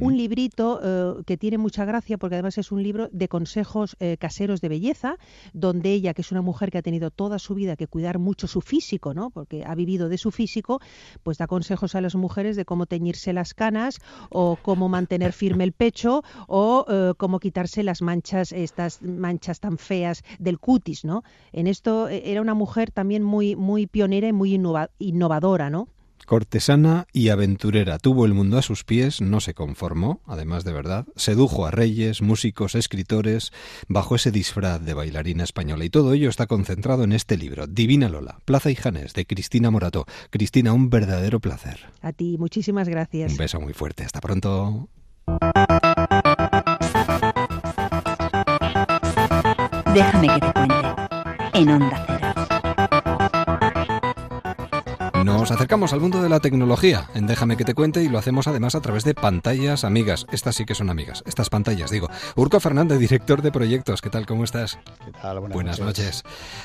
un 0.00 0.16
librito 0.16 0.80
que 1.26 1.36
tiene 1.36 1.58
mucha 1.58 1.84
gracia 1.84 2.18
porque 2.18 2.36
además 2.36 2.58
es 2.58 2.72
un 2.72 2.82
libro 2.82 3.08
de 3.12 3.28
consejos 3.28 3.96
eh, 4.00 4.16
caseros 4.18 4.60
de 4.60 4.68
belleza, 4.68 5.16
donde 5.52 5.92
ella, 5.92 6.14
que 6.14 6.22
es 6.22 6.32
una 6.32 6.42
mujer 6.42 6.70
que 6.70 6.78
ha 6.78 6.82
tenido 6.82 7.10
toda 7.10 7.38
su 7.38 7.54
vida 7.54 7.76
que 7.76 7.86
cuidar 7.86 8.18
mucho 8.18 8.46
su 8.46 8.60
físico, 8.60 9.14
¿no? 9.14 9.30
porque 9.30 9.64
ha 9.64 9.74
vivido 9.74 10.08
de 10.08 10.18
su 10.18 10.30
físico, 10.30 10.80
pues 11.22 11.38
da 11.38 11.46
consejos 11.46 11.94
a 11.94 12.00
las 12.00 12.14
mujeres 12.14 12.56
de 12.56 12.64
cómo 12.64 12.86
teñirse 12.86 13.32
las 13.32 13.54
canas 13.54 14.00
o 14.30 14.56
cómo 14.60 14.88
mantener 14.88 15.32
firme 15.32 15.64
el 15.64 15.72
pecho 15.72 16.22
o 16.46 16.84
eh, 16.88 17.12
cómo 17.16 17.40
quitarse 17.40 17.82
las 17.82 18.02
manchas, 18.02 18.52
estas 18.52 19.02
manchas 19.02 19.60
tan 19.60 19.78
feas 19.78 20.22
del 20.38 20.58
cutis. 20.58 21.04
¿no? 21.04 21.22
En 21.52 21.66
esto 21.66 22.08
eh, 22.08 22.22
era 22.26 22.40
una 22.40 22.54
mujer 22.54 22.90
también 22.90 23.22
muy, 23.22 23.56
muy 23.56 23.86
pionera 23.86 24.28
y 24.28 24.32
muy 24.32 24.54
innovadora, 24.98 25.70
¿no? 25.70 25.88
Cortesana 26.26 27.06
y 27.12 27.28
aventurera, 27.28 27.98
tuvo 27.98 28.24
el 28.24 28.32
mundo 28.32 28.56
a 28.56 28.62
sus 28.62 28.84
pies, 28.84 29.20
no 29.20 29.40
se 29.40 29.52
conformó, 29.52 30.20
además 30.26 30.64
de 30.64 30.72
verdad, 30.72 31.06
sedujo 31.16 31.66
a 31.66 31.70
reyes, 31.70 32.22
músicos, 32.22 32.74
escritores, 32.74 33.52
bajo 33.88 34.16
ese 34.16 34.30
disfraz 34.30 34.82
de 34.82 34.94
bailarina 34.94 35.44
española. 35.44 35.84
Y 35.84 35.90
todo 35.90 36.14
ello 36.14 36.30
está 36.30 36.46
concentrado 36.46 37.04
en 37.04 37.12
este 37.12 37.36
libro, 37.36 37.66
Divina 37.66 38.08
Lola, 38.08 38.38
Plaza 38.44 38.70
y 38.70 38.74
Janés, 38.74 39.12
de 39.12 39.26
Cristina 39.26 39.70
Morató. 39.70 40.06
Cristina, 40.30 40.72
un 40.72 40.88
verdadero 40.88 41.40
placer. 41.40 41.80
A 42.00 42.12
ti, 42.12 42.36
muchísimas 42.38 42.88
gracias. 42.88 43.32
Un 43.32 43.38
beso 43.38 43.60
muy 43.60 43.74
fuerte, 43.74 44.04
hasta 44.04 44.20
pronto. 44.20 44.88
Déjame 49.94 50.28
que 50.28 50.40
te 50.40 50.52
cuente, 50.52 50.74
en 51.52 51.68
Onda 51.68 52.23
Nos 55.40 55.50
acercamos 55.50 55.92
al 55.92 56.00
mundo 56.00 56.22
de 56.22 56.28
la 56.28 56.38
tecnología 56.38 57.10
en 57.12 57.26
Déjame 57.26 57.56
que 57.56 57.64
te 57.64 57.74
cuente 57.74 58.02
y 58.04 58.08
lo 58.08 58.18
hacemos 58.18 58.46
además 58.46 58.76
a 58.76 58.80
través 58.80 59.02
de 59.02 59.14
pantallas 59.14 59.82
amigas. 59.82 60.26
Estas 60.30 60.54
sí 60.54 60.64
que 60.64 60.76
son 60.76 60.90
amigas, 60.90 61.24
estas 61.26 61.50
pantallas, 61.50 61.90
digo. 61.90 62.08
Urco 62.36 62.60
Fernández, 62.60 63.00
director 63.00 63.42
de 63.42 63.50
proyectos, 63.50 64.00
¿qué 64.00 64.10
tal? 64.10 64.26
¿Cómo 64.26 64.44
estás? 64.44 64.78
¿Qué 65.04 65.10
tal? 65.10 65.40
Buenas, 65.40 65.80
noches. 65.80 66.22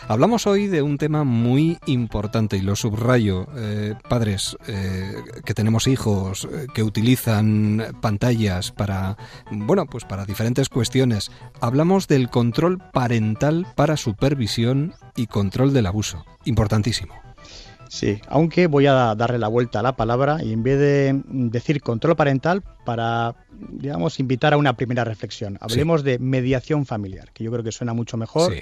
Hablamos 0.07 0.45
hoy 0.45 0.67
de 0.67 0.83
un 0.83 0.99
tema 0.99 1.23
muy 1.23 1.79
importante 1.87 2.57
y 2.57 2.61
lo 2.61 2.75
subrayo. 2.75 3.47
Eh, 3.57 3.95
padres 4.07 4.55
eh, 4.67 5.15
que 5.43 5.55
tenemos 5.55 5.87
hijos 5.87 6.47
eh, 6.51 6.67
que 6.71 6.83
utilizan 6.83 7.97
pantallas 8.01 8.71
para, 8.71 9.17
bueno, 9.49 9.87
pues 9.87 10.05
para 10.05 10.25
diferentes 10.25 10.69
cuestiones. 10.69 11.31
Hablamos 11.59 12.07
del 12.07 12.29
control 12.29 12.77
parental 12.77 13.65
para 13.75 13.97
supervisión 13.97 14.93
y 15.15 15.25
control 15.25 15.73
del 15.73 15.87
abuso. 15.87 16.23
Importantísimo. 16.45 17.28
Sí, 17.90 18.22
aunque 18.28 18.68
voy 18.68 18.86
a 18.86 19.16
darle 19.16 19.40
la 19.40 19.48
vuelta 19.48 19.80
a 19.80 19.84
la 19.84 19.95
palabra 19.95 20.44
y 20.44 20.53
en 20.53 20.61
vez 20.61 20.78
de 20.78 21.22
decir 21.26 21.82
control 21.82 22.16
parental, 22.16 22.64
para, 22.86 23.36
digamos, 23.52 24.20
invitar 24.20 24.53
a 24.53 24.57
una 24.57 24.76
primera 24.76 25.03
reflexión. 25.03 25.57
Hablemos 25.60 26.03
de 26.03 26.18
mediación 26.18 26.86
familiar, 26.86 27.32
que 27.34 27.44
yo 27.44 27.52
creo 27.52 27.64
que 27.64 27.72
suena 27.72 27.94
mucho 27.94 28.16
mejor 28.16 28.53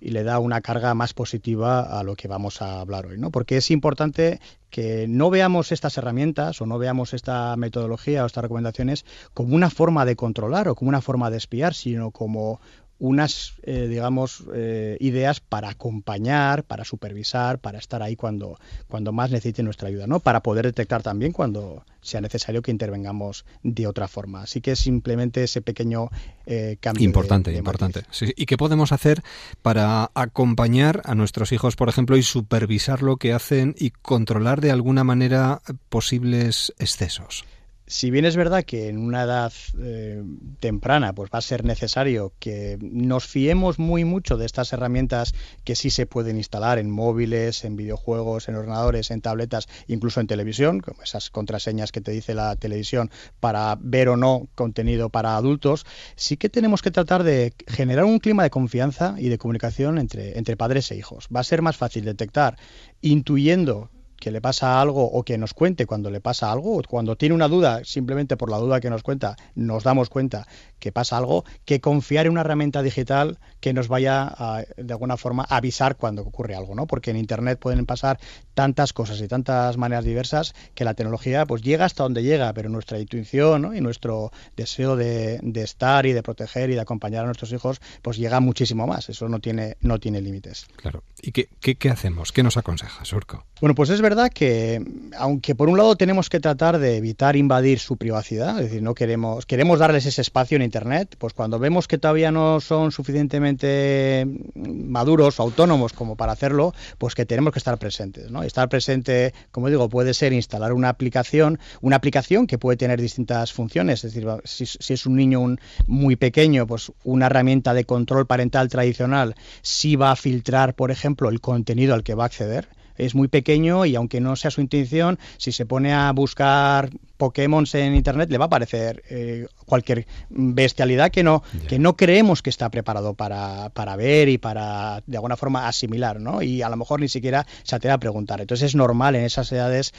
y 0.00 0.10
le 0.10 0.22
da 0.22 0.38
una 0.38 0.60
carga 0.60 0.94
más 0.94 1.12
positiva 1.12 1.98
a 1.98 2.02
lo 2.02 2.14
que 2.14 2.28
vamos 2.28 2.62
a 2.62 2.80
hablar 2.80 3.06
hoy, 3.06 3.18
¿no? 3.18 3.30
Porque 3.30 3.56
es 3.56 3.70
importante 3.70 4.40
que 4.70 5.06
no 5.08 5.30
veamos 5.30 5.70
estas 5.70 5.98
herramientas 5.98 6.60
o 6.60 6.66
no 6.66 6.78
veamos 6.78 7.14
esta 7.14 7.56
metodología 7.56 8.22
o 8.22 8.26
estas 8.26 8.42
recomendaciones 8.42 9.04
como 9.32 9.54
una 9.54 9.70
forma 9.70 10.04
de 10.04 10.16
controlar 10.16 10.68
o 10.68 10.74
como 10.74 10.88
una 10.88 11.00
forma 11.00 11.30
de 11.30 11.36
espiar, 11.36 11.74
sino 11.74 12.10
como 12.10 12.60
unas, 12.98 13.54
eh, 13.62 13.86
digamos, 13.88 14.44
eh, 14.54 14.96
ideas 15.00 15.40
para 15.40 15.68
acompañar, 15.68 16.64
para 16.64 16.84
supervisar, 16.84 17.58
para 17.58 17.78
estar 17.78 18.02
ahí 18.02 18.16
cuando, 18.16 18.58
cuando 18.88 19.12
más 19.12 19.30
necesite 19.30 19.62
nuestra 19.62 19.88
ayuda, 19.88 20.06
¿no? 20.06 20.20
Para 20.20 20.42
poder 20.42 20.66
detectar 20.66 21.02
también 21.02 21.32
cuando 21.32 21.84
sea 22.00 22.20
necesario 22.20 22.62
que 22.62 22.70
intervengamos 22.70 23.44
de 23.62 23.86
otra 23.86 24.08
forma. 24.08 24.42
Así 24.42 24.60
que 24.60 24.76
simplemente 24.76 25.42
ese 25.42 25.60
pequeño 25.60 26.10
eh, 26.46 26.76
cambio. 26.80 27.04
Importante, 27.04 27.52
importante. 27.54 28.02
¿Y 28.36 28.46
qué 28.46 28.56
podemos 28.56 28.92
hacer 28.92 29.22
para 29.62 30.10
acompañar 30.14 31.02
a 31.04 31.14
nuestros 31.14 31.52
hijos, 31.52 31.76
por 31.76 31.88
ejemplo, 31.88 32.16
y 32.16 32.22
supervisar 32.22 33.02
lo 33.02 33.16
que 33.16 33.32
hacen 33.32 33.74
y 33.78 33.90
controlar 33.90 34.60
de 34.60 34.70
alguna 34.70 35.02
manera 35.02 35.62
posibles 35.88 36.72
excesos? 36.78 37.44
Si 37.86 38.10
bien 38.10 38.24
es 38.24 38.36
verdad 38.36 38.64
que 38.64 38.88
en 38.88 38.98
una 38.98 39.24
edad 39.24 39.52
eh, 39.78 40.22
temprana 40.58 41.14
pues 41.14 41.30
va 41.32 41.38
a 41.38 41.42
ser 41.42 41.64
necesario 41.64 42.32
que 42.38 42.78
nos 42.80 43.26
fiemos 43.26 43.78
muy 43.78 44.04
mucho 44.04 44.38
de 44.38 44.46
estas 44.46 44.72
herramientas 44.72 45.34
que 45.64 45.74
sí 45.74 45.90
se 45.90 46.06
pueden 46.06 46.36
instalar 46.36 46.78
en 46.78 46.90
móviles, 46.90 47.64
en 47.64 47.76
videojuegos, 47.76 48.48
en 48.48 48.54
ordenadores, 48.54 49.10
en 49.10 49.20
tabletas, 49.20 49.68
incluso 49.86 50.20
en 50.20 50.26
televisión, 50.26 50.80
como 50.80 51.02
esas 51.02 51.30
contraseñas 51.30 51.92
que 51.92 52.00
te 52.00 52.12
dice 52.12 52.34
la 52.34 52.56
televisión 52.56 53.10
para 53.40 53.76
ver 53.80 54.08
o 54.08 54.16
no 54.16 54.48
contenido 54.54 55.10
para 55.10 55.36
adultos, 55.36 55.84
sí 56.16 56.36
que 56.36 56.48
tenemos 56.48 56.80
que 56.80 56.90
tratar 56.90 57.22
de 57.22 57.52
generar 57.66 58.04
un 58.04 58.18
clima 58.18 58.44
de 58.44 58.50
confianza 58.50 59.14
y 59.18 59.28
de 59.28 59.38
comunicación 59.38 59.98
entre, 59.98 60.38
entre 60.38 60.56
padres 60.56 60.90
e 60.90 60.96
hijos. 60.96 61.28
Va 61.34 61.40
a 61.40 61.44
ser 61.44 61.60
más 61.60 61.76
fácil 61.76 62.04
detectar 62.04 62.56
intuyendo 63.02 63.90
que 64.18 64.30
le 64.30 64.40
pasa 64.40 64.80
algo 64.80 65.04
o 65.04 65.22
que 65.22 65.38
nos 65.38 65.54
cuente 65.54 65.86
cuando 65.86 66.10
le 66.10 66.20
pasa 66.20 66.50
algo, 66.50 66.76
o 66.76 66.82
cuando 66.82 67.16
tiene 67.16 67.34
una 67.34 67.48
duda, 67.48 67.82
simplemente 67.84 68.36
por 68.36 68.50
la 68.50 68.58
duda 68.58 68.80
que 68.80 68.90
nos 68.90 69.02
cuenta, 69.02 69.36
nos 69.54 69.84
damos 69.84 70.08
cuenta 70.08 70.46
que 70.78 70.92
pasa 70.92 71.16
algo, 71.16 71.44
que 71.64 71.80
confiar 71.80 72.26
en 72.26 72.32
una 72.32 72.42
herramienta 72.42 72.82
digital 72.82 73.38
que 73.60 73.72
nos 73.72 73.88
vaya 73.88 74.26
a, 74.26 74.64
de 74.76 74.92
alguna 74.92 75.16
forma 75.16 75.46
a 75.48 75.56
avisar 75.56 75.96
cuando 75.96 76.22
ocurre 76.22 76.54
algo, 76.54 76.74
¿no? 76.74 76.86
Porque 76.86 77.10
en 77.10 77.16
internet 77.16 77.58
pueden 77.58 77.86
pasar 77.86 78.18
tantas 78.54 78.92
cosas 78.92 79.20
y 79.20 79.28
tantas 79.28 79.76
maneras 79.76 80.04
diversas 80.04 80.54
que 80.74 80.84
la 80.84 80.94
tecnología 80.94 81.46
pues 81.46 81.62
llega 81.62 81.84
hasta 81.84 82.02
donde 82.02 82.22
llega, 82.22 82.52
pero 82.52 82.68
nuestra 82.68 82.98
intuición 82.98 83.74
y 83.74 83.80
nuestro 83.80 84.30
deseo 84.56 84.96
de, 84.96 85.40
estar 85.54 86.06
y 86.06 86.12
de 86.12 86.22
proteger 86.22 86.70
y 86.70 86.74
de 86.74 86.80
acompañar 86.80 87.24
a 87.24 87.26
nuestros 87.26 87.52
hijos 87.52 87.80
pues 88.02 88.16
llega 88.16 88.40
muchísimo 88.40 88.86
más. 88.86 89.08
Eso 89.08 89.28
no 89.28 89.40
tiene, 89.40 89.76
no 89.80 89.98
tiene 89.98 90.20
límites. 90.20 90.66
Claro. 90.76 91.02
¿Y 91.22 91.32
qué, 91.32 91.48
qué, 91.60 91.76
qué 91.76 91.90
hacemos? 91.90 92.32
¿Qué 92.32 92.42
nos 92.42 92.56
aconseja, 92.56 93.04
Surco? 93.04 93.46
Bueno, 93.60 93.74
pues 93.74 93.88
es 93.88 94.02
verdad 94.04 94.30
que, 94.30 94.84
aunque 95.16 95.54
por 95.54 95.70
un 95.70 95.78
lado 95.78 95.96
tenemos 95.96 96.28
que 96.28 96.38
tratar 96.38 96.78
de 96.78 96.98
evitar 96.98 97.36
invadir 97.36 97.78
su 97.78 97.96
privacidad, 97.96 98.58
es 98.58 98.66
decir, 98.66 98.82
no 98.82 98.94
queremos, 98.94 99.46
queremos 99.46 99.78
darles 99.78 100.04
ese 100.04 100.20
espacio 100.20 100.56
en 100.56 100.62
Internet, 100.62 101.16
pues 101.18 101.32
cuando 101.32 101.58
vemos 101.58 101.88
que 101.88 101.96
todavía 101.96 102.30
no 102.30 102.60
son 102.60 102.92
suficientemente 102.92 104.26
maduros 104.54 105.40
o 105.40 105.42
autónomos 105.42 105.94
como 105.94 106.16
para 106.16 106.32
hacerlo, 106.32 106.74
pues 106.98 107.14
que 107.14 107.24
tenemos 107.24 107.54
que 107.54 107.58
estar 107.58 107.78
presentes, 107.78 108.30
¿no? 108.30 108.42
Estar 108.42 108.68
presente, 108.68 109.32
como 109.50 109.70
digo, 109.70 109.88
puede 109.88 110.12
ser 110.12 110.34
instalar 110.34 110.74
una 110.74 110.90
aplicación, 110.90 111.58
una 111.80 111.96
aplicación 111.96 112.46
que 112.46 112.58
puede 112.58 112.76
tener 112.76 113.00
distintas 113.00 113.54
funciones, 113.54 114.04
es 114.04 114.12
decir, 114.12 114.28
si, 114.44 114.92
es 114.92 115.06
un 115.06 115.16
niño 115.16 115.56
muy 115.86 116.16
pequeño, 116.16 116.66
pues 116.66 116.92
una 117.04 117.26
herramienta 117.26 117.72
de 117.72 117.84
control 117.84 118.26
parental 118.26 118.68
tradicional 118.68 119.34
sí 119.62 119.96
va 119.96 120.10
a 120.10 120.16
filtrar, 120.16 120.74
por 120.74 120.90
ejemplo, 120.90 121.30
el 121.30 121.40
contenido 121.40 121.94
al 121.94 122.02
que 122.02 122.14
va 122.14 122.24
a 122.24 122.26
acceder 122.26 122.68
es 122.96 123.14
muy 123.14 123.28
pequeño 123.28 123.86
y 123.86 123.96
aunque 123.96 124.20
no 124.20 124.36
sea 124.36 124.50
su 124.50 124.60
intención, 124.60 125.18
si 125.36 125.52
se 125.52 125.66
pone 125.66 125.92
a 125.92 126.12
buscar 126.12 126.90
Pokémon 127.16 127.64
en 127.72 127.94
internet 127.94 128.30
le 128.30 128.38
va 128.38 128.44
a 128.44 128.46
aparecer 128.46 129.02
eh, 129.08 129.46
cualquier 129.66 130.06
bestialidad 130.30 131.10
que 131.10 131.22
no, 131.22 131.42
que 131.68 131.78
no 131.78 131.96
creemos 131.96 132.42
que 132.42 132.50
está 132.50 132.70
preparado 132.70 133.14
para, 133.14 133.70
para, 133.70 133.96
ver 133.96 134.28
y 134.28 134.38
para 134.38 135.02
de 135.06 135.16
alguna 135.16 135.36
forma 135.36 135.68
asimilar, 135.68 136.20
¿no? 136.20 136.42
Y 136.42 136.62
a 136.62 136.68
lo 136.68 136.76
mejor 136.76 137.00
ni 137.00 137.08
siquiera 137.08 137.46
se 137.62 137.76
atreve 137.76 137.94
a 137.94 137.98
preguntar. 137.98 138.40
Entonces 138.40 138.70
es 138.70 138.74
normal 138.74 139.14
en 139.14 139.24
esas 139.24 139.50
edades 139.52 139.94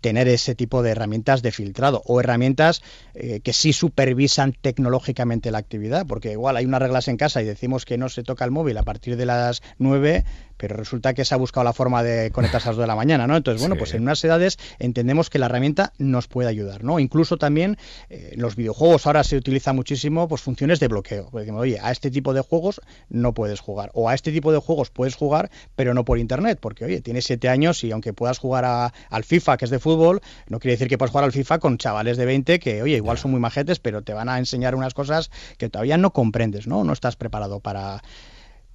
tener 0.00 0.28
ese 0.28 0.54
tipo 0.54 0.82
de 0.82 0.90
herramientas 0.90 1.42
de 1.42 1.52
filtrado 1.52 2.02
o 2.06 2.20
herramientas 2.20 2.82
eh, 3.14 3.40
que 3.40 3.52
sí 3.52 3.72
supervisan 3.72 4.52
tecnológicamente 4.52 5.50
la 5.50 5.58
actividad, 5.58 6.06
porque 6.06 6.32
igual 6.32 6.56
hay 6.56 6.64
unas 6.66 6.82
reglas 6.82 7.08
en 7.08 7.16
casa 7.16 7.42
y 7.42 7.44
decimos 7.44 7.84
que 7.84 7.98
no 7.98 8.08
se 8.08 8.22
toca 8.22 8.44
el 8.44 8.50
móvil 8.50 8.76
a 8.78 8.82
partir 8.82 9.16
de 9.16 9.26
las 9.26 9.62
9, 9.78 10.24
pero 10.56 10.76
resulta 10.76 11.14
que 11.14 11.24
se 11.24 11.34
ha 11.34 11.38
buscado 11.38 11.64
la 11.64 11.72
forma 11.72 12.02
de 12.02 12.30
conectarse 12.30 12.68
a 12.68 12.70
las 12.70 12.76
2 12.76 12.82
de 12.82 12.86
la 12.88 12.96
mañana, 12.96 13.26
¿no? 13.26 13.36
Entonces, 13.36 13.62
bueno, 13.62 13.76
pues 13.76 13.94
en 13.94 14.02
unas 14.02 14.22
edades 14.24 14.58
entendemos 14.78 15.30
que 15.30 15.38
la 15.38 15.46
herramienta 15.46 15.92
nos 15.98 16.26
puede 16.26 16.48
ayudar, 16.48 16.67
¿no? 16.82 16.98
Incluso 16.98 17.36
también 17.36 17.76
eh, 18.10 18.30
en 18.32 18.42
los 18.42 18.56
videojuegos 18.56 19.06
ahora 19.06 19.24
se 19.24 19.36
utiliza 19.36 19.72
muchísimo 19.72 20.28
pues 20.28 20.42
funciones 20.42 20.80
de 20.80 20.88
bloqueo. 20.88 21.28
Porque, 21.30 21.50
oye, 21.50 21.78
a 21.80 21.90
este 21.90 22.10
tipo 22.10 22.34
de 22.34 22.40
juegos 22.40 22.80
no 23.08 23.34
puedes 23.34 23.60
jugar, 23.60 23.90
o 23.94 24.08
a 24.08 24.14
este 24.14 24.32
tipo 24.32 24.52
de 24.52 24.58
juegos 24.58 24.90
puedes 24.90 25.14
jugar, 25.14 25.50
pero 25.74 25.94
no 25.94 26.04
por 26.04 26.18
internet, 26.18 26.58
porque, 26.60 26.84
oye, 26.84 27.00
tienes 27.00 27.24
7 27.24 27.48
años 27.48 27.82
y 27.84 27.92
aunque 27.92 28.12
puedas 28.12 28.38
jugar 28.38 28.64
al 28.64 29.24
FIFA, 29.24 29.56
que 29.56 29.64
es 29.64 29.70
de 29.70 29.78
fútbol, 29.78 30.20
no 30.48 30.58
quiere 30.58 30.74
decir 30.74 30.88
que 30.88 30.98
puedas 30.98 31.10
jugar 31.10 31.24
al 31.24 31.32
FIFA 31.32 31.58
con 31.58 31.78
chavales 31.78 32.16
de 32.16 32.24
20 32.24 32.58
que, 32.58 32.82
oye, 32.82 32.96
igual 32.96 33.18
son 33.18 33.30
muy 33.30 33.40
majetes, 33.40 33.78
pero 33.78 34.02
te 34.02 34.12
van 34.12 34.28
a 34.28 34.38
enseñar 34.38 34.74
unas 34.74 34.94
cosas 34.94 35.30
que 35.56 35.68
todavía 35.68 35.96
no 35.96 36.12
comprendes, 36.12 36.66
¿no? 36.66 36.84
No 36.84 36.92
estás 36.92 37.16
preparado 37.16 37.60
para 37.60 38.02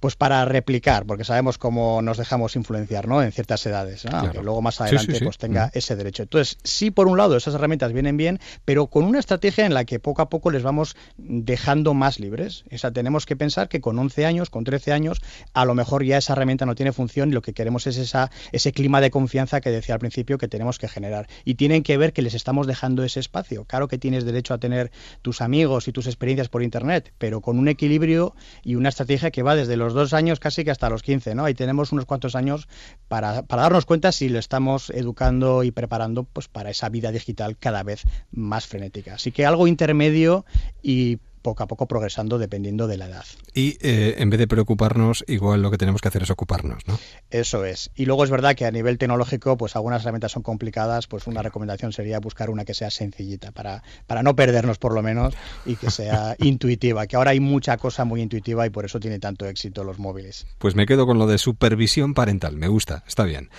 pues 0.00 0.16
para 0.16 0.44
replicar, 0.44 1.06
porque 1.06 1.24
sabemos 1.24 1.58
cómo 1.58 2.02
nos 2.02 2.18
dejamos 2.18 2.56
influenciar, 2.56 3.08
¿no? 3.08 3.22
En 3.22 3.32
ciertas 3.32 3.64
edades, 3.66 4.04
aunque 4.06 4.42
luego 4.42 4.60
más 4.60 4.80
adelante 4.80 5.18
pues 5.22 5.38
tenga 5.38 5.70
ese 5.72 5.96
derecho. 5.96 6.24
Entonces, 6.24 6.58
sí, 6.62 6.90
por 6.90 7.08
un 7.08 7.16
lado, 7.16 7.36
esas 7.36 7.54
herramientas 7.54 7.92
vienen 7.92 8.16
bien, 8.16 8.38
pero 8.64 8.86
con 8.88 9.04
una 9.04 9.18
estrategia 9.18 9.64
en 9.64 9.74
la 9.74 9.84
que 9.84 9.98
poco 9.98 10.22
a 10.22 10.28
poco 10.28 10.50
les 10.50 10.62
vamos 10.62 10.96
dejando 11.16 11.94
más 11.94 12.20
libres. 12.20 12.64
O 12.70 12.78
sea, 12.78 12.90
tenemos 12.90 13.24
que 13.24 13.36
pensar 13.36 13.68
que 13.68 13.80
con 13.80 13.98
11 13.98 14.26
años, 14.26 14.50
con 14.50 14.64
13 14.64 14.92
años, 14.92 15.22
a 15.52 15.64
lo 15.64 15.74
mejor 15.74 16.04
ya 16.04 16.18
esa 16.18 16.34
herramienta 16.34 16.66
no 16.66 16.74
tiene 16.74 16.92
función 16.92 17.30
y 17.30 17.32
lo 17.32 17.42
que 17.42 17.54
queremos 17.54 17.86
es 17.86 17.96
esa, 17.96 18.30
ese 18.52 18.72
clima 18.72 19.00
de 19.00 19.10
confianza 19.10 19.60
que 19.60 19.70
decía 19.70 19.94
al 19.94 20.00
principio 20.00 20.38
que 20.38 20.48
tenemos 20.48 20.78
que 20.78 20.88
generar. 20.88 21.28
Y 21.44 21.54
tienen 21.54 21.82
que 21.82 21.96
ver 21.96 22.12
que 22.12 22.22
les 22.22 22.34
estamos 22.34 22.66
dejando 22.66 23.04
ese 23.04 23.20
espacio. 23.20 23.64
Claro 23.64 23.88
que 23.88 23.98
tienes 23.98 24.24
derecho 24.24 24.54
a 24.54 24.58
tener 24.58 24.90
tus 25.22 25.40
amigos 25.40 25.88
y 25.88 25.92
tus 25.92 26.06
experiencias 26.06 26.48
por 26.48 26.62
Internet, 26.62 27.12
pero 27.18 27.40
con 27.40 27.58
un 27.58 27.68
equilibrio 27.68 28.34
y 28.62 28.74
una 28.74 28.90
estrategia 28.90 29.30
que 29.30 29.42
va 29.42 29.56
desde 29.56 29.76
los 29.76 29.93
dos 29.94 30.12
años 30.12 30.40
casi 30.40 30.64
que 30.64 30.70
hasta 30.70 30.90
los 30.90 31.02
15, 31.02 31.34
¿no? 31.34 31.44
Ahí 31.44 31.54
tenemos 31.54 31.92
unos 31.92 32.04
cuantos 32.04 32.34
años 32.34 32.68
para, 33.08 33.42
para 33.42 33.62
darnos 33.62 33.86
cuenta 33.86 34.12
si 34.12 34.28
lo 34.28 34.38
estamos 34.38 34.90
educando 34.90 35.62
y 35.62 35.70
preparando 35.70 36.24
pues 36.24 36.48
para 36.48 36.70
esa 36.70 36.88
vida 36.88 37.12
digital 37.12 37.56
cada 37.56 37.82
vez 37.82 38.02
más 38.30 38.66
frenética. 38.66 39.14
Así 39.14 39.32
que 39.32 39.46
algo 39.46 39.66
intermedio 39.66 40.44
y 40.82 41.18
poco 41.44 41.62
a 41.62 41.68
poco 41.68 41.86
progresando 41.86 42.38
dependiendo 42.38 42.88
de 42.88 42.96
la 42.96 43.06
edad. 43.06 43.24
Y 43.52 43.76
eh, 43.80 44.16
en 44.18 44.30
vez 44.30 44.40
de 44.40 44.48
preocuparnos, 44.48 45.24
igual 45.28 45.62
lo 45.62 45.70
que 45.70 45.78
tenemos 45.78 46.00
que 46.00 46.08
hacer 46.08 46.24
es 46.24 46.30
ocuparnos, 46.30 46.88
¿no? 46.88 46.98
Eso 47.30 47.64
es. 47.64 47.90
Y 47.94 48.06
luego 48.06 48.24
es 48.24 48.30
verdad 48.30 48.56
que 48.56 48.64
a 48.66 48.70
nivel 48.72 48.98
tecnológico, 48.98 49.56
pues 49.56 49.76
algunas 49.76 50.02
herramientas 50.02 50.32
son 50.32 50.42
complicadas, 50.42 51.06
pues 51.06 51.26
una 51.28 51.42
recomendación 51.42 51.92
sería 51.92 52.18
buscar 52.18 52.50
una 52.50 52.64
que 52.64 52.74
sea 52.74 52.90
sencillita 52.90 53.52
para, 53.52 53.84
para 54.06 54.22
no 54.22 54.34
perdernos 54.34 54.78
por 54.78 54.94
lo 54.94 55.02
menos 55.02 55.34
y 55.66 55.76
que 55.76 55.90
sea 55.90 56.34
intuitiva, 56.40 57.06
que 57.06 57.16
ahora 57.16 57.32
hay 57.32 57.40
mucha 57.40 57.76
cosa 57.76 58.04
muy 58.04 58.22
intuitiva 58.22 58.66
y 58.66 58.70
por 58.70 58.86
eso 58.86 58.98
tiene 58.98 59.18
tanto 59.18 59.46
éxito 59.46 59.84
los 59.84 59.98
móviles. 59.98 60.46
Pues 60.58 60.74
me 60.74 60.86
quedo 60.86 61.06
con 61.06 61.18
lo 61.18 61.26
de 61.26 61.36
supervisión 61.36 62.14
parental, 62.14 62.56
me 62.56 62.68
gusta, 62.68 63.04
está 63.06 63.24
bien. 63.24 63.50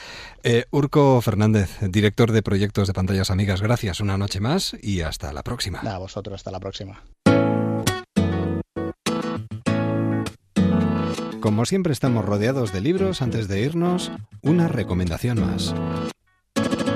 Eh, 0.44 0.66
Urco 0.72 1.22
Fernández, 1.22 1.70
director 1.82 2.32
de 2.32 2.42
proyectos 2.42 2.88
de 2.88 2.94
pantallas 2.94 3.30
amigas, 3.30 3.62
gracias 3.62 4.00
una 4.00 4.18
noche 4.18 4.40
más 4.40 4.76
y 4.82 5.02
hasta 5.02 5.32
la 5.32 5.44
próxima. 5.44 5.80
A 5.80 6.00
vosotros, 6.00 6.36
hasta 6.36 6.52
la 6.52 6.60
próxima. 6.60 7.04
Como 11.46 11.64
siempre 11.66 11.94
estamos 11.94 12.26
rodeados 12.26 12.74
de 12.74 12.82
libros, 12.82 13.22
antes 13.22 13.48
de 13.48 13.62
irnos, 13.62 14.12
una 14.42 14.68
recomendación 14.68 15.40
más. 15.40 15.76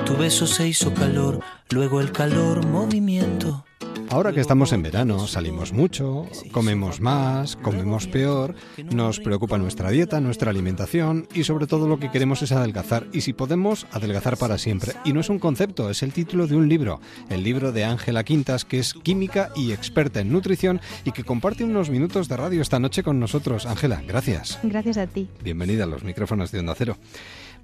Tu 0.07 0.17
beso 0.17 0.47
se 0.47 0.67
hizo 0.67 0.91
calor, 0.91 1.41
luego 1.69 2.01
el 2.01 2.11
calor 2.11 2.65
movimiento. 2.65 3.63
Ahora 4.11 4.33
que 4.33 4.41
estamos 4.41 4.73
en 4.73 4.81
verano, 4.81 5.27
salimos 5.27 5.71
mucho, 5.71 6.27
comemos 6.51 6.99
más, 6.99 7.55
comemos 7.57 8.07
peor, 8.07 8.55
nos 8.91 9.19
preocupa 9.19 9.59
nuestra 9.59 9.91
dieta, 9.91 10.19
nuestra 10.19 10.49
alimentación 10.49 11.27
y 11.31 11.43
sobre 11.43 11.67
todo 11.67 11.87
lo 11.87 11.99
que 11.99 12.09
queremos 12.09 12.41
es 12.41 12.51
adelgazar 12.51 13.05
y 13.13 13.21
si 13.21 13.33
podemos, 13.33 13.85
adelgazar 13.91 14.37
para 14.37 14.57
siempre. 14.57 14.93
Y 15.05 15.13
no 15.13 15.19
es 15.19 15.29
un 15.29 15.37
concepto, 15.37 15.91
es 15.91 16.01
el 16.01 16.11
título 16.11 16.47
de 16.47 16.55
un 16.55 16.67
libro, 16.67 16.99
el 17.29 17.43
libro 17.43 17.71
de 17.71 17.85
Ángela 17.85 18.23
Quintas, 18.23 18.65
que 18.65 18.79
es 18.79 18.95
química 18.95 19.51
y 19.55 19.73
experta 19.73 20.21
en 20.21 20.31
nutrición 20.31 20.81
y 21.05 21.11
que 21.11 21.23
comparte 21.23 21.63
unos 21.63 21.91
minutos 21.91 22.27
de 22.27 22.37
radio 22.37 22.63
esta 22.63 22.79
noche 22.79 23.03
con 23.03 23.19
nosotros. 23.19 23.67
Ángela, 23.67 24.01
gracias. 24.07 24.57
Gracias 24.63 24.97
a 24.97 25.05
ti. 25.05 25.27
Bienvenida 25.43 25.83
a 25.83 25.87
los 25.87 26.03
micrófonos 26.03 26.51
de 26.51 26.59
Onda 26.59 26.73
Cero. 26.75 26.97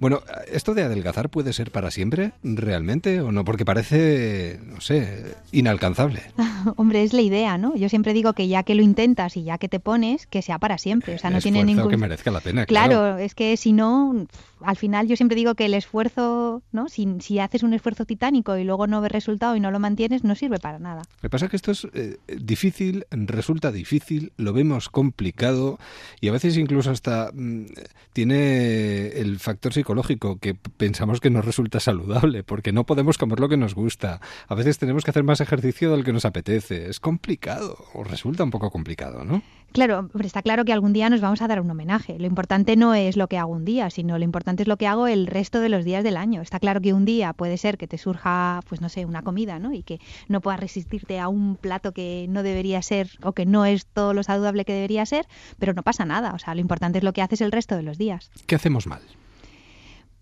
Bueno, 0.00 0.20
¿esto 0.50 0.74
de 0.74 0.82
adelgazar 0.82 1.28
puede 1.30 1.52
ser 1.52 1.70
para 1.70 1.90
siempre, 1.90 2.32
realmente, 2.42 3.20
o 3.20 3.32
no? 3.32 3.44
Porque 3.44 3.64
parece, 3.64 4.60
no 4.64 4.80
sé, 4.80 5.34
inalcanzable. 5.52 6.22
Hombre, 6.76 7.02
es 7.02 7.12
la 7.12 7.22
idea, 7.22 7.58
¿no? 7.58 7.76
Yo 7.76 7.88
siempre 7.88 8.12
digo 8.12 8.32
que 8.32 8.48
ya 8.48 8.62
que 8.62 8.74
lo 8.74 8.82
intentas 8.82 9.36
y 9.36 9.44
ya 9.44 9.58
que 9.58 9.68
te 9.68 9.80
pones, 9.80 10.26
que 10.26 10.42
sea 10.42 10.58
para 10.58 10.78
siempre. 10.78 11.14
O 11.14 11.18
sea, 11.18 11.30
no 11.30 11.40
tiene 11.40 11.64
ningún. 11.64 11.88
que 11.88 11.96
merezca 11.96 12.30
la 12.30 12.40
pena. 12.40 12.66
Claro, 12.66 12.98
claro, 12.98 13.18
es 13.18 13.34
que 13.34 13.56
si 13.56 13.72
no, 13.72 14.26
al 14.60 14.76
final 14.76 15.06
yo 15.06 15.16
siempre 15.16 15.36
digo 15.36 15.54
que 15.54 15.66
el 15.66 15.74
esfuerzo, 15.74 16.62
¿no? 16.72 16.88
Si, 16.88 17.38
haces 17.38 17.62
un 17.62 17.74
esfuerzo 17.74 18.04
titánico 18.04 18.56
y 18.56 18.64
luego 18.64 18.86
no 18.86 19.00
ves 19.00 19.12
resultado 19.12 19.56
y 19.56 19.60
no 19.60 19.70
lo 19.70 19.78
mantienes, 19.78 20.24
no 20.24 20.34
sirve 20.34 20.58
para 20.58 20.78
nada. 20.78 21.02
Me 21.22 21.30
pasa 21.30 21.48
que 21.48 21.56
esto 21.56 21.70
es 21.70 21.86
eh, 21.92 22.18
difícil, 22.40 23.06
resulta 23.10 23.72
difícil, 23.72 24.32
lo 24.36 24.52
vemos 24.52 24.88
complicado 24.88 25.78
y 26.20 26.28
a 26.28 26.32
veces 26.32 26.56
incluso 26.56 26.90
hasta 26.90 27.30
mm, 27.32 27.66
tiene 28.12 29.08
el 29.08 29.38
factor 29.38 29.72
psicológico 29.72 30.38
que 30.38 30.54
pensamos 30.54 31.20
que 31.20 31.30
nos 31.30 31.44
resulta 31.44 31.80
saludable 31.80 32.42
porque 32.42 32.72
no 32.72 32.84
podemos 32.84 33.18
comer 33.18 33.40
lo 33.40 33.48
que 33.48 33.56
nos 33.56 33.74
gusta. 33.74 34.20
A 34.48 34.54
veces 34.54 34.78
tenemos 34.78 35.04
que 35.04 35.10
hacer 35.10 35.24
más 35.24 35.40
ejercicio 35.40 35.90
del 35.90 36.04
que 36.04 36.12
nos 36.12 36.24
apetece. 36.24 36.88
Es 36.88 37.00
complicado 37.00 37.76
o 37.92 38.04
resulta 38.04 38.44
un 38.44 38.50
poco 38.50 38.70
complicado, 38.70 39.24
¿no? 39.24 39.42
Claro, 39.76 40.08
pero 40.10 40.24
está 40.24 40.40
claro 40.40 40.64
que 40.64 40.72
algún 40.72 40.94
día 40.94 41.10
nos 41.10 41.20
vamos 41.20 41.42
a 41.42 41.48
dar 41.48 41.60
un 41.60 41.70
homenaje. 41.70 42.18
Lo 42.18 42.26
importante 42.26 42.76
no 42.76 42.94
es 42.94 43.18
lo 43.18 43.28
que 43.28 43.36
hago 43.36 43.52
un 43.52 43.66
día, 43.66 43.90
sino 43.90 44.16
lo 44.16 44.24
importante 44.24 44.62
es 44.62 44.68
lo 44.68 44.78
que 44.78 44.86
hago 44.86 45.06
el 45.06 45.26
resto 45.26 45.60
de 45.60 45.68
los 45.68 45.84
días 45.84 46.02
del 46.02 46.16
año. 46.16 46.40
Está 46.40 46.58
claro 46.58 46.80
que 46.80 46.94
un 46.94 47.04
día 47.04 47.34
puede 47.34 47.58
ser 47.58 47.76
que 47.76 47.86
te 47.86 47.98
surja, 47.98 48.62
pues 48.70 48.80
no 48.80 48.88
sé, 48.88 49.04
una 49.04 49.20
comida, 49.20 49.58
¿no? 49.58 49.74
Y 49.74 49.82
que 49.82 50.00
no 50.28 50.40
puedas 50.40 50.60
resistirte 50.60 51.20
a 51.20 51.28
un 51.28 51.56
plato 51.56 51.92
que 51.92 52.24
no 52.30 52.42
debería 52.42 52.80
ser 52.80 53.10
o 53.22 53.32
que 53.32 53.44
no 53.44 53.66
es 53.66 53.84
todo 53.84 54.14
lo 54.14 54.22
saludable 54.22 54.64
que 54.64 54.72
debería 54.72 55.04
ser, 55.04 55.26
pero 55.58 55.74
no 55.74 55.82
pasa 55.82 56.06
nada. 56.06 56.32
O 56.32 56.38
sea, 56.38 56.54
lo 56.54 56.62
importante 56.62 56.96
es 56.96 57.04
lo 57.04 57.12
que 57.12 57.20
haces 57.20 57.42
el 57.42 57.52
resto 57.52 57.76
de 57.76 57.82
los 57.82 57.98
días. 57.98 58.30
¿Qué 58.46 58.54
hacemos 58.54 58.86
mal? 58.86 59.02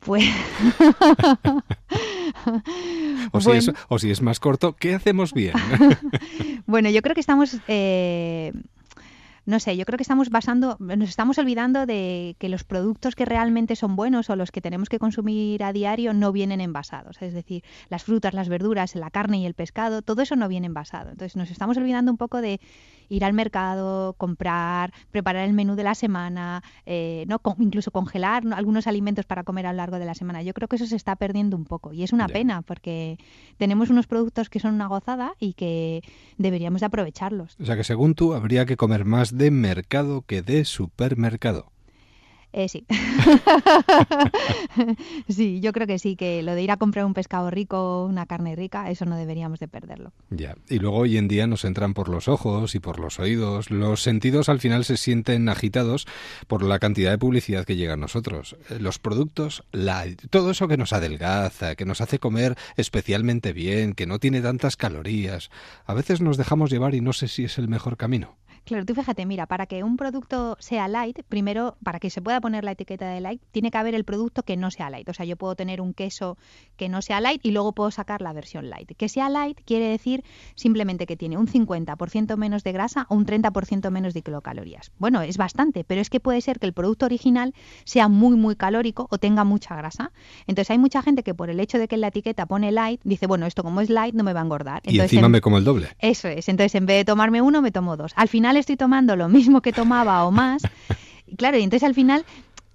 Pues. 0.01 0.25
o, 3.31 3.41
si 3.41 3.51
es, 3.53 3.71
o, 3.87 4.01
si 4.01 4.11
es, 4.11 4.21
más 4.21 4.41
corto, 4.41 4.75
¿qué 4.75 4.97
hacemos 4.97 5.33
bien? 5.33 5.55
bueno, 6.67 6.91
yo 6.91 7.03
creo 7.03 7.15
que 7.15 7.21
estamos. 7.21 7.57
Eh 7.69 8.53
no 9.47 9.61
sé, 9.61 9.77
yo 9.77 9.85
creo 9.85 9.97
que 9.97 10.03
estamos 10.03 10.31
basando, 10.31 10.77
nos 10.81 11.09
estamos 11.09 11.39
olvidando 11.39 11.87
de 11.87 12.37
que 12.39 12.49
los 12.49 12.65
productos 12.65 13.15
que 13.15 13.25
realmente 13.25 13.77
son 13.77 13.97
buenos 13.97 14.31
o 14.31 14.37
los 14.37 14.51
que 14.51 14.61
tenemos 14.61 14.89
que 14.89 14.99
consumir 14.99 15.63
a 15.63 15.73
diario 15.73 16.15
no 16.15 16.33
vienen 16.33 16.61
envasados. 16.61 17.21
Es 17.21 17.35
decir, 17.35 17.63
las 17.89 18.05
frutas, 18.05 18.35
las 18.35 18.49
verduras, 18.49 18.95
la 18.95 19.11
carne 19.11 19.39
y 19.39 19.47
el 19.47 19.55
pescado, 19.55 20.03
todo 20.03 20.23
eso 20.23 20.37
no 20.37 20.49
viene 20.49 20.67
envasado. 20.67 21.11
Entonces 21.11 21.37
nos 21.37 21.51
estamos 21.51 21.77
olvidando 21.77 22.11
un 22.11 22.17
poco 22.19 22.41
de 22.41 22.61
ir 23.09 23.25
al 23.25 23.33
mercado, 23.33 24.15
comprar, 24.15 24.93
preparar 25.11 25.47
el 25.47 25.53
menú 25.53 25.77
de 25.77 25.85
la 25.85 25.95
semana, 25.95 26.63
eh, 26.87 27.25
no 27.29 27.41
incluso 27.59 27.91
congelar 27.91 28.45
algunos 28.55 28.87
alimentos 28.87 29.27
para 29.27 29.45
comer 29.45 29.67
a 29.67 29.73
lo 29.73 29.77
largo 29.77 29.99
de 29.99 30.07
la 30.07 30.15
semana. 30.15 30.43
Yo 30.43 30.55
creo 30.55 30.69
que 30.69 30.77
eso 30.77 30.87
se 30.87 30.97
está 30.97 31.17
perdiendo 31.17 31.57
un 31.57 31.65
poco 31.65 31.93
y 31.93 32.03
es 32.03 32.13
una 32.13 32.29
pena 32.29 32.63
porque 32.63 33.19
tenemos 33.59 33.91
unos 33.91 34.07
productos 34.07 34.49
que 34.49 34.61
son 34.61 34.75
una 34.75 34.87
gozada 34.87 35.35
y 35.39 35.55
que 35.55 36.03
deberíamos 36.39 36.81
de 36.81 36.87
aprovecharlos. 36.87 37.57
O 37.61 37.65
sea 37.65 37.77
que 37.77 37.85
según 37.85 38.15
tú 38.15 38.35
habría 38.35 38.67
que 38.67 38.77
comer 38.77 39.05
más 39.05 39.34
de 39.37 39.51
mercado 39.51 40.23
que 40.23 40.43
de 40.43 40.65
supermercado. 40.65 41.75
Eh, 42.57 42.69
sí. 42.69 42.87
sí, 45.29 45.61
yo 45.61 45.73
creo 45.73 45.89
que 45.89 45.99
sí, 45.99 46.15
que 46.15 46.41
lo 46.45 46.55
de 46.55 46.63
ir 46.63 46.71
a 46.71 46.77
comprar 46.77 47.05
un 47.05 47.13
pescado 47.13 47.51
rico, 47.51 48.05
una 48.05 48.27
carne 48.27 48.55
rica, 48.55 48.89
eso 48.91 49.07
no 49.07 49.17
deberíamos 49.17 49.59
de 49.59 49.67
perderlo. 49.67 50.13
Ya, 50.31 50.55
y 50.69 50.79
luego 50.79 50.99
hoy 50.99 51.19
en 51.19 51.27
día 51.27 51.49
nos 51.49 51.65
entran 51.65 51.95
por 51.95 52.09
los 52.09 52.29
ojos 52.29 52.77
y 52.77 52.79
por 52.79 53.01
los 53.01 53.19
oídos. 53.19 53.73
Los 53.73 54.03
sentidos 54.03 54.49
al 54.49 54.61
final 54.61 54.85
se 54.85 54.97
sienten 54.97 55.49
agitados 55.49 56.07
por 56.47 56.63
la 56.63 56.79
cantidad 56.79 57.11
de 57.11 57.19
publicidad 57.19 57.65
que 57.65 57.75
llega 57.75 57.95
a 57.95 57.97
nosotros. 57.97 58.57
Eh, 58.71 58.79
los 58.79 59.01
productos 59.01 59.65
todo 60.31 60.53
eso 60.53 60.69
que 60.69 60.77
nos 60.77 60.93
adelgaza, 60.93 61.75
que 61.75 61.85
nos 61.85 62.01
hace 62.01 62.21
comer 62.21 62.55
especialmente 62.77 63.53
bien, 63.53 63.95
que 63.95 64.07
no 64.07 64.21
tiene 64.21 64.43
tantas 64.43 64.77
calorías. 64.77 65.51
A 65.87 65.95
veces 65.95 66.21
nos 66.21 66.37
dejamos 66.37 66.71
llevar 66.71 66.95
y 66.95 67.01
no 67.01 67.13
sé 67.13 67.27
si 67.27 67.43
es 67.43 67.59
el 67.59 67.67
mejor 67.67 67.97
camino. 67.97 68.37
Claro, 68.65 68.87
tú 68.87 68.95
fíjate, 68.95 69.27
mira, 69.27 69.47
para 69.47 69.67
que 69.67 69.83
un 69.83 69.97
producto 69.97 70.57
sea 70.59 70.89
light, 70.89 71.21
primero, 71.29 71.77
para 71.83 72.01
que 72.01 72.09
se 72.09 72.23
pueda 72.23 72.41
poner 72.41 72.65
la 72.65 72.73
etiqueta 72.73 73.07
de 73.09 73.21
light, 73.21 73.43
tiene 73.51 73.71
que 73.71 73.77
haber 73.77 73.95
el 73.95 74.05
producto 74.05 74.43
que 74.43 74.57
no 74.57 74.71
sea 74.71 74.89
light. 74.89 75.09
O 75.09 75.13
sea, 75.13 75.27
yo 75.27 75.37
puedo 75.37 75.55
tener 75.55 75.81
un 75.81 75.93
queso 75.93 76.39
que 76.77 76.89
no 76.89 77.03
sea 77.03 77.21
light 77.21 77.45
y 77.45 77.51
luego 77.51 77.73
puedo 77.73 77.91
sacar 77.91 78.23
la 78.23 78.33
versión 78.33 78.71
light. 78.71 78.91
Que 78.97 79.09
sea 79.09 79.29
light 79.29 79.61
quiere 79.67 79.89
decir 79.89 80.25
simplemente 80.55 81.07
que 81.07 81.17
tiene 81.17 81.37
un 81.37 81.47
50% 81.47 82.37
menos 82.37 82.65
de 82.65 82.73
grasa 82.73 83.07
o 83.11 83.15
un 83.17 83.27
30% 83.27 83.91
menos 83.91 84.15
de 84.15 84.23
kilocalorías. 84.23 84.93
Bueno, 84.99 85.21
es 85.21 85.37
bastante, 85.37 85.85
pero 85.85 86.01
es 86.01 86.09
que 86.09 86.21
puede 86.21 86.41
ser 86.41 86.59
que 86.59 86.67
el 86.67 86.73
producto 86.73 87.05
original 87.07 87.55
sea 87.85 88.09
muy, 88.09 88.37
muy 88.37 88.57
calórico 88.57 89.09
o 89.11 89.19
tenga 89.19 89.45
mucha 89.45 89.77
grasa. 89.77 90.11
Entonces 90.47 90.71
hay 90.71 90.79
mucha 90.79 91.03
gente 91.03 91.23
que 91.23 91.35
por 91.35 91.51
el 91.51 91.61
hecho 91.61 91.79
de 91.79 91.87
que 91.87 91.97
en 91.97 92.01
la 92.01 92.09
etiqueta 92.09 92.47
pone 92.47 92.73
light, 92.73 93.01
dice, 93.05 93.27
bueno, 93.27 93.45
esto 93.45 93.63
como 93.63 93.83
es 93.83 93.91
light 93.91 94.15
no 94.15 94.25
me 94.25 94.33
va 94.33 94.41
a 94.41 94.45
engordar. 94.45 94.81
y 94.85 94.99
encima 94.99 95.29
me 95.29 95.41
como 95.41 95.59
el 95.59 95.65
doble. 95.65 95.89
Eso 95.99 96.29
es. 96.29 96.49
Entonces 96.49 96.75
en 96.75 96.87
vez 96.87 96.97
de 96.99 97.05
tomarme 97.05 97.43
uno, 97.43 97.61
me 97.61 97.71
tomo 97.71 97.97
dos. 97.97 98.13
Al 98.17 98.29
final 98.29 98.54
estoy 98.61 98.77
tomando 98.77 99.17
lo 99.17 99.29
mismo 99.29 99.61
que 99.61 99.73
tomaba 99.73 100.25
o 100.25 100.31
más. 100.31 100.63
Y 101.27 101.37
claro, 101.37 101.57
y 101.57 101.63
entonces 101.63 101.85
al 101.85 101.95
final 101.95 102.27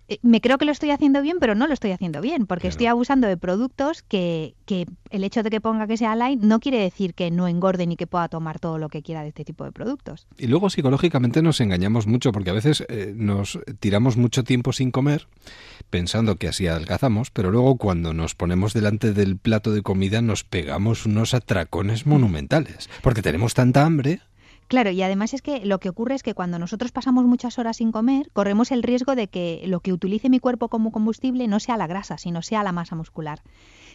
eh, 0.10 0.18
me 0.24 0.42
creo 0.42 0.58
que 0.58 0.66
lo 0.66 0.72
estoy 0.72 0.90
haciendo 0.90 1.22
bien, 1.22 1.38
pero 1.40 1.54
no 1.54 1.68
lo 1.68 1.74
estoy 1.74 1.92
haciendo 1.92 2.20
bien, 2.20 2.48
porque 2.48 2.68
estoy 2.68 2.88
abusando 2.88 3.28
de 3.28 3.38
productos 3.38 4.02
que, 4.02 4.56
que, 4.66 4.88
el 5.12 5.24
hecho 5.24 5.44
de 5.44 5.52
que 5.52 5.62
ponga 5.62 5.86
que 5.86 5.98
sea 5.98 6.16
light 6.16 6.42
no 6.42 6.60
quiere 6.60 6.80
decir 6.80 7.14
que 7.14 7.30
no 7.30 7.48
engorde 7.48 7.86
ni 7.86 7.96
que 7.96 8.08
pueda 8.08 8.28
tomar 8.28 8.60
todo 8.60 8.80
lo 8.80 8.90
que 8.90 9.04
quiera 9.04 9.22
de 9.22 9.28
este 9.30 9.46
tipo 9.46 9.66
de 9.66 9.72
productos. 9.72 10.28
Y 10.38 10.48
luego 10.48 10.72
psicológicamente 10.72 11.44
nos 11.44 11.62
engañamos 11.62 12.08
mucho, 12.08 12.32
porque 12.32 12.50
a 12.50 12.54
veces 12.54 12.84
eh, 12.90 13.14
nos 13.16 13.60
tiramos 13.80 14.18
mucho 14.18 14.44
tiempo 14.44 14.74
sin 14.74 14.90
comer 14.90 15.28
pensando 15.92 16.38
que 16.38 16.48
así 16.48 16.68
adelgazamos, 16.68 17.30
pero 17.30 17.52
luego 17.52 17.78
cuando 17.78 18.14
nos 18.14 18.34
ponemos 18.34 18.74
delante 18.74 19.14
del 19.14 19.38
plato 19.38 19.72
de 19.72 19.84
comida 19.84 20.22
nos 20.22 20.44
pegamos 20.44 21.06
unos 21.06 21.36
atracones 21.36 22.08
monumentales, 22.08 22.90
porque 23.02 23.22
tenemos 23.22 23.54
tanta 23.54 23.86
hambre 23.86 24.22
Claro, 24.70 24.92
y 24.92 25.02
además 25.02 25.34
es 25.34 25.42
que 25.42 25.66
lo 25.66 25.80
que 25.80 25.90
ocurre 25.90 26.14
es 26.14 26.22
que 26.22 26.36
cuando 26.36 26.60
nosotros 26.60 26.92
pasamos 26.92 27.26
muchas 27.26 27.58
horas 27.58 27.78
sin 27.78 27.92
comer, 27.92 28.30
corremos 28.34 28.72
el 28.72 28.84
riesgo 28.84 29.16
de 29.16 29.28
que 29.28 29.64
lo 29.66 29.80
que 29.80 29.92
utilice 29.92 30.30
mi 30.30 30.40
cuerpo 30.40 30.70
como 30.70 30.92
combustible 30.92 31.48
no 31.48 31.60
sea 31.60 31.76
la 31.76 31.88
grasa, 31.88 32.20
sino 32.20 32.44
sea 32.44 32.62
la 32.62 32.72
masa 32.72 32.96
muscular. 32.96 33.42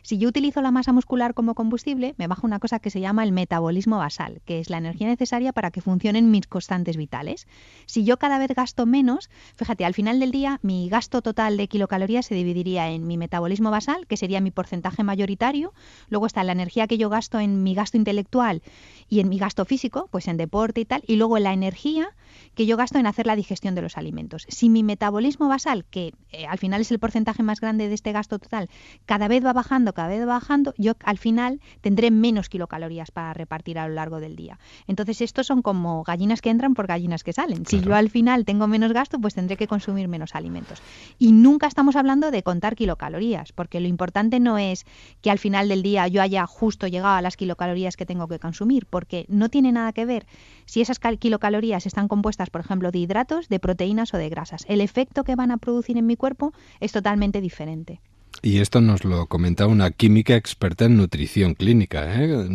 Si 0.05 0.19
yo 0.19 0.29
utilizo 0.29 0.61
la 0.61 0.71
masa 0.71 0.93
muscular 0.93 1.33
como 1.33 1.55
combustible, 1.55 2.15
me 2.19 2.27
baja 2.27 2.47
una 2.47 2.59
cosa 2.59 2.79
que 2.79 2.91
se 2.91 3.01
llama 3.01 3.25
el 3.25 3.33
metabolismo 3.33 3.97
basal, 3.97 4.43
que 4.45 4.61
es 4.61 4.69
la 4.69 4.77
energía 4.77 5.07
necesaria 5.07 5.55
para 5.55 5.71
que 5.71 5.81
funcionen 5.81 6.31
mis 6.31 6.47
constantes 6.47 6.99
vitales. 6.99 7.47
Si 7.87 8.05
yo 8.05 8.19
cada 8.19 8.39
vez 8.39 8.51
gasto 8.55 8.85
menos, 8.85 9.31
fíjate, 9.57 9.87
al 9.87 9.95
final 9.95 10.21
del 10.21 10.31
día 10.31 10.61
mi 10.61 10.91
gasto 10.91 11.23
total 11.23 11.57
de 11.57 11.69
kilocalorías 11.69 12.27
se 12.27 12.35
dividiría 12.35 12.91
en 12.91 13.07
mi 13.07 13.17
metabolismo 13.17 13.71
basal, 13.71 14.07
que 14.07 14.19
sería 14.19 14.43
mi 14.43 14.51
porcentaje 14.51 15.03
mayoritario, 15.03 15.73
luego 16.11 16.27
está 16.27 16.45
la 16.45 16.53
energía 16.53 16.87
que 16.87 16.99
yo 16.99 17.09
gasto 17.09 17.41
en 17.41 17.63
mi 17.63 17.75
gasto 17.75 17.97
intelectual 17.97 18.63
y 19.09 19.21
en 19.21 19.31
mi 19.31 19.39
gasto 19.39 19.65
físico, 19.65 20.11
pues 20.11 20.29
en 20.29 20.37
deporte 20.37 20.83
y 20.83 20.85
tal, 20.85 21.03
y 21.07 21.17
luego 21.17 21.39
la 21.39 21.55
energía 21.55 22.09
que 22.55 22.67
yo 22.67 22.77
gasto 22.77 22.99
en 22.99 23.07
hacer 23.07 23.27
la 23.27 23.37
digestión 23.37 23.75
de 23.75 23.81
los 23.81 23.97
alimentos. 23.97 24.45
Si 24.51 24.69
mi 24.69 24.83
metabolismo 24.83 25.49
basal, 25.49 25.87
que 25.87 26.13
eh, 26.31 26.47
al 26.47 26.59
final 26.59 26.83
es 26.83 26.91
el 26.91 26.99
porcentaje 26.99 27.43
más 27.43 27.61
grande 27.61 27.89
de 27.89 27.95
este 27.95 28.13
gasto 28.13 28.39
total, 28.39 28.69
cada 29.07 29.29
vez 29.29 29.43
va 29.43 29.55
bajando, 29.55 29.94
cada 29.95 30.09
vez 30.09 30.25
bajando, 30.27 30.75
yo 30.77 30.93
al 31.05 31.19
final 31.19 31.61
tendré 31.81 32.11
menos 32.11 32.49
kilocalorías 32.49 33.11
para 33.11 33.33
repartir 33.33 33.79
a 33.79 33.89
lo 33.89 33.95
largo 33.95 34.21
del 34.21 34.37
día. 34.37 34.59
Entonces, 34.87 35.21
estos 35.21 35.47
son 35.47 35.63
como 35.63 36.03
gallinas 36.05 36.43
que 36.43 36.51
entran 36.51 36.75
por 36.75 36.87
gallinas 36.87 37.25
que 37.25 37.33
salen. 37.33 37.67
Si 37.67 37.81
yo 37.81 37.95
al 37.95 38.11
final 38.11 38.45
tengo 38.45 38.67
menos 38.67 38.93
gasto, 38.93 39.19
pues 39.19 39.35
tendré 39.35 39.57
que 39.57 39.67
consumir 39.67 40.09
menos 40.09 40.35
alimentos. 40.35 40.83
Y 41.19 41.33
nunca 41.33 41.67
estamos 41.67 41.97
hablando 41.97 42.31
de 42.31 42.43
contar 42.43 42.77
kilocalorías, 42.77 43.53
porque 43.53 43.81
lo 43.81 43.89
importante 43.89 44.41
no 44.41 44.59
es 44.59 44.85
que 45.21 45.31
al 45.31 45.39
final 45.39 45.69
del 45.69 45.83
día 45.83 46.09
yo 46.09 46.23
haya 46.23 46.47
justo 46.47 46.87
llegado 46.87 47.15
a 47.15 47.23
las 47.23 47.37
kilocalorías 47.37 47.97
que 47.97 48.07
tengo 48.07 48.29
que 48.29 48.39
consumir, 48.39 48.87
porque 48.87 49.27
no 49.29 49.49
tiene 49.49 49.73
nada 49.73 49.93
que 49.93 50.05
ver 50.05 50.27
si 50.67 50.81
esas 50.81 50.99
kilocalorías 50.99 51.87
están 51.87 52.09
compuestas, 52.09 52.51
por 52.51 52.61
ejemplo, 52.61 52.91
de 52.91 52.99
hidratos, 52.99 53.49
de 53.49 53.61
proteínas 53.61 54.15
o 54.15 54.19
de 54.19 54.29
grasas. 54.29 54.65
El 54.69 54.81
efecto 54.81 55.25
que 55.25 55.37
van 55.37 55.51
a 55.51 55.59
producir 55.59 55.97
en 55.97 56.07
mi 56.07 56.17
cuerpo 56.17 56.53
es 56.81 56.93
totalmente 56.93 57.41
diferente. 57.41 58.01
Y 58.43 58.59
esto 58.59 58.81
nos 58.81 59.05
lo 59.05 59.27
comenta 59.27 59.67
una 59.67 59.91
química 59.91 60.37
experta 60.37 60.85
en 60.85 60.97
nutrición 60.97 61.55
clínica. 61.55 62.05
¿eh? 62.15 62.47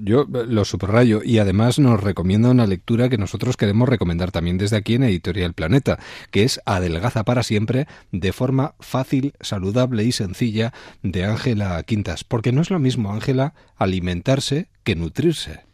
Yo 0.00 0.26
lo 0.28 0.64
subrayo 0.64 1.22
y 1.24 1.38
además 1.38 1.78
nos 1.78 2.00
recomienda 2.00 2.50
una 2.50 2.66
lectura 2.66 3.08
que 3.08 3.18
nosotros 3.18 3.56
queremos 3.56 3.88
recomendar 3.88 4.30
también 4.30 4.58
desde 4.58 4.76
aquí 4.76 4.94
en 4.94 5.02
Editorial 5.02 5.54
Planeta, 5.54 5.98
que 6.30 6.44
es 6.44 6.60
Adelgaza 6.66 7.24
para 7.24 7.42
siempre 7.42 7.86
de 8.12 8.32
forma 8.32 8.74
fácil, 8.78 9.34
saludable 9.40 10.04
y 10.04 10.12
sencilla 10.12 10.72
de 11.02 11.24
Ángela 11.24 11.82
Quintas. 11.82 12.22
Porque 12.22 12.52
no 12.52 12.62
es 12.62 12.70
lo 12.70 12.78
mismo, 12.78 13.12
Ángela, 13.12 13.54
alimentarse 13.76 14.68
que 14.84 14.94
nutrirse. 14.94 15.71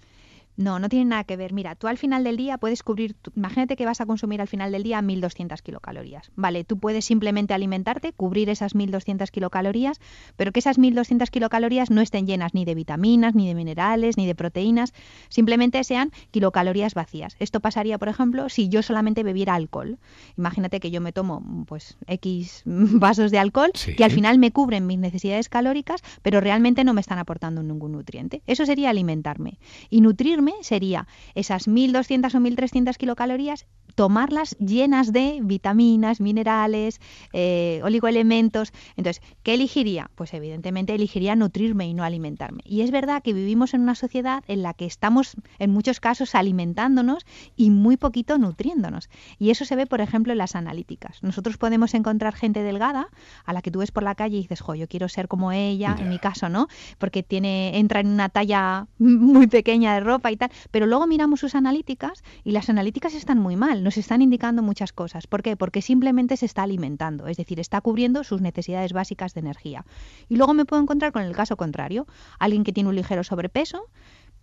No, 0.59 0.81
no 0.81 0.89
tiene 0.89 1.05
nada 1.05 1.23
que 1.23 1.37
ver. 1.37 1.53
Mira, 1.53 1.77
tú 1.77 1.87
al 1.87 1.99
final 1.99 2.25
del 2.25 2.37
día 2.37 2.59
puedes 2.59 2.83
cubrir, 2.83 3.15
imagínate 3.37 3.77
que 3.77 3.87
vas 3.87 4.01
a 4.01 4.07
consumir 4.07 4.41
al 4.41 4.49
final 4.49 4.73
del 4.73 4.83
día 4.83 5.01
1200 5.01 5.63
kilocalorías. 5.63 6.33
Vale, 6.35 6.65
tú 6.65 6.81
puedes 6.81 7.05
simplemente 7.05 7.55
alimentarte, 7.55 8.13
cubrir 8.13 8.51
esas 8.51 8.75
1200 8.75 9.31
kilocalorías, 9.31 10.01
pero 10.37 10.51
que 10.51 10.59
esas 10.59 10.77
1200 10.77 11.31
kilocalorías 11.31 11.93
no 11.93 12.01
estén 12.01 12.27
llenas 12.27 12.55
ni 12.55 12.65
de 12.65 12.75
vitaminas, 12.75 13.37
ni 13.37 13.47
de 13.47 13.55
minerales, 13.55 14.17
ni 14.17 14.27
de 14.27 14.35
proteínas, 14.35 14.95
simplemente 15.29 15.85
sean 15.85 16.11
kilocalorías 16.33 16.95
vacías. 16.95 17.37
Esto 17.39 17.61
pasaría, 17.61 17.97
por 17.99 18.09
ejemplo, 18.09 18.49
si 18.49 18.69
yo 18.69 18.83
solamente 18.83 19.23
bebiera 19.23 19.55
alcohol. 19.55 20.01
Imagínate 20.37 20.81
que 20.81 20.91
yo 20.91 21.01
me 21.01 21.13
tomo 21.13 21.41
pues 21.69 21.97
X 22.09 22.63
vasos 22.65 23.31
de 23.31 23.39
alcohol 23.39 23.71
que 23.97 24.03
al 24.03 24.11
final 24.11 24.39
me 24.39 24.51
cubren 24.51 24.89
mis 24.89 24.99
necesidades 24.99 25.49
calóricas, 25.49 26.03
pero 26.23 26.41
realmente 26.41 26.83
no 26.83 26.95
me 26.95 27.01
están 27.01 27.21
aportando 27.21 27.63
ningún 27.63 27.93
nutriente. 27.93 28.43
Eso 28.49 28.67
sería 28.67 28.91
alimentarme. 28.91 29.61
Y 29.89 30.01
nutrirme 30.01 30.48
sería 30.63 31.07
esas 31.35 31.69
1.200 31.69 32.35
o 32.35 32.41
1.300 32.41 32.97
kilocalorías, 32.97 33.67
tomarlas 33.99 34.57
llenas 34.59 35.13
de 35.13 35.41
vitaminas, 35.43 36.21
minerales, 36.21 37.01
eh, 37.33 37.81
oligoelementos. 37.83 38.73
Entonces, 38.97 39.21
¿qué 39.43 39.55
elegiría? 39.55 40.11
Pues 40.15 40.35
evidentemente 40.35 40.95
elegiría 40.95 41.35
nutrirme 41.35 41.89
y 41.89 41.95
no 41.95 42.05
alimentarme. 42.05 42.63
Y 42.65 42.83
es 42.83 42.93
verdad 42.93 43.25
que 43.25 43.33
vivimos 43.33 43.75
en 43.75 43.81
una 43.81 43.97
sociedad 43.97 44.45
en 44.47 44.63
la 44.63 44.73
que 44.75 44.87
estamos 44.87 45.35
en 45.59 45.71
muchos 45.73 45.99
casos 45.99 46.37
alimentándonos 46.37 47.27
y 47.57 47.71
muy 47.71 47.97
poquito 47.97 48.39
nutriéndonos. 48.39 49.11
Y 49.37 49.51
eso 49.51 49.65
se 49.65 49.75
ve, 49.75 49.87
por 49.87 50.01
ejemplo, 50.01 50.33
en 50.33 50.39
las 50.39 50.55
analíticas. 50.55 51.23
Nosotros 51.23 51.57
podemos 51.57 51.93
encontrar 51.95 52.35
gente 52.35 52.63
delgada 52.63 53.09
a 53.45 53.53
la 53.53 53.63
que 53.63 53.71
tú 53.73 53.81
ves 53.81 53.91
por 53.91 54.05
la 54.05 54.15
calle 54.15 54.37
y 54.37 54.43
dices, 54.43 54.61
jo, 54.61 54.77
yo 54.77 54.87
quiero 54.87 55.09
ser 55.09 55.27
como 55.27 55.51
ella, 55.51 55.97
en 55.99 56.09
mi 56.09 56.21
caso, 56.21 56.49
¿no? 56.49 56.69
Porque 56.99 57.23
tiene, 57.25 57.79
entra 57.79 57.99
en 57.99 58.07
una 58.07 58.29
talla 58.29 58.87
muy 58.99 59.49
pequeña 59.49 59.95
de 59.95 60.01
ropa 60.01 60.31
y 60.31 60.37
pero 60.71 60.87
luego 60.87 61.07
miramos 61.07 61.41
sus 61.41 61.55
analíticas 61.55 62.23
y 62.45 62.53
las 62.53 62.69
analíticas 62.69 63.15
están 63.15 63.39
muy 63.39 63.57
mal, 63.57 63.83
nos 63.83 63.97
están 63.97 64.23
indicando 64.23 64.63
muchas 64.63 64.93
cosas. 64.93 65.27
¿Por 65.27 65.43
qué? 65.43 65.57
Porque 65.57 65.83
simplemente 65.83 66.37
se 66.37 66.47
está 66.47 66.63
alimentando, 66.63 67.27
es 67.27 67.37
decir, 67.37 67.61
está 67.61 67.81
cubriendo 67.81 68.25
sus 68.25 68.41
necesidades 68.41 68.93
básicas 68.93 69.35
de 69.35 69.41
energía. 69.41 69.85
Y 70.29 70.37
luego 70.37 70.55
me 70.55 70.65
puedo 70.65 70.83
encontrar 70.83 71.13
con 71.13 71.23
el 71.23 71.35
caso 71.35 71.57
contrario, 71.57 72.07
alguien 72.39 72.65
que 72.65 72.73
tiene 72.73 72.89
un 72.89 72.97
ligero 72.97 73.25
sobrepeso, 73.25 73.87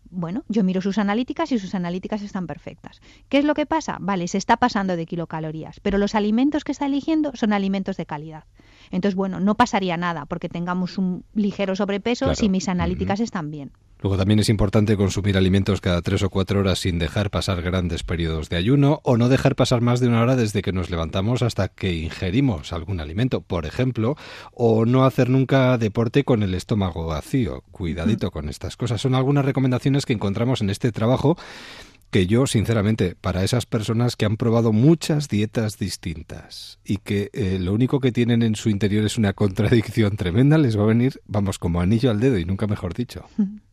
bueno, 0.09 0.43
yo 0.47 0.63
miro 0.63 0.81
sus 0.81 0.97
analíticas 0.97 1.51
y 1.51 1.59
sus 1.59 1.75
analíticas 1.75 2.21
están 2.21 2.47
perfectas. 2.47 3.01
¿Qué 3.27 3.39
es 3.39 3.45
lo 3.45 3.53
que 3.53 3.65
pasa? 3.65 3.97
Vale, 3.99 4.27
se 4.27 4.37
está 4.37 4.57
pasando 4.57 4.95
de 4.95 5.05
kilocalorías, 5.05 5.79
pero 5.79 5.97
los 5.97 6.15
alimentos 6.15 6.63
que 6.63 6.71
está 6.71 6.85
eligiendo 6.85 7.31
son 7.33 7.53
alimentos 7.53 7.97
de 7.97 8.05
calidad. 8.05 8.45
Entonces, 8.91 9.15
bueno, 9.15 9.39
no 9.39 9.55
pasaría 9.55 9.97
nada 9.97 10.25
porque 10.25 10.49
tengamos 10.49 10.97
un 10.97 11.25
ligero 11.33 11.75
sobrepeso 11.75 12.35
si 12.35 12.49
mis 12.49 12.69
analíticas 12.69 13.19
están 13.19 13.51
bien. 13.51 13.71
Luego 14.05 14.17
también 14.19 14.37
es 14.37 14.49
importante 14.49 14.97
consumir 14.97 15.35
alimentos 15.35 15.81
cada 15.81 16.03
tres 16.03 16.21
o 16.21 16.29
cuatro 16.29 16.59
horas 16.59 16.77
sin 16.77 16.99
dejar 16.99 17.31
pasar 17.31 17.63
grandes 17.63 18.03
periodos 18.03 18.49
de 18.49 18.55
ayuno 18.55 18.99
o 19.01 19.17
no 19.17 19.29
dejar 19.29 19.55
pasar 19.55 19.81
más 19.81 19.99
de 19.99 20.07
una 20.07 20.21
hora 20.21 20.35
desde 20.35 20.61
que 20.61 20.71
nos 20.71 20.91
levantamos 20.91 21.41
hasta 21.41 21.69
que 21.69 21.95
ingerimos 21.95 22.71
algún 22.71 22.99
alimento, 22.99 23.41
por 23.41 23.65
ejemplo, 23.65 24.15
o 24.51 24.85
no 24.85 25.05
hacer 25.05 25.31
nunca 25.31 25.75
deporte 25.79 26.23
con 26.23 26.43
el 26.43 26.53
estómago 26.53 27.07
vacío. 27.07 27.63
Cuidadito 27.71 28.29
con 28.29 28.47
estas 28.47 28.77
cosas. 28.77 29.01
Son 29.01 29.15
algunas 29.15 29.43
recomendaciones 29.43 30.05
que 30.05 30.13
encontramos 30.13 30.61
en 30.61 30.69
este 30.69 30.91
trabajo 30.91 31.35
que 32.11 32.27
yo, 32.27 32.45
sinceramente, 32.45 33.15
para 33.19 33.43
esas 33.43 33.65
personas 33.65 34.15
que 34.15 34.25
han 34.25 34.37
probado 34.37 34.71
muchas 34.71 35.29
dietas 35.29 35.79
distintas 35.79 36.77
y 36.85 36.97
que 36.97 37.31
eh, 37.33 37.57
lo 37.59 37.73
único 37.73 37.99
que 37.99 38.11
tienen 38.11 38.43
en 38.43 38.53
su 38.53 38.69
interior 38.69 39.03
es 39.03 39.17
una 39.17 39.33
contradicción 39.33 40.15
tremenda, 40.15 40.59
les 40.59 40.77
va 40.77 40.83
a 40.83 40.85
venir, 40.85 41.19
vamos, 41.25 41.57
como 41.57 41.81
anillo 41.81 42.11
al 42.11 42.19
dedo 42.19 42.37
y 42.37 42.45
nunca 42.45 42.67
mejor 42.67 42.93
dicho. 42.93 43.25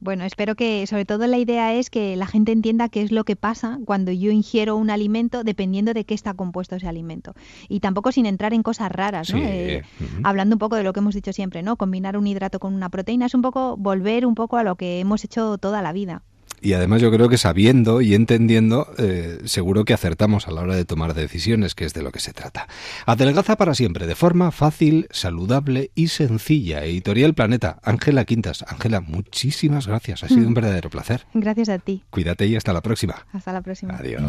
Bueno, 0.00 0.24
espero 0.24 0.54
que 0.54 0.86
sobre 0.86 1.04
todo 1.04 1.26
la 1.26 1.36
idea 1.36 1.74
es 1.74 1.90
que 1.90 2.16
la 2.16 2.26
gente 2.26 2.52
entienda 2.52 2.88
qué 2.88 3.02
es 3.02 3.12
lo 3.12 3.24
que 3.24 3.36
pasa 3.36 3.78
cuando 3.84 4.10
yo 4.12 4.30
ingiero 4.30 4.76
un 4.76 4.88
alimento 4.88 5.44
dependiendo 5.44 5.92
de 5.92 6.06
qué 6.06 6.14
está 6.14 6.32
compuesto 6.32 6.76
ese 6.76 6.88
alimento. 6.88 7.34
Y 7.68 7.80
tampoco 7.80 8.10
sin 8.10 8.24
entrar 8.24 8.54
en 8.54 8.62
cosas 8.62 8.90
raras, 8.90 9.32
¿no? 9.32 9.38
Eh, 9.38 9.82
hablando 10.22 10.54
un 10.54 10.58
poco 10.58 10.76
de 10.76 10.84
lo 10.84 10.94
que 10.94 11.00
hemos 11.00 11.14
dicho 11.14 11.34
siempre, 11.34 11.62
¿no? 11.62 11.76
Combinar 11.76 12.16
un 12.16 12.26
hidrato 12.26 12.60
con 12.60 12.72
una 12.72 12.88
proteína 12.88 13.26
es 13.26 13.34
un 13.34 13.42
poco 13.42 13.76
volver 13.76 14.24
un 14.24 14.34
poco 14.34 14.56
a 14.56 14.64
lo 14.64 14.76
que 14.76 15.00
hemos 15.00 15.22
hecho 15.24 15.58
toda 15.58 15.82
la 15.82 15.92
vida. 15.92 16.22
Y 16.62 16.74
además 16.74 17.00
yo 17.00 17.10
creo 17.10 17.28
que 17.28 17.38
sabiendo 17.38 18.00
y 18.00 18.14
entendiendo, 18.14 18.92
eh, 18.98 19.38
seguro 19.44 19.84
que 19.84 19.94
acertamos 19.94 20.46
a 20.46 20.50
la 20.50 20.60
hora 20.60 20.76
de 20.76 20.84
tomar 20.84 21.14
decisiones, 21.14 21.74
que 21.74 21.84
es 21.84 21.94
de 21.94 22.02
lo 22.02 22.12
que 22.12 22.20
se 22.20 22.32
trata. 22.32 22.68
Adelgaza 23.06 23.56
para 23.56 23.74
siempre, 23.74 24.06
de 24.06 24.14
forma 24.14 24.50
fácil, 24.50 25.06
saludable 25.10 25.90
y 25.94 26.08
sencilla. 26.08 26.84
Editorial 26.84 27.34
Planeta, 27.34 27.80
Ángela 27.82 28.24
Quintas. 28.24 28.64
Ángela, 28.68 29.00
muchísimas 29.00 29.86
gracias. 29.86 30.22
Ha 30.22 30.28
sido 30.28 30.46
un 30.46 30.54
verdadero 30.54 30.90
placer. 30.90 31.26
Gracias 31.34 31.68
a 31.68 31.78
ti. 31.78 32.04
Cuídate 32.10 32.46
y 32.46 32.56
hasta 32.56 32.72
la 32.72 32.82
próxima. 32.82 33.26
Hasta 33.32 33.52
la 33.52 33.62
próxima. 33.62 33.96
Adiós. 33.96 34.22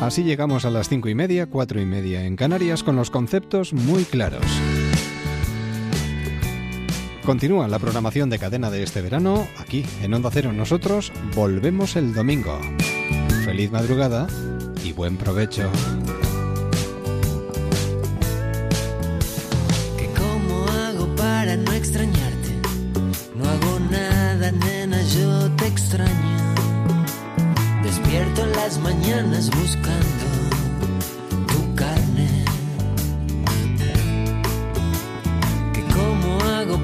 Así 0.00 0.24
llegamos 0.24 0.64
a 0.64 0.70
las 0.70 0.88
cinco 0.88 1.10
y 1.10 1.14
media, 1.14 1.46
cuatro 1.46 1.80
y 1.80 1.84
media 1.84 2.24
en 2.24 2.36
Canarias 2.36 2.82
con 2.82 2.96
los 2.96 3.10
conceptos 3.10 3.74
muy 3.74 4.04
claros. 4.04 4.42
Continúa 7.24 7.68
la 7.68 7.78
programación 7.78 8.30
de 8.30 8.38
cadena 8.38 8.70
de 8.70 8.82
este 8.82 9.02
verano 9.02 9.46
aquí 9.58 9.84
en 10.02 10.14
Onda 10.14 10.30
Cero. 10.32 10.52
Nosotros 10.52 11.12
volvemos 11.34 11.96
el 11.96 12.14
domingo. 12.14 12.58
Feliz 13.44 13.70
madrugada 13.70 14.26
y 14.82 14.92
buen 14.92 15.16
provecho. 15.16 15.70
¿Qué 19.98 20.08
cómo 20.16 20.66
hago 20.66 21.14
para 21.14 21.56
no 21.56 21.72
extrañarte? 21.72 22.50
No 23.36 23.48
hago 23.48 23.80
nada, 23.90 24.50
nena, 24.50 25.02
yo 25.02 25.50
te 25.56 25.66
extraño. 25.66 26.54
Despierto 27.82 28.44
en 28.44 28.52
las 28.52 28.78
mañanas 28.78 29.50
buscando 29.50 30.19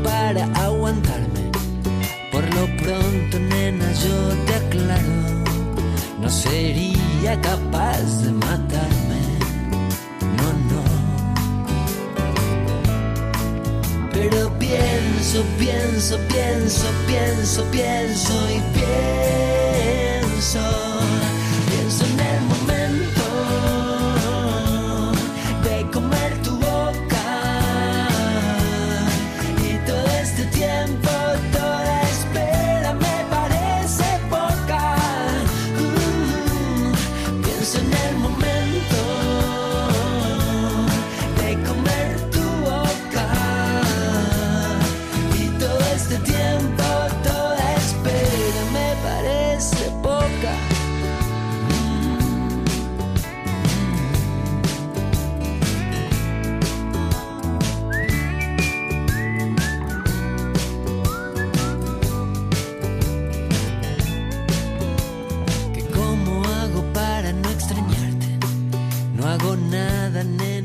para 0.06 0.44
aguantarme. 0.66 1.50
Por 2.30 2.44
lo 2.54 2.64
pronto, 2.82 3.38
nena, 3.50 3.88
yo 4.04 4.16
te 4.46 4.54
aclaro, 4.54 5.18
no 6.20 6.28
sería 6.30 7.40
capaz 7.40 8.02
de 8.22 8.30
matarme. 8.32 9.22
No, 10.38 10.48
no. 10.70 10.82
Pero 14.12 14.40
pienso, 14.58 15.38
pienso, 15.58 16.14
pienso, 16.28 16.86
pienso, 17.08 17.64
pienso 17.72 18.34
y 18.56 18.60
pienso. 20.26 20.64
Hago 70.16 70.36
para 70.38 70.55